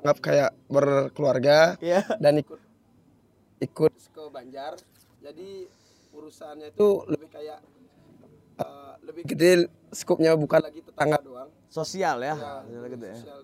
anggap 0.00 0.18
kayak 0.24 0.50
berkeluarga 0.66 1.76
Iya. 1.78 2.00
dan 2.16 2.40
ikut 2.40 2.60
ikut 3.60 3.92
ke 3.92 4.22
Banjar. 4.32 4.80
Jadi 5.20 5.68
urusannya 6.16 6.72
itu 6.72 6.88
lebih 7.04 7.28
kayak 7.28 7.58
eh, 8.60 8.92
lebih 9.04 9.22
gede 9.28 9.68
skupnya 9.92 10.32
bukan 10.32 10.64
lagi 10.64 10.80
tetangga 10.80 11.20
doang. 11.20 11.52
Sosial 11.68 12.24
ya. 12.24 12.34
Sosial 12.34 12.82
gitu 12.88 13.04
ya. 13.04 13.16
Sosial. 13.20 13.38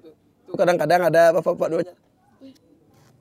Tuh 0.47 0.55
kadang-kadang 0.57 1.13
ada 1.13 1.23
bapak-bapak 1.37 1.69
duanya. 1.69 1.95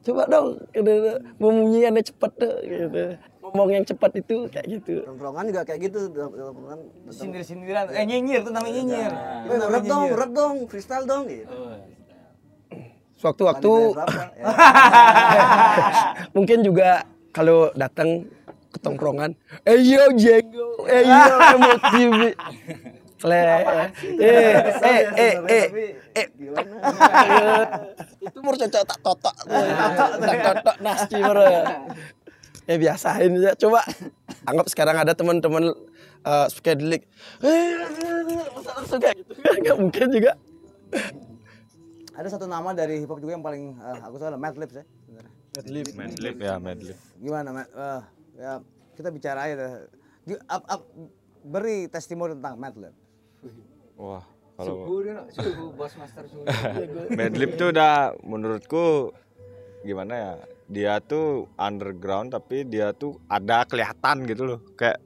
Coba 0.05 0.29
dong, 0.29 0.61
gitu, 0.69 1.17
memunyiannya 1.41 2.05
cepet 2.05 2.31
tuh, 2.37 2.53
gitu. 2.61 3.17
Ngomong 3.41 3.69
yang 3.73 3.85
cepat 3.89 4.13
itu 4.21 4.45
kayak 4.53 4.67
gitu. 4.77 5.01
Tongkrongan 5.01 5.49
juga 5.49 5.61
kayak 5.65 5.89
gitu. 5.89 6.13
Tongkrongan. 6.13 6.79
Sindir-sindiran. 7.09 7.89
Eh 7.89 8.05
nyinyir 8.05 8.45
tuh 8.45 8.53
namanya 8.53 8.73
nyinyir. 8.77 9.11
Itu 9.49 9.53
namanya 9.57 9.73
rap 9.73 9.85
dong, 9.89 10.05
rap 10.13 10.31
dong, 10.37 10.55
freestyle 10.69 11.09
dong 11.09 11.25
gitu. 11.25 11.57
Sewaktu-waktu 13.15 13.71
Pandai 13.71 13.95
berapa, 13.95 14.23
ya. 14.39 14.45
mungkin 16.35 16.59
juga 16.61 16.89
kalau 17.31 17.71
datang 17.75 18.27
ke 18.71 18.77
tongkrongan, 18.83 19.31
eh 19.63 19.79
yo 19.79 20.11
jenggo, 20.19 20.83
eh 20.87 21.03
yo. 21.07 21.23
Le, 23.25 23.41
eh, 23.41 23.89
eh, 24.21 25.03
eh, 25.17 25.35
eh, 25.47 25.65
eh, 26.13 26.27
itu 28.27 28.37
mau 28.43 28.53
cocok 28.53 28.83
tak 28.85 28.99
totok, 29.01 29.35
tak 30.29 30.37
totok 30.45 30.77
nasi 30.83 31.17
bro. 31.23 31.47
Ya 32.69 32.75
biasain 32.75 33.31
aja. 33.39 33.51
Coba 33.57 33.81
anggap 34.45 34.67
sekarang 34.69 34.97
ada 35.01 35.17
teman-teman 35.17 35.73
uh, 36.27 36.45
psychedelic, 36.51 37.07
eh, 37.41 37.81
masa 38.51 38.71
langsung 38.83 38.99
kayak 39.01 39.15
gitu, 39.21 39.31
nggak 39.41 39.77
mungkin 39.79 40.05
juga. 40.11 40.31
Ada 42.15 42.27
satu 42.31 42.47
nama 42.47 42.71
dari 42.71 43.03
hip 43.03 43.11
hop 43.11 43.19
juga 43.19 43.35
yang 43.35 43.43
paling 43.43 43.75
eh, 43.75 43.97
aku 43.99 44.15
tahu 44.15 44.27
adalah 44.31 44.41
Madlib 44.41 44.71
ya. 44.71 44.83
sebenarnya. 44.87 45.31
Madlib 45.95 46.35
ya, 46.39 46.53
Madlib. 46.59 46.97
Gimana, 47.19 47.49
Matt? 47.51 47.67
Eh, 47.71 48.01
ya 48.39 48.51
kita 48.95 49.09
bicara 49.11 49.39
aja. 49.47 49.83
Gi- 50.23 50.43
up- 50.47 50.67
up- 50.67 50.89
beri 51.43 51.91
testimoni 51.91 52.39
tentang 52.39 52.55
Madlib. 52.55 52.95
Wah, 53.95 54.23
kalau 54.55 54.87
suhu 54.87 54.95
dia 55.03 55.13
no, 55.15 55.23
suhu 55.31 55.63
bos 55.77 55.93
master 55.95 56.23
suhu 56.27 56.43
Madlib 57.19 57.55
tuh 57.55 57.71
udah 57.75 58.15
menurutku 58.23 59.11
gimana 59.83 60.13
ya? 60.15 60.31
Dia 60.65 60.93
tuh 60.97 61.45
underground 61.61 62.33
tapi 62.33 62.65
dia 62.65 62.89
tuh 62.95 63.21
ada 63.29 63.67
kelihatan 63.67 64.25
gitu 64.25 64.43
loh. 64.55 64.59
Kayak 64.73 64.97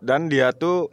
dan 0.00 0.30
dia 0.30 0.54
tuh 0.56 0.88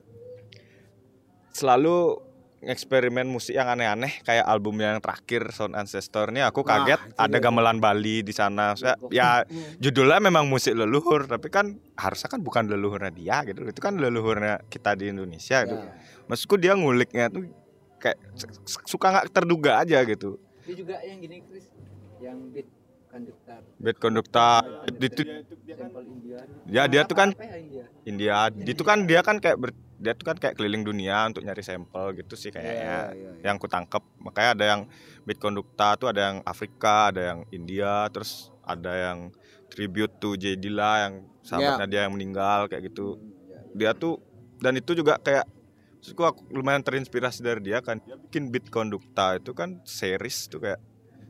selalu 1.54 2.20
eksperimen 2.68 3.28
musik 3.28 3.56
yang 3.56 3.68
aneh-aneh 3.68 4.24
kayak 4.24 4.46
albumnya 4.48 4.96
yang 4.96 5.02
terakhir 5.04 5.52
Sound 5.52 5.76
Ancestor 5.76 6.32
ini 6.32 6.42
aku 6.42 6.64
kaget 6.64 7.00
ada 7.16 7.38
gamelan 7.40 7.78
Bali 7.84 8.24
di 8.24 8.32
sana. 8.32 8.74
Saya, 8.76 8.96
ya 9.12 9.44
judulnya 9.80 10.20
memang 10.24 10.48
musik 10.48 10.74
leluhur 10.76 11.28
tapi 11.28 11.52
kan 11.52 11.76
harusnya 12.00 12.30
kan 12.32 12.40
bukan 12.42 12.68
leluhurnya 12.68 13.12
dia 13.12 13.44
gitu. 13.48 13.64
Itu 13.68 13.80
kan 13.84 14.00
leluhurnya 14.00 14.64
kita 14.72 14.96
di 14.96 15.12
Indonesia 15.12 15.64
gitu. 15.68 15.88
Maksudku 16.32 16.56
dia 16.56 16.74
nguliknya 16.78 17.28
tuh 17.28 17.52
kayak 18.04 18.20
suka 18.84 19.08
nggak 19.08 19.28
terduga 19.32 19.80
aja 19.80 20.04
gitu 20.04 20.36
Dia 20.68 20.76
juga 20.76 20.96
yang 21.08 21.24
gini 21.24 21.40
Chris, 21.48 21.72
yang 22.20 22.38
beat 22.52 22.68
konduktor 23.08 23.60
beat 23.80 23.98
kondukta 24.00 24.48
itu 25.00 25.24
sampel 25.76 26.04
India. 26.08 26.40
ya 26.68 26.84
dia 26.92 27.02
tuh 27.08 27.16
kan 27.16 27.30
ya 27.32 27.56
India? 28.04 28.36
India 28.52 28.72
itu 28.76 28.84
kan 28.84 29.08
dia 29.08 29.20
kan 29.24 29.40
kayak 29.40 29.58
ber- 29.60 29.83
dia 30.04 30.12
tuh 30.12 30.26
kan 30.28 30.36
kayak 30.36 30.60
keliling 30.60 30.84
dunia 30.84 31.32
untuk 31.32 31.48
nyari 31.48 31.64
sampel 31.64 32.12
gitu 32.20 32.36
sih 32.36 32.52
kayaknya. 32.52 33.16
Yang 33.40 33.56
ku 33.64 33.68
tangkep 33.72 34.04
makanya 34.20 34.52
ada 34.52 34.66
yang 34.76 34.82
beat 35.24 35.40
kondukta 35.40 35.96
tuh 35.96 36.12
ada 36.12 36.22
yang 36.30 36.38
Afrika 36.44 37.16
ada 37.16 37.34
yang 37.34 37.40
India 37.56 38.12
terus 38.12 38.52
ada 38.68 38.92
yang 38.92 39.32
tribute 39.72 40.20
to 40.20 40.36
J 40.36 40.60
Dilla 40.60 41.08
yang 41.08 41.24
sahabatnya 41.42 41.88
dia 41.88 42.02
yang 42.06 42.14
meninggal 42.14 42.68
kayak 42.68 42.92
gitu. 42.92 43.16
Dia 43.72 43.96
tuh 43.96 44.20
dan 44.60 44.76
itu 44.76 44.92
juga 44.92 45.16
kayak 45.18 45.48
Maksudku 46.04 46.20
aku 46.28 46.44
lumayan 46.52 46.84
terinspirasi 46.84 47.40
dari 47.40 47.64
dia 47.64 47.80
kan. 47.80 47.96
Dia 48.04 48.20
bikin 48.20 48.52
beat 48.52 48.68
kondukta 48.68 49.40
itu 49.40 49.56
kan 49.56 49.80
series 49.88 50.52
tuh 50.52 50.60
kayak 50.60 50.84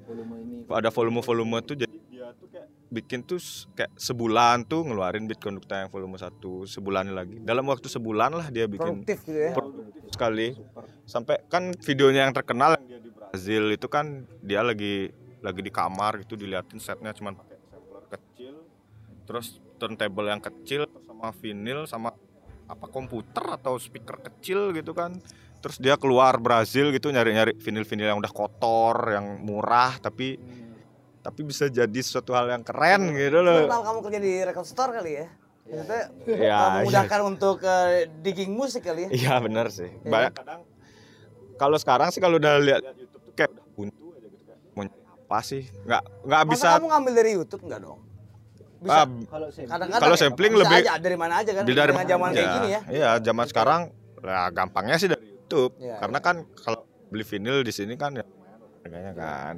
Volume 0.04 0.36
ini. 0.42 0.56
ada 0.68 0.90
volume-volume 0.92 1.64
tuh 1.64 1.76
jadi 1.80 1.96
dia 2.24 2.32
tuh 2.40 2.48
kayak 2.48 2.68
bikin 2.88 3.20
tuh 3.28 3.40
kayak 3.76 3.92
sebulan 4.00 4.64
tuh 4.64 4.88
ngeluarin 4.88 5.28
beat 5.28 5.44
kondukta 5.44 5.84
yang 5.84 5.90
volume 5.92 6.16
satu 6.16 6.64
sebulan 6.64 7.12
lagi. 7.12 7.44
Dalam 7.44 7.68
waktu 7.68 7.92
sebulan 7.92 8.32
lah 8.32 8.48
dia 8.48 8.64
bikin 8.64 9.04
produktif 9.04 9.28
gitu 9.28 9.40
ya? 9.40 9.52
produktif. 9.52 10.08
sekali. 10.16 10.48
Sampai 11.04 11.44
kan 11.52 11.76
videonya 11.76 12.24
yang 12.24 12.36
terkenal 12.36 12.80
yang 12.80 12.88
dia 12.88 13.00
di 13.04 13.12
Brazil. 13.12 13.64
Itu 13.76 13.88
kan 13.92 14.24
dia 14.40 14.64
lagi 14.64 15.12
lagi 15.44 15.60
di 15.60 15.72
kamar 15.74 16.24
gitu 16.24 16.40
diliatin 16.40 16.80
setnya 16.80 17.12
cuman 17.12 17.36
pakai 17.36 17.58
sampler 17.68 18.06
kecil. 18.08 18.56
terus 19.24 19.60
turntable 19.80 20.28
yang 20.28 20.40
kecil 20.40 20.88
sama 21.08 21.32
vinyl 21.36 21.88
sama 21.88 22.12
apa 22.68 22.88
komputer 22.88 23.60
atau 23.60 23.76
speaker 23.76 24.24
kecil 24.32 24.72
gitu 24.72 24.96
kan. 24.96 25.20
Terus 25.60 25.80
dia 25.80 25.96
keluar 25.96 26.40
Brazil 26.40 26.92
gitu 26.96 27.12
nyari-nyari 27.12 27.56
vinyl-vinyl 27.60 28.16
yang 28.16 28.20
udah 28.20 28.32
kotor 28.32 28.96
yang 29.12 29.44
murah 29.44 29.96
tapi 30.00 30.36
tapi 31.24 31.42
bisa 31.42 31.66
jadi 31.66 31.96
sesuatu 31.98 32.32
hal 32.32 32.46
yang 32.50 32.62
keren 32.62 33.10
gitu 33.12 33.40
loh 33.40 33.64
Kenal 33.64 33.82
kamu 33.82 34.00
kerja 34.04 34.20
di 34.20 34.34
record 34.42 34.68
store 34.68 34.92
kali 34.94 35.12
ya 35.16 35.28
Maksudnya 35.64 36.04
Ya, 36.28 36.60
memudahkan 36.78 37.20
untuk 37.26 37.58
uh, 37.60 37.90
digging 38.20 38.52
musik 38.52 38.84
kali 38.84 39.08
ya 39.08 39.10
Iya 39.10 39.34
benar 39.40 39.72
sih. 39.72 39.88
Banyak 40.04 40.34
kadang 40.34 40.62
kalau 41.54 41.78
sekarang 41.78 42.10
sih 42.10 42.20
kalau 42.20 42.36
udah 42.36 42.60
lihat 42.60 42.84
YouTube 42.92 43.24
tuh 43.24 43.32
kayak 43.32 43.50
udah 43.50 43.66
buntu 43.72 44.06
aja 44.12 44.28
gitu 44.28 44.44
kayak 44.44 44.60
mau 44.70 44.84
nyari 44.84 45.00
apa 45.00 45.38
sih? 45.40 45.64
Nggak 45.82 46.02
nggak 46.22 46.42
Masa 46.42 46.52
bisa. 46.52 46.68
kamu 46.76 46.88
ngambil 46.90 47.14
dari 47.14 47.32
YouTube 47.32 47.62
enggak 47.64 47.80
dong? 47.80 48.00
Bisa. 48.84 49.00
Ah, 49.00 49.06
Kalau 49.08 49.48
saya 49.48 49.66
Kadang-kadang 49.66 50.04
kalau 50.04 50.16
ya, 50.16 50.20
sampling 50.20 50.52
bisa 50.52 50.62
lebih- 50.62 50.84
aja, 50.84 50.94
dari 51.00 51.16
mana 51.16 51.34
aja 51.40 51.52
kan? 51.54 51.64
dari 51.64 51.72
Dengan 51.72 52.06
zaman 52.06 52.30
kayak 52.30 52.50
gini 52.52 52.68
ya. 52.68 52.82
Iya, 52.92 53.10
zaman 53.24 53.46
sekarang 53.48 53.82
ya 54.20 54.42
gampangnya 54.50 54.96
sih 54.98 55.08
dari 55.08 55.24
YouTube. 55.24 55.72
Iya, 55.80 55.96
Karena 55.96 56.20
kan 56.20 56.36
kalau 56.58 56.80
beli 57.08 57.24
vinyl 57.24 57.62
di 57.62 57.72
sini 57.72 57.94
kan 57.96 58.12
ya 58.14 58.26
harganya 58.84 59.14
kan. 59.16 59.56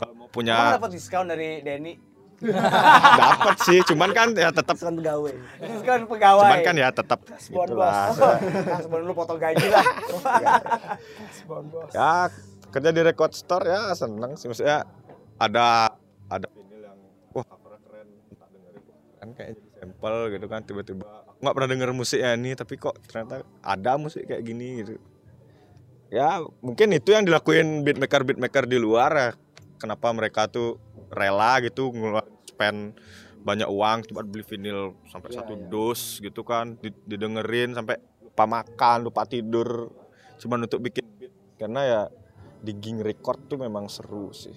Kalau 0.00 0.14
mau 0.16 0.26
Kamu 0.26 0.34
punya 0.34 0.56
dapat 0.80 0.90
diskon 0.96 1.28
dari 1.28 1.60
Denny. 1.60 1.94
dapat 3.20 3.56
sih, 3.68 3.84
cuman 3.84 4.16
kan 4.16 4.32
ya 4.32 4.48
tetap 4.48 4.72
Kan 4.80 4.96
pegawai. 4.96 5.36
Diskon 5.60 6.08
pegawai. 6.08 6.48
cuman 6.48 6.60
kan 6.64 6.74
ya 6.80 6.88
tetap 6.88 7.20
gitu 7.28 7.74
lah. 7.76 8.16
Sebelum 8.84 9.04
lu 9.04 9.12
potong 9.12 9.36
gaji 9.36 9.68
lah. 9.68 9.84
ya 11.96 12.32
kerja 12.70 12.90
di 12.94 13.02
record 13.02 13.34
store 13.34 13.66
ya 13.66 13.92
seneng 13.98 14.38
sih 14.38 14.46
maksudnya 14.46 14.86
ada 15.36 15.90
ada 16.30 16.46
vinyl 16.54 16.86
yang 16.86 16.98
wah 17.34 17.42
keren 17.42 18.08
tak 18.38 18.48
dengerin 18.54 18.82
kan 19.18 19.28
kayak 19.34 19.50
jadi 19.58 19.70
sampel 19.82 20.16
gitu 20.30 20.46
kan 20.46 20.60
tiba-tiba 20.62 21.04
nggak 21.42 21.54
pernah 21.56 21.68
denger 21.74 21.90
musik 21.90 22.22
ya 22.22 22.38
ini 22.38 22.54
tapi 22.54 22.78
kok 22.78 22.94
ternyata 23.10 23.42
ada 23.58 23.92
musik 23.98 24.22
kayak 24.22 24.46
gini 24.46 24.86
gitu 24.86 25.02
ya 26.10 26.42
mungkin 26.60 26.90
itu 26.90 27.14
yang 27.14 27.22
dilakuin 27.22 27.86
beatmaker 27.86 28.26
beatmaker 28.26 28.66
di 28.66 28.76
luar 28.76 29.10
ya. 29.14 29.30
Kenapa 29.80 30.12
mereka 30.12 30.44
tuh 30.50 30.76
rela 31.08 31.62
gitu 31.64 31.88
ngeluarin 31.94 32.36
spend 32.44 32.80
banyak 33.40 33.64
uang 33.64 34.12
cuma 34.12 34.20
beli 34.20 34.44
vinyl 34.44 34.92
sampai 35.08 35.30
satu 35.32 35.56
dos 35.56 36.20
gitu 36.20 36.44
kan. 36.44 36.76
Di- 36.76 37.06
didengerin 37.08 37.72
sampai 37.72 37.96
lupa 38.20 38.44
makan 38.44 39.08
lupa 39.08 39.24
tidur 39.24 39.88
cuman 40.42 40.68
untuk 40.68 40.84
bikin 40.84 41.06
beat. 41.16 41.32
Karena 41.56 41.80
ya 41.86 42.02
digging 42.60 43.00
record 43.00 43.40
tuh 43.48 43.56
memang 43.56 43.88
seru 43.88 44.34
sih. 44.36 44.52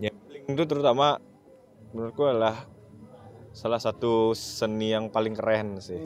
Nyampling 0.00 0.56
itu 0.56 0.64
terutama 0.64 1.20
menurutku 1.92 2.24
adalah 2.24 2.66
salah 3.54 3.78
satu 3.78 4.34
seni 4.34 4.90
yang 4.90 5.14
paling 5.14 5.38
keren 5.38 5.78
sih 5.78 6.02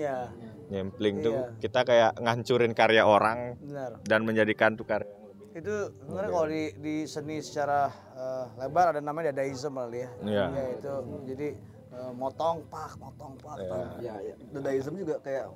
Iya, 0.68 0.84
Nyampling 0.84 1.16
tuh 1.24 1.32
Iya. 1.32 1.48
kita 1.58 1.80
kayak 1.82 2.10
ngancurin 2.20 2.72
karya 2.76 3.02
orang 3.02 3.56
benar. 3.56 3.90
dan 4.04 4.20
menjadikan 4.28 4.76
tuh 4.76 4.84
karya 4.84 5.08
yang 5.08 5.24
lebih 5.32 5.56
Itu 5.58 5.74
sebenarnya 6.04 6.30
kalau 6.30 6.46
di, 6.46 6.64
di 6.76 6.96
seni 7.08 7.36
secara 7.40 7.88
uh, 8.14 8.44
lebar 8.60 8.92
ada 8.92 9.00
namanya 9.00 9.32
dadaism 9.32 9.72
kali 9.74 10.04
ya. 10.04 10.10
Iya. 10.22 10.44
Ya, 10.52 10.64
itu 10.76 10.92
jadi 11.24 11.48
uh, 11.96 12.12
motong 12.12 12.68
pak, 12.68 13.00
motong 13.00 13.32
pak. 13.40 13.56
Iya. 13.56 13.70
pak. 13.72 13.86
Ya, 14.04 14.14
ya. 14.20 14.34
Dadaism 14.52 14.92
juga 14.94 15.16
kayak 15.24 15.48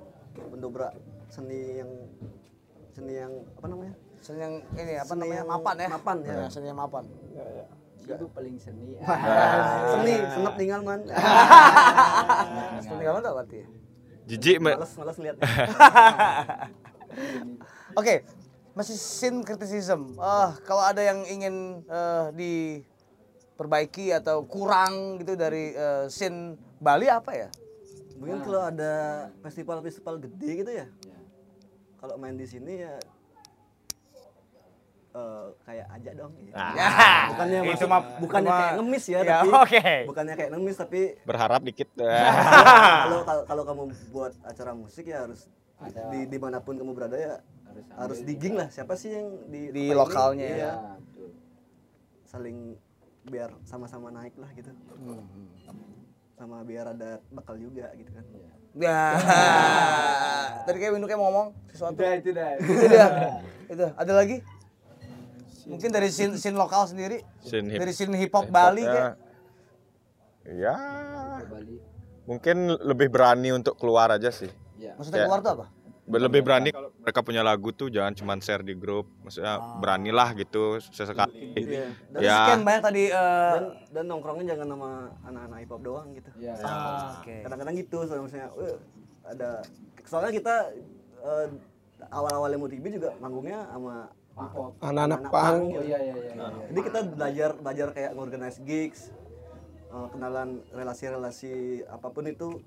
mendobrak 0.49 0.91
seni 1.29 1.77
yang 1.77 1.91
seni 2.89 3.13
yang 3.13 3.33
apa 3.53 3.65
namanya? 3.69 3.93
Seni 4.17 4.39
yang 4.41 4.53
ini 4.73 4.93
apa 4.97 5.11
Seni 5.13 5.19
namanya 5.21 5.37
yang 5.37 5.49
mapan 5.53 5.75
ya. 5.77 5.87
mapan, 5.93 6.17
ya. 6.25 6.33
Ya, 6.33 6.47
seni 6.49 6.65
yang 6.73 6.79
mapan. 6.81 7.05
itu 8.03 8.27
paling 8.35 8.55
seni. 8.59 8.99
Seni, 9.95 10.13
senap 10.27 10.53
tinggal 10.59 10.83
man. 10.83 10.99
Seni 12.83 12.99
kamu 12.99 13.19
tuh 13.23 13.31
berarti 13.31 13.57
ya? 13.63 13.67
Jijik 14.25 14.59
me- 14.59 14.75
Males, 14.75 14.93
males 14.95 15.17
lihat. 15.19 15.35
Oke, 17.99 18.25
masih 18.73 18.97
sin 18.97 19.41
criticism. 19.41 20.17
Eh, 20.17 20.49
kalau 20.65 20.81
ada 20.81 20.99
yang 20.99 21.21
ingin 21.25 21.85
eh, 21.85 22.25
diperbaiki 22.33 24.11
atau 24.11 24.43
kurang 24.43 25.21
gitu 25.21 25.37
dari 25.37 25.71
eh, 25.71 26.05
sin 26.09 26.57
Bali 26.79 27.07
apa 27.07 27.31
ya? 27.33 27.49
Mungkin 28.17 28.39
kalau 28.41 28.61
ada 28.63 28.93
festival-festival 29.41 30.21
gede 30.21 30.49
gitu 30.63 30.71
ya. 30.71 30.87
Kalau 31.99 32.17
main 32.17 32.35
di 32.35 32.43
sini 32.43 32.81
ya 32.81 32.97
eh, 35.13 35.45
kayak 35.61 35.87
aja 35.89 36.11
dong. 36.15 36.33
gitu. 36.37 36.53
Ah, 36.53 37.29
bukannya 37.29 37.57
itu 37.59 37.69
maksud- 37.69 37.87
mah- 37.87 38.05
bukannya 38.17 38.47
cuma- 38.47 38.59
kayak 38.59 38.73
ngemis 38.75 39.03
ya, 39.05 39.19
Ya, 39.19 39.23
tapi 39.35 39.49
oke. 39.51 39.85
bukannya 40.05 40.33
kayak 40.33 40.51
ngemis 40.51 40.75
tapi 40.75 40.99
berharap 41.21 41.61
dikit 41.61 41.89
kalau 43.03 43.19
kalau- 43.21 43.45
kalau 43.45 43.63
kamu 43.63 43.83
buat 44.09 44.33
acara 44.41 44.71
musik 44.73 45.05
ya 45.05 45.23
harus 45.23 45.45
di 46.09 46.25
di 46.25 46.37
mana 46.37 46.57
pun 46.57 46.73
kamu 46.73 46.91
berada 46.91 47.13
ya 47.13 47.35
Harus 47.63 47.85
harus 47.95 48.19
digging 48.21 48.53
lah 48.53 48.67
siapa 48.67 48.93
sih 48.93 49.09
yang 49.11 49.27
di 49.47 49.69
Di 49.69 49.83
ini? 49.83 49.93
lokalnya 49.93 50.45
Iya. 50.45 50.53
ya. 50.53 50.61
Ya, 50.63 50.73
betul. 50.95 51.29
saling 52.23 52.57
biar 53.23 53.49
sama-sama 53.63 54.09
naik 54.09 54.33
lah 54.35 54.49
gitu 54.51 54.69
sama 56.33 56.57
biar 56.61 56.89
ada 56.89 57.21
bakal 57.29 57.55
juga 57.55 57.87
gitu 57.93 58.09
kan 58.09 58.25
Ya. 58.73 59.13
Tadi 60.65 60.77
kayak 60.77 60.91
Windu 60.91 61.05
kayak 61.05 61.15
mau 61.15 61.29
ngomong 61.29 61.47
sesuatu. 61.69 61.93
Udah 61.93 62.13
itu 62.15 62.29
dah. 62.31 62.57
itu 62.57 62.85
dia. 62.89 63.07
Itu. 63.69 63.85
Ada 63.93 64.11
lagi? 64.11 64.37
Mungkin 65.65 65.89
dari 65.89 66.07
scene, 66.07 66.35
scene 66.35 66.53
lokal 66.53 66.85
sendiri? 66.85 67.23
Scene 67.39 67.67
hip- 67.67 67.79
dari 67.79 67.91
scene 67.91 68.13
hip 68.13 68.31
hop 68.31 68.47
Bali 68.47 68.83
kayak. 68.83 69.13
ya 70.45 70.75
Bali. 71.45 71.79
mungkin 72.23 72.57
lebih 72.77 73.07
berani 73.07 73.51
untuk 73.51 73.75
keluar 73.75 74.11
aja 74.11 74.27
sih 74.29 74.51
Ya. 74.75 74.91
Maksudnya 74.93 75.17
Kayak- 75.17 75.29
keluar 75.29 75.41
tuh 75.41 75.53
apa? 75.53 75.65
lebih 76.05 76.41
berani 76.41 76.67
kalau 76.67 76.91
mereka 76.93 77.19
punya 77.21 77.39
lagu 77.41 77.71
tuh 77.71 77.87
jangan 77.87 78.11
cuma 78.11 78.35
share 78.37 78.59
di 78.59 78.75
grup 78.75 79.07
maksudnya 79.23 79.55
beranilah 79.79 80.35
gitu 80.35 80.75
sesekali 80.83 81.55
Iya. 81.55 81.87
dan, 82.11 82.19
Ya. 82.19 82.35
sekian 82.43 82.61
banyak 82.61 82.83
tadi 82.83 83.03
eh, 83.07 83.15
dan 83.53 83.63
dan 83.87 84.03
nongkrongnya 84.05 84.45
jangan 84.51 84.67
sama 84.69 84.91
anak-anak 85.23 85.57
hip 85.57 85.71
hop 85.71 85.81
doang 85.81 86.07
gitu 86.11 86.27
Ya. 86.37 86.59
Oke. 87.15 87.39
kadang-kadang 87.39 87.75
gitu 87.77 87.97
soalnya 88.03 88.23
misalnya 88.25 88.49
"Eh, 88.59 88.75
ada 89.23 89.49
soalnya 90.03 90.31
kita 90.33 90.55
eh, 91.23 91.47
awal-awalnya 92.09 92.59
MotoGP 92.59 92.85
juga 92.93 93.09
manggungnya 93.17 93.63
sama 93.65 94.11
Anak-anak 94.33 95.03
anak 95.05 95.21
pang. 95.29 95.61
Oh 95.69 95.83
iya 95.85 95.97
iya 96.01 96.15
iya. 96.17 96.33
iya. 96.33 96.47
Jadi 96.73 96.79
kita 96.81 96.99
belajar 97.05 97.49
belajar 97.61 97.87
kayak 97.93 98.11
ngorganize 98.17 98.59
gigs, 98.65 99.13
eh, 99.93 100.07
kenalan 100.09 100.65
relasi-relasi 100.73 101.85
apa 101.85 102.07
pun 102.09 102.25
itu 102.25 102.57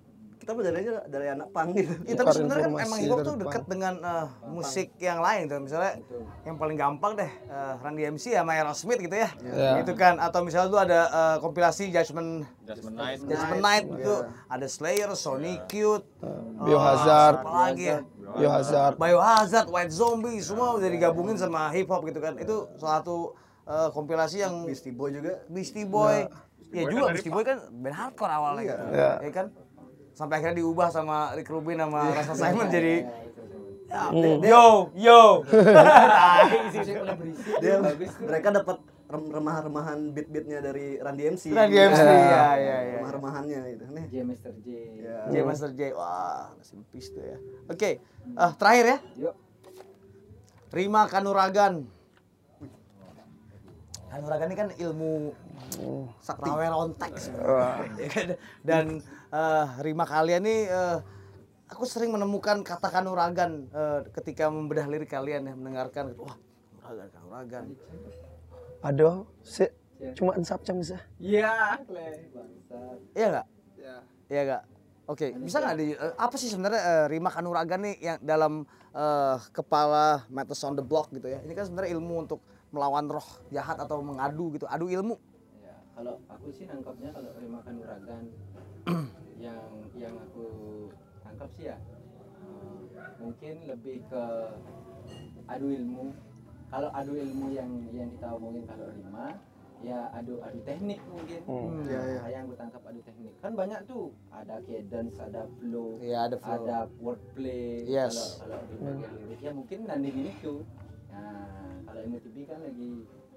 kita 0.47 0.55
belajar 0.55 0.79
aja 0.79 0.95
dari 1.11 1.27
anak 1.27 1.51
pang 1.51 1.75
gitu. 1.75 1.91
Ya, 2.07 2.15
tapi 2.15 2.31
sebenarnya 2.39 2.71
kan 2.71 2.87
emang 2.87 3.01
hip 3.03 3.11
hop 3.11 3.21
tuh 3.27 3.35
dekat 3.35 3.65
dengan 3.67 3.95
eh, 3.99 4.27
musik 4.47 4.95
yang 5.03 5.19
lain 5.19 5.51
tuh. 5.51 5.59
Misalnya 5.59 5.99
yang 6.47 6.55
paling 6.55 6.79
gampang 6.79 7.19
deh 7.19 7.27
eh, 7.27 7.73
Randy 7.83 8.07
MC 8.15 8.31
sama 8.31 8.55
Aerosmith 8.55 9.03
gitu 9.03 9.17
ya. 9.19 9.35
Iya. 9.43 9.83
Gitu 9.83 9.99
kan 9.99 10.23
atau 10.23 10.47
misalnya 10.47 10.71
tuh 10.71 10.79
ada 10.79 11.01
eh, 11.11 11.37
kompilasi 11.43 11.91
Judgment 11.91 12.47
Jasmine 12.63 12.95
Night 12.95 13.19
Judgment 13.27 13.59
Night 13.59 13.85
gitu. 13.91 14.15
Ada 14.47 14.67
Slayer, 14.71 15.11
Sonic 15.19 15.67
Youth, 15.75 16.07
Biohazard. 16.63 17.43
apa 17.43 17.51
lagi 17.67 17.85
ya? 17.91 17.99
Biohazard. 18.39 18.95
Biohazard, 19.03 19.67
White 19.67 19.95
Zombie 19.99 20.39
semua 20.39 20.79
udah 20.79 20.87
digabungin 20.87 21.35
sama 21.35 21.75
hip 21.75 21.91
hop 21.91 22.07
gitu 22.07 22.23
kan. 22.23 22.39
Itu 22.39 22.71
salah 22.79 23.03
satu 23.03 23.35
eh, 23.67 23.91
kompilasi 23.91 24.47
yang 24.47 24.63
Beastie 24.63 24.95
Boy 24.95 25.11
juga 25.11 25.43
Beastie 25.51 25.91
Boy. 25.91 26.31
Ya 26.71 26.87
juga 26.87 27.11
Beastie 27.11 27.35
Boy 27.35 27.43
kan 27.43 27.67
band 27.67 27.99
hardcore 27.99 28.31
awalnya 28.31 28.63
gitu. 28.63 28.85
Iya. 28.95 29.13
Ya 29.27 29.33
kan? 29.35 29.66
Sampai 30.17 30.41
akhirnya 30.41 30.65
diubah 30.65 30.89
sama 30.89 31.37
Rick 31.37 31.53
Rubin 31.53 31.77
sama 31.77 32.09
Rasa 32.09 32.33
Simon 32.33 32.73
jadi 32.73 33.05
Yo, 34.43 34.91
yo. 34.99 35.47
musik 36.75 36.95
mulai 36.99 37.15
berisik 37.15 37.55
dia 37.63 37.79
bagus 37.79 38.11
tuh 38.19 38.27
mereka 38.27 38.49
dapat 38.51 38.77
rem- 39.07 39.31
remah-remahan 39.31 39.99
beat-beatnya 40.11 40.59
dari 40.59 40.99
Randy 40.99 41.25
MC 41.31 41.55
Randy 41.55 41.79
MC, 41.79 42.01
ya, 42.03 42.11
ya, 42.11 42.47
ya. 42.59 42.77
remah-remahannya 42.99 43.61
itu 43.79 43.85
nih 43.87 44.05
J 44.11 44.15
Master 44.27 44.53
J 44.59 44.69
ya. 44.99 45.19
J 45.31 45.35
Master 45.47 45.71
J. 45.71 45.81
Wah, 45.95 46.51
simpis 46.61 47.15
tuh 47.15 47.23
ya. 47.23 47.39
Oke, 47.71 48.03
ah, 48.35 48.53
terakhir 48.59 48.85
ya. 48.85 48.99
yuk 49.31 49.35
Rima 50.75 51.07
Kanuragan. 51.07 51.87
Kanuragan 54.11 54.47
ini 54.51 54.57
kan 54.59 54.69
ilmu 54.75 55.31
sakti 56.21 56.49
ontek 56.51 57.13
Ya 58.03 58.09
kan? 58.11 58.27
Dan 58.67 58.85
eh, 59.33 59.67
Rima 59.83 60.05
kalian 60.05 60.43
nih 60.45 60.61
eh, 60.69 60.99
aku 61.67 61.83
sering 61.87 62.15
menemukan 62.15 62.63
kata 62.63 62.89
Kanuragan 62.91 63.67
eh, 63.71 64.01
ketika 64.15 64.51
membedah 64.51 64.87
lirik 64.87 65.11
kalian 65.11 65.51
ya 65.51 65.55
mendengarkan 65.55 66.15
wah 66.19 66.37
Kanuragan 66.83 67.11
Kanuragan. 67.11 67.65
Aduh, 68.87 69.27
sih 69.43 69.71
cuma 70.15 70.37
ensap 70.37 70.61
jam 70.63 70.77
bisa. 70.77 71.01
iya 71.17 71.81
Iya 73.17 73.27
nggak? 73.33 73.47
Ya. 73.81 73.97
Iya 74.29 74.41
nggak? 74.45 74.63
Oke, 75.07 75.27
bisa 75.39 75.63
nggak 75.63 75.77
di 75.79 75.95
eh, 75.95 76.15
apa 76.19 76.35
sih 76.35 76.51
sebenarnya 76.51 76.83
eh, 76.83 77.07
Rima 77.07 77.31
Kanuragan 77.31 77.81
nih 77.87 77.95
yang 78.03 78.19
dalam 78.21 78.67
eh, 78.91 79.37
kepala 79.55 80.27
Matters 80.27 80.67
on 80.67 80.75
the 80.75 80.83
Block 80.83 81.15
gitu 81.15 81.31
ya? 81.31 81.39
Ini 81.47 81.55
kan 81.55 81.65
sebenarnya 81.71 81.95
ilmu 81.95 82.27
untuk 82.27 82.43
melawan 82.75 83.07
roh 83.07 83.25
jahat 83.55 83.79
atau 83.79 84.03
mengadu 84.03 84.59
gitu, 84.59 84.67
adu 84.67 84.91
ilmu. 84.91 85.17
ya 85.63 85.79
kalau 85.95 86.19
aku 86.27 86.51
sih 86.51 86.67
nangkapnya 86.67 87.15
kalau 87.15 87.31
terima 87.39 87.59
kanuragan 87.63 88.23
yang 89.37 89.61
yang 89.95 90.15
aku 90.17 90.47
tangkap 91.21 91.49
sih 91.53 91.69
ya 91.69 91.77
eh, 92.41 92.79
mungkin 93.17 93.55
lebih 93.67 94.05
ke 94.07 94.25
adu 95.47 95.69
ilmu 95.69 96.11
kalau 96.67 96.91
adu 96.91 97.15
ilmu 97.15 97.47
yang 97.51 97.71
yang 97.91 98.09
kita 98.11 98.27
omongin 98.33 98.65
kalau 98.65 98.91
rima 98.91 99.39
ya 99.79 100.09
adu 100.11 100.41
adu 100.41 100.59
teknik 100.63 100.99
mungkin 101.07 101.41
Hmm. 101.47 101.85
Ya, 101.85 102.01
ya. 102.01 102.19
Nah, 102.19 102.29
yang 102.29 102.43
aku 102.45 102.57
tangkap 102.57 102.83
adu 102.83 103.01
teknik 103.01 103.35
kan 103.39 103.53
banyak 103.53 103.81
tuh 103.85 104.09
ada 104.31 104.57
cadence 104.63 105.17
ada 105.17 105.45
flow 105.55 106.01
Iya, 106.01 106.19
ada 106.27 106.37
flow. 106.37 106.57
ada 106.59 106.77
wordplay 106.99 107.85
Yes. 107.85 108.41
kalau 108.41 108.57
kalau 108.57 108.59
di 108.67 108.77
bagian 108.81 109.13
lirik 109.21 109.41
ya 109.41 109.53
mungkin 109.53 109.79
nanti 109.85 110.09
gini 110.11 110.33
tuh 110.41 110.61
nah 111.07 111.45
kalau 111.85 112.01
MTV 112.03 112.37
kan 112.45 112.59
lagi 112.61 112.91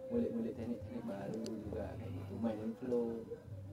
ngulik-ngulik 0.09 0.53
teknik-teknik 0.55 1.03
baru 1.05 1.41
juga 1.61 1.85
kayak 1.93 2.11
gitu 2.11 2.33
mainin 2.39 2.71
flow 2.77 3.07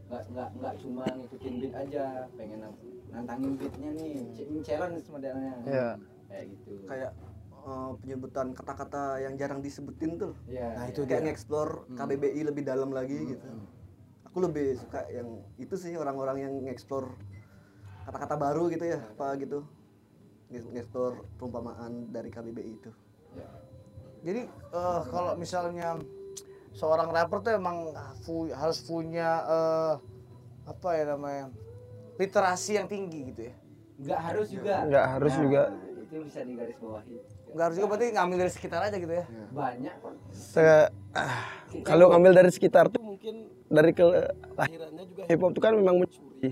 nggak 0.06 0.22
nggak 0.30 0.48
nggak 0.54 0.74
cuma 0.78 1.04
ngikutin 1.12 1.54
beat 1.58 1.74
aja 1.74 2.04
pengen 2.32 2.60
nantangin 3.08 3.52
beatnya 3.54 3.90
nih 3.92 4.12
ch- 4.30 4.62
challenge 4.62 5.06
modelnya 5.08 5.54
Iya. 5.62 5.88
kayak 6.26 6.44
gitu 6.48 6.70
kayak 6.86 7.10
eh, 7.58 7.90
penyebutan 7.96 8.46
kata-kata 8.52 9.02
yang 9.18 9.34
jarang 9.34 9.58
disebutin 9.58 10.14
tuh 10.14 10.32
ya 10.46 10.70
Nah, 10.72 10.86
ya. 10.86 10.90
itu 10.90 11.00
kayak 11.02 11.10
dia. 11.10 11.26
nge-explore 11.26 11.72
KBBI 11.90 12.40
lebih 12.44 12.62
dalam 12.62 12.90
lagi 12.90 13.18
gitu 13.28 13.46
aku 14.22 14.38
lebih 14.40 14.76
suka 14.76 15.02
yang 15.08 15.26
itu 15.56 15.74
sih 15.74 15.94
orang-orang 15.94 16.38
yang 16.40 16.52
nge-explore 16.60 17.10
kata-kata 18.04 18.34
baru 18.36 18.68
gitu 18.68 18.86
ya 18.86 19.02
apa 19.02 19.34
gitu 19.36 19.66
Nge- 20.46 20.70
nge-explore 20.70 21.26
perumpamaan 21.34 22.06
dari 22.08 22.30
KBBI 22.30 22.72
itu 22.74 22.90
Ya. 23.34 23.44
Jadi 24.24 24.42
eh, 24.48 25.00
kalau 25.06 25.34
misalnya 25.34 25.98
seorang 26.76 27.08
rapper 27.08 27.40
tuh 27.40 27.52
emang 27.52 27.90
fu- 28.20 28.52
harus 28.52 28.78
punya 28.80 29.30
eh, 29.42 29.92
apa 30.66 30.88
ya 30.92 31.04
namanya 31.08 31.48
literasi 32.16 32.76
yang 32.76 32.86
tinggi 32.86 33.32
gitu 33.32 33.42
ya. 33.42 33.54
nggak 33.96 34.20
harus 34.22 34.46
juga 34.46 34.74
Nggak 34.84 35.06
harus 35.08 35.32
Nah, 35.32 35.40
juga. 35.40 35.62
itu 35.96 36.16
bisa 36.22 36.40
digaris 36.44 36.76
bawahi 36.76 37.16
Nggak 37.46 37.64
harus 37.64 37.76
juga 37.76 37.86
berarti 37.88 38.06
ngambil 38.12 38.36
dari 38.36 38.52
sekitar 38.52 38.80
aja 38.84 38.96
gitu 38.96 39.14
ya. 39.14 39.24
banyak 39.48 39.94
kok 39.96 40.12
Se- 40.30 40.90
ah, 41.14 41.36
kalau 41.80 42.12
ngambil 42.12 42.32
dari 42.34 42.50
sekitar 42.52 42.84
tuh 42.86 43.00
mungkin 43.00 43.34
dari 43.66 43.90
kelahirannya 43.90 45.04
juga 45.08 45.22
hip 45.26 45.40
hop 45.40 45.50
itu 45.50 45.60
kan 45.60 45.72
memang 45.72 45.96
mencuri. 45.98 46.50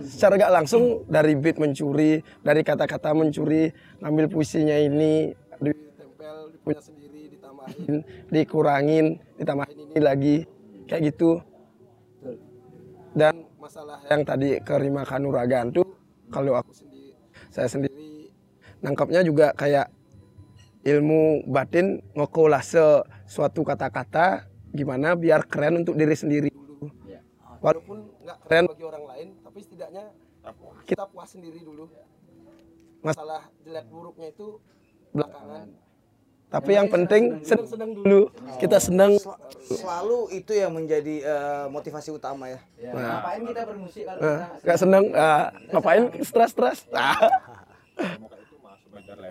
Secara 0.00 0.38
gak 0.38 0.54
langsung 0.54 1.04
dari 1.04 1.34
beat 1.34 1.58
mencuri, 1.58 2.22
dari 2.40 2.62
kata-kata 2.62 3.12
mencuri, 3.12 3.68
ngambil 3.98 4.30
puisinya 4.30 4.78
ini 4.78 5.34
ditempel, 5.60 6.34
punya 6.64 6.80
sendiri, 6.80 7.01
ditambahin, 7.62 7.96
dikurangin, 8.30 9.06
ditambahin 9.38 9.78
ini 9.92 10.00
lagi, 10.00 10.36
kayak 10.90 11.14
gitu. 11.14 11.38
Dan 13.12 13.44
masalah 13.60 14.00
yang 14.08 14.24
tadi 14.24 14.58
kerima 14.64 15.04
kanuragan 15.04 15.70
tuh, 15.70 15.86
kalau 16.32 16.56
aku 16.56 16.72
sendiri, 16.72 17.12
saya 17.52 17.68
sendiri 17.68 18.32
nangkapnya 18.82 19.22
juga 19.22 19.52
kayak 19.54 19.92
ilmu 20.82 21.46
batin 21.46 22.02
ngekolase 22.18 23.06
suatu 23.28 23.62
kata-kata 23.62 24.50
gimana 24.74 25.14
biar 25.14 25.46
keren 25.46 25.84
untuk 25.84 25.94
diri 25.94 26.16
sendiri 26.16 26.48
dulu. 26.50 26.90
Ya. 27.06 27.22
Walaupun 27.62 28.10
nggak 28.24 28.38
keren 28.48 28.64
bagi 28.66 28.84
orang 28.88 29.04
lain, 29.06 29.28
tapi 29.44 29.58
setidaknya 29.62 30.10
kita 30.88 31.04
puas 31.06 31.30
sendiri 31.30 31.62
dulu. 31.62 31.86
Masalah 33.04 33.46
jelek 33.62 33.86
buruknya 33.92 34.32
itu 34.32 34.58
belakangan. 35.12 35.68
Tapi 36.52 36.70
yang 36.70 36.86
penting 36.86 37.40
senang-senang 37.40 37.90
dulu. 37.94 38.28
Kita 38.60 38.76
senang. 38.78 39.16
Selalu 39.64 40.18
itu 40.30 40.52
yang 40.52 40.68
menjadi 40.70 41.16
eh, 41.18 41.64
motivasi 41.66 42.12
utama 42.12 42.44
ya. 42.46 42.60
ya. 42.76 42.92
ngapain 42.92 43.40
kita 43.42 43.62
bermusik 43.64 44.02
kalau 44.04 44.20
Nah, 44.20 44.36
kita 44.36 44.60
nggak 44.62 44.78
senang, 44.78 45.04
ah, 45.14 45.44
ngapain 45.70 46.02
stres-stres? 46.20 46.78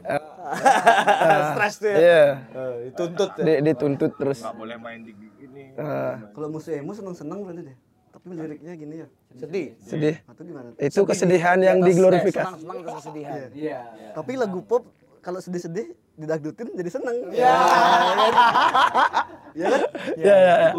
Ah, 0.02 1.54
Stres 1.54 1.76
tuh 1.78 1.88
ya. 1.88 1.98
Iya, 1.98 2.24
Eh, 2.52 2.74
dituntut 2.88 3.32
ya. 3.36 3.44
Di- 3.44 3.62
dituntut 3.64 4.12
terus. 4.16 4.40
boleh 4.52 4.74
main 4.76 5.00
di 5.00 5.14
ini 5.40 5.74
Ah, 5.74 6.18
kalau 6.32 6.50
musuh 6.50 6.74
emo 6.74 6.92
seneng-seneng 6.92 7.40
berarti 7.40 7.64
deh 7.64 7.78
tapi 8.12 8.26
liriknya 8.32 8.74
gini 8.76 8.96
ya 8.98 9.08
Sedih. 9.34 9.68
sedih. 9.80 10.16
atau 10.24 10.42
gimana 10.44 10.68
Itu 10.78 11.02
kesedihan 11.04 11.58
yang 11.60 11.80
diglorifikasi. 11.80 12.44
Senang-senang 12.44 12.78
terus 12.80 12.96
kesedihan. 13.00 13.50
iya 13.52 13.80
tapi 14.12 14.32
lagu 14.36 14.60
pop 14.62 14.90
kalau 15.20 15.38
sedih-sedih 15.38 15.94
didagdutin 16.20 16.68
jadi 16.76 16.90
seneng 16.92 17.16
Ya. 17.32 17.56
Iya 19.52 19.68
kan 19.68 19.82
Ya, 20.16 20.36
ya, 20.40 20.54
ya. 20.64 20.72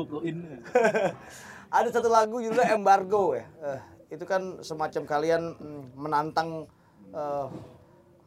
Ada 1.76 1.88
satu 1.92 2.08
lagu 2.08 2.40
judulnya 2.40 2.72
Embargo 2.72 3.36
ya. 3.36 3.44
Eh, 3.64 3.80
itu 4.16 4.24
kan 4.28 4.60
semacam 4.64 5.02
kalian 5.08 5.56
mm, 5.56 5.82
menantang 5.96 6.68
eh, 7.12 7.46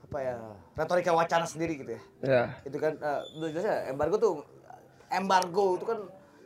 apa 0.06 0.18
ya 0.22 0.38
retorika 0.78 1.14
wacana 1.14 1.46
sendiri 1.50 1.82
gitu 1.82 1.92
ya. 1.98 2.02
Ya. 2.22 2.44
Itu 2.66 2.78
kan 2.78 2.98
eh, 2.98 3.22
udah 3.38 3.50
jelas 3.54 3.66
ya, 3.66 3.78
embargo 3.90 4.16
tuh 4.18 4.34
embargo 5.10 5.82
itu 5.82 5.86
kan 5.86 6.00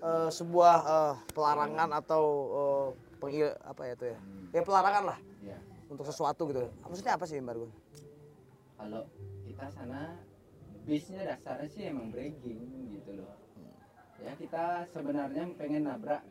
eh, 0.04 0.30
sebuah 0.32 0.76
eh, 0.84 1.14
pelarangan 1.36 1.90
atau 2.00 2.24
eh, 2.52 2.88
pengil 3.20 3.52
apa 3.64 3.82
ya 3.84 3.94
itu 3.96 4.06
ya. 4.16 4.18
Ya 4.56 4.62
pelarangan 4.64 5.04
lah 5.12 5.18
iya 5.44 5.60
untuk 5.92 6.08
sesuatu 6.08 6.48
gitu. 6.52 6.68
Maksudnya 6.88 7.20
apa 7.20 7.28
sih 7.28 7.40
embargo? 7.40 7.68
kalau 8.80 9.04
kita 9.44 9.68
sana 9.76 10.16
bisnya 10.90 11.22
dasarnya 11.24 11.70
sih 11.70 11.84
emang 11.86 12.10
breaking 12.10 12.60
gitu 12.90 13.12
loh 13.14 13.30
ya 14.20 14.34
kita 14.36 14.90
sebenarnya 14.90 15.46
pengen 15.56 15.86
nabrak 15.86 16.26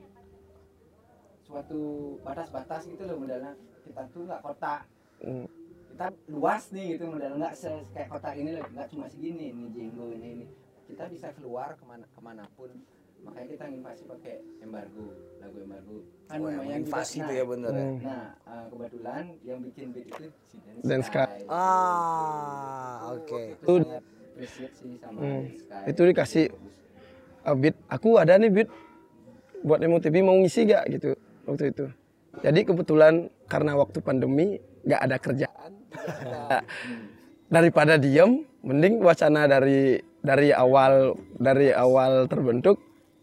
suatu 1.46 1.80
batas-batas 2.20 2.84
gitu 2.84 3.06
loh 3.06 3.16
modalnya 3.16 3.54
kita 3.86 4.02
tuh 4.10 4.26
nggak 4.26 4.42
kotak 4.42 4.82
Hmm. 5.18 5.50
kita 5.90 6.14
luas 6.30 6.70
nih 6.70 6.94
gitu 6.94 7.10
modal 7.10 7.42
nggak 7.42 7.54
se- 7.54 7.86
kayak 7.90 8.06
kotak 8.06 8.38
ini 8.38 8.54
loh 8.54 8.62
nggak 8.70 8.86
cuma 8.86 9.10
segini 9.10 9.50
ini 9.50 9.66
jenggo 9.74 10.14
ini 10.14 10.28
ini 10.30 10.46
kita 10.86 11.10
bisa 11.10 11.34
keluar 11.34 11.74
ke 11.74 11.82
mana 11.82 12.06
ke 12.06 12.20
mana 12.22 12.46
pun 12.54 12.70
makanya 13.26 13.46
kita 13.50 13.64
invasi 13.66 14.02
pakai 14.06 14.38
embargo 14.62 15.10
lagu 15.42 15.58
embargo 15.58 15.96
kan 16.30 16.38
Oh, 16.38 16.46
lumayan 16.46 16.86
invasi 16.86 17.18
itu 17.18 17.26
Nah, 17.26 17.34
ya 17.34 17.44
bener 17.44 17.72
ya. 17.74 17.82
Hmm. 17.82 17.98
Nah, 17.98 18.26
eh, 18.46 18.64
kebetulan 18.70 19.24
yang 19.42 19.58
bikin 19.58 19.86
beat 19.90 20.06
itu 20.06 20.26
si 20.46 20.56
Dance 20.86 21.06
Sky. 21.10 21.38
Ah, 21.50 23.10
oke. 23.10 23.42
Itu 23.58 23.74
sangat 23.82 24.04
appreciate 24.04 24.06
sih 24.06 24.06
sama 24.06 24.17
Hmm. 25.18 25.42
Itu 25.90 26.02
dikasih 26.06 26.54
uh, 27.42 27.56
beat. 27.58 27.74
Aku 27.90 28.22
ada 28.22 28.38
nih 28.38 28.50
beat 28.50 28.70
buat 29.66 29.82
Nemo 29.82 29.98
TV 29.98 30.22
mau 30.22 30.38
ngisi 30.38 30.70
gak 30.70 30.84
gitu 30.94 31.18
waktu 31.48 31.74
itu. 31.74 31.86
Jadi 32.38 32.60
kebetulan 32.62 33.26
karena 33.50 33.74
waktu 33.74 33.98
pandemi 33.98 34.62
nggak 34.86 35.02
ada 35.02 35.16
kerjaan. 35.18 35.72
Daripada 37.54 37.98
diem, 37.98 38.44
mending 38.62 39.00
wacana 39.02 39.48
dari 39.48 39.98
dari 40.20 40.52
awal 40.52 41.16
dari 41.40 41.72
awal 41.72 42.28
terbentuk 42.30 42.78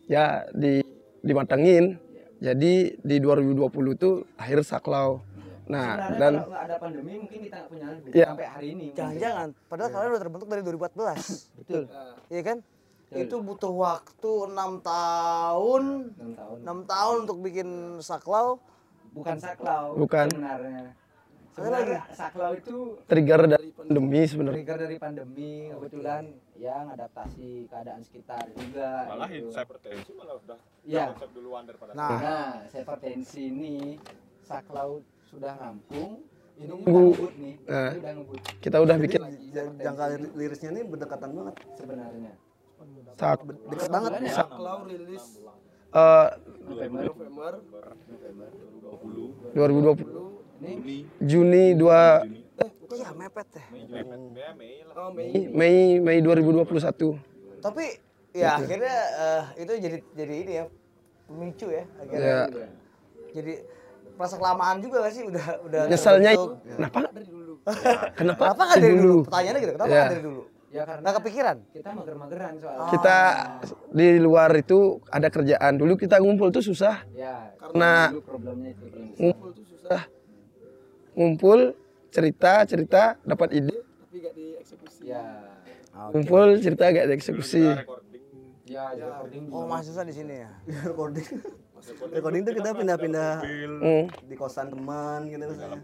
ya 0.10 0.44
di 0.52 0.84
dimatengin. 1.24 2.02
Jadi 2.44 3.00
di 3.00 3.16
2020 3.24 3.72
tuh 3.96 4.28
akhir 4.36 4.68
saklau. 4.68 5.24
Nah, 5.66 5.98
Sebenarnya 5.98 6.20
dan 6.22 6.34
kalau 6.38 6.58
ada 6.62 6.76
pandemi 6.78 7.12
mungkin 7.18 7.40
kita 7.42 7.56
nggak 7.58 7.70
punya 7.70 7.86
album 7.90 8.10
Iya. 8.14 8.28
sampai 8.30 8.48
hari 8.48 8.68
ini. 8.72 8.86
Jangan-jangan, 8.94 9.48
padahal 9.66 9.90
kalian 9.90 10.10
udah 10.10 10.22
terbentuk 10.22 10.48
dari 10.48 10.62
2014. 10.62 11.22
Betul. 11.58 11.84
Iya 12.30 12.42
kan? 12.44 12.58
Itu 13.08 13.36
butuh 13.40 13.74
waktu 13.74 14.32
enam 14.46 14.72
tahun, 14.82 15.84
6 16.14 16.32
tahun. 16.36 16.58
enam 16.62 16.80
tahun 16.84 17.16
untuk 17.24 17.38
bikin 17.42 17.70
saklau. 18.00 18.62
Bukan 19.12 19.36
saklau 19.40 19.96
Bukan. 19.96 20.28
sebenarnya. 20.28 20.92
sebenarnya 21.56 22.04
Saklau 22.12 22.52
itu 22.52 23.00
trigger 23.08 23.48
dari 23.48 23.72
pandemi 23.72 24.28
sebenarnya 24.28 24.60
trigger 24.60 24.80
dari 24.84 24.98
pandemi 25.00 25.72
kebetulan 25.72 26.24
yang 26.60 26.92
adaptasi 26.92 27.72
keadaan 27.72 28.04
sekitar 28.04 28.44
juga 28.52 29.08
Malah 29.08 29.32
gitu. 29.32 29.56
hypertensi 29.56 30.12
malah 30.14 30.36
udah 30.36 30.60
Iya. 30.84 31.16
konsep 31.16 31.32
duluan 31.32 31.64
daripada 31.64 31.96
Nah, 31.96 32.20
Nah, 32.20 32.52
hypertensi 32.68 33.42
ini 33.48 33.96
Saklau 34.44 35.00
sudah 35.36 35.54
rampung, 35.54 36.12
ini 36.56 36.72
udah 36.72 37.32
nih, 37.36 37.54
Nah. 37.62 37.90
ini 37.90 38.00
udah 38.00 38.14
ngebut 38.16 38.40
kita 38.58 38.78
udah 38.80 38.96
bikin 38.98 39.22
jangka 39.78 40.04
lir- 40.14 40.34
lirisnya 40.34 40.70
ini 40.72 40.82
berdekatan 40.84 41.30
banget 41.32 41.56
sebenarnya. 41.76 42.34
saat 43.16 43.40
dekat 43.44 43.90
banget 43.90 44.12
ya? 44.22 44.34
Saklau 44.34 44.80
rilis 44.84 45.26
eh, 45.90 46.28
November, 46.62 47.02
November 47.06 47.52
November 48.06 48.48
2020 49.54 50.36
ini 50.58 50.96
Juni 51.20 51.64
2 51.74 51.84
iya 52.94 53.10
mepet 53.12 53.48
deh. 53.52 53.66
oh, 54.94 55.10
Mei 55.12 55.48
Mei 55.50 55.78
Mei 56.00 56.18
2021 56.20 57.20
Tapi 57.60 57.86
ya 58.32 58.56
akhirnya 58.58 58.96
eh, 59.18 59.44
itu 59.58 59.74
jadi 59.78 59.98
jadi 60.14 60.34
ini 60.38 60.54
ya 60.54 60.66
pemicu 61.26 61.68
ya 61.70 61.84
akhirnya. 61.98 62.36
ya 62.48 62.68
Jadi 63.34 63.54
merasa 64.16 64.36
kelamaan 64.36 64.78
juga 64.80 64.98
gak 65.02 65.14
sih? 65.14 65.24
Udah 65.24 65.46
udah 65.62 65.82
nyesalnya 65.92 66.32
terbentuk. 66.32 66.60
kenapa? 66.70 66.98
Nggak 66.98 67.14
dari 67.14 67.28
dulu. 67.28 67.54
Kenapa? 68.20 68.42
Kenapa 68.46 68.62
nggak 68.64 68.80
dari 68.80 68.96
dulu? 68.96 69.18
Pertanyaannya 69.26 69.60
gitu, 69.60 69.74
kenapa 69.74 69.88
Ya. 69.88 69.96
nggak 69.98 70.12
dari 70.12 70.24
dulu? 70.24 70.42
ya 70.68 70.84
karena 70.84 71.02
Nggak 71.02 71.16
kepikiran? 71.18 71.58
kita 71.72 71.90
mager-mageran 71.90 72.54
soalnya. 72.60 72.88
kita 72.92 73.18
di 73.90 74.08
luar 74.18 74.50
itu 74.54 74.80
ada 75.08 75.28
kerjaan. 75.30 75.74
Dulu 75.74 75.94
kita 75.96 76.16
ngumpul 76.20 76.50
tuh 76.50 76.60
susah. 76.62 77.00
Ya. 77.10 77.56
Karena- 77.56 78.12
dulu 78.12 78.22
problemnya 78.22 78.70
itu 78.72 78.86
ngumpul 79.16 79.50
tuh 79.52 79.66
susah. 79.66 80.02
Ngumpul 81.14 81.60
cerita 82.10 82.54
cerita 82.64 83.04
dapat 83.22 83.50
ide. 83.54 83.72
Tapi 83.72 84.16
gak 84.20 84.34
dieksekusi. 84.34 85.02
Ya, 85.06 85.24
ngumpul 86.12 86.60
cerita 86.60 86.84
gak 86.86 87.08
dieksekusi. 87.08 87.66
Ya, 88.66 88.92
recording 88.92 89.46
Oh 89.48 89.64
masih 89.64 89.90
susah 89.90 90.04
di 90.04 90.12
sini 90.12 90.44
ya. 90.44 90.52
recording 90.90 91.24
recording 92.08 92.42
tuh 92.42 92.54
kita 92.54 92.70
pindah-pindah 92.72 93.32
Hmm, 93.78 94.04
di 94.22 94.36
kosan 94.36 94.68
teman 94.68 95.26
gitu 95.26 95.44
misalnya 95.46 95.82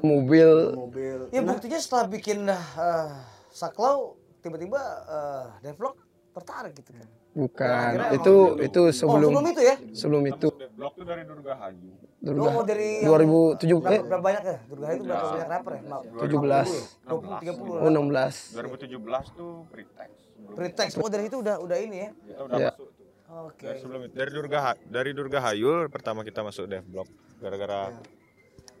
mobil 0.00 0.50
mobil 0.72 1.18
Ya 1.28 1.40
buktinya 1.40 1.76
setelah 1.76 2.06
bikin 2.06 2.44
uh, 2.44 3.08
Saklau 3.50 4.14
tiba-tiba 4.38 4.80
uh, 5.04 5.46
Devlog 5.60 5.96
tertarik 6.30 6.72
gitu 6.74 6.92
kan. 6.92 7.08
bukan 7.30 7.90
itu 8.12 8.34
itu 8.60 8.80
Oh 8.80 8.90
sebelum 8.90 9.30
sebelum 9.30 9.44
itu 9.46 9.62
ya? 9.62 9.76
sebelum 9.92 10.22
itu 10.26 10.48
Blok 10.72 10.92
tuh 10.94 11.04
dari 11.04 11.22
Durgahayu. 11.22 11.90
Durga 12.18 12.48
Oh 12.50 12.62
dari 12.62 13.00
yang- 13.00 13.16
2007 13.16 13.64
eh 13.64 13.78
berapa, 13.78 14.02
berapa 14.04 14.20
banyak 14.20 14.42
ya? 14.44 14.58
Durga 14.66 14.86
itu 14.90 15.02
berapa 15.04 15.26
banyak 15.30 15.48
rapper 15.48 15.72
ya? 15.72 15.82
Maaf. 15.86 16.02
17 16.18 17.06
20 17.06 17.54
30 17.54 17.70
oh 17.76 17.88
16 17.88 18.58
2017 18.90 19.30
tuh 19.32 19.52
pretext. 19.68 20.22
Pretext. 20.50 20.94
Oh 20.96 21.08
dari 21.08 21.24
itu 21.24 21.36
udah 21.38 21.56
udah 21.58 21.78
ini 21.78 21.96
ya. 21.98 22.10
Kita 22.12 22.40
udah 22.42 22.56
Ya. 22.58 22.70
masuk 22.72 22.88
Oke. 23.30 23.62
Dari 23.62 23.78
sebelum 23.78 24.00
itu 24.10 24.14
dari 24.18 24.30
Durga 24.34 24.74
dari 24.90 25.10
Durgahayu 25.14 25.86
pertama 25.86 26.26
kita 26.26 26.42
masuk 26.42 26.66
dev 26.66 26.82
blog 26.82 27.06
gara-gara 27.38 27.94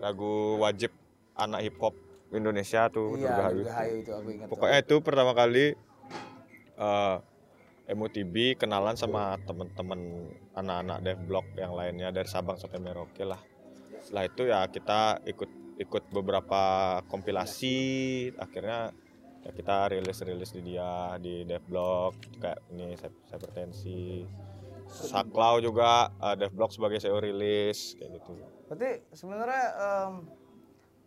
lagu 0.02 0.58
wajib 0.58 0.90
anak 1.38 1.70
hip 1.70 1.76
hop 1.78 1.94
Indonesia 2.34 2.90
tuh 2.90 3.14
Iya, 3.14 3.30
Durgahayu. 3.30 3.62
Durga 3.62 3.74
Hayu 3.78 3.94
itu 4.02 4.10
aku 4.10 4.28
ingat. 4.34 4.46
Pokoknya 4.50 4.78
itu 4.82 4.94
pertama 5.06 5.32
kali 5.38 5.66
eh 6.80 7.16
MUTB 7.90 8.54
kenalan 8.54 8.94
sama 8.94 9.34
temen-temen 9.42 10.30
anak-anak 10.54 10.98
dev 11.02 11.18
blog 11.26 11.46
yang 11.58 11.74
lainnya 11.74 12.14
dari 12.14 12.26
Sabang 12.30 12.54
sampai 12.54 12.78
Merauke 12.78 13.26
lah. 13.26 13.38
Setelah 14.02 14.24
itu 14.30 14.42
ya 14.46 14.60
kita 14.70 15.22
ikut 15.26 15.50
ikut 15.80 16.04
beberapa 16.14 16.62
kompilasi 17.08 17.76
akhirnya 18.36 18.94
ya 19.40 19.50
kita 19.56 19.88
rilis-rilis 19.88 20.52
di 20.52 20.60
dia 20.74 21.16
di 21.16 21.48
dev 21.48 21.64
blog 21.64 22.12
kayak 22.40 22.60
ini 22.72 22.92
hypertensi 23.32 24.28
Saklau 24.90 25.62
juga 25.62 26.10
eh, 26.18 26.34
dev 26.34 26.50
blog 26.50 26.74
sebagai 26.74 26.98
SEO 26.98 27.22
rilis 27.22 27.94
kayak 27.94 28.10
gitu. 28.18 28.42
Berarti 28.66 28.90
sebenarnya 29.14 29.64
em, 29.78 30.12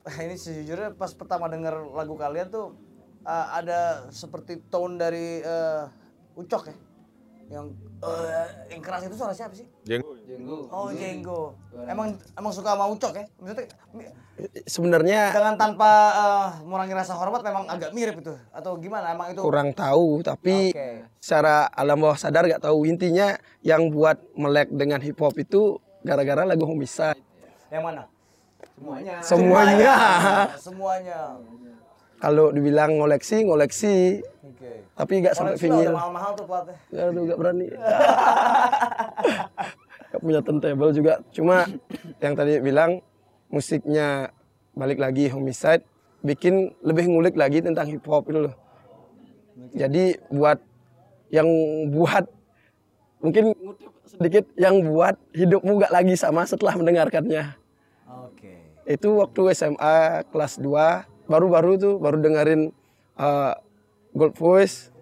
ini 0.27 0.35
sejujurnya 0.39 0.95
pas 0.95 1.11
pertama 1.11 1.51
denger 1.51 1.91
lagu 1.91 2.15
kalian 2.15 2.47
tuh 2.47 2.72
eh, 3.27 3.47
ada 3.60 4.07
seperti 4.10 4.64
tone 4.72 4.95
dari 4.95 5.43
eh, 5.43 5.84
Ucok 6.39 6.64
ya. 6.72 6.76
Yang 7.54 7.68
eh, 8.02 8.48
yang 8.74 8.82
keras 8.82 9.02
itu 9.06 9.14
suara 9.14 9.34
siapa 9.38 9.54
sih? 9.54 9.70
Jeng 9.86 10.02
Jenggo. 10.26 10.66
Oh, 10.74 10.90
Jenggo. 10.90 11.54
Emang 11.86 12.18
emang 12.34 12.50
suka 12.50 12.74
sama 12.74 12.90
Ucok 12.90 13.14
ya? 13.14 13.26
Maksudnya 13.38 13.70
sebenarnya 14.66 15.30
dengan 15.30 15.56
tanpa 15.62 15.92
eh, 16.18 16.48
mengurangi 16.66 16.96
rasa 16.98 17.14
hormat 17.14 17.46
memang 17.46 17.70
agak 17.70 17.94
mirip 17.94 18.26
itu 18.26 18.34
atau 18.50 18.74
gimana? 18.82 19.14
Emang 19.14 19.30
itu 19.30 19.46
kurang 19.46 19.70
tahu 19.78 20.26
tapi 20.26 20.74
Oke. 20.74 21.06
secara 21.22 21.70
alam 21.70 22.02
bawah 22.02 22.18
sadar 22.18 22.50
gak 22.50 22.66
tahu 22.66 22.90
intinya 22.90 23.38
yang 23.62 23.94
buat 23.94 24.18
melek 24.34 24.74
dengan 24.74 24.98
hip 25.06 25.22
hop 25.22 25.38
itu 25.38 25.78
gara-gara 26.02 26.50
lagu 26.50 26.66
homicide 26.66 27.22
yang 27.70 27.86
mana? 27.86 28.10
Semuanya. 28.74 29.16
semuanya 29.22 29.94
Semuanya. 30.58 31.20
kalau 32.18 32.50
dibilang 32.50 32.98
ngoleksi 32.98 33.46
ngoleksi 33.46 34.26
Oke. 34.64 34.80
tapi 34.95 35.14
gak 35.19 35.35
sampai 35.35 35.60
vinyl 35.60 35.91
mahal-mahal 35.91 36.31
tuh 36.40 36.45
platnya. 36.48 36.76
Aduh 37.11 37.23
gak 37.27 37.40
berani 37.40 37.68
gak 40.15 40.22
punya 40.23 40.40
turntable 40.40 40.91
juga 40.95 41.14
cuma 41.35 41.68
yang 42.23 42.34
tadi 42.40 42.64
bilang 42.64 43.03
musiknya 43.52 44.31
balik 44.72 45.03
lagi 45.03 45.27
homicide 45.27 45.84
bikin 46.23 46.72
lebih 46.80 47.11
ngulik 47.11 47.35
lagi 47.35 47.60
tentang 47.60 47.91
hip 47.91 48.07
hop 48.07 48.31
itu 48.31 48.48
loh 48.48 48.56
jadi 49.76 50.15
buat 50.31 50.64
yang 51.27 51.49
buat 51.91 52.26
mungkin 53.19 53.52
sedikit 54.07 54.48
yang 54.56 54.88
buat 54.88 55.19
hidupmu 55.35 55.84
gak 55.84 55.94
lagi 55.94 56.15
sama 56.15 56.48
setelah 56.48 56.80
mendengarkannya 56.80 57.52
Oke. 58.07 58.56
itu 58.88 59.10
waktu 59.19 59.41
SMA 59.52 60.23
kelas 60.31 60.64
2 60.64 61.27
baru-baru 61.27 61.76
tuh 61.76 61.94
baru 61.99 62.22
dengerin 62.22 62.72
uh, 63.18 63.57
Gold 64.14 64.38
Voice 64.38 64.94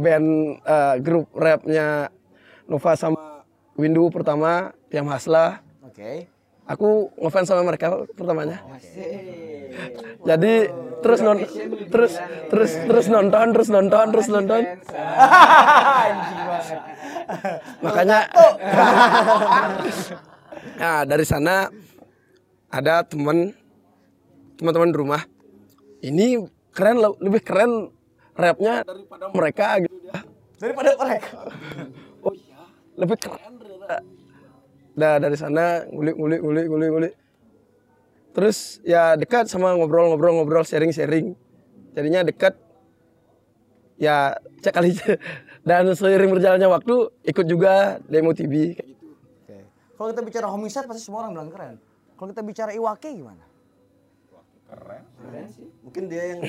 band 0.00 0.56
uh, 0.64 0.96
grup 1.04 1.28
rapnya 1.36 2.08
Nova 2.64 2.96
sama 2.96 3.44
Windu 3.76 4.08
pertama 4.08 4.72
yang 4.88 5.04
Hasla. 5.08 5.60
Oke. 5.84 6.28
aku 6.70 7.10
ngefans 7.18 7.50
sama 7.50 7.66
mereka 7.66 8.06
pertamanya. 8.14 8.62
Jadi 10.22 10.70
terus 11.02 11.18
non 11.18 11.42
terus 11.90 12.14
terus 12.46 12.70
terus 12.86 13.06
nonton 13.10 13.50
terus 13.50 13.68
nonton 13.74 14.06
terus 14.14 14.28
nonton. 14.30 14.62
Makanya 17.84 18.18
nah 20.80 21.02
dari 21.02 21.26
sana 21.26 21.66
ada 22.70 23.02
teman 23.02 23.50
teman-teman 24.54 24.94
di 24.94 24.98
rumah. 24.98 25.22
Ini 26.00 26.38
keren 26.70 27.02
le- 27.02 27.18
lebih 27.18 27.42
keren 27.42 27.90
rapnya 28.40 28.74
daripada 28.82 29.24
mereka 29.30 29.66
gitu 29.84 29.96
dia 30.00 30.18
Daripada 30.60 30.90
mereka. 30.96 31.30
oh 32.26 32.32
iya 32.36 32.60
lebih 32.96 33.16
keren 33.20 33.52
ternyata 33.56 33.98
Nah 34.90 35.16
dari 35.16 35.36
sana 35.38 35.86
ngulik 35.88 36.16
ngulik 36.18 36.40
ngulik 36.42 36.66
ngulik 36.68 36.88
ngulik 36.92 37.14
terus 38.30 38.78
ya 38.86 39.18
dekat 39.18 39.50
sama 39.50 39.74
ngobrol-ngobrol 39.74 40.38
ngobrol 40.38 40.62
sharing-sharing 40.62 41.34
jadinya 41.94 42.22
dekat 42.22 42.54
ya 43.98 44.38
cek 44.62 44.70
kali 44.70 44.94
dan 45.68 45.90
seiring 45.92 46.30
berjalannya 46.30 46.68
waktu 46.70 47.10
ikut 47.26 47.46
juga 47.50 47.98
demo 48.06 48.30
TV 48.32 48.78
kayak 48.78 48.86
gitu 48.86 49.06
Oke. 49.44 49.58
Kalau 49.98 50.08
kita 50.14 50.22
bicara 50.22 50.46
homicide 50.48 50.86
pasti 50.86 51.02
semua 51.04 51.26
orang 51.26 51.32
bilang 51.36 51.50
keren. 51.52 51.74
Kalau 52.16 52.28
kita 52.30 52.42
bicara 52.46 52.70
Iwake 52.72 53.10
gimana? 53.12 53.44
Keren 54.70 55.04
sih. 55.50 55.66
mungkin 55.82 56.06
dia 56.06 56.24
yang 56.36 56.40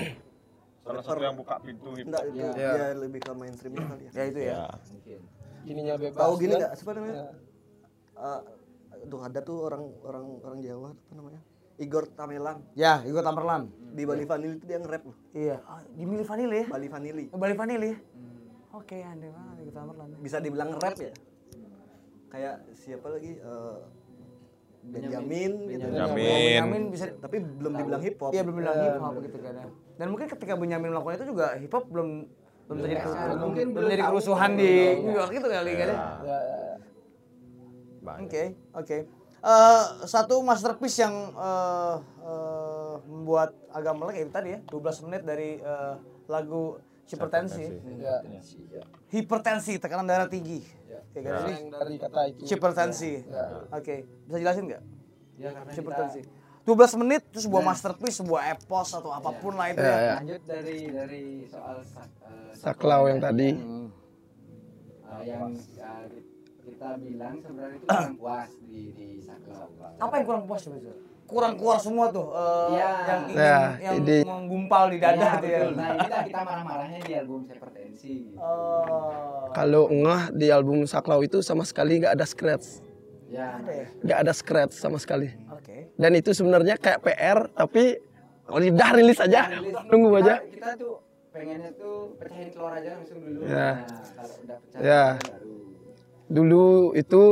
Salah 0.82 1.02
satu 1.02 1.22
yang 1.22 1.36
buka 1.36 1.56
pintu 1.58 1.94
hip 1.94 2.06
enggak 2.06 2.24
hop. 2.24 2.32
itu 2.32 2.46
dia 2.52 2.86
lebih 2.94 3.20
ke 3.20 3.32
mainstreamnya 3.32 3.86
kali 3.86 4.04
ya 4.04 4.12
Ya 4.12 4.24
itu 4.26 4.40
ya. 4.42 4.58
Mungkin. 4.88 5.20
ininya 5.64 5.94
bebas 5.96 6.18
tahu 6.18 6.34
gini 6.36 6.52
kan? 6.52 6.60
nggak 6.60 6.72
siapa 6.74 6.92
namanya 6.92 7.16
Eh, 8.14 8.42
tuh 9.04 9.20
ada 9.20 9.40
tuh 9.40 9.58
orang 9.64 9.84
orang 10.02 10.26
orang 10.40 10.60
Jawa 10.60 10.90
apa 10.92 11.14
namanya 11.14 11.42
Igor 11.78 12.06
Tamelan 12.10 12.58
Ya, 12.74 13.02
Igor 13.02 13.22
Tamperlan. 13.22 13.70
di 13.92 14.04
Bali 14.04 14.24
Vanili 14.24 14.56
itu 14.56 14.66
dia 14.66 14.78
nge-rap 14.78 15.04
loh 15.04 15.18
Iya, 15.32 15.58
ah, 15.64 15.82
di 15.88 16.04
Mili 16.04 16.22
Vanili 16.22 16.56
ya? 16.56 16.68
Bali 16.68 16.88
Vanili 16.88 17.26
Oh, 17.28 17.38
Bali 17.38 17.54
Vanili 17.54 17.88
ya? 17.88 17.98
Oke, 18.72 18.98
aneh 19.00 19.30
banget 19.30 19.56
Igor 19.60 19.74
Tamperlan. 19.76 20.08
bisa 20.18 20.38
dibilang 20.38 20.70
rap 20.76 20.96
ya 20.96 21.14
kayak 22.28 22.56
siapa 22.74 23.08
lagi 23.08 23.32
Eh, 23.36 23.78
Benjamin 24.84 25.52
gitu 25.68 25.78
Benjamin. 25.84 26.26
Benyamin 26.58 26.84
bisa 26.90 27.06
tapi 27.16 27.38
belum 27.38 27.74
dibilang 27.76 28.02
hip 28.02 28.18
hop 28.18 28.32
Iya, 28.32 28.42
belum 28.42 28.58
bilang 28.58 28.76
hip 28.78 28.98
hop 28.98 29.14
gitu 29.20 29.38
kan 29.40 29.54
ya. 29.56 29.66
Dan 30.02 30.10
mungkin 30.10 30.26
ketika 30.34 30.58
Benyamin 30.58 30.90
melakukan 30.90 31.22
itu 31.22 31.30
juga 31.30 31.54
hip 31.62 31.70
hop 31.70 31.86
belum 31.94 32.26
belum 32.66 32.78
terjadi 32.82 33.06
mungkin 33.06 33.38
mungkin 33.38 33.66
belum 33.70 33.86
terjadi 33.86 34.04
kerusuhan 34.10 34.52
di 34.58 34.74
New 34.98 35.14
York 35.14 35.32
itu 35.38 35.46
kali 35.46 35.72
kan 35.78 35.88
ya. 35.94 35.98
Banyak. 38.02 38.26
Oke, 38.26 38.44
oke. 38.74 38.98
Eh, 39.46 39.84
satu 40.10 40.42
masterpiece 40.42 41.06
yang 41.06 41.14
eh, 41.38 41.96
eh, 42.18 42.94
membuat 43.06 43.54
agak 43.70 43.94
melek 43.94 44.16
ya 44.18 44.24
itu 44.26 44.34
tadi 44.34 44.50
ya 44.58 44.60
12 44.74 45.06
menit 45.06 45.22
dari 45.22 45.62
eh, 45.62 45.94
lagu 46.26 46.82
hipertensi. 47.06 47.66
Ya. 48.02 48.26
Hipertensi, 49.14 49.78
tekanan 49.78 50.10
darah 50.10 50.26
tinggi. 50.26 50.66
Ya, 51.14 51.22
kan? 51.22 51.46
Dari 51.46 51.96
kata 52.02 52.22
itu. 52.26 52.42
hipertensi. 52.50 53.22
Oke, 53.70 54.10
bisa 54.26 54.38
jelasin 54.42 54.66
nggak? 54.66 54.82
Ya 55.38 55.50
karena 55.54 55.72
Hipertensi. 55.78 56.22
12 56.74 56.96
menit 56.98 57.22
itu 57.26 57.40
sebuah 57.42 57.64
masterpiece, 57.66 58.18
sebuah 58.18 58.42
epos 58.52 58.90
atau 58.92 59.12
apa 59.12 59.32
pun 59.34 59.54
lah 59.54 59.68
itu 59.68 59.80
Ya, 59.80 59.90
ya. 59.90 60.00
ya. 60.00 60.14
lanjut 60.18 60.42
dari 60.44 60.78
dari 60.88 61.24
soal 61.46 61.78
sak, 61.84 62.08
eh, 62.24 62.52
Saklau 62.54 63.04
yang 63.06 63.20
tadi. 63.20 63.50
eh, 63.52 63.88
yang 65.24 65.52
eh, 65.52 66.06
kita 66.62 66.90
bilang 66.98 67.36
sebenarnya 67.38 67.76
itu 67.76 67.86
kurang 67.90 68.16
puas 68.16 68.50
di 68.62 68.82
di 68.92 69.08
saklau. 69.20 69.68
Apa 70.00 70.14
yang 70.16 70.26
kurang 70.26 70.44
puas 70.46 70.62
coba? 70.62 70.80
Kurang 71.24 71.56
keluar 71.56 71.80
semua 71.80 72.06
tuh 72.10 72.28
eh, 72.30 72.68
Iya. 72.74 72.92
yang 73.02 73.22
ingin, 73.26 73.40
Ya, 73.40 73.60
yang 73.82 73.96
ide- 73.98 74.26
menggumpal 74.26 74.84
di 74.88 74.98
dada 74.98 75.16
Iya, 75.18 75.32
tuh 75.34 75.48
ya. 75.48 75.60
betul. 75.60 75.72
Nah 75.74 75.88
inilah 75.94 76.22
kita 76.24 76.40
marah-marahnya 76.42 77.00
di 77.02 77.14
album 77.14 77.40
Hypertensi. 77.46 78.16
Oh. 78.36 79.48
Kalau 79.52 79.88
ngeh 79.88 80.24
di 80.34 80.48
album 80.48 80.84
Saklau 80.84 81.20
itu 81.22 81.40
sama 81.40 81.64
sekali 81.64 82.00
nggak 82.00 82.16
ada 82.16 82.24
scratch. 82.24 82.84
Ya, 83.28 83.56
Ada 83.58 83.72
ya? 83.72 83.86
Nggak 84.02 84.18
ada 84.20 84.34
scratch 84.34 84.74
sama 84.76 84.98
sekali. 84.98 85.32
Dan 86.02 86.18
itu 86.18 86.34
sebenarnya 86.34 86.82
kayak 86.82 87.00
PR 87.06 87.46
tapi 87.54 88.02
udah 88.50 88.90
rilis 88.98 89.22
aja. 89.22 89.54
Nunggu 89.86 90.18
aja. 90.18 90.42
Kita, 90.42 90.50
kita 90.50 90.70
tuh 90.82 90.94
pengennya 91.30 91.72
tuh 91.78 92.18
pecahin 92.18 92.50
telur 92.50 92.74
aja 92.74 92.90
langsung 92.98 93.20
dulu. 93.22 93.40
Ya. 93.46 93.54
Nah, 93.54 93.76
kalau 94.18 94.36
udah 94.42 94.58
pecah 94.66 94.80
Ya. 94.82 95.04
baru. 95.22 95.54
Dulu 96.32 96.66
itu 96.98 97.24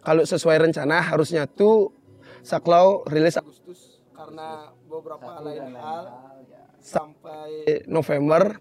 kalau 0.00 0.22
sesuai 0.28 0.56
rencana 0.68 1.00
harusnya 1.00 1.48
tuh 1.48 1.96
Saklau 2.40 3.04
rilis 3.08 3.36
Agustus 3.36 4.00
karena 4.12 4.72
beberapa 4.88 5.20
Satu 5.24 5.44
lain 5.44 5.60
hal 5.60 5.76
hal, 5.76 6.04
ya. 6.48 6.60
sampai 6.80 7.84
November 7.84 8.56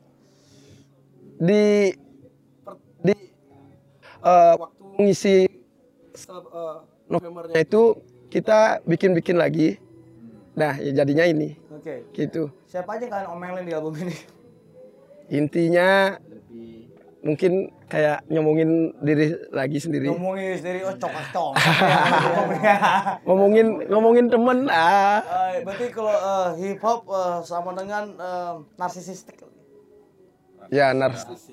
di 1.39 1.95
di 2.99 3.15
eh, 4.19 4.53
waktu 4.59 4.83
ngisi 4.99 5.37
eh, 5.47 6.77
Novembernya 7.07 7.55
itu 7.55 7.83
kita 8.29 8.79
bikin-bikin 8.85 9.37
lagi. 9.37 9.81
Nah, 10.53 10.77
ya 10.77 10.91
jadinya 11.03 11.25
ini 11.25 11.57
Oke. 11.73 12.05
gitu. 12.13 12.53
Siapa 12.69 12.97
aja 12.97 13.05
kalian 13.09 13.29
omelin 13.33 13.65
di 13.65 13.73
album 13.73 13.95
ini? 14.01 14.15
Intinya 15.29 16.17
Lebih 16.17 16.89
mungkin 17.19 17.67
kayak 17.91 18.23
nyomongin 18.31 18.95
diri 19.03 19.35
lagi 19.51 19.77
sendiri. 19.81 20.07
Ngomongin 20.07 20.55
sendiri 20.55 20.79
oh 20.87 20.95
cok 20.95 21.13
cok. 21.35 21.53
Ngomongin 23.27 23.67
ngomongin 23.91 24.25
temen 24.31 24.71
ah. 24.71 25.19
Eh, 25.51 25.65
berarti 25.67 25.85
kalau 25.91 26.15
eh, 26.15 26.47
hip 26.63 26.79
hop 26.79 27.03
eh, 27.11 27.37
sama 27.43 27.75
dengan 27.75 28.15
eh, 28.15 28.53
narsisistik. 28.79 29.43
Ya 30.69 30.93
narsis 30.93 31.49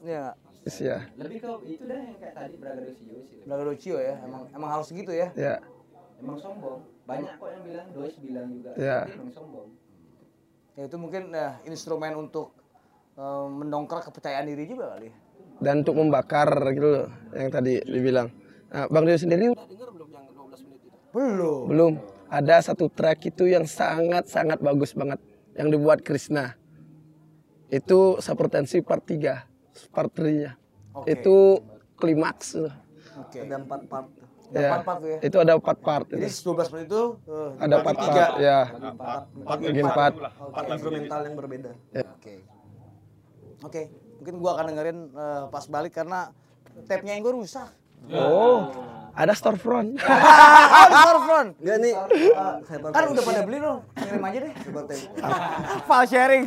Iya 0.00 0.18
nggak? 0.34 0.49
Ya. 0.66 0.98
lebih 1.16 1.38
ke 1.40 1.48
itu 1.66 1.82
dah 1.88 1.98
yang 1.98 2.16
kayak 2.20 2.34
tadi 2.36 2.54
Bragado 2.60 2.92
sih. 2.92 3.06
Bragado 3.48 3.72
ya, 3.96 4.14
emang 4.24 4.42
emang 4.52 4.70
harus 4.70 4.88
gitu 4.92 5.12
ya. 5.12 5.28
Ya. 5.32 5.56
Emang 6.20 6.36
sombong. 6.36 6.84
Banyak 7.08 7.32
kok 7.40 7.48
yang 7.48 7.62
bilang, 7.64 7.86
Dois 7.96 8.14
bilang 8.20 8.46
juga. 8.52 8.70
Ya. 8.76 9.08
Tapi 9.08 9.16
emang 9.16 9.32
sombong. 9.32 9.68
Ya 10.76 10.82
itu 10.86 10.96
mungkin 11.00 11.22
eh, 11.32 11.52
instrumen 11.64 12.12
untuk 12.14 12.52
eh, 13.16 13.46
mendongkrak 13.48 14.12
kepercayaan 14.12 14.46
diri 14.46 14.68
juga 14.68 14.96
kali. 14.96 15.08
ya. 15.08 15.16
Dan 15.60 15.84
untuk 15.84 15.96
membakar 15.96 16.48
gitu 16.72 16.88
loh 16.88 17.08
yang 17.36 17.48
tadi 17.52 17.80
dibilang. 17.84 18.28
Nah, 18.70 18.86
Bang 18.88 19.04
Dio 19.04 19.18
sendiri 19.18 19.50
udah 19.50 19.66
dengar 19.66 19.90
belum 19.92 20.08
yang 20.14 20.24
12 20.32 20.66
menit 20.68 20.80
itu? 20.86 20.96
Belum. 21.10 21.62
Belum. 21.68 21.92
Ada 22.30 22.70
satu 22.70 22.86
track 22.86 23.34
itu 23.34 23.50
yang 23.50 23.66
sangat-sangat 23.66 24.62
bagus 24.62 24.94
banget 24.94 25.18
yang 25.58 25.68
dibuat 25.68 26.06
Krishna. 26.06 26.54
Itu 27.68 28.22
Sapertensi 28.22 28.78
part 28.82 29.02
3, 29.02 29.49
part 29.88 30.10
3-nya. 30.10 30.52
Oke. 30.92 31.06
Itu 31.10 31.36
klimaks. 31.96 32.54
tuh. 32.54 32.72
Oke. 33.16 33.38
Ada 33.40 33.56
empat 33.58 33.80
part. 33.86 34.08
Ada 34.10 34.58
Ya. 34.58 34.66
empat 34.66 34.82
part 34.82 35.00
ya. 35.00 35.18
Itu 35.22 35.36
ada 35.38 35.52
empat 35.54 35.76
part. 35.78 36.06
Jadi 36.10 36.26
itu. 36.26 36.42
12 36.42 36.72
menit 36.74 36.86
itu 36.86 37.02
eh, 37.22 37.50
Ada 37.54 37.66
dibagi 37.70 37.84
part 37.86 37.96
tiga. 37.96 38.14
part 38.20 38.34
ya. 38.36 38.60
Empat, 38.66 39.22
Bagi 39.62 39.80
empat. 39.80 40.12
part 40.50 40.66
instrumental 40.68 41.20
yang 41.22 41.34
berbeda. 41.38 41.70
Oke. 41.94 42.34
Oke, 43.60 43.82
mungkin 44.16 44.34
gua 44.36 44.50
akan 44.56 44.64
dengerin 44.68 44.98
eh, 45.08 45.42
pas 45.46 45.64
balik 45.66 45.92
karena 45.92 46.32
tape-nya 46.84 47.14
yang 47.14 47.22
gue 47.22 47.34
rusak. 47.36 47.68
Oh, 48.08 48.72
ada 49.12 49.36
storefront. 49.36 50.00
ah, 50.08 50.88
di 50.88 50.96
storefront. 50.98 51.48
Enggak 51.60 51.76
nih, 51.78 51.92
uh, 51.92 52.56
saya 52.64 52.78
Kan 52.88 53.02
udah 53.12 53.22
pada 53.22 53.40
beli 53.44 53.58
loh, 53.60 53.84
kirim 53.92 54.24
aja 54.24 54.38
deh. 54.40 54.52
File 55.88 56.08
sharing. 56.08 56.44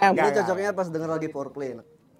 Ini 0.00 0.30
cocoknya 0.32 0.72
pas 0.72 0.88
denger 0.88 1.10
lagi 1.12 1.28
foreplay. 1.28 1.76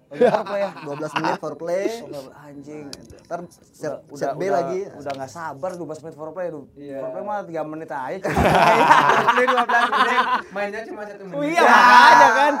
Apa 0.41 0.55
ya? 0.55 0.69
12 0.87 1.19
menit 1.19 1.39
foreplay. 1.43 1.85
Anjing. 2.31 2.85
Ntar 3.27 3.39
set, 3.51 4.07
Udah, 4.07 4.15
set 4.15 4.29
B 4.39 4.47
udah, 4.47 4.53
lagi. 4.55 4.79
Udah 4.95 5.11
nggak 5.19 5.31
sabar 5.31 5.71
12 5.75 6.03
menit 6.03 6.15
foreplay. 6.15 6.45
Aduh. 6.47 6.65
Iya. 6.79 6.99
Foreplay 7.03 7.23
mah 7.27 7.37
3 7.43 7.71
menit 7.71 7.89
aja. 7.91 8.23
Beli 9.35 9.45
12 9.51 9.67
menit, 9.67 10.25
mainnya 10.55 10.81
cuma 10.87 11.01
satu 11.03 11.23
menit. 11.27 11.35
Oh 11.35 11.43
iya 11.43 11.61
makanya 11.67 12.29
kan. 12.31 12.53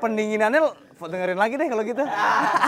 Pendinginannya 0.00 0.60
dengerin 1.00 1.38
lagi 1.40 1.54
deh 1.56 1.68
kalau 1.68 1.82
gitu. 1.84 2.04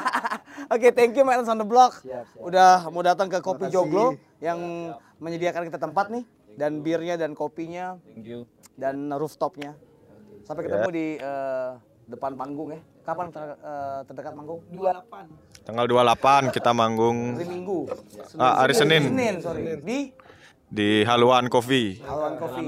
Oke, 0.74 0.88
thank 0.92 1.16
you 1.16 1.24
Martins 1.24 1.48
on 1.48 1.60
the 1.60 1.68
Block. 1.68 2.04
Udah 2.36 2.88
mau 2.92 3.00
datang 3.00 3.32
ke 3.32 3.40
Kopi 3.40 3.72
Joglo 3.72 4.16
yang 4.44 4.92
menyediakan 5.20 5.68
kita 5.68 5.80
tempat 5.80 6.12
nih 6.12 6.24
dan 6.56 6.84
birnya 6.84 7.16
dan 7.16 7.32
kopinya 7.32 7.96
Thank 8.12 8.28
you. 8.28 8.40
dan 8.76 9.08
rooftopnya. 9.08 9.72
Sampai 10.44 10.68
ketemu 10.68 10.88
di 10.92 11.06
eh, 11.16 11.70
depan 12.12 12.36
panggung 12.36 12.76
ya. 12.76 12.80
Kapan 13.02 13.26
ter- 13.34 13.58
eh, 13.58 14.00
terdekat 14.06 14.32
panggung? 14.32 14.60
28 14.70 15.26
Tanggal 15.62 15.86
28 15.86 16.54
kita 16.54 16.70
manggung 16.70 17.34
hari 17.34 17.46
Minggu. 17.46 17.86
Ah, 18.38 18.62
hari 18.62 18.74
Senin. 18.74 19.10
Senin, 19.10 19.34
sorry. 19.38 19.62
Di 19.78 19.98
di 20.66 20.88
Haluan 21.02 21.46
Coffee. 21.46 21.98
Haluan 22.02 22.34
Coffee. 22.38 22.66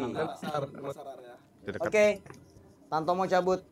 Oke. 1.80 2.06
Tanto 2.86 3.10
mau 3.14 3.26
cabut. 3.26 3.62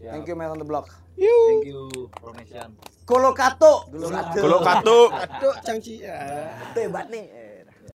Thank 0.00 0.28
you 0.28 0.36
man 0.36 0.52
on 0.52 0.58
the 0.60 0.64
block. 0.64 0.88
Thank 1.20 1.68
you, 1.68 1.88
Formation. 2.16 2.68
Kolokato. 3.04 3.92
Kulo 4.32 4.58
Katu. 4.64 5.12
Aduh, 5.12 5.54
cangci. 5.60 6.00
Ya. 6.00 6.48
Hebat 6.72 7.12
nih. 7.12 7.49